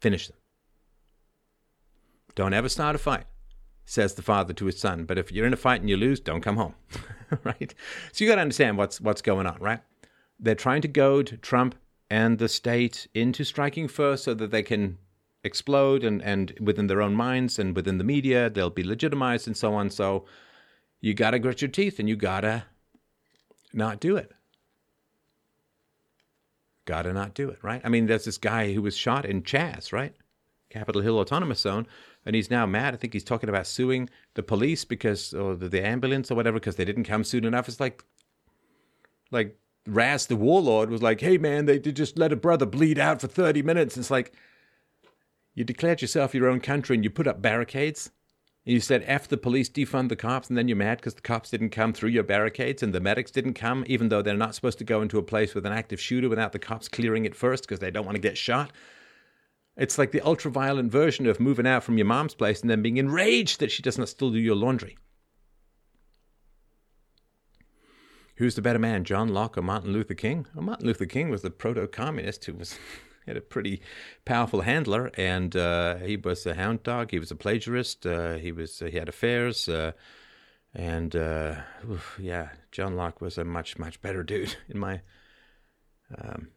finish 0.00 0.26
them. 0.26 0.36
Don't 2.34 2.52
ever 2.52 2.68
start 2.68 2.96
a 2.96 2.98
fight, 2.98 3.26
says 3.84 4.14
the 4.14 4.22
father 4.22 4.52
to 4.54 4.66
his 4.66 4.78
son. 4.78 5.04
But 5.04 5.18
if 5.18 5.30
you're 5.30 5.46
in 5.46 5.52
a 5.52 5.56
fight 5.56 5.80
and 5.80 5.88
you 5.88 5.96
lose, 5.96 6.18
don't 6.18 6.40
come 6.40 6.56
home. 6.56 6.74
right? 7.44 7.74
So 8.12 8.24
you 8.24 8.30
got 8.30 8.36
to 8.36 8.42
understand 8.42 8.76
what's 8.76 9.00
what's 9.00 9.22
going 9.22 9.46
on, 9.46 9.58
right? 9.60 9.80
They're 10.40 10.54
trying 10.54 10.82
to 10.82 10.88
goad 10.88 11.38
Trump 11.42 11.74
and 12.10 12.38
the 12.38 12.48
state 12.48 13.06
into 13.14 13.44
striking 13.44 13.88
first 13.88 14.24
so 14.24 14.34
that 14.34 14.50
they 14.50 14.62
can 14.62 14.98
explode 15.44 16.04
and, 16.04 16.20
and 16.22 16.54
within 16.60 16.86
their 16.86 17.02
own 17.02 17.14
minds 17.14 17.58
and 17.58 17.76
within 17.76 17.98
the 17.98 18.04
media, 18.04 18.50
they'll 18.50 18.70
be 18.70 18.82
legitimized 18.82 19.46
and 19.46 19.56
so 19.56 19.74
on. 19.74 19.90
So 19.90 20.24
you 21.00 21.14
got 21.14 21.30
to 21.30 21.38
grit 21.38 21.62
your 21.62 21.70
teeth 21.70 21.98
and 21.98 22.08
you 22.08 22.16
got 22.16 22.40
to 22.40 22.64
not 23.72 24.00
do 24.00 24.16
it. 24.16 24.32
Got 26.84 27.02
to 27.02 27.12
not 27.12 27.34
do 27.34 27.50
it, 27.50 27.58
right? 27.62 27.80
I 27.84 27.88
mean, 27.88 28.06
there's 28.06 28.24
this 28.24 28.38
guy 28.38 28.72
who 28.72 28.82
was 28.82 28.96
shot 28.96 29.24
in 29.24 29.42
Chaz, 29.42 29.92
right? 29.92 30.14
Capitol 30.70 31.02
Hill 31.02 31.18
Autonomous 31.18 31.60
Zone, 31.60 31.86
and 32.26 32.34
he's 32.34 32.50
now 32.50 32.66
mad. 32.66 32.94
I 32.94 32.96
think 32.96 33.12
he's 33.12 33.24
talking 33.24 33.48
about 33.48 33.66
suing 33.66 34.10
the 34.34 34.42
police 34.42 34.84
because, 34.84 35.32
or 35.32 35.54
the, 35.54 35.86
ambulance 35.86 36.30
or 36.30 36.34
whatever, 36.34 36.58
because 36.58 36.76
they 36.76 36.84
didn't 36.84 37.04
come 37.04 37.24
soon 37.24 37.44
enough. 37.44 37.68
It's 37.68 37.80
like, 37.80 38.04
like 39.30 39.58
Raz 39.86 40.26
the 40.26 40.36
warlord 40.36 40.90
was 40.90 41.02
like, 41.02 41.20
"Hey 41.20 41.38
man, 41.38 41.64
they 41.64 41.78
just 41.78 42.18
let 42.18 42.32
a 42.32 42.36
brother 42.36 42.66
bleed 42.66 42.98
out 42.98 43.20
for 43.20 43.28
thirty 43.28 43.62
minutes." 43.62 43.96
It's 43.96 44.10
like, 44.10 44.34
you 45.58 45.64
declared 45.64 46.00
yourself 46.00 46.36
your 46.36 46.48
own 46.48 46.60
country 46.60 46.94
and 46.94 47.02
you 47.02 47.10
put 47.10 47.26
up 47.26 47.42
barricades. 47.42 48.12
And 48.64 48.74
you 48.74 48.78
said, 48.80 49.02
F 49.06 49.26
the 49.26 49.36
police, 49.36 49.68
defund 49.68 50.08
the 50.08 50.14
cops, 50.14 50.48
and 50.48 50.56
then 50.56 50.68
you're 50.68 50.76
mad 50.76 50.98
because 50.98 51.14
the 51.14 51.20
cops 51.20 51.50
didn't 51.50 51.70
come 51.70 51.92
through 51.92 52.10
your 52.10 52.22
barricades 52.22 52.80
and 52.80 52.94
the 52.94 53.00
medics 53.00 53.32
didn't 53.32 53.54
come, 53.54 53.82
even 53.88 54.08
though 54.08 54.22
they're 54.22 54.36
not 54.36 54.54
supposed 54.54 54.78
to 54.78 54.84
go 54.84 55.02
into 55.02 55.18
a 55.18 55.22
place 55.22 55.56
with 55.56 55.66
an 55.66 55.72
active 55.72 56.00
shooter 56.00 56.28
without 56.28 56.52
the 56.52 56.60
cops 56.60 56.86
clearing 56.88 57.24
it 57.24 57.34
first 57.34 57.64
because 57.64 57.80
they 57.80 57.90
don't 57.90 58.04
want 58.04 58.14
to 58.14 58.20
get 58.20 58.38
shot. 58.38 58.70
It's 59.76 59.98
like 59.98 60.12
the 60.12 60.20
ultra 60.20 60.48
violent 60.48 60.92
version 60.92 61.26
of 61.26 61.40
moving 61.40 61.66
out 61.66 61.82
from 61.82 61.98
your 61.98 62.06
mom's 62.06 62.34
place 62.34 62.60
and 62.60 62.70
then 62.70 62.80
being 62.80 62.98
enraged 62.98 63.58
that 63.58 63.72
she 63.72 63.82
doesn't 63.82 64.06
still 64.06 64.30
do 64.30 64.38
your 64.38 64.54
laundry. 64.54 64.96
Who's 68.36 68.54
the 68.54 68.62
better 68.62 68.78
man, 68.78 69.02
John 69.02 69.26
Locke 69.26 69.58
or 69.58 69.62
Martin 69.62 69.92
Luther 69.92 70.14
King? 70.14 70.46
Well, 70.54 70.64
Martin 70.64 70.86
Luther 70.86 71.06
King 71.06 71.30
was 71.30 71.42
the 71.42 71.50
proto 71.50 71.88
communist 71.88 72.44
who 72.44 72.54
was 72.54 72.78
had 73.28 73.36
a 73.36 73.42
pretty 73.42 73.80
powerful 74.24 74.62
handler, 74.62 75.10
and 75.16 75.54
uh, 75.54 75.96
he 75.96 76.16
was 76.16 76.44
a 76.46 76.54
hound 76.54 76.82
dog. 76.82 77.10
He 77.10 77.18
was 77.18 77.30
a 77.30 77.36
plagiarist. 77.36 78.06
Uh, 78.06 78.34
he 78.34 78.50
was 78.50 78.80
he 78.80 78.98
had 78.98 79.08
affairs, 79.08 79.68
uh, 79.68 79.92
and 80.74 81.14
uh, 81.14 81.56
oof, 81.88 82.18
yeah, 82.20 82.50
John 82.72 82.96
Locke 82.96 83.20
was 83.20 83.38
a 83.38 83.44
much 83.44 83.78
much 83.78 84.00
better 84.00 84.22
dude 84.22 84.56
in 84.68 84.78
my. 84.78 85.02
Um, 86.16 86.48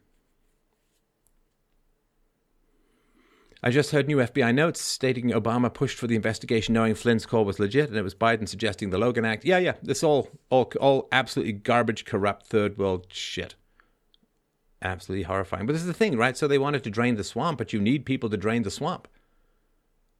I 3.64 3.70
just 3.70 3.92
heard 3.92 4.08
new 4.08 4.16
FBI 4.16 4.52
notes 4.52 4.80
stating 4.80 5.30
Obama 5.30 5.72
pushed 5.72 5.96
for 5.96 6.08
the 6.08 6.16
investigation 6.16 6.74
knowing 6.74 6.96
Flynn's 6.96 7.26
call 7.26 7.44
was 7.44 7.60
legit, 7.60 7.90
and 7.90 7.96
it 7.96 8.02
was 8.02 8.14
Biden 8.14 8.48
suggesting 8.48 8.90
the 8.90 8.98
Logan 8.98 9.24
Act. 9.24 9.44
Yeah, 9.44 9.58
yeah, 9.58 9.74
this 9.82 10.02
all 10.02 10.30
all 10.50 10.72
all 10.80 11.08
absolutely 11.12 11.52
garbage, 11.52 12.04
corrupt 12.04 12.46
third 12.46 12.76
world 12.76 13.06
shit 13.10 13.54
absolutely 14.82 15.24
horrifying. 15.24 15.66
But 15.66 15.72
this 15.72 15.82
is 15.82 15.88
the 15.88 15.94
thing, 15.94 16.16
right? 16.16 16.36
So 16.36 16.46
they 16.46 16.58
wanted 16.58 16.84
to 16.84 16.90
drain 16.90 17.16
the 17.16 17.24
swamp, 17.24 17.58
but 17.58 17.72
you 17.72 17.80
need 17.80 18.04
people 18.04 18.28
to 18.30 18.36
drain 18.36 18.62
the 18.62 18.70
swamp. 18.70 19.08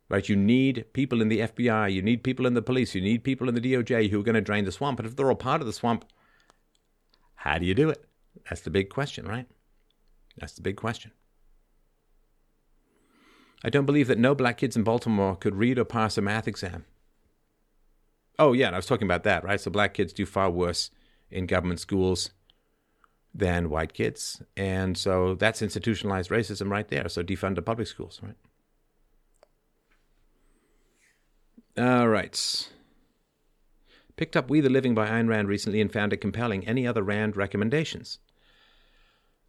Right? 0.08 0.28
You 0.28 0.36
need 0.36 0.86
people 0.92 1.22
in 1.22 1.28
the 1.28 1.40
FBI, 1.40 1.92
you 1.92 2.02
need 2.02 2.22
people 2.22 2.46
in 2.46 2.54
the 2.54 2.62
police, 2.62 2.94
you 2.94 3.00
need 3.00 3.24
people 3.24 3.48
in 3.48 3.54
the 3.54 3.60
DOJ 3.60 4.10
who 4.10 4.20
are 4.20 4.24
going 4.24 4.34
to 4.34 4.40
drain 4.40 4.64
the 4.64 4.72
swamp. 4.72 4.98
But 4.98 5.06
if 5.06 5.16
they're 5.16 5.28
all 5.28 5.34
part 5.34 5.60
of 5.60 5.66
the 5.66 5.72
swamp, 5.72 6.04
how 7.36 7.58
do 7.58 7.64
you 7.64 7.74
do 7.74 7.88
it? 7.88 8.04
That's 8.48 8.60
the 8.60 8.70
big 8.70 8.90
question, 8.90 9.26
right? 9.26 9.46
That's 10.36 10.52
the 10.52 10.62
big 10.62 10.76
question. 10.76 11.12
I 13.64 13.70
don't 13.70 13.86
believe 13.86 14.08
that 14.08 14.18
no 14.18 14.34
black 14.34 14.58
kids 14.58 14.76
in 14.76 14.82
Baltimore 14.82 15.36
could 15.36 15.54
read 15.54 15.78
or 15.78 15.84
pass 15.84 16.18
a 16.18 16.22
math 16.22 16.48
exam. 16.48 16.84
Oh, 18.38 18.52
yeah, 18.52 18.70
I 18.70 18.76
was 18.76 18.86
talking 18.86 19.06
about 19.06 19.24
that, 19.24 19.44
right? 19.44 19.60
So 19.60 19.70
black 19.70 19.94
kids 19.94 20.12
do 20.12 20.26
far 20.26 20.50
worse 20.50 20.90
in 21.30 21.46
government 21.46 21.80
schools 21.80 22.30
than 23.34 23.70
white 23.70 23.94
kids. 23.94 24.42
And 24.56 24.96
so 24.96 25.34
that's 25.34 25.62
institutionalized 25.62 26.30
racism 26.30 26.70
right 26.70 26.88
there. 26.88 27.08
So 27.08 27.22
defund 27.22 27.54
the 27.54 27.62
public 27.62 27.88
schools, 27.88 28.20
right? 28.22 28.36
All 31.78 32.08
right. 32.08 32.68
Picked 34.16 34.36
up 34.36 34.50
We 34.50 34.60
the 34.60 34.68
Living 34.68 34.94
by 34.94 35.08
Ayn 35.08 35.28
Rand 35.28 35.48
recently 35.48 35.80
and 35.80 35.90
found 35.90 36.12
it 36.12 36.18
compelling. 36.18 36.66
Any 36.66 36.86
other 36.86 37.02
Rand 37.02 37.36
recommendations? 37.36 38.18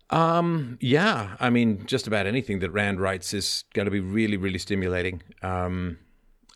Um, 0.09 0.77
yeah, 0.79 1.35
I 1.39 1.49
mean, 1.49 1.85
just 1.85 2.07
about 2.07 2.27
anything 2.27 2.59
that 2.59 2.71
Rand 2.71 3.01
writes 3.01 3.33
is 3.33 3.63
going 3.73 3.85
to 3.85 3.91
be 3.91 3.99
really, 3.99 4.37
really 4.37 4.59
stimulating. 4.59 5.23
Um, 5.41 5.97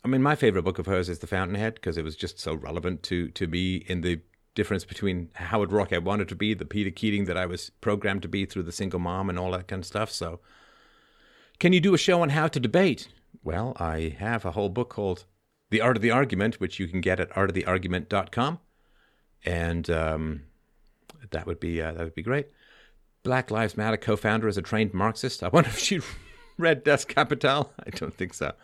I 0.04 0.08
mean, 0.08 0.22
my 0.22 0.36
favorite 0.36 0.62
book 0.62 0.78
of 0.78 0.86
hers 0.86 1.08
is 1.08 1.18
The 1.18 1.26
Fountainhead 1.26 1.74
because 1.74 1.98
it 1.98 2.04
was 2.04 2.16
just 2.16 2.38
so 2.38 2.54
relevant 2.54 3.02
to 3.04 3.28
to 3.28 3.46
me 3.46 3.76
in 3.88 4.02
the 4.02 4.20
difference 4.58 4.84
between 4.84 5.30
Howard 5.34 5.70
Roark 5.70 5.92
I 5.92 5.98
wanted 5.98 6.28
to 6.30 6.34
be, 6.34 6.52
the 6.52 6.64
Peter 6.64 6.90
Keating 6.90 7.26
that 7.26 7.36
I 7.36 7.46
was 7.46 7.70
programmed 7.80 8.22
to 8.22 8.28
be 8.28 8.44
through 8.44 8.64
the 8.64 8.72
single 8.72 8.98
mom 8.98 9.30
and 9.30 9.38
all 9.38 9.52
that 9.52 9.68
kind 9.68 9.82
of 9.82 9.86
stuff. 9.86 10.10
So, 10.10 10.40
can 11.60 11.72
you 11.72 11.78
do 11.80 11.94
a 11.94 11.98
show 11.98 12.22
on 12.22 12.30
how 12.30 12.48
to 12.48 12.58
debate? 12.58 13.06
Well, 13.44 13.76
I 13.78 14.16
have 14.18 14.44
a 14.44 14.50
whole 14.50 14.68
book 14.68 14.90
called 14.90 15.26
The 15.70 15.80
Art 15.80 15.94
of 15.94 16.02
the 16.02 16.10
Argument, 16.10 16.58
which 16.58 16.80
you 16.80 16.88
can 16.88 17.00
get 17.00 17.20
at 17.20 17.30
artoftheargument.com, 17.30 18.58
and 19.44 19.88
um, 19.90 20.42
that 21.30 21.46
would 21.46 21.60
be 21.60 21.80
uh, 21.80 21.92
that 21.92 22.02
would 22.02 22.16
be 22.16 22.22
great. 22.22 22.48
Black 23.22 23.52
Lives 23.52 23.76
Matter 23.76 23.96
co-founder 23.96 24.48
is 24.48 24.58
a 24.58 24.62
trained 24.62 24.92
Marxist. 24.92 25.44
I 25.44 25.48
wonder 25.48 25.70
if 25.70 25.78
she 25.78 26.00
read 26.58 26.82
Das 26.82 27.04
Kapital. 27.04 27.70
I 27.86 27.90
don't 27.90 28.14
think 28.14 28.34
so. 28.34 28.54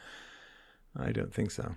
I 0.96 1.12
don't 1.12 1.32
think 1.32 1.52
so. 1.52 1.76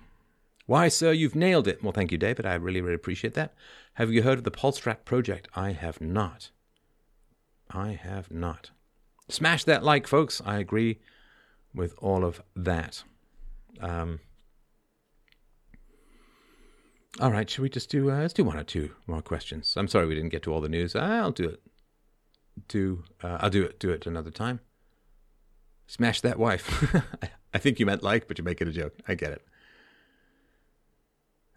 Why, 0.68 0.88
sir, 0.88 1.12
you've 1.12 1.34
nailed 1.34 1.66
it. 1.66 1.82
Well, 1.82 1.94
thank 1.94 2.12
you, 2.12 2.18
David. 2.18 2.44
I 2.44 2.52
really, 2.52 2.82
really 2.82 2.94
appreciate 2.94 3.32
that. 3.32 3.54
Have 3.94 4.12
you 4.12 4.22
heard 4.22 4.36
of 4.36 4.44
the 4.44 4.50
Pulse 4.50 4.76
Track 4.76 5.06
project? 5.06 5.48
I 5.56 5.72
have 5.72 5.98
not. 5.98 6.50
I 7.70 7.92
have 7.92 8.30
not. 8.30 8.70
Smash 9.30 9.64
that 9.64 9.82
like, 9.82 10.06
folks. 10.06 10.42
I 10.44 10.58
agree 10.58 10.98
with 11.74 11.94
all 12.02 12.22
of 12.22 12.42
that. 12.54 13.02
Um, 13.80 14.20
all 17.18 17.32
right, 17.32 17.48
should 17.48 17.62
we 17.62 17.70
just 17.70 17.88
do? 17.88 18.10
Uh, 18.10 18.18
let's 18.18 18.34
do 18.34 18.44
one 18.44 18.58
or 18.58 18.62
two 18.62 18.90
more 19.06 19.22
questions. 19.22 19.72
I'm 19.74 19.88
sorry 19.88 20.04
we 20.04 20.16
didn't 20.16 20.32
get 20.32 20.42
to 20.42 20.52
all 20.52 20.60
the 20.60 20.68
news. 20.68 20.94
I'll 20.94 21.32
do 21.32 21.48
it. 21.48 21.62
Do 22.68 23.04
uh, 23.24 23.38
I'll 23.40 23.48
do 23.48 23.62
it. 23.62 23.80
Do 23.80 23.88
it 23.88 24.06
another 24.06 24.30
time. 24.30 24.60
Smash 25.86 26.20
that 26.20 26.38
wife. 26.38 26.94
I 27.54 27.58
think 27.58 27.80
you 27.80 27.86
meant 27.86 28.02
like, 28.02 28.28
but 28.28 28.36
you 28.36 28.44
make 28.44 28.60
it 28.60 28.68
a 28.68 28.72
joke. 28.72 28.96
I 29.08 29.14
get 29.14 29.32
it. 29.32 29.42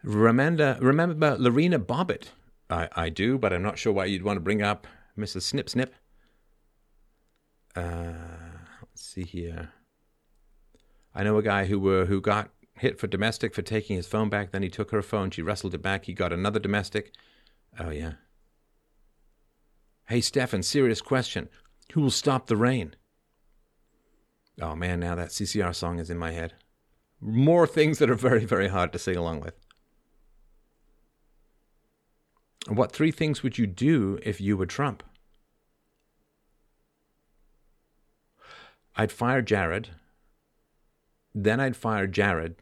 Remember, 0.03 0.77
remember 0.81 1.35
Lorena 1.37 1.79
Bobbitt? 1.79 2.29
I, 2.69 2.89
I 2.95 3.09
do, 3.09 3.37
but 3.37 3.53
I'm 3.53 3.61
not 3.61 3.77
sure 3.77 3.93
why 3.93 4.05
you'd 4.05 4.23
want 4.23 4.37
to 4.37 4.41
bring 4.41 4.61
up 4.61 4.87
Mrs. 5.17 5.43
Snip 5.43 5.69
Snip. 5.69 5.93
Uh, 7.75 8.13
let's 8.81 9.03
see 9.03 9.23
here. 9.23 9.69
I 11.13 11.23
know 11.23 11.37
a 11.37 11.43
guy 11.43 11.65
who 11.65 12.01
uh, 12.01 12.05
who 12.05 12.21
got 12.21 12.49
hit 12.75 12.99
for 12.99 13.07
domestic 13.07 13.53
for 13.53 13.61
taking 13.61 13.95
his 13.95 14.07
phone 14.07 14.29
back. 14.29 14.51
Then 14.51 14.63
he 14.63 14.69
took 14.69 14.91
her 14.91 15.01
phone. 15.01 15.29
She 15.29 15.41
wrestled 15.41 15.73
it 15.73 15.81
back. 15.81 16.05
He 16.05 16.13
got 16.13 16.33
another 16.33 16.59
domestic. 16.59 17.13
Oh 17.79 17.89
yeah. 17.89 18.13
Hey 20.07 20.21
Stefan, 20.21 20.63
serious 20.63 21.01
question. 21.01 21.49
Who 21.93 22.01
will 22.01 22.11
stop 22.11 22.47
the 22.47 22.57
rain? 22.57 22.95
Oh 24.61 24.75
man, 24.75 24.99
now 24.99 25.15
that 25.15 25.29
CCR 25.29 25.75
song 25.75 25.99
is 25.99 26.09
in 26.09 26.17
my 26.17 26.31
head. 26.31 26.53
More 27.19 27.67
things 27.67 27.99
that 27.99 28.09
are 28.09 28.15
very, 28.15 28.45
very 28.45 28.67
hard 28.69 28.91
to 28.93 28.99
sing 28.99 29.15
along 29.15 29.41
with. 29.41 29.53
What 32.67 32.91
three 32.91 33.11
things 33.11 33.43
would 33.43 33.57
you 33.57 33.67
do 33.67 34.19
if 34.23 34.39
you 34.39 34.55
were 34.55 34.65
Trump? 34.65 35.03
I'd 38.95 39.11
fire 39.11 39.41
Jared. 39.41 39.89
Then 41.33 41.59
I'd 41.59 41.75
fire 41.75 42.07
Jared. 42.07 42.55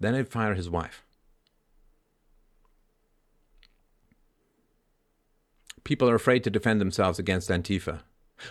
Then 0.00 0.14
I'd 0.14 0.28
fire 0.28 0.54
his 0.54 0.68
wife. 0.68 1.04
People 5.84 6.10
are 6.10 6.16
afraid 6.16 6.42
to 6.44 6.50
defend 6.50 6.80
themselves 6.80 7.18
against 7.18 7.48
Antifa. 7.48 8.00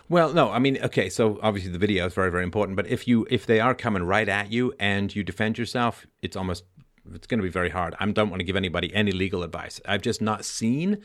Well, 0.09 0.33
no, 0.33 0.51
I 0.51 0.59
mean, 0.59 0.79
okay, 0.81 1.09
so 1.09 1.39
obviously 1.43 1.71
the 1.71 1.77
video 1.77 2.05
is 2.05 2.13
very, 2.13 2.31
very 2.31 2.43
important, 2.43 2.75
but 2.75 2.87
if 2.87 3.07
you 3.07 3.27
if 3.29 3.45
they 3.45 3.59
are 3.59 3.75
coming 3.75 4.03
right 4.03 4.27
at 4.27 4.51
you 4.51 4.73
and 4.79 5.15
you 5.15 5.23
defend 5.23 5.57
yourself, 5.57 6.07
it's 6.21 6.35
almost 6.35 6.63
it's 7.13 7.27
going 7.27 7.39
to 7.39 7.43
be 7.43 7.49
very 7.49 7.69
hard. 7.69 7.95
I 7.99 8.05
don't 8.05 8.29
want 8.29 8.39
to 8.39 8.45
give 8.45 8.55
anybody 8.55 8.93
any 8.93 9.11
legal 9.11 9.43
advice. 9.43 9.79
I've 9.85 10.01
just 10.01 10.21
not 10.21 10.45
seen 10.45 11.01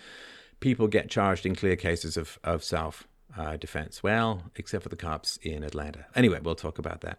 people 0.60 0.88
get 0.88 1.10
charged 1.10 1.46
in 1.46 1.54
clear 1.54 1.76
cases 1.76 2.16
of 2.16 2.38
of 2.44 2.62
self 2.64 3.06
uh, 3.36 3.56
defense. 3.56 4.02
Well, 4.02 4.44
except 4.56 4.82
for 4.82 4.88
the 4.88 4.96
cops 4.96 5.38
in 5.42 5.62
Atlanta. 5.62 6.06
Anyway, 6.14 6.40
we'll 6.42 6.54
talk 6.54 6.78
about 6.78 7.00
that. 7.02 7.18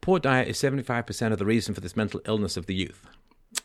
Poor 0.00 0.18
diet 0.18 0.48
is 0.48 0.58
75% 0.58 1.32
of 1.32 1.38
the 1.38 1.44
reason 1.44 1.74
for 1.74 1.80
this 1.80 1.96
mental 1.96 2.20
illness 2.24 2.56
of 2.56 2.66
the 2.66 2.74
youth. 2.74 3.06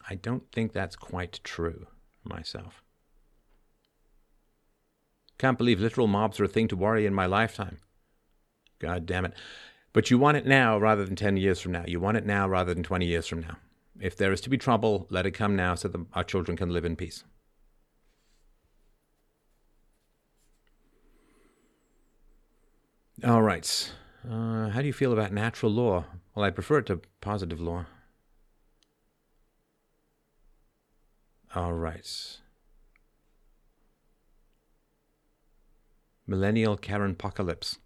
I 0.10 0.16
don't 0.16 0.52
think 0.52 0.74
that's 0.74 0.96
quite 0.96 1.40
true 1.44 1.88
myself. 2.24 2.84
Can't 5.38 5.58
believe 5.58 5.80
literal 5.80 6.08
mobs 6.08 6.40
are 6.40 6.44
a 6.44 6.48
thing 6.48 6.68
to 6.68 6.76
worry 6.76 7.06
in 7.06 7.14
my 7.14 7.26
lifetime. 7.26 7.78
God 8.80 9.06
damn 9.06 9.26
it. 9.26 9.34
But 9.94 10.10
you 10.10 10.18
want 10.18 10.38
it 10.38 10.46
now 10.46 10.78
rather 10.78 11.06
than 11.06 11.16
10 11.16 11.38
years 11.38 11.60
from 11.60 11.72
now. 11.72 11.84
You 11.88 12.00
want 12.00 12.18
it 12.18 12.26
now 12.26 12.48
rather 12.48 12.74
than 12.74 12.84
20 12.84 13.06
years 13.06 13.28
from 13.28 13.42
now. 13.42 13.58
If 14.02 14.18
there 14.18 14.34
is 14.34 14.42
to 14.42 14.50
be 14.50 14.58
trouble, 14.58 15.06
let 15.12 15.28
it 15.28 15.32
come 15.32 15.56
now 15.56 15.76
so 15.76 15.88
that 15.88 16.06
our 16.14 16.24
children 16.24 16.58
can 16.58 16.72
live 16.72 16.86
in 16.86 16.96
peace. 16.96 17.24
All 23.24 23.44
right. 23.44 23.94
Uh, 24.28 24.70
how 24.70 24.82
do 24.82 24.88
you 24.88 24.94
feel 24.94 25.14
about 25.14 25.32
natural 25.32 25.72
law? 25.72 26.06
Well, 26.34 26.44
I 26.44 26.50
prefer 26.50 26.80
it 26.80 26.88
to 26.88 27.02
positive 27.22 27.62
law. 27.62 27.86
All 31.54 31.74
right. 31.74 32.38
Millennial 36.26 36.76
Karen 36.76 37.12
apocalypse. 37.12 37.78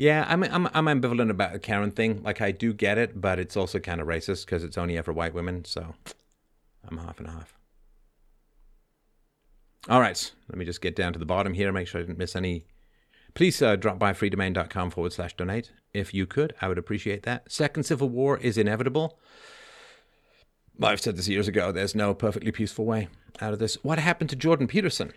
Yeah, 0.00 0.24
I'm, 0.28 0.42
I'm 0.42 0.66
I'm 0.72 0.86
ambivalent 0.86 1.28
about 1.30 1.52
the 1.52 1.58
Karen 1.58 1.90
thing. 1.90 2.22
Like 2.22 2.40
I 2.40 2.52
do 2.52 2.72
get 2.72 2.96
it, 2.96 3.20
but 3.20 3.38
it's 3.38 3.56
also 3.56 3.78
kind 3.78 4.00
of 4.00 4.06
racist 4.06 4.46
because 4.46 4.64
it's 4.64 4.78
only 4.78 4.96
ever 4.96 5.12
white 5.12 5.34
women. 5.34 5.64
So 5.66 5.94
I'm 6.88 6.96
half 6.96 7.18
and 7.18 7.28
half. 7.28 7.52
All 9.88 10.00
right, 10.00 10.32
let 10.48 10.58
me 10.58 10.64
just 10.64 10.80
get 10.80 10.96
down 10.96 11.12
to 11.12 11.18
the 11.18 11.26
bottom 11.26 11.52
here. 11.52 11.70
Make 11.70 11.86
sure 11.86 12.00
I 12.00 12.04
didn't 12.04 12.18
miss 12.18 12.34
any 12.34 12.64
Please 13.34 13.60
uh, 13.62 13.76
drop 13.76 13.98
by 13.98 14.12
freedomain.com 14.12 14.90
forward 14.90 15.12
slash 15.12 15.36
donate 15.36 15.72
if 15.92 16.14
you 16.14 16.26
could. 16.26 16.54
I 16.60 16.68
would 16.68 16.78
appreciate 16.78 17.22
that. 17.24 17.50
Second 17.50 17.84
Civil 17.84 18.08
War 18.08 18.38
is 18.38 18.58
inevitable. 18.58 19.18
I've 20.82 21.00
said 21.00 21.16
this 21.16 21.28
years 21.28 21.46
ago. 21.46 21.72
There's 21.72 21.94
no 21.94 22.14
perfectly 22.14 22.52
peaceful 22.52 22.86
way 22.86 23.08
out 23.40 23.52
of 23.52 23.58
this. 23.58 23.74
What 23.82 23.98
happened 23.98 24.30
to 24.30 24.36
Jordan 24.36 24.66
Peterson? 24.66 25.12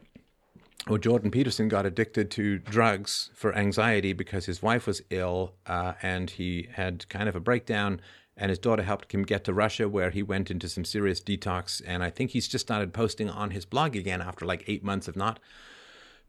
Well, 0.88 0.98
Jordan 0.98 1.32
Peterson 1.32 1.70
got 1.70 1.86
addicted 1.86 2.30
to 2.32 2.60
drugs 2.60 3.30
for 3.34 3.56
anxiety 3.56 4.12
because 4.12 4.46
his 4.46 4.62
wife 4.62 4.86
was 4.86 5.02
ill 5.10 5.54
uh, 5.66 5.94
and 6.02 6.30
he 6.30 6.68
had 6.74 7.08
kind 7.08 7.30
of 7.30 7.36
a 7.36 7.40
breakdown. 7.40 8.02
And 8.36 8.50
his 8.50 8.58
daughter 8.58 8.82
helped 8.82 9.14
him 9.14 9.24
get 9.24 9.44
to 9.44 9.54
Russia, 9.54 9.88
where 9.88 10.10
he 10.10 10.24
went 10.24 10.50
into 10.50 10.68
some 10.68 10.84
serious 10.84 11.22
detox. 11.22 11.84
And 11.86 12.04
I 12.04 12.10
think 12.10 12.32
he's 12.32 12.48
just 12.48 12.66
started 12.66 12.92
posting 12.92 13.30
on 13.30 13.52
his 13.52 13.64
blog 13.64 13.96
again 13.96 14.22
after 14.22 14.44
like 14.44 14.64
eight 14.66 14.84
months 14.84 15.08
of 15.08 15.16
not 15.16 15.40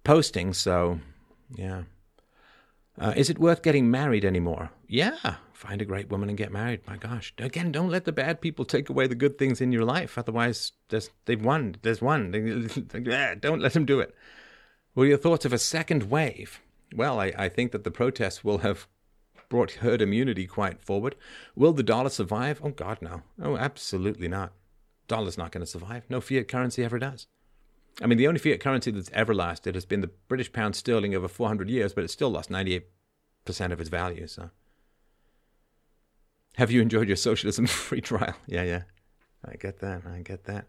posting. 0.05 0.53
So 0.53 1.01
yeah. 1.57 1.85
Uh, 3.01 3.13
is 3.17 3.29
it 3.31 3.39
worth 3.39 3.63
getting 3.63 3.91
married 3.91 4.25
anymore? 4.25 4.71
Yeah. 4.87 5.37
Find 5.53 5.83
a 5.83 5.87
great 5.87 6.11
woman 6.11 6.29
and 6.29 6.39
get 6.39 6.53
married. 6.53 6.87
My 6.87 6.97
gosh. 6.97 7.33
Again, 7.39 7.73
don't 7.73 7.89
let 7.89 8.05
the 8.05 8.13
bad 8.13 8.41
people 8.41 8.65
take 8.65 8.89
away 8.89 9.07
the 9.07 9.15
good 9.15 9.39
things 9.39 9.61
in 9.61 9.73
your 9.73 9.85
life. 9.85 10.17
Otherwise, 10.19 10.73
they've 11.25 11.45
won. 11.45 11.77
There's 11.83 12.03
one. 12.03 12.31
don't 13.41 13.61
let 13.61 13.73
them 13.73 13.87
do 13.87 14.01
it. 14.01 14.15
What 14.95 15.05
are 15.05 15.09
your 15.09 15.19
thoughts 15.19 15.45
of 15.45 15.53
a 15.53 15.59
second 15.59 16.05
wave? 16.05 16.61
Well, 16.95 17.21
I, 17.21 17.33
I 17.37 17.49
think 17.49 17.73
that 17.73 17.85
the 17.85 17.91
protests 17.91 18.45
will 18.45 18.59
have 18.59 18.87
brought 19.49 19.73
herd 19.73 20.01
immunity 20.01 20.47
quite 20.47 20.81
forward. 20.81 21.17
Will 21.57 21.73
the 21.73 21.83
dollar 21.83 22.11
survive? 22.11 22.61
Oh, 22.63 22.71
God, 22.71 22.99
no. 23.03 23.23
Oh, 23.43 23.57
absolutely 23.57 24.29
not. 24.29 24.53
Dollar's 25.09 25.37
not 25.37 25.53
going 25.53 25.65
to 25.65 25.71
survive. 25.71 26.05
No 26.09 26.21
fiat 26.21 26.49
currency 26.49 26.85
ever 26.85 26.99
does. 26.99 27.27
I 28.01 28.07
mean, 28.07 28.19
the 28.19 28.29
only 28.29 28.41
fiat 28.41 28.61
currency 28.61 28.91
that's 28.91 29.11
ever 29.13 29.35
lasted 29.35 29.75
has 29.75 29.85
been 29.85 30.01
the 30.01 30.11
British 30.29 30.53
pound 30.53 30.77
sterling 30.77 31.15
over 31.15 31.29
400 31.29 31.69
years, 31.69 31.93
but 31.93 32.05
it's 32.05 32.13
still 32.13 32.31
lost 32.31 32.51
98% 32.51 32.83
of 33.71 33.81
its 33.81 33.91
value. 33.91 34.27
So, 34.27 34.51
have 36.57 36.71
you 36.71 36.81
enjoyed 36.81 37.09
your 37.09 37.17
socialism 37.17 37.67
free 37.69 38.01
trial? 38.01 38.35
Yeah, 38.47 38.63
yeah. 38.63 38.83
I 39.45 39.57
get 39.57 39.81
that. 39.81 40.03
I 40.07 40.21
get 40.23 40.45
that. 40.45 40.67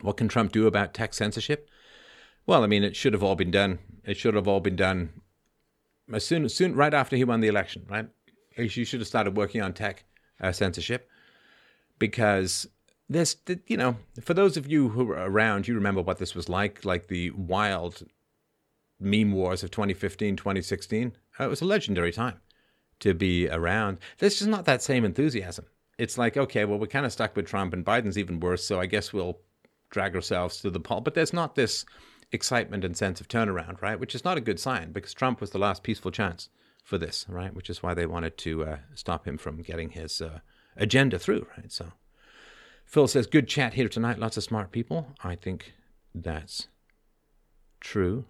What 0.00 0.16
can 0.16 0.28
Trump 0.28 0.52
do 0.52 0.66
about 0.66 0.94
tech 0.94 1.14
censorship? 1.14 1.68
Well, 2.48 2.64
I 2.64 2.66
mean, 2.66 2.82
it 2.82 2.96
should 2.96 3.12
have 3.12 3.22
all 3.22 3.36
been 3.36 3.50
done. 3.50 3.78
It 4.06 4.16
should 4.16 4.32
have 4.32 4.48
all 4.48 4.60
been 4.60 4.74
done 4.74 5.10
as 6.10 6.24
soon, 6.24 6.46
as 6.46 6.54
soon, 6.54 6.74
right 6.74 6.94
after 6.94 7.14
he 7.14 7.22
won 7.22 7.40
the 7.40 7.48
election. 7.48 7.84
Right? 7.90 8.08
He 8.56 8.68
should 8.68 9.00
have 9.00 9.06
started 9.06 9.36
working 9.36 9.60
on 9.60 9.74
tech 9.74 10.04
uh, 10.40 10.50
censorship 10.52 11.10
because 11.98 12.66
this, 13.06 13.36
you 13.66 13.76
know, 13.76 13.98
for 14.22 14.32
those 14.32 14.56
of 14.56 14.66
you 14.66 14.88
who 14.88 15.04
were 15.04 15.16
around, 15.16 15.68
you 15.68 15.74
remember 15.74 16.00
what 16.00 16.16
this 16.16 16.34
was 16.34 16.48
like, 16.48 16.86
like 16.86 17.08
the 17.08 17.32
wild 17.32 18.02
meme 18.98 19.32
wars 19.32 19.62
of 19.62 19.70
2015, 19.70 20.36
2016. 20.36 21.12
Uh, 21.38 21.44
it 21.44 21.48
was 21.48 21.60
a 21.60 21.66
legendary 21.66 22.12
time 22.12 22.40
to 23.00 23.12
be 23.12 23.46
around. 23.50 23.98
There's 24.16 24.38
just 24.38 24.48
not 24.48 24.64
that 24.64 24.80
same 24.80 25.04
enthusiasm. 25.04 25.66
It's 25.98 26.16
like, 26.16 26.38
okay, 26.38 26.64
well, 26.64 26.78
we're 26.78 26.86
kind 26.86 27.04
of 27.04 27.12
stuck 27.12 27.36
with 27.36 27.46
Trump, 27.46 27.74
and 27.74 27.84
Biden's 27.84 28.16
even 28.16 28.40
worse, 28.40 28.64
so 28.64 28.80
I 28.80 28.86
guess 28.86 29.12
we'll 29.12 29.38
drag 29.90 30.14
ourselves 30.14 30.62
to 30.62 30.70
the 30.70 30.80
poll. 30.80 31.02
But 31.02 31.12
there's 31.12 31.34
not 31.34 31.54
this 31.54 31.84
excitement 32.32 32.84
and 32.84 32.96
sense 32.96 33.20
of 33.20 33.28
turnaround, 33.28 33.80
right? 33.80 33.98
Which 33.98 34.14
is 34.14 34.24
not 34.24 34.38
a 34.38 34.42
good 34.42 34.60
sign 34.60 34.92
because 34.92 35.14
Trump 35.14 35.40
was 35.40 35.50
the 35.50 35.58
last 35.58 35.82
peaceful 35.82 36.10
chance 36.10 36.48
for 36.84 36.98
this, 36.98 37.26
right? 37.28 37.54
Which 37.54 37.70
is 37.70 37.82
why 37.82 37.94
they 37.94 38.06
wanted 38.06 38.36
to 38.38 38.64
uh, 38.64 38.76
stop 38.94 39.26
him 39.26 39.38
from 39.38 39.62
getting 39.62 39.90
his 39.90 40.20
uh, 40.20 40.40
agenda 40.76 41.18
through, 41.18 41.46
right? 41.56 41.70
So. 41.72 41.92
Phil 42.88 43.06
says, 43.06 43.26
Good 43.26 43.48
chat 43.48 43.74
here 43.74 43.88
tonight. 43.88 44.18
Lots 44.18 44.38
of 44.38 44.44
smart 44.44 44.72
people. 44.72 45.08
I 45.22 45.34
think 45.34 45.74
that's 46.14 46.68
true. 47.80 48.24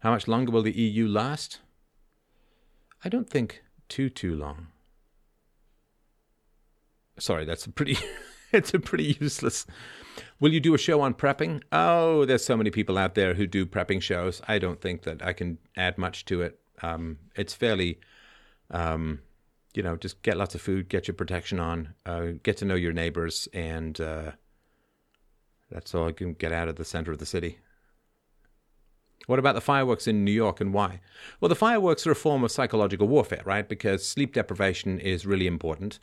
How 0.00 0.12
much 0.12 0.28
longer 0.28 0.52
will 0.52 0.62
the 0.62 0.70
EU 0.70 1.08
last? 1.08 1.58
I 3.04 3.08
don't 3.08 3.28
think 3.28 3.64
too, 3.88 4.08
too 4.08 4.36
long. 4.36 4.68
Sorry, 7.18 7.44
that's 7.44 7.66
a 7.66 7.70
pretty. 7.70 7.98
it's 8.52 8.72
a 8.72 8.78
pretty 8.78 9.16
useless. 9.20 9.66
Will 10.38 10.52
you 10.52 10.60
do 10.60 10.74
a 10.74 10.78
show 10.78 11.00
on 11.00 11.14
prepping? 11.14 11.62
Oh, 11.72 12.24
there's 12.24 12.44
so 12.44 12.56
many 12.56 12.70
people 12.70 12.98
out 12.98 13.14
there 13.14 13.34
who 13.34 13.46
do 13.46 13.66
prepping 13.66 14.00
shows. 14.02 14.40
I 14.48 14.58
don't 14.58 14.80
think 14.80 15.02
that 15.02 15.24
I 15.24 15.32
can 15.32 15.58
add 15.76 15.98
much 15.98 16.24
to 16.26 16.42
it. 16.42 16.58
Um, 16.82 17.18
it's 17.36 17.54
fairly 17.54 18.00
um, 18.70 19.20
you 19.74 19.82
know, 19.82 19.96
just 19.96 20.22
get 20.22 20.36
lots 20.36 20.54
of 20.54 20.60
food, 20.60 20.88
get 20.88 21.06
your 21.08 21.14
protection 21.14 21.60
on, 21.60 21.94
uh, 22.06 22.26
get 22.42 22.56
to 22.58 22.64
know 22.64 22.74
your 22.74 22.92
neighbors, 22.92 23.48
and 23.52 24.00
uh, 24.00 24.32
that's 25.70 25.94
all 25.94 26.08
I 26.08 26.12
can 26.12 26.34
get 26.34 26.52
out 26.52 26.68
of 26.68 26.76
the 26.76 26.84
center 26.84 27.12
of 27.12 27.18
the 27.18 27.26
city. 27.26 27.58
What 29.26 29.38
about 29.38 29.54
the 29.54 29.60
fireworks 29.60 30.08
in 30.08 30.24
New 30.24 30.32
York 30.32 30.60
and 30.60 30.72
why? 30.74 31.00
Well, 31.40 31.48
the 31.48 31.54
fireworks 31.54 32.06
are 32.06 32.10
a 32.10 32.16
form 32.16 32.42
of 32.42 32.50
psychological 32.50 33.06
warfare, 33.06 33.42
right? 33.44 33.68
Because 33.68 34.06
sleep 34.06 34.34
deprivation 34.34 34.98
is 34.98 35.26
really 35.26 35.46
important. 35.46 35.98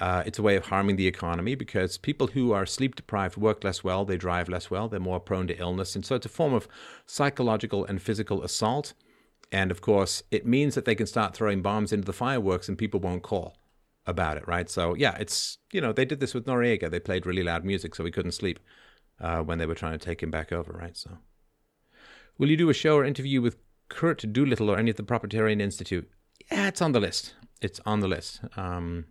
Uh, 0.00 0.22
it's 0.24 0.38
a 0.38 0.42
way 0.42 0.56
of 0.56 0.66
harming 0.66 0.96
the 0.96 1.06
economy 1.06 1.54
because 1.54 1.98
people 1.98 2.28
who 2.28 2.52
are 2.52 2.64
sleep 2.64 2.96
deprived 2.96 3.36
work 3.36 3.62
less 3.62 3.84
well, 3.84 4.04
they 4.04 4.16
drive 4.16 4.48
less 4.48 4.70
well, 4.70 4.88
they're 4.88 4.98
more 4.98 5.20
prone 5.20 5.46
to 5.46 5.58
illness. 5.58 5.94
And 5.94 6.04
so 6.04 6.14
it's 6.14 6.26
a 6.26 6.30
form 6.30 6.54
of 6.54 6.66
psychological 7.06 7.84
and 7.84 8.00
physical 8.00 8.42
assault. 8.42 8.94
And 9.52 9.70
of 9.70 9.82
course, 9.82 10.22
it 10.30 10.46
means 10.46 10.74
that 10.74 10.86
they 10.86 10.94
can 10.94 11.06
start 11.06 11.34
throwing 11.34 11.60
bombs 11.60 11.92
into 11.92 12.06
the 12.06 12.14
fireworks 12.14 12.68
and 12.68 12.78
people 12.78 12.98
won't 12.98 13.22
call 13.22 13.58
about 14.06 14.38
it, 14.38 14.48
right? 14.48 14.70
So, 14.70 14.94
yeah, 14.94 15.16
it's, 15.20 15.58
you 15.70 15.80
know, 15.82 15.92
they 15.92 16.06
did 16.06 16.20
this 16.20 16.32
with 16.32 16.46
Noriega. 16.46 16.90
They 16.90 17.00
played 17.00 17.26
really 17.26 17.42
loud 17.42 17.64
music 17.64 17.94
so 17.94 18.04
he 18.04 18.10
couldn't 18.10 18.32
sleep 18.32 18.58
uh, 19.20 19.42
when 19.42 19.58
they 19.58 19.66
were 19.66 19.74
trying 19.74 19.98
to 19.98 20.04
take 20.04 20.22
him 20.22 20.30
back 20.30 20.50
over, 20.50 20.72
right? 20.72 20.96
So, 20.96 21.18
will 22.38 22.48
you 22.48 22.56
do 22.56 22.70
a 22.70 22.74
show 22.74 22.96
or 22.96 23.04
interview 23.04 23.42
with 23.42 23.56
Curt 23.90 24.32
Doolittle 24.32 24.70
or 24.70 24.78
any 24.78 24.90
of 24.90 24.96
the 24.96 25.02
Propertarian 25.02 25.60
Institute? 25.60 26.10
Yeah, 26.50 26.68
it's 26.68 26.80
on 26.80 26.92
the 26.92 27.00
list. 27.00 27.34
It's 27.60 27.80
on 27.84 28.00
the 28.00 28.08
list. 28.08 28.40
Um, 28.56 29.06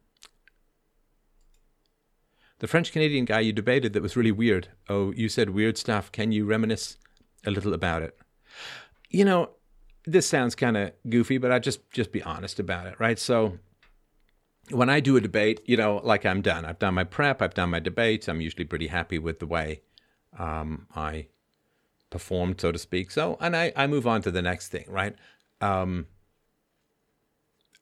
the 2.59 2.67
French 2.67 2.91
Canadian 2.91 3.25
guy 3.25 3.39
you 3.39 3.53
debated 3.53 3.93
that 3.93 4.03
was 4.03 4.15
really 4.15 4.31
weird. 4.31 4.69
Oh, 4.89 5.11
you 5.11 5.29
said 5.29 5.49
weird 5.49 5.77
stuff. 5.77 6.11
Can 6.11 6.31
you 6.31 6.45
reminisce 6.45 6.97
a 7.45 7.51
little 7.51 7.73
about 7.73 8.01
it? 8.01 8.17
You 9.09 9.25
know, 9.25 9.49
this 10.05 10.27
sounds 10.27 10.55
kind 10.55 10.77
of 10.77 10.91
goofy, 11.09 11.37
but 11.37 11.51
I 11.51 11.59
just 11.59 11.89
just 11.91 12.11
be 12.11 12.21
honest 12.23 12.59
about 12.59 12.85
it, 12.87 12.99
right? 12.99 13.17
So 13.17 13.59
when 14.71 14.89
I 14.89 14.99
do 14.99 15.17
a 15.17 15.21
debate, 15.21 15.61
you 15.65 15.77
know, 15.77 16.01
like 16.03 16.25
I'm 16.25 16.41
done. 16.41 16.65
I've 16.65 16.79
done 16.79 16.93
my 16.93 17.03
prep. 17.03 17.41
I've 17.41 17.53
done 17.53 17.69
my 17.69 17.79
debates. 17.79 18.27
I'm 18.27 18.41
usually 18.41 18.65
pretty 18.65 18.87
happy 18.87 19.17
with 19.17 19.39
the 19.39 19.47
way 19.47 19.81
um, 20.37 20.87
I 20.95 21.27
performed, 22.09 22.61
so 22.61 22.71
to 22.71 22.77
speak. 22.77 23.11
So, 23.11 23.37
and 23.39 23.55
I, 23.55 23.71
I 23.75 23.87
move 23.87 24.05
on 24.05 24.21
to 24.23 24.31
the 24.31 24.41
next 24.41 24.69
thing, 24.69 24.85
right? 24.87 25.15
Um, 25.61 26.07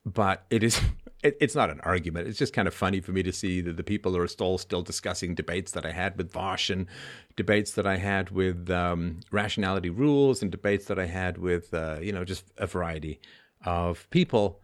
but 0.05 0.45
it 0.49 0.63
is 0.63 0.79
it, 1.23 1.37
it's 1.39 1.55
not 1.55 1.69
an 1.69 1.79
argument. 1.81 2.27
It's 2.27 2.37
just 2.37 2.53
kind 2.53 2.67
of 2.67 2.73
funny 2.73 2.99
for 3.01 3.11
me 3.11 3.23
to 3.23 3.33
see 3.33 3.61
that 3.61 3.77
the 3.77 3.83
people 3.83 4.15
are 4.17 4.27
still 4.27 4.57
still 4.57 4.81
discussing 4.81 5.35
debates 5.35 5.71
that 5.71 5.85
I 5.85 5.91
had 5.91 6.17
with 6.17 6.31
Vaush 6.31 6.69
and 6.69 6.87
debates 7.35 7.71
that 7.73 7.87
I 7.87 7.97
had 7.97 8.29
with 8.29 8.69
um, 8.69 9.19
rationality 9.31 9.89
rules 9.89 10.41
and 10.41 10.51
debates 10.51 10.85
that 10.85 10.99
I 10.99 11.05
had 11.05 11.37
with 11.37 11.73
uh, 11.73 11.97
you 12.01 12.11
know 12.11 12.23
just 12.23 12.45
a 12.57 12.67
variety 12.67 13.19
of 13.65 14.09
people. 14.11 14.61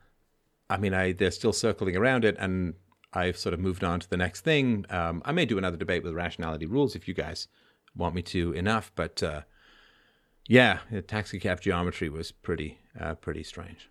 I 0.69 0.77
mean, 0.77 0.93
I 0.93 1.13
they're 1.13 1.31
still 1.31 1.53
circling 1.53 1.97
around 1.97 2.25
it, 2.25 2.35
and 2.39 2.75
I've 3.13 3.38
sort 3.38 3.53
of 3.53 3.59
moved 3.59 3.84
on 3.84 3.99
to 3.99 4.09
the 4.09 4.17
next 4.17 4.41
thing. 4.41 4.85
Um, 4.89 5.21
I 5.25 5.31
may 5.31 5.45
do 5.45 5.57
another 5.57 5.77
debate 5.77 6.03
with 6.03 6.13
rationality 6.13 6.65
rules 6.65 6.95
if 6.95 7.07
you 7.07 7.13
guys 7.13 7.47
want 7.95 8.15
me 8.15 8.21
to 8.23 8.53
enough, 8.53 8.91
but 8.95 9.21
uh, 9.23 9.41
yeah, 10.47 10.80
taxi 11.07 11.39
cab 11.39 11.61
geometry 11.61 12.09
was 12.09 12.31
pretty 12.31 12.80
uh, 12.99 13.15
pretty 13.15 13.43
strange 13.43 13.89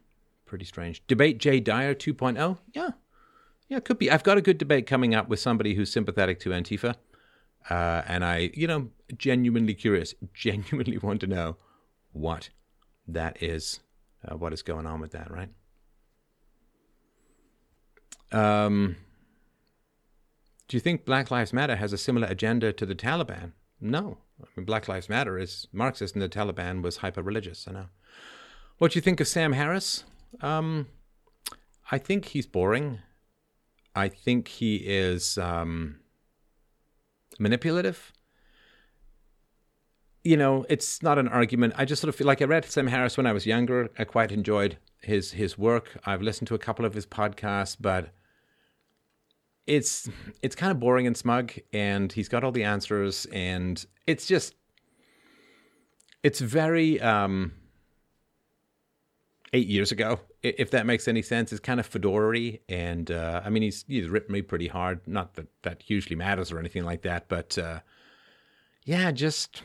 pretty 0.53 0.67
strange. 0.67 1.03
Debate 1.07 1.39
Jay 1.39 1.61
Dyer 1.61 1.95
2.0? 1.95 2.59
Yeah. 2.75 2.91
Yeah, 3.71 3.79
it 3.79 3.87
could 3.87 3.99
be. 3.99 4.11
I've 4.11 4.23
got 4.23 4.37
a 4.37 4.43
good 4.43 4.59
debate 4.59 4.87
coming 4.87 5.15
up 5.15 5.27
with 5.27 5.41
somebody 5.41 5.73
who's 5.73 5.91
sympathetic 5.91 6.41
to 6.41 6.51
Antifa. 6.51 6.97
Uh, 7.71 8.03
and 8.07 8.23
I, 8.23 8.51
you 8.53 8.67
know, 8.67 8.91
genuinely 9.17 9.73
curious, 9.73 10.15
genuinely 10.35 10.99
want 10.99 11.23
to 11.23 11.27
know 11.27 11.57
what 12.13 12.51
that 13.09 13.43
is, 13.43 13.81
uh, 14.29 14.37
what 14.37 14.53
is 14.53 14.61
going 14.61 14.87
on 14.87 15.01
with 15.01 15.13
that, 15.13 15.31
right? 15.31 15.49
Um, 18.31 18.97
do 20.69 20.77
you 20.77 20.83
think 20.83 21.07
Black 21.07 21.31
Lives 21.31 21.55
Matter 21.55 21.77
has 21.77 21.95
a 21.95 21.99
similar 21.99 22.27
agenda 22.27 22.75
to 22.75 22.85
the 22.85 22.95
Taliban? 22.95 23.53
No. 23.81 24.19
I 24.39 24.49
mean, 24.55 24.67
Black 24.67 24.87
Lives 24.87 25.09
Matter 25.09 25.39
is 25.39 25.67
Marxist 25.73 26.15
and 26.15 26.21
the 26.21 26.29
Taliban 26.29 26.83
was 26.83 26.99
hyper 26.99 27.23
religious. 27.23 27.67
I 27.67 27.73
know. 27.73 27.87
What 28.77 28.93
do 28.93 28.99
you 28.99 29.03
think 29.03 29.19
of 29.19 29.29
Sam 29.29 29.55
Harris? 29.55 30.05
Um, 30.41 30.87
I 31.91 31.99
think 31.99 32.27
he's 32.27 32.47
boring. 32.47 32.99
I 33.95 34.09
think 34.09 34.49
he 34.49 34.77
is 34.77 35.37
um, 35.39 36.01
manipulative. 37.39 38.13
You 40.25 40.37
know, 40.37 40.65
it's 40.69 41.03
not 41.03 41.19
an 41.19 41.29
argument. 41.29 41.75
I 41.77 41.85
just 41.85 42.01
sort 42.01 42.09
of 42.09 42.15
feel 42.15 42.27
like 42.27 42.41
I 42.41 42.45
read 42.45 42.65
Sam 42.65 42.87
Harris 42.87 43.17
when 43.17 43.27
I 43.27 43.33
was 43.33 43.45
younger. 43.45 43.91
I 43.99 44.05
quite 44.05 44.33
enjoyed 44.33 44.79
his 45.01 45.33
his 45.33 45.59
work. 45.59 45.99
I've 46.07 46.23
listened 46.23 46.49
to 46.49 46.55
a 46.55 46.59
couple 46.59 46.85
of 46.85 46.95
his 46.95 47.07
podcasts, 47.07 47.77
but 47.79 48.15
it's 49.67 50.09
it's 50.43 50.55
kind 50.55 50.71
of 50.73 50.81
boring 50.81 51.07
and 51.07 51.17
smug 51.17 51.53
and 51.73 52.13
he's 52.13 52.29
got 52.29 52.43
all 52.43 52.53
the 52.53 52.65
answers 52.65 53.27
and 53.33 53.87
it's 54.07 54.27
just 54.27 54.55
it's 56.23 56.41
very 56.41 57.01
um 57.01 57.53
eight 59.53 59.67
years 59.67 59.93
ago, 59.93 60.21
if 60.43 60.71
that 60.71 60.87
makes 60.87 61.07
any 61.07 61.23
sense. 61.23 61.53
It's 61.53 61.61
kind 61.61 61.79
of 61.79 61.87
fedora 61.87 62.53
and 62.69 63.11
uh, 63.11 63.43
I 63.45 63.51
mean, 63.51 63.63
he's 63.63 63.85
he's 63.87 64.09
ripped 64.09 64.31
me 64.31 64.43
pretty 64.43 64.69
hard. 64.69 65.01
Not 65.07 65.35
that 65.35 65.49
that 65.63 65.83
hugely 65.83 66.17
matters 66.17 66.51
or 66.51 66.59
anything 66.59 66.85
like 66.85 67.03
that, 67.03 67.29
but 67.29 67.59
uh, 67.59 67.81
yeah, 68.85 69.11
just 69.11 69.63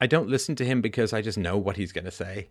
I 0.00 0.06
don't 0.06 0.28
listen 0.28 0.54
to 0.56 0.64
him 0.64 0.80
because 0.80 1.12
I 1.12 1.22
just 1.22 1.38
know 1.38 1.56
what 1.56 1.76
he's 1.76 1.92
going 1.92 2.04
to 2.04 2.10
say, 2.10 2.50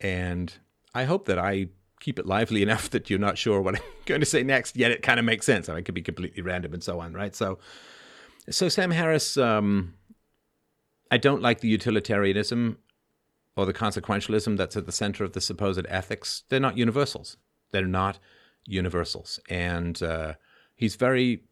and 0.00 0.52
I 0.94 1.04
hope 1.04 1.26
that 1.26 1.38
I 1.38 1.68
keep 2.00 2.18
it 2.18 2.26
lively 2.26 2.62
enough 2.62 2.90
that 2.90 3.08
you're 3.08 3.18
not 3.18 3.38
sure 3.38 3.62
what 3.62 3.76
I'm 3.76 3.82
going 4.06 4.20
to 4.20 4.26
say 4.26 4.42
next. 4.42 4.76
Yet 4.76 4.90
it 4.90 5.02
kind 5.02 5.18
of 5.18 5.24
makes 5.24 5.46
sense. 5.46 5.68
I 5.68 5.72
mean, 5.72 5.80
it 5.80 5.84
could 5.84 5.94
be 5.94 6.02
completely 6.02 6.42
random 6.42 6.74
and 6.74 6.82
so 6.82 7.00
on, 7.00 7.14
right? 7.14 7.34
So, 7.34 7.58
so 8.50 8.68
Sam 8.68 8.90
Harris. 8.90 9.36
Um, 9.36 9.94
I 11.10 11.18
don't 11.18 11.42
like 11.42 11.60
the 11.60 11.68
utilitarianism 11.68 12.78
or 13.56 13.66
the 13.66 13.72
consequentialism 13.74 14.56
that's 14.56 14.76
at 14.76 14.86
the 14.86 14.92
center 14.92 15.24
of 15.24 15.32
the 15.32 15.40
supposed 15.40 15.84
ethics, 15.88 16.44
they're 16.48 16.60
not 16.60 16.76
universals. 16.76 17.36
They're 17.70 17.86
not 17.86 18.18
universals. 18.66 19.40
And 19.48 20.02
uh, 20.02 20.34
he's 20.74 20.96
very 20.96 21.44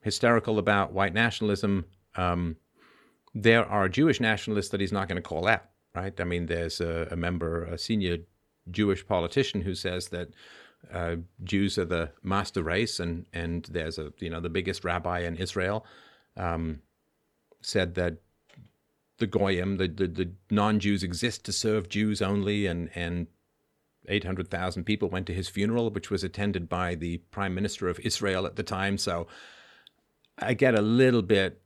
hysterical 0.00 0.58
about 0.58 0.92
white 0.92 1.14
nationalism. 1.14 1.86
Um, 2.16 2.56
there 3.34 3.64
are 3.64 3.88
Jewish 3.88 4.20
nationalists 4.20 4.70
that 4.70 4.80
he's 4.80 4.92
not 4.92 5.08
going 5.08 5.16
to 5.16 5.28
call 5.28 5.46
out, 5.46 5.64
right? 5.94 6.18
I 6.20 6.24
mean, 6.24 6.46
there's 6.46 6.80
a, 6.80 7.08
a 7.10 7.16
member, 7.16 7.64
a 7.64 7.78
senior 7.78 8.18
Jewish 8.70 9.06
politician 9.06 9.62
who 9.62 9.74
says 9.74 10.08
that 10.08 10.28
uh, 10.92 11.16
Jews 11.44 11.78
are 11.78 11.84
the 11.84 12.10
master 12.22 12.62
race, 12.62 13.00
and 13.00 13.26
and 13.32 13.64
there's 13.70 13.98
a 13.98 14.12
you 14.18 14.30
know 14.30 14.40
the 14.40 14.48
biggest 14.48 14.84
rabbi 14.84 15.20
in 15.20 15.36
Israel 15.36 15.84
um, 16.36 16.80
said 17.60 17.94
that 17.96 18.16
the 19.20 19.26
goyim, 19.26 19.76
the, 19.76 19.86
the, 19.86 20.08
the 20.08 20.30
non-Jews 20.50 21.02
exist 21.02 21.44
to 21.44 21.52
serve 21.52 21.88
Jews 21.88 22.20
only, 22.20 22.66
and 22.66 22.90
and 22.94 23.28
800,000 24.08 24.84
people 24.84 25.08
went 25.08 25.26
to 25.26 25.34
his 25.34 25.48
funeral, 25.48 25.90
which 25.90 26.10
was 26.10 26.24
attended 26.24 26.68
by 26.68 26.94
the 26.94 27.18
prime 27.30 27.54
minister 27.54 27.88
of 27.88 28.00
Israel 28.00 28.46
at 28.46 28.56
the 28.56 28.62
time. 28.62 28.98
So 28.98 29.26
I 30.38 30.54
get 30.54 30.74
a 30.74 30.82
little 30.82 31.22
bit 31.22 31.60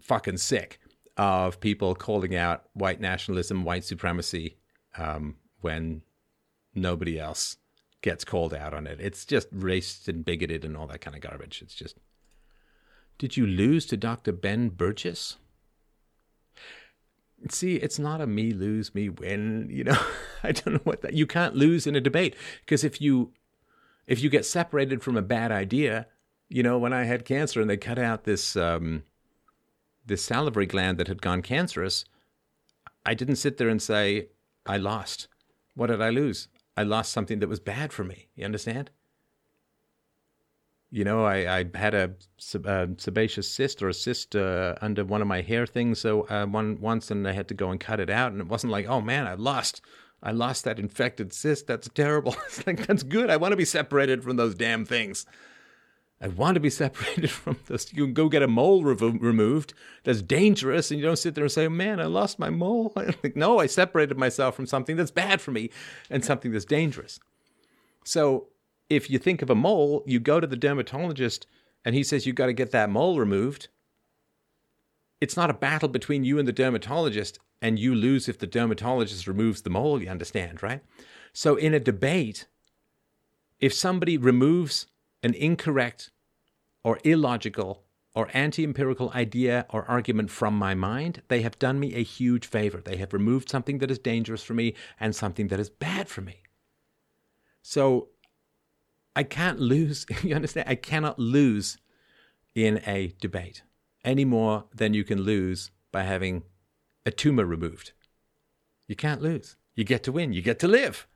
fucking 0.00 0.36
sick 0.36 0.78
of 1.16 1.60
people 1.60 1.94
calling 1.94 2.36
out 2.36 2.64
white 2.74 3.00
nationalism, 3.00 3.64
white 3.64 3.84
supremacy 3.84 4.56
um, 4.96 5.36
when 5.60 6.02
nobody 6.74 7.18
else 7.18 7.56
gets 8.02 8.24
called 8.24 8.52
out 8.52 8.74
on 8.74 8.86
it. 8.86 9.00
It's 9.00 9.24
just 9.24 9.52
racist 9.54 10.08
and 10.08 10.24
bigoted 10.24 10.64
and 10.64 10.76
all 10.76 10.86
that 10.88 11.00
kind 11.00 11.16
of 11.16 11.22
garbage. 11.22 11.62
It's 11.62 11.74
just. 11.74 11.96
Did 13.18 13.36
you 13.36 13.46
lose 13.46 13.86
to 13.86 13.96
Dr. 13.96 14.32
Ben 14.32 14.70
Burgis? 14.70 15.36
See 17.50 17.76
it's 17.76 17.98
not 17.98 18.20
a 18.20 18.26
me 18.26 18.52
lose 18.52 18.94
me 18.94 19.08
win 19.08 19.68
you 19.70 19.84
know? 19.84 19.98
I 20.42 20.52
don't 20.52 20.74
know 20.74 20.80
what 20.84 21.02
that 21.02 21.14
you 21.14 21.26
can't 21.26 21.54
lose 21.54 21.86
in 21.86 21.96
a 21.96 22.00
debate 22.00 22.36
because 22.60 22.84
if 22.84 23.00
you 23.00 23.32
if 24.06 24.22
you 24.22 24.30
get 24.30 24.44
separated 24.44 25.02
from 25.02 25.16
a 25.16 25.22
bad 25.22 25.50
idea 25.52 26.06
you 26.48 26.62
know 26.62 26.78
when 26.78 26.92
i 26.92 27.04
had 27.04 27.24
cancer 27.24 27.60
and 27.60 27.70
they 27.70 27.76
cut 27.76 27.98
out 27.98 28.24
this 28.24 28.56
um 28.56 29.04
this 30.04 30.24
salivary 30.24 30.66
gland 30.66 30.98
that 30.98 31.08
had 31.08 31.22
gone 31.22 31.42
cancerous 31.42 32.04
i 33.06 33.14
didn't 33.14 33.36
sit 33.36 33.56
there 33.56 33.68
and 33.68 33.82
say 33.82 34.28
i 34.66 34.76
lost. 34.76 35.28
What 35.74 35.88
did 35.88 36.02
i 36.02 36.10
lose? 36.10 36.48
I 36.76 36.82
lost 36.82 37.12
something 37.12 37.38
that 37.40 37.48
was 37.48 37.60
bad 37.60 37.92
for 37.92 38.04
me 38.04 38.28
you 38.34 38.44
understand 38.44 38.90
you 40.92 41.04
know, 41.04 41.24
I, 41.24 41.60
I 41.60 41.64
had 41.74 41.94
a, 41.94 42.10
a, 42.66 42.88
sebaceous 42.98 43.50
cyst 43.50 43.82
or 43.82 43.88
a 43.88 43.94
cyst 43.94 44.36
uh, 44.36 44.74
under 44.82 45.06
one 45.06 45.22
of 45.22 45.26
my 45.26 45.40
hair 45.40 45.66
things. 45.66 45.98
So 46.00 46.28
uh, 46.28 46.44
one 46.44 46.78
once, 46.82 47.10
and 47.10 47.26
I 47.26 47.32
had 47.32 47.48
to 47.48 47.54
go 47.54 47.70
and 47.70 47.80
cut 47.80 47.98
it 47.98 48.10
out. 48.10 48.30
And 48.30 48.42
it 48.42 48.46
wasn't 48.46 48.72
like, 48.72 48.86
oh 48.86 49.00
man, 49.00 49.26
I 49.26 49.32
lost, 49.32 49.80
I 50.22 50.32
lost 50.32 50.64
that 50.64 50.78
infected 50.78 51.32
cyst. 51.32 51.66
That's 51.66 51.88
terrible. 51.88 52.36
it's 52.46 52.66
like 52.66 52.86
that's 52.86 53.02
good. 53.04 53.30
I 53.30 53.38
want 53.38 53.52
to 53.52 53.56
be 53.56 53.64
separated 53.64 54.22
from 54.22 54.36
those 54.36 54.54
damn 54.54 54.84
things. 54.84 55.24
I 56.20 56.28
want 56.28 56.56
to 56.56 56.60
be 56.60 56.70
separated 56.84 57.30
from 57.30 57.58
this. 57.68 57.90
You 57.94 58.04
can 58.04 58.12
go 58.12 58.28
get 58.28 58.42
a 58.42 58.48
mole 58.48 58.84
removed. 58.84 59.72
That's 60.04 60.20
dangerous. 60.20 60.90
And 60.90 61.00
you 61.00 61.06
don't 61.06 61.16
sit 61.16 61.34
there 61.34 61.44
and 61.44 61.52
say, 61.52 61.68
man, 61.68 62.00
I 62.00 62.04
lost 62.04 62.38
my 62.38 62.50
mole. 62.50 62.92
like, 62.96 63.34
no, 63.34 63.58
I 63.58 63.66
separated 63.66 64.18
myself 64.18 64.54
from 64.54 64.66
something 64.66 64.96
that's 64.96 65.10
bad 65.10 65.40
for 65.40 65.52
me 65.52 65.70
and 66.10 66.22
something 66.22 66.52
that's 66.52 66.66
dangerous. 66.66 67.18
So 68.04 68.48
if 68.88 69.10
you 69.10 69.18
think 69.18 69.42
of 69.42 69.50
a 69.50 69.54
mole, 69.54 70.02
you 70.06 70.20
go 70.20 70.40
to 70.40 70.46
the 70.46 70.56
dermatologist 70.56 71.46
and 71.84 71.94
he 71.94 72.02
says, 72.02 72.26
You've 72.26 72.36
got 72.36 72.46
to 72.46 72.52
get 72.52 72.70
that 72.72 72.90
mole 72.90 73.18
removed. 73.18 73.68
It's 75.20 75.36
not 75.36 75.50
a 75.50 75.54
battle 75.54 75.88
between 75.88 76.24
you 76.24 76.38
and 76.38 76.48
the 76.48 76.52
dermatologist 76.52 77.38
and 77.60 77.78
you 77.78 77.94
lose 77.94 78.28
if 78.28 78.38
the 78.38 78.46
dermatologist 78.46 79.28
removes 79.28 79.62
the 79.62 79.70
mole, 79.70 80.02
you 80.02 80.08
understand, 80.08 80.62
right? 80.62 80.82
So 81.32 81.54
in 81.54 81.72
a 81.72 81.80
debate, 81.80 82.48
if 83.60 83.72
somebody 83.72 84.18
removes 84.18 84.86
an 85.22 85.34
incorrect 85.34 86.10
or 86.82 86.98
illogical 87.04 87.84
or 88.14 88.28
anti 88.34 88.64
empirical 88.64 89.10
idea 89.14 89.64
or 89.70 89.84
argument 89.84 90.30
from 90.30 90.58
my 90.58 90.74
mind, 90.74 91.22
they 91.28 91.42
have 91.42 91.58
done 91.58 91.78
me 91.78 91.94
a 91.94 92.02
huge 92.02 92.46
favor. 92.46 92.82
They 92.84 92.96
have 92.96 93.12
removed 93.12 93.48
something 93.48 93.78
that 93.78 93.90
is 93.90 93.98
dangerous 93.98 94.42
for 94.42 94.54
me 94.54 94.74
and 94.98 95.14
something 95.14 95.48
that 95.48 95.60
is 95.60 95.70
bad 95.70 96.08
for 96.08 96.20
me. 96.20 96.42
So 97.62 98.08
I 99.14 99.22
can't 99.22 99.60
lose. 99.60 100.06
You 100.22 100.34
understand? 100.34 100.68
I 100.68 100.74
cannot 100.74 101.18
lose 101.18 101.78
in 102.54 102.80
a 102.86 103.14
debate 103.20 103.62
any 104.04 104.24
more 104.24 104.64
than 104.74 104.94
you 104.94 105.04
can 105.04 105.22
lose 105.22 105.70
by 105.90 106.02
having 106.02 106.42
a 107.04 107.10
tumor 107.10 107.44
removed. 107.44 107.92
You 108.88 108.96
can't 108.96 109.22
lose. 109.22 109.56
You 109.74 109.84
get 109.84 110.02
to 110.04 110.12
win. 110.12 110.32
You 110.32 110.42
get 110.42 110.58
to 110.60 110.68
live. 110.68 111.06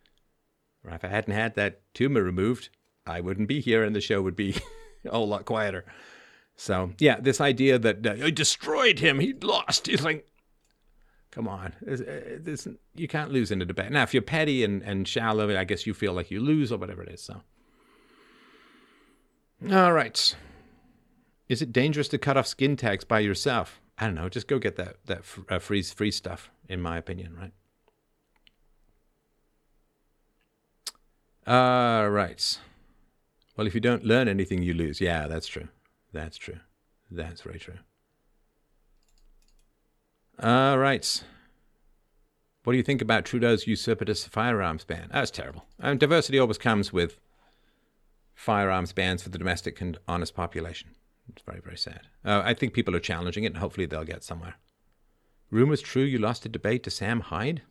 If 0.85 1.05
I 1.05 1.09
hadn't 1.09 1.35
had 1.35 1.55
that 1.57 1.81
tumor 1.95 2.23
removed, 2.23 2.69
I 3.07 3.21
wouldn't 3.21 3.49
be 3.49 3.61
here 3.61 3.83
and 3.83 3.95
the 3.95 4.01
show 4.01 4.23
would 4.23 4.37
be 4.37 4.57
a 5.05 5.11
whole 5.11 5.29
lot 5.29 5.45
quieter. 5.45 5.85
So, 6.57 6.93
yeah, 6.99 7.21
this 7.21 7.41
idea 7.41 7.79
that 7.79 8.07
uh, 8.07 8.25
I 8.25 8.31
destroyed 8.31 8.99
him, 9.01 9.21
he 9.21 9.35
lost. 9.35 9.87
He's 9.89 10.05
like, 10.05 10.27
come 11.31 11.49
on. 11.49 11.75
Uh, 11.87 12.73
you 12.95 13.09
can't 13.09 13.31
lose 13.31 13.51
in 13.51 13.61
a 13.61 13.67
debate. 13.67 13.93
Now, 13.93 14.05
if 14.05 14.15
you're 14.15 14.23
petty 14.23 14.65
and, 14.65 14.83
and 14.83 15.07
shallow, 15.07 15.55
I 15.57 15.65
guess 15.65 15.87
you 15.87 15.93
feel 15.93 16.15
like 16.15 16.31
you 16.31 16.41
lose 16.41 16.73
or 16.73 16.79
whatever 16.79 17.03
it 17.03 17.11
is. 17.11 17.23
So, 17.23 17.43
all 19.73 19.93
right. 19.93 20.37
Is 21.49 21.63
it 21.63 21.73
dangerous 21.73 22.09
to 22.09 22.19
cut 22.19 22.37
off 22.37 22.47
skin 22.47 22.77
tags 22.77 23.05
by 23.05 23.21
yourself? 23.21 23.81
I 23.99 24.07
don't 24.07 24.15
know. 24.15 24.29
Just 24.29 24.49
go 24.49 24.59
get 24.59 24.77
that 24.77 24.97
that 25.07 25.23
uh, 25.49 25.59
free 25.59 25.83
free 25.83 26.11
stuff, 26.11 26.51
in 26.69 26.81
my 26.81 26.99
opinion, 26.99 27.37
right? 27.39 27.53
Uh, 31.47 32.09
right. 32.09 32.59
Well, 33.57 33.67
if 33.67 33.75
you 33.75 33.81
don't 33.81 34.05
learn 34.05 34.29
anything, 34.29 34.63
you 34.63 34.75
lose. 34.75 35.01
Yeah, 35.01 35.29
that's 35.29 35.47
true. 35.47 35.69
That's 36.13 36.37
true. 36.37 36.59
That's 37.11 37.41
very 37.43 37.59
true. 37.59 37.79
All 40.43 40.77
right. 40.77 41.25
What 42.65 42.73
do 42.73 42.77
you 42.77 42.83
think 42.83 43.01
about 43.01 43.25
Trudeau's 43.25 43.67
usurpitous 43.67 44.25
firearms 44.25 44.85
ban? 44.85 45.09
That's 45.13 45.31
terrible. 45.31 45.65
And 45.79 46.01
diversity 46.01 46.39
always 46.39 46.59
comes 46.59 46.93
with 46.93 47.17
firearms 48.37 48.93
bans 48.93 49.23
for 49.23 49.31
the 49.31 49.39
domestic 49.39 49.81
and 49.81 49.99
honest 50.07 50.37
population. 50.37 50.91
It's 51.29 51.43
very, 51.43 51.61
very 51.61 51.79
sad. 51.79 52.03
Uh, 52.25 52.43
I 52.45 52.55
think 52.55 52.73
people 52.73 52.95
are 52.95 53.01
challenging 53.01 53.43
it, 53.43 53.49
and 53.49 53.57
hopefully 53.57 53.87
they'll 53.87 54.05
get 54.05 54.23
somewhere. 54.23 54.55
Rumors 55.51 55.81
true 55.81 56.03
you 56.03 56.19
lost 56.19 56.47
a 56.47 56.49
debate 56.49 56.85
to 56.85 56.91
Sam 56.91 57.21
Hyde? 57.21 57.63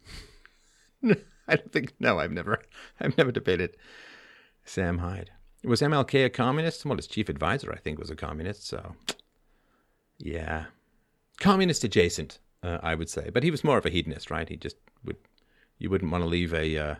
I 1.03 1.55
don't 1.55 1.71
think. 1.71 1.93
No, 1.99 2.19
I've 2.19 2.31
never. 2.31 2.61
I've 2.99 3.17
never 3.17 3.31
debated 3.31 3.77
Sam 4.65 4.97
Hyde. 4.97 5.31
Was 5.63 5.81
MLK 5.81 6.25
a 6.25 6.29
communist? 6.29 6.85
Well, 6.85 6.97
his 6.97 7.07
chief 7.07 7.29
advisor, 7.29 7.71
I 7.71 7.77
think, 7.77 7.99
was 7.99 8.09
a 8.09 8.15
communist. 8.15 8.67
So, 8.67 8.95
yeah, 10.17 10.65
communist 11.39 11.83
adjacent, 11.83 12.39
uh, 12.63 12.79
I 12.81 12.95
would 12.95 13.09
say. 13.09 13.29
But 13.31 13.43
he 13.43 13.51
was 13.51 13.63
more 13.63 13.77
of 13.77 13.85
a 13.85 13.89
hedonist, 13.89 14.31
right? 14.31 14.49
He 14.49 14.57
just 14.57 14.77
would. 15.03 15.17
You 15.77 15.89
wouldn't 15.89 16.11
want 16.11 16.23
to 16.23 16.29
leave 16.29 16.53
a, 16.53 16.77
uh, 16.77 16.95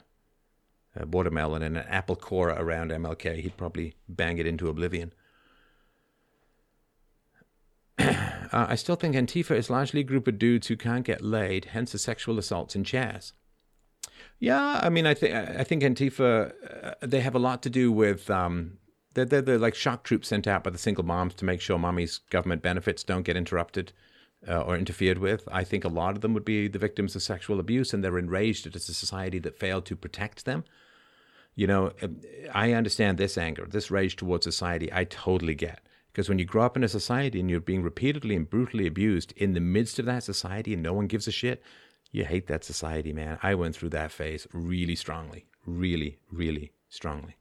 a 0.96 1.06
watermelon 1.06 1.62
and 1.62 1.78
an 1.78 1.86
apple 1.88 2.16
core 2.16 2.50
around 2.50 2.92
MLK. 2.92 3.42
He'd 3.42 3.58
probably 3.58 3.96
bang 4.08 4.38
it 4.38 4.48
into 4.48 4.70
oblivion. 4.70 5.14
uh, 8.00 8.16
I 8.52 8.76
still 8.76 8.96
think 8.96 9.16
Antifa 9.16 9.56
is 9.56 9.70
largely 9.70 10.02
a 10.02 10.04
group 10.04 10.28
of 10.28 10.40
dudes 10.40 10.68
who 10.68 10.78
can't 10.78 11.06
get 11.06 11.22
laid, 11.22 11.66
hence 11.66 11.92
the 11.92 12.00
sexual 12.00 12.38
assaults 12.38 12.76
in 12.76 12.84
Chaz. 12.84 13.34
Yeah, 14.40 14.80
I 14.84 14.90
mean, 14.90 15.06
I 15.06 15.14
think 15.14 15.34
I 15.34 15.64
think 15.64 15.82
Antifa 15.82 16.52
uh, 16.84 16.94
they 17.02 17.22
have 17.22 17.36
a 17.36 17.40
lot 17.40 17.64
to 17.64 17.70
do 17.70 17.92
with 17.92 18.30
um, 18.30 18.78
they're, 19.14 19.26
they're, 19.26 19.42
they're 19.42 19.58
like 19.58 19.76
shock 19.76 20.04
troops 20.04 20.28
sent 20.28 20.46
out 20.46 20.64
by 20.64 20.70
the 20.70 20.78
single 20.78 21.06
moms 21.06 21.34
to 21.36 21.46
make 21.46 21.62
sure 21.62 21.80
mommy's 21.80 22.20
government 22.30 22.62
benefits 22.62 23.04
don't 23.04 23.24
get 23.24 23.38
interrupted 23.38 23.94
uh, 24.48 24.62
or 24.62 24.78
interfered 24.78 25.18
with. 25.18 25.48
I 25.52 25.64
think 25.64 25.84
a 25.84 25.90
lot 25.90 26.16
of 26.16 26.22
them 26.22 26.34
would 26.34 26.46
be 26.46 26.68
the 26.68 26.80
victims 26.80 27.16
of 27.16 27.24
sexual 27.24 27.60
abuse, 27.60 27.94
and 27.94 28.04
they're 28.04 28.20
enraged 28.20 28.68
at 28.68 28.76
a 28.76 28.80
society 28.80 29.40
that 29.40 29.58
failed 29.58 29.86
to 29.86 29.96
protect 29.96 30.46
them. 30.46 30.66
You 31.56 31.68
know, 31.68 31.92
um, 32.02 32.20
I 32.54 32.74
understand 32.74 33.18
this 33.18 33.38
anger, 33.38 33.66
this 33.70 33.90
rage 33.90 34.16
towards 34.18 34.44
society. 34.44 34.92
I 34.92 35.06
totally 35.06 35.56
get 35.56 35.80
because 36.12 36.30
when 36.30 36.40
you 36.40 36.46
grow 36.46 36.64
up 36.64 36.78
in 36.78 36.84
a 36.84 36.88
society 36.88 37.40
and 37.40 37.50
you're 37.50 37.60
being 37.60 37.84
repeatedly 37.84 38.36
and 38.36 38.50
brutally 38.50 38.88
abused 38.88 39.34
in 39.36 39.54
the 39.54 39.60
midst 39.60 40.00
of 40.00 40.06
that 40.06 40.24
society 40.24 40.74
and 40.74 40.82
no 40.82 40.94
one 40.94 41.08
gives 41.08 41.28
a 41.28 41.32
shit, 41.32 41.62
you 42.12 42.24
hate 42.24 42.48
that 42.48 42.64
society, 42.64 43.12
man. 43.12 43.38
I 43.44 43.56
went 43.56 43.76
through 43.76 43.90
that 43.90 44.12
phase 44.12 44.48
really 44.54 44.96
strongly, 44.96 45.46
really, 45.66 46.20
really 46.32 46.72
strongly. 46.88 47.36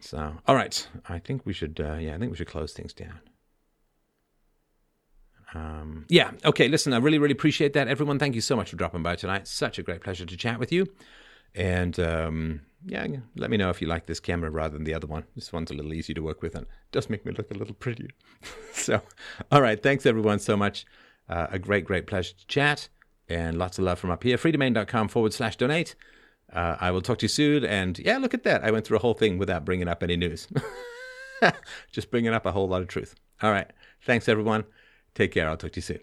So, 0.00 0.36
all 0.46 0.54
right, 0.54 0.86
I 1.08 1.18
think 1.18 1.46
we 1.46 1.54
should, 1.54 1.80
uh, 1.80 1.94
yeah, 1.94 2.14
I 2.14 2.18
think 2.18 2.30
we 2.30 2.36
should 2.36 2.48
close 2.48 2.74
things 2.74 2.92
down. 2.92 3.20
Um, 5.54 6.04
yeah, 6.10 6.32
okay, 6.44 6.68
listen, 6.68 6.92
I 6.92 6.98
really, 6.98 7.18
really 7.18 7.32
appreciate 7.32 7.72
that. 7.72 7.88
Everyone, 7.88 8.18
thank 8.18 8.34
you 8.34 8.42
so 8.42 8.54
much 8.54 8.68
for 8.68 8.76
dropping 8.76 9.02
by 9.02 9.16
tonight. 9.16 9.48
Such 9.48 9.78
a 9.78 9.82
great 9.82 10.02
pleasure 10.02 10.26
to 10.26 10.36
chat 10.36 10.58
with 10.58 10.72
you. 10.72 10.86
And 11.54 11.98
um, 12.00 12.60
yeah, 12.84 13.06
let 13.36 13.50
me 13.50 13.56
know 13.56 13.70
if 13.70 13.80
you 13.80 13.88
like 13.88 14.06
this 14.06 14.20
camera 14.20 14.50
rather 14.50 14.74
than 14.74 14.84
the 14.84 14.94
other 14.94 15.06
one. 15.06 15.24
This 15.34 15.52
one's 15.52 15.70
a 15.70 15.74
little 15.74 15.94
easier 15.94 16.14
to 16.14 16.22
work 16.22 16.42
with 16.42 16.54
and 16.54 16.66
does 16.92 17.08
make 17.08 17.24
me 17.24 17.32
look 17.32 17.50
a 17.50 17.58
little 17.58 17.74
prettier. 17.74 18.10
so, 18.72 19.00
all 19.50 19.62
right, 19.62 19.82
thanks 19.82 20.06
everyone 20.06 20.38
so 20.38 20.56
much. 20.56 20.84
Uh, 21.28 21.46
a 21.50 21.58
great, 21.58 21.84
great 21.84 22.06
pleasure 22.06 22.34
to 22.34 22.46
chat 22.46 22.88
and 23.28 23.58
lots 23.58 23.78
of 23.78 23.84
love 23.84 23.98
from 23.98 24.10
up 24.10 24.22
here. 24.22 24.36
freedomain.com 24.36 25.08
forward 25.08 25.32
slash 25.32 25.56
donate. 25.56 25.94
Uh, 26.52 26.76
I 26.80 26.90
will 26.90 27.00
talk 27.00 27.18
to 27.18 27.24
you 27.24 27.28
soon. 27.28 27.64
And 27.64 27.98
yeah, 27.98 28.18
look 28.18 28.34
at 28.34 28.44
that. 28.44 28.62
I 28.62 28.70
went 28.70 28.86
through 28.86 28.98
a 28.98 29.00
whole 29.00 29.14
thing 29.14 29.38
without 29.38 29.64
bringing 29.64 29.88
up 29.88 30.02
any 30.02 30.16
news. 30.16 30.48
Just 31.92 32.10
bringing 32.10 32.32
up 32.32 32.46
a 32.46 32.52
whole 32.52 32.68
lot 32.68 32.82
of 32.82 32.88
truth. 32.88 33.14
All 33.42 33.50
right. 33.50 33.70
Thanks, 34.02 34.28
everyone. 34.28 34.64
Take 35.14 35.32
care. 35.32 35.48
I'll 35.48 35.56
talk 35.56 35.72
to 35.72 35.78
you 35.78 35.82
soon. 35.82 36.00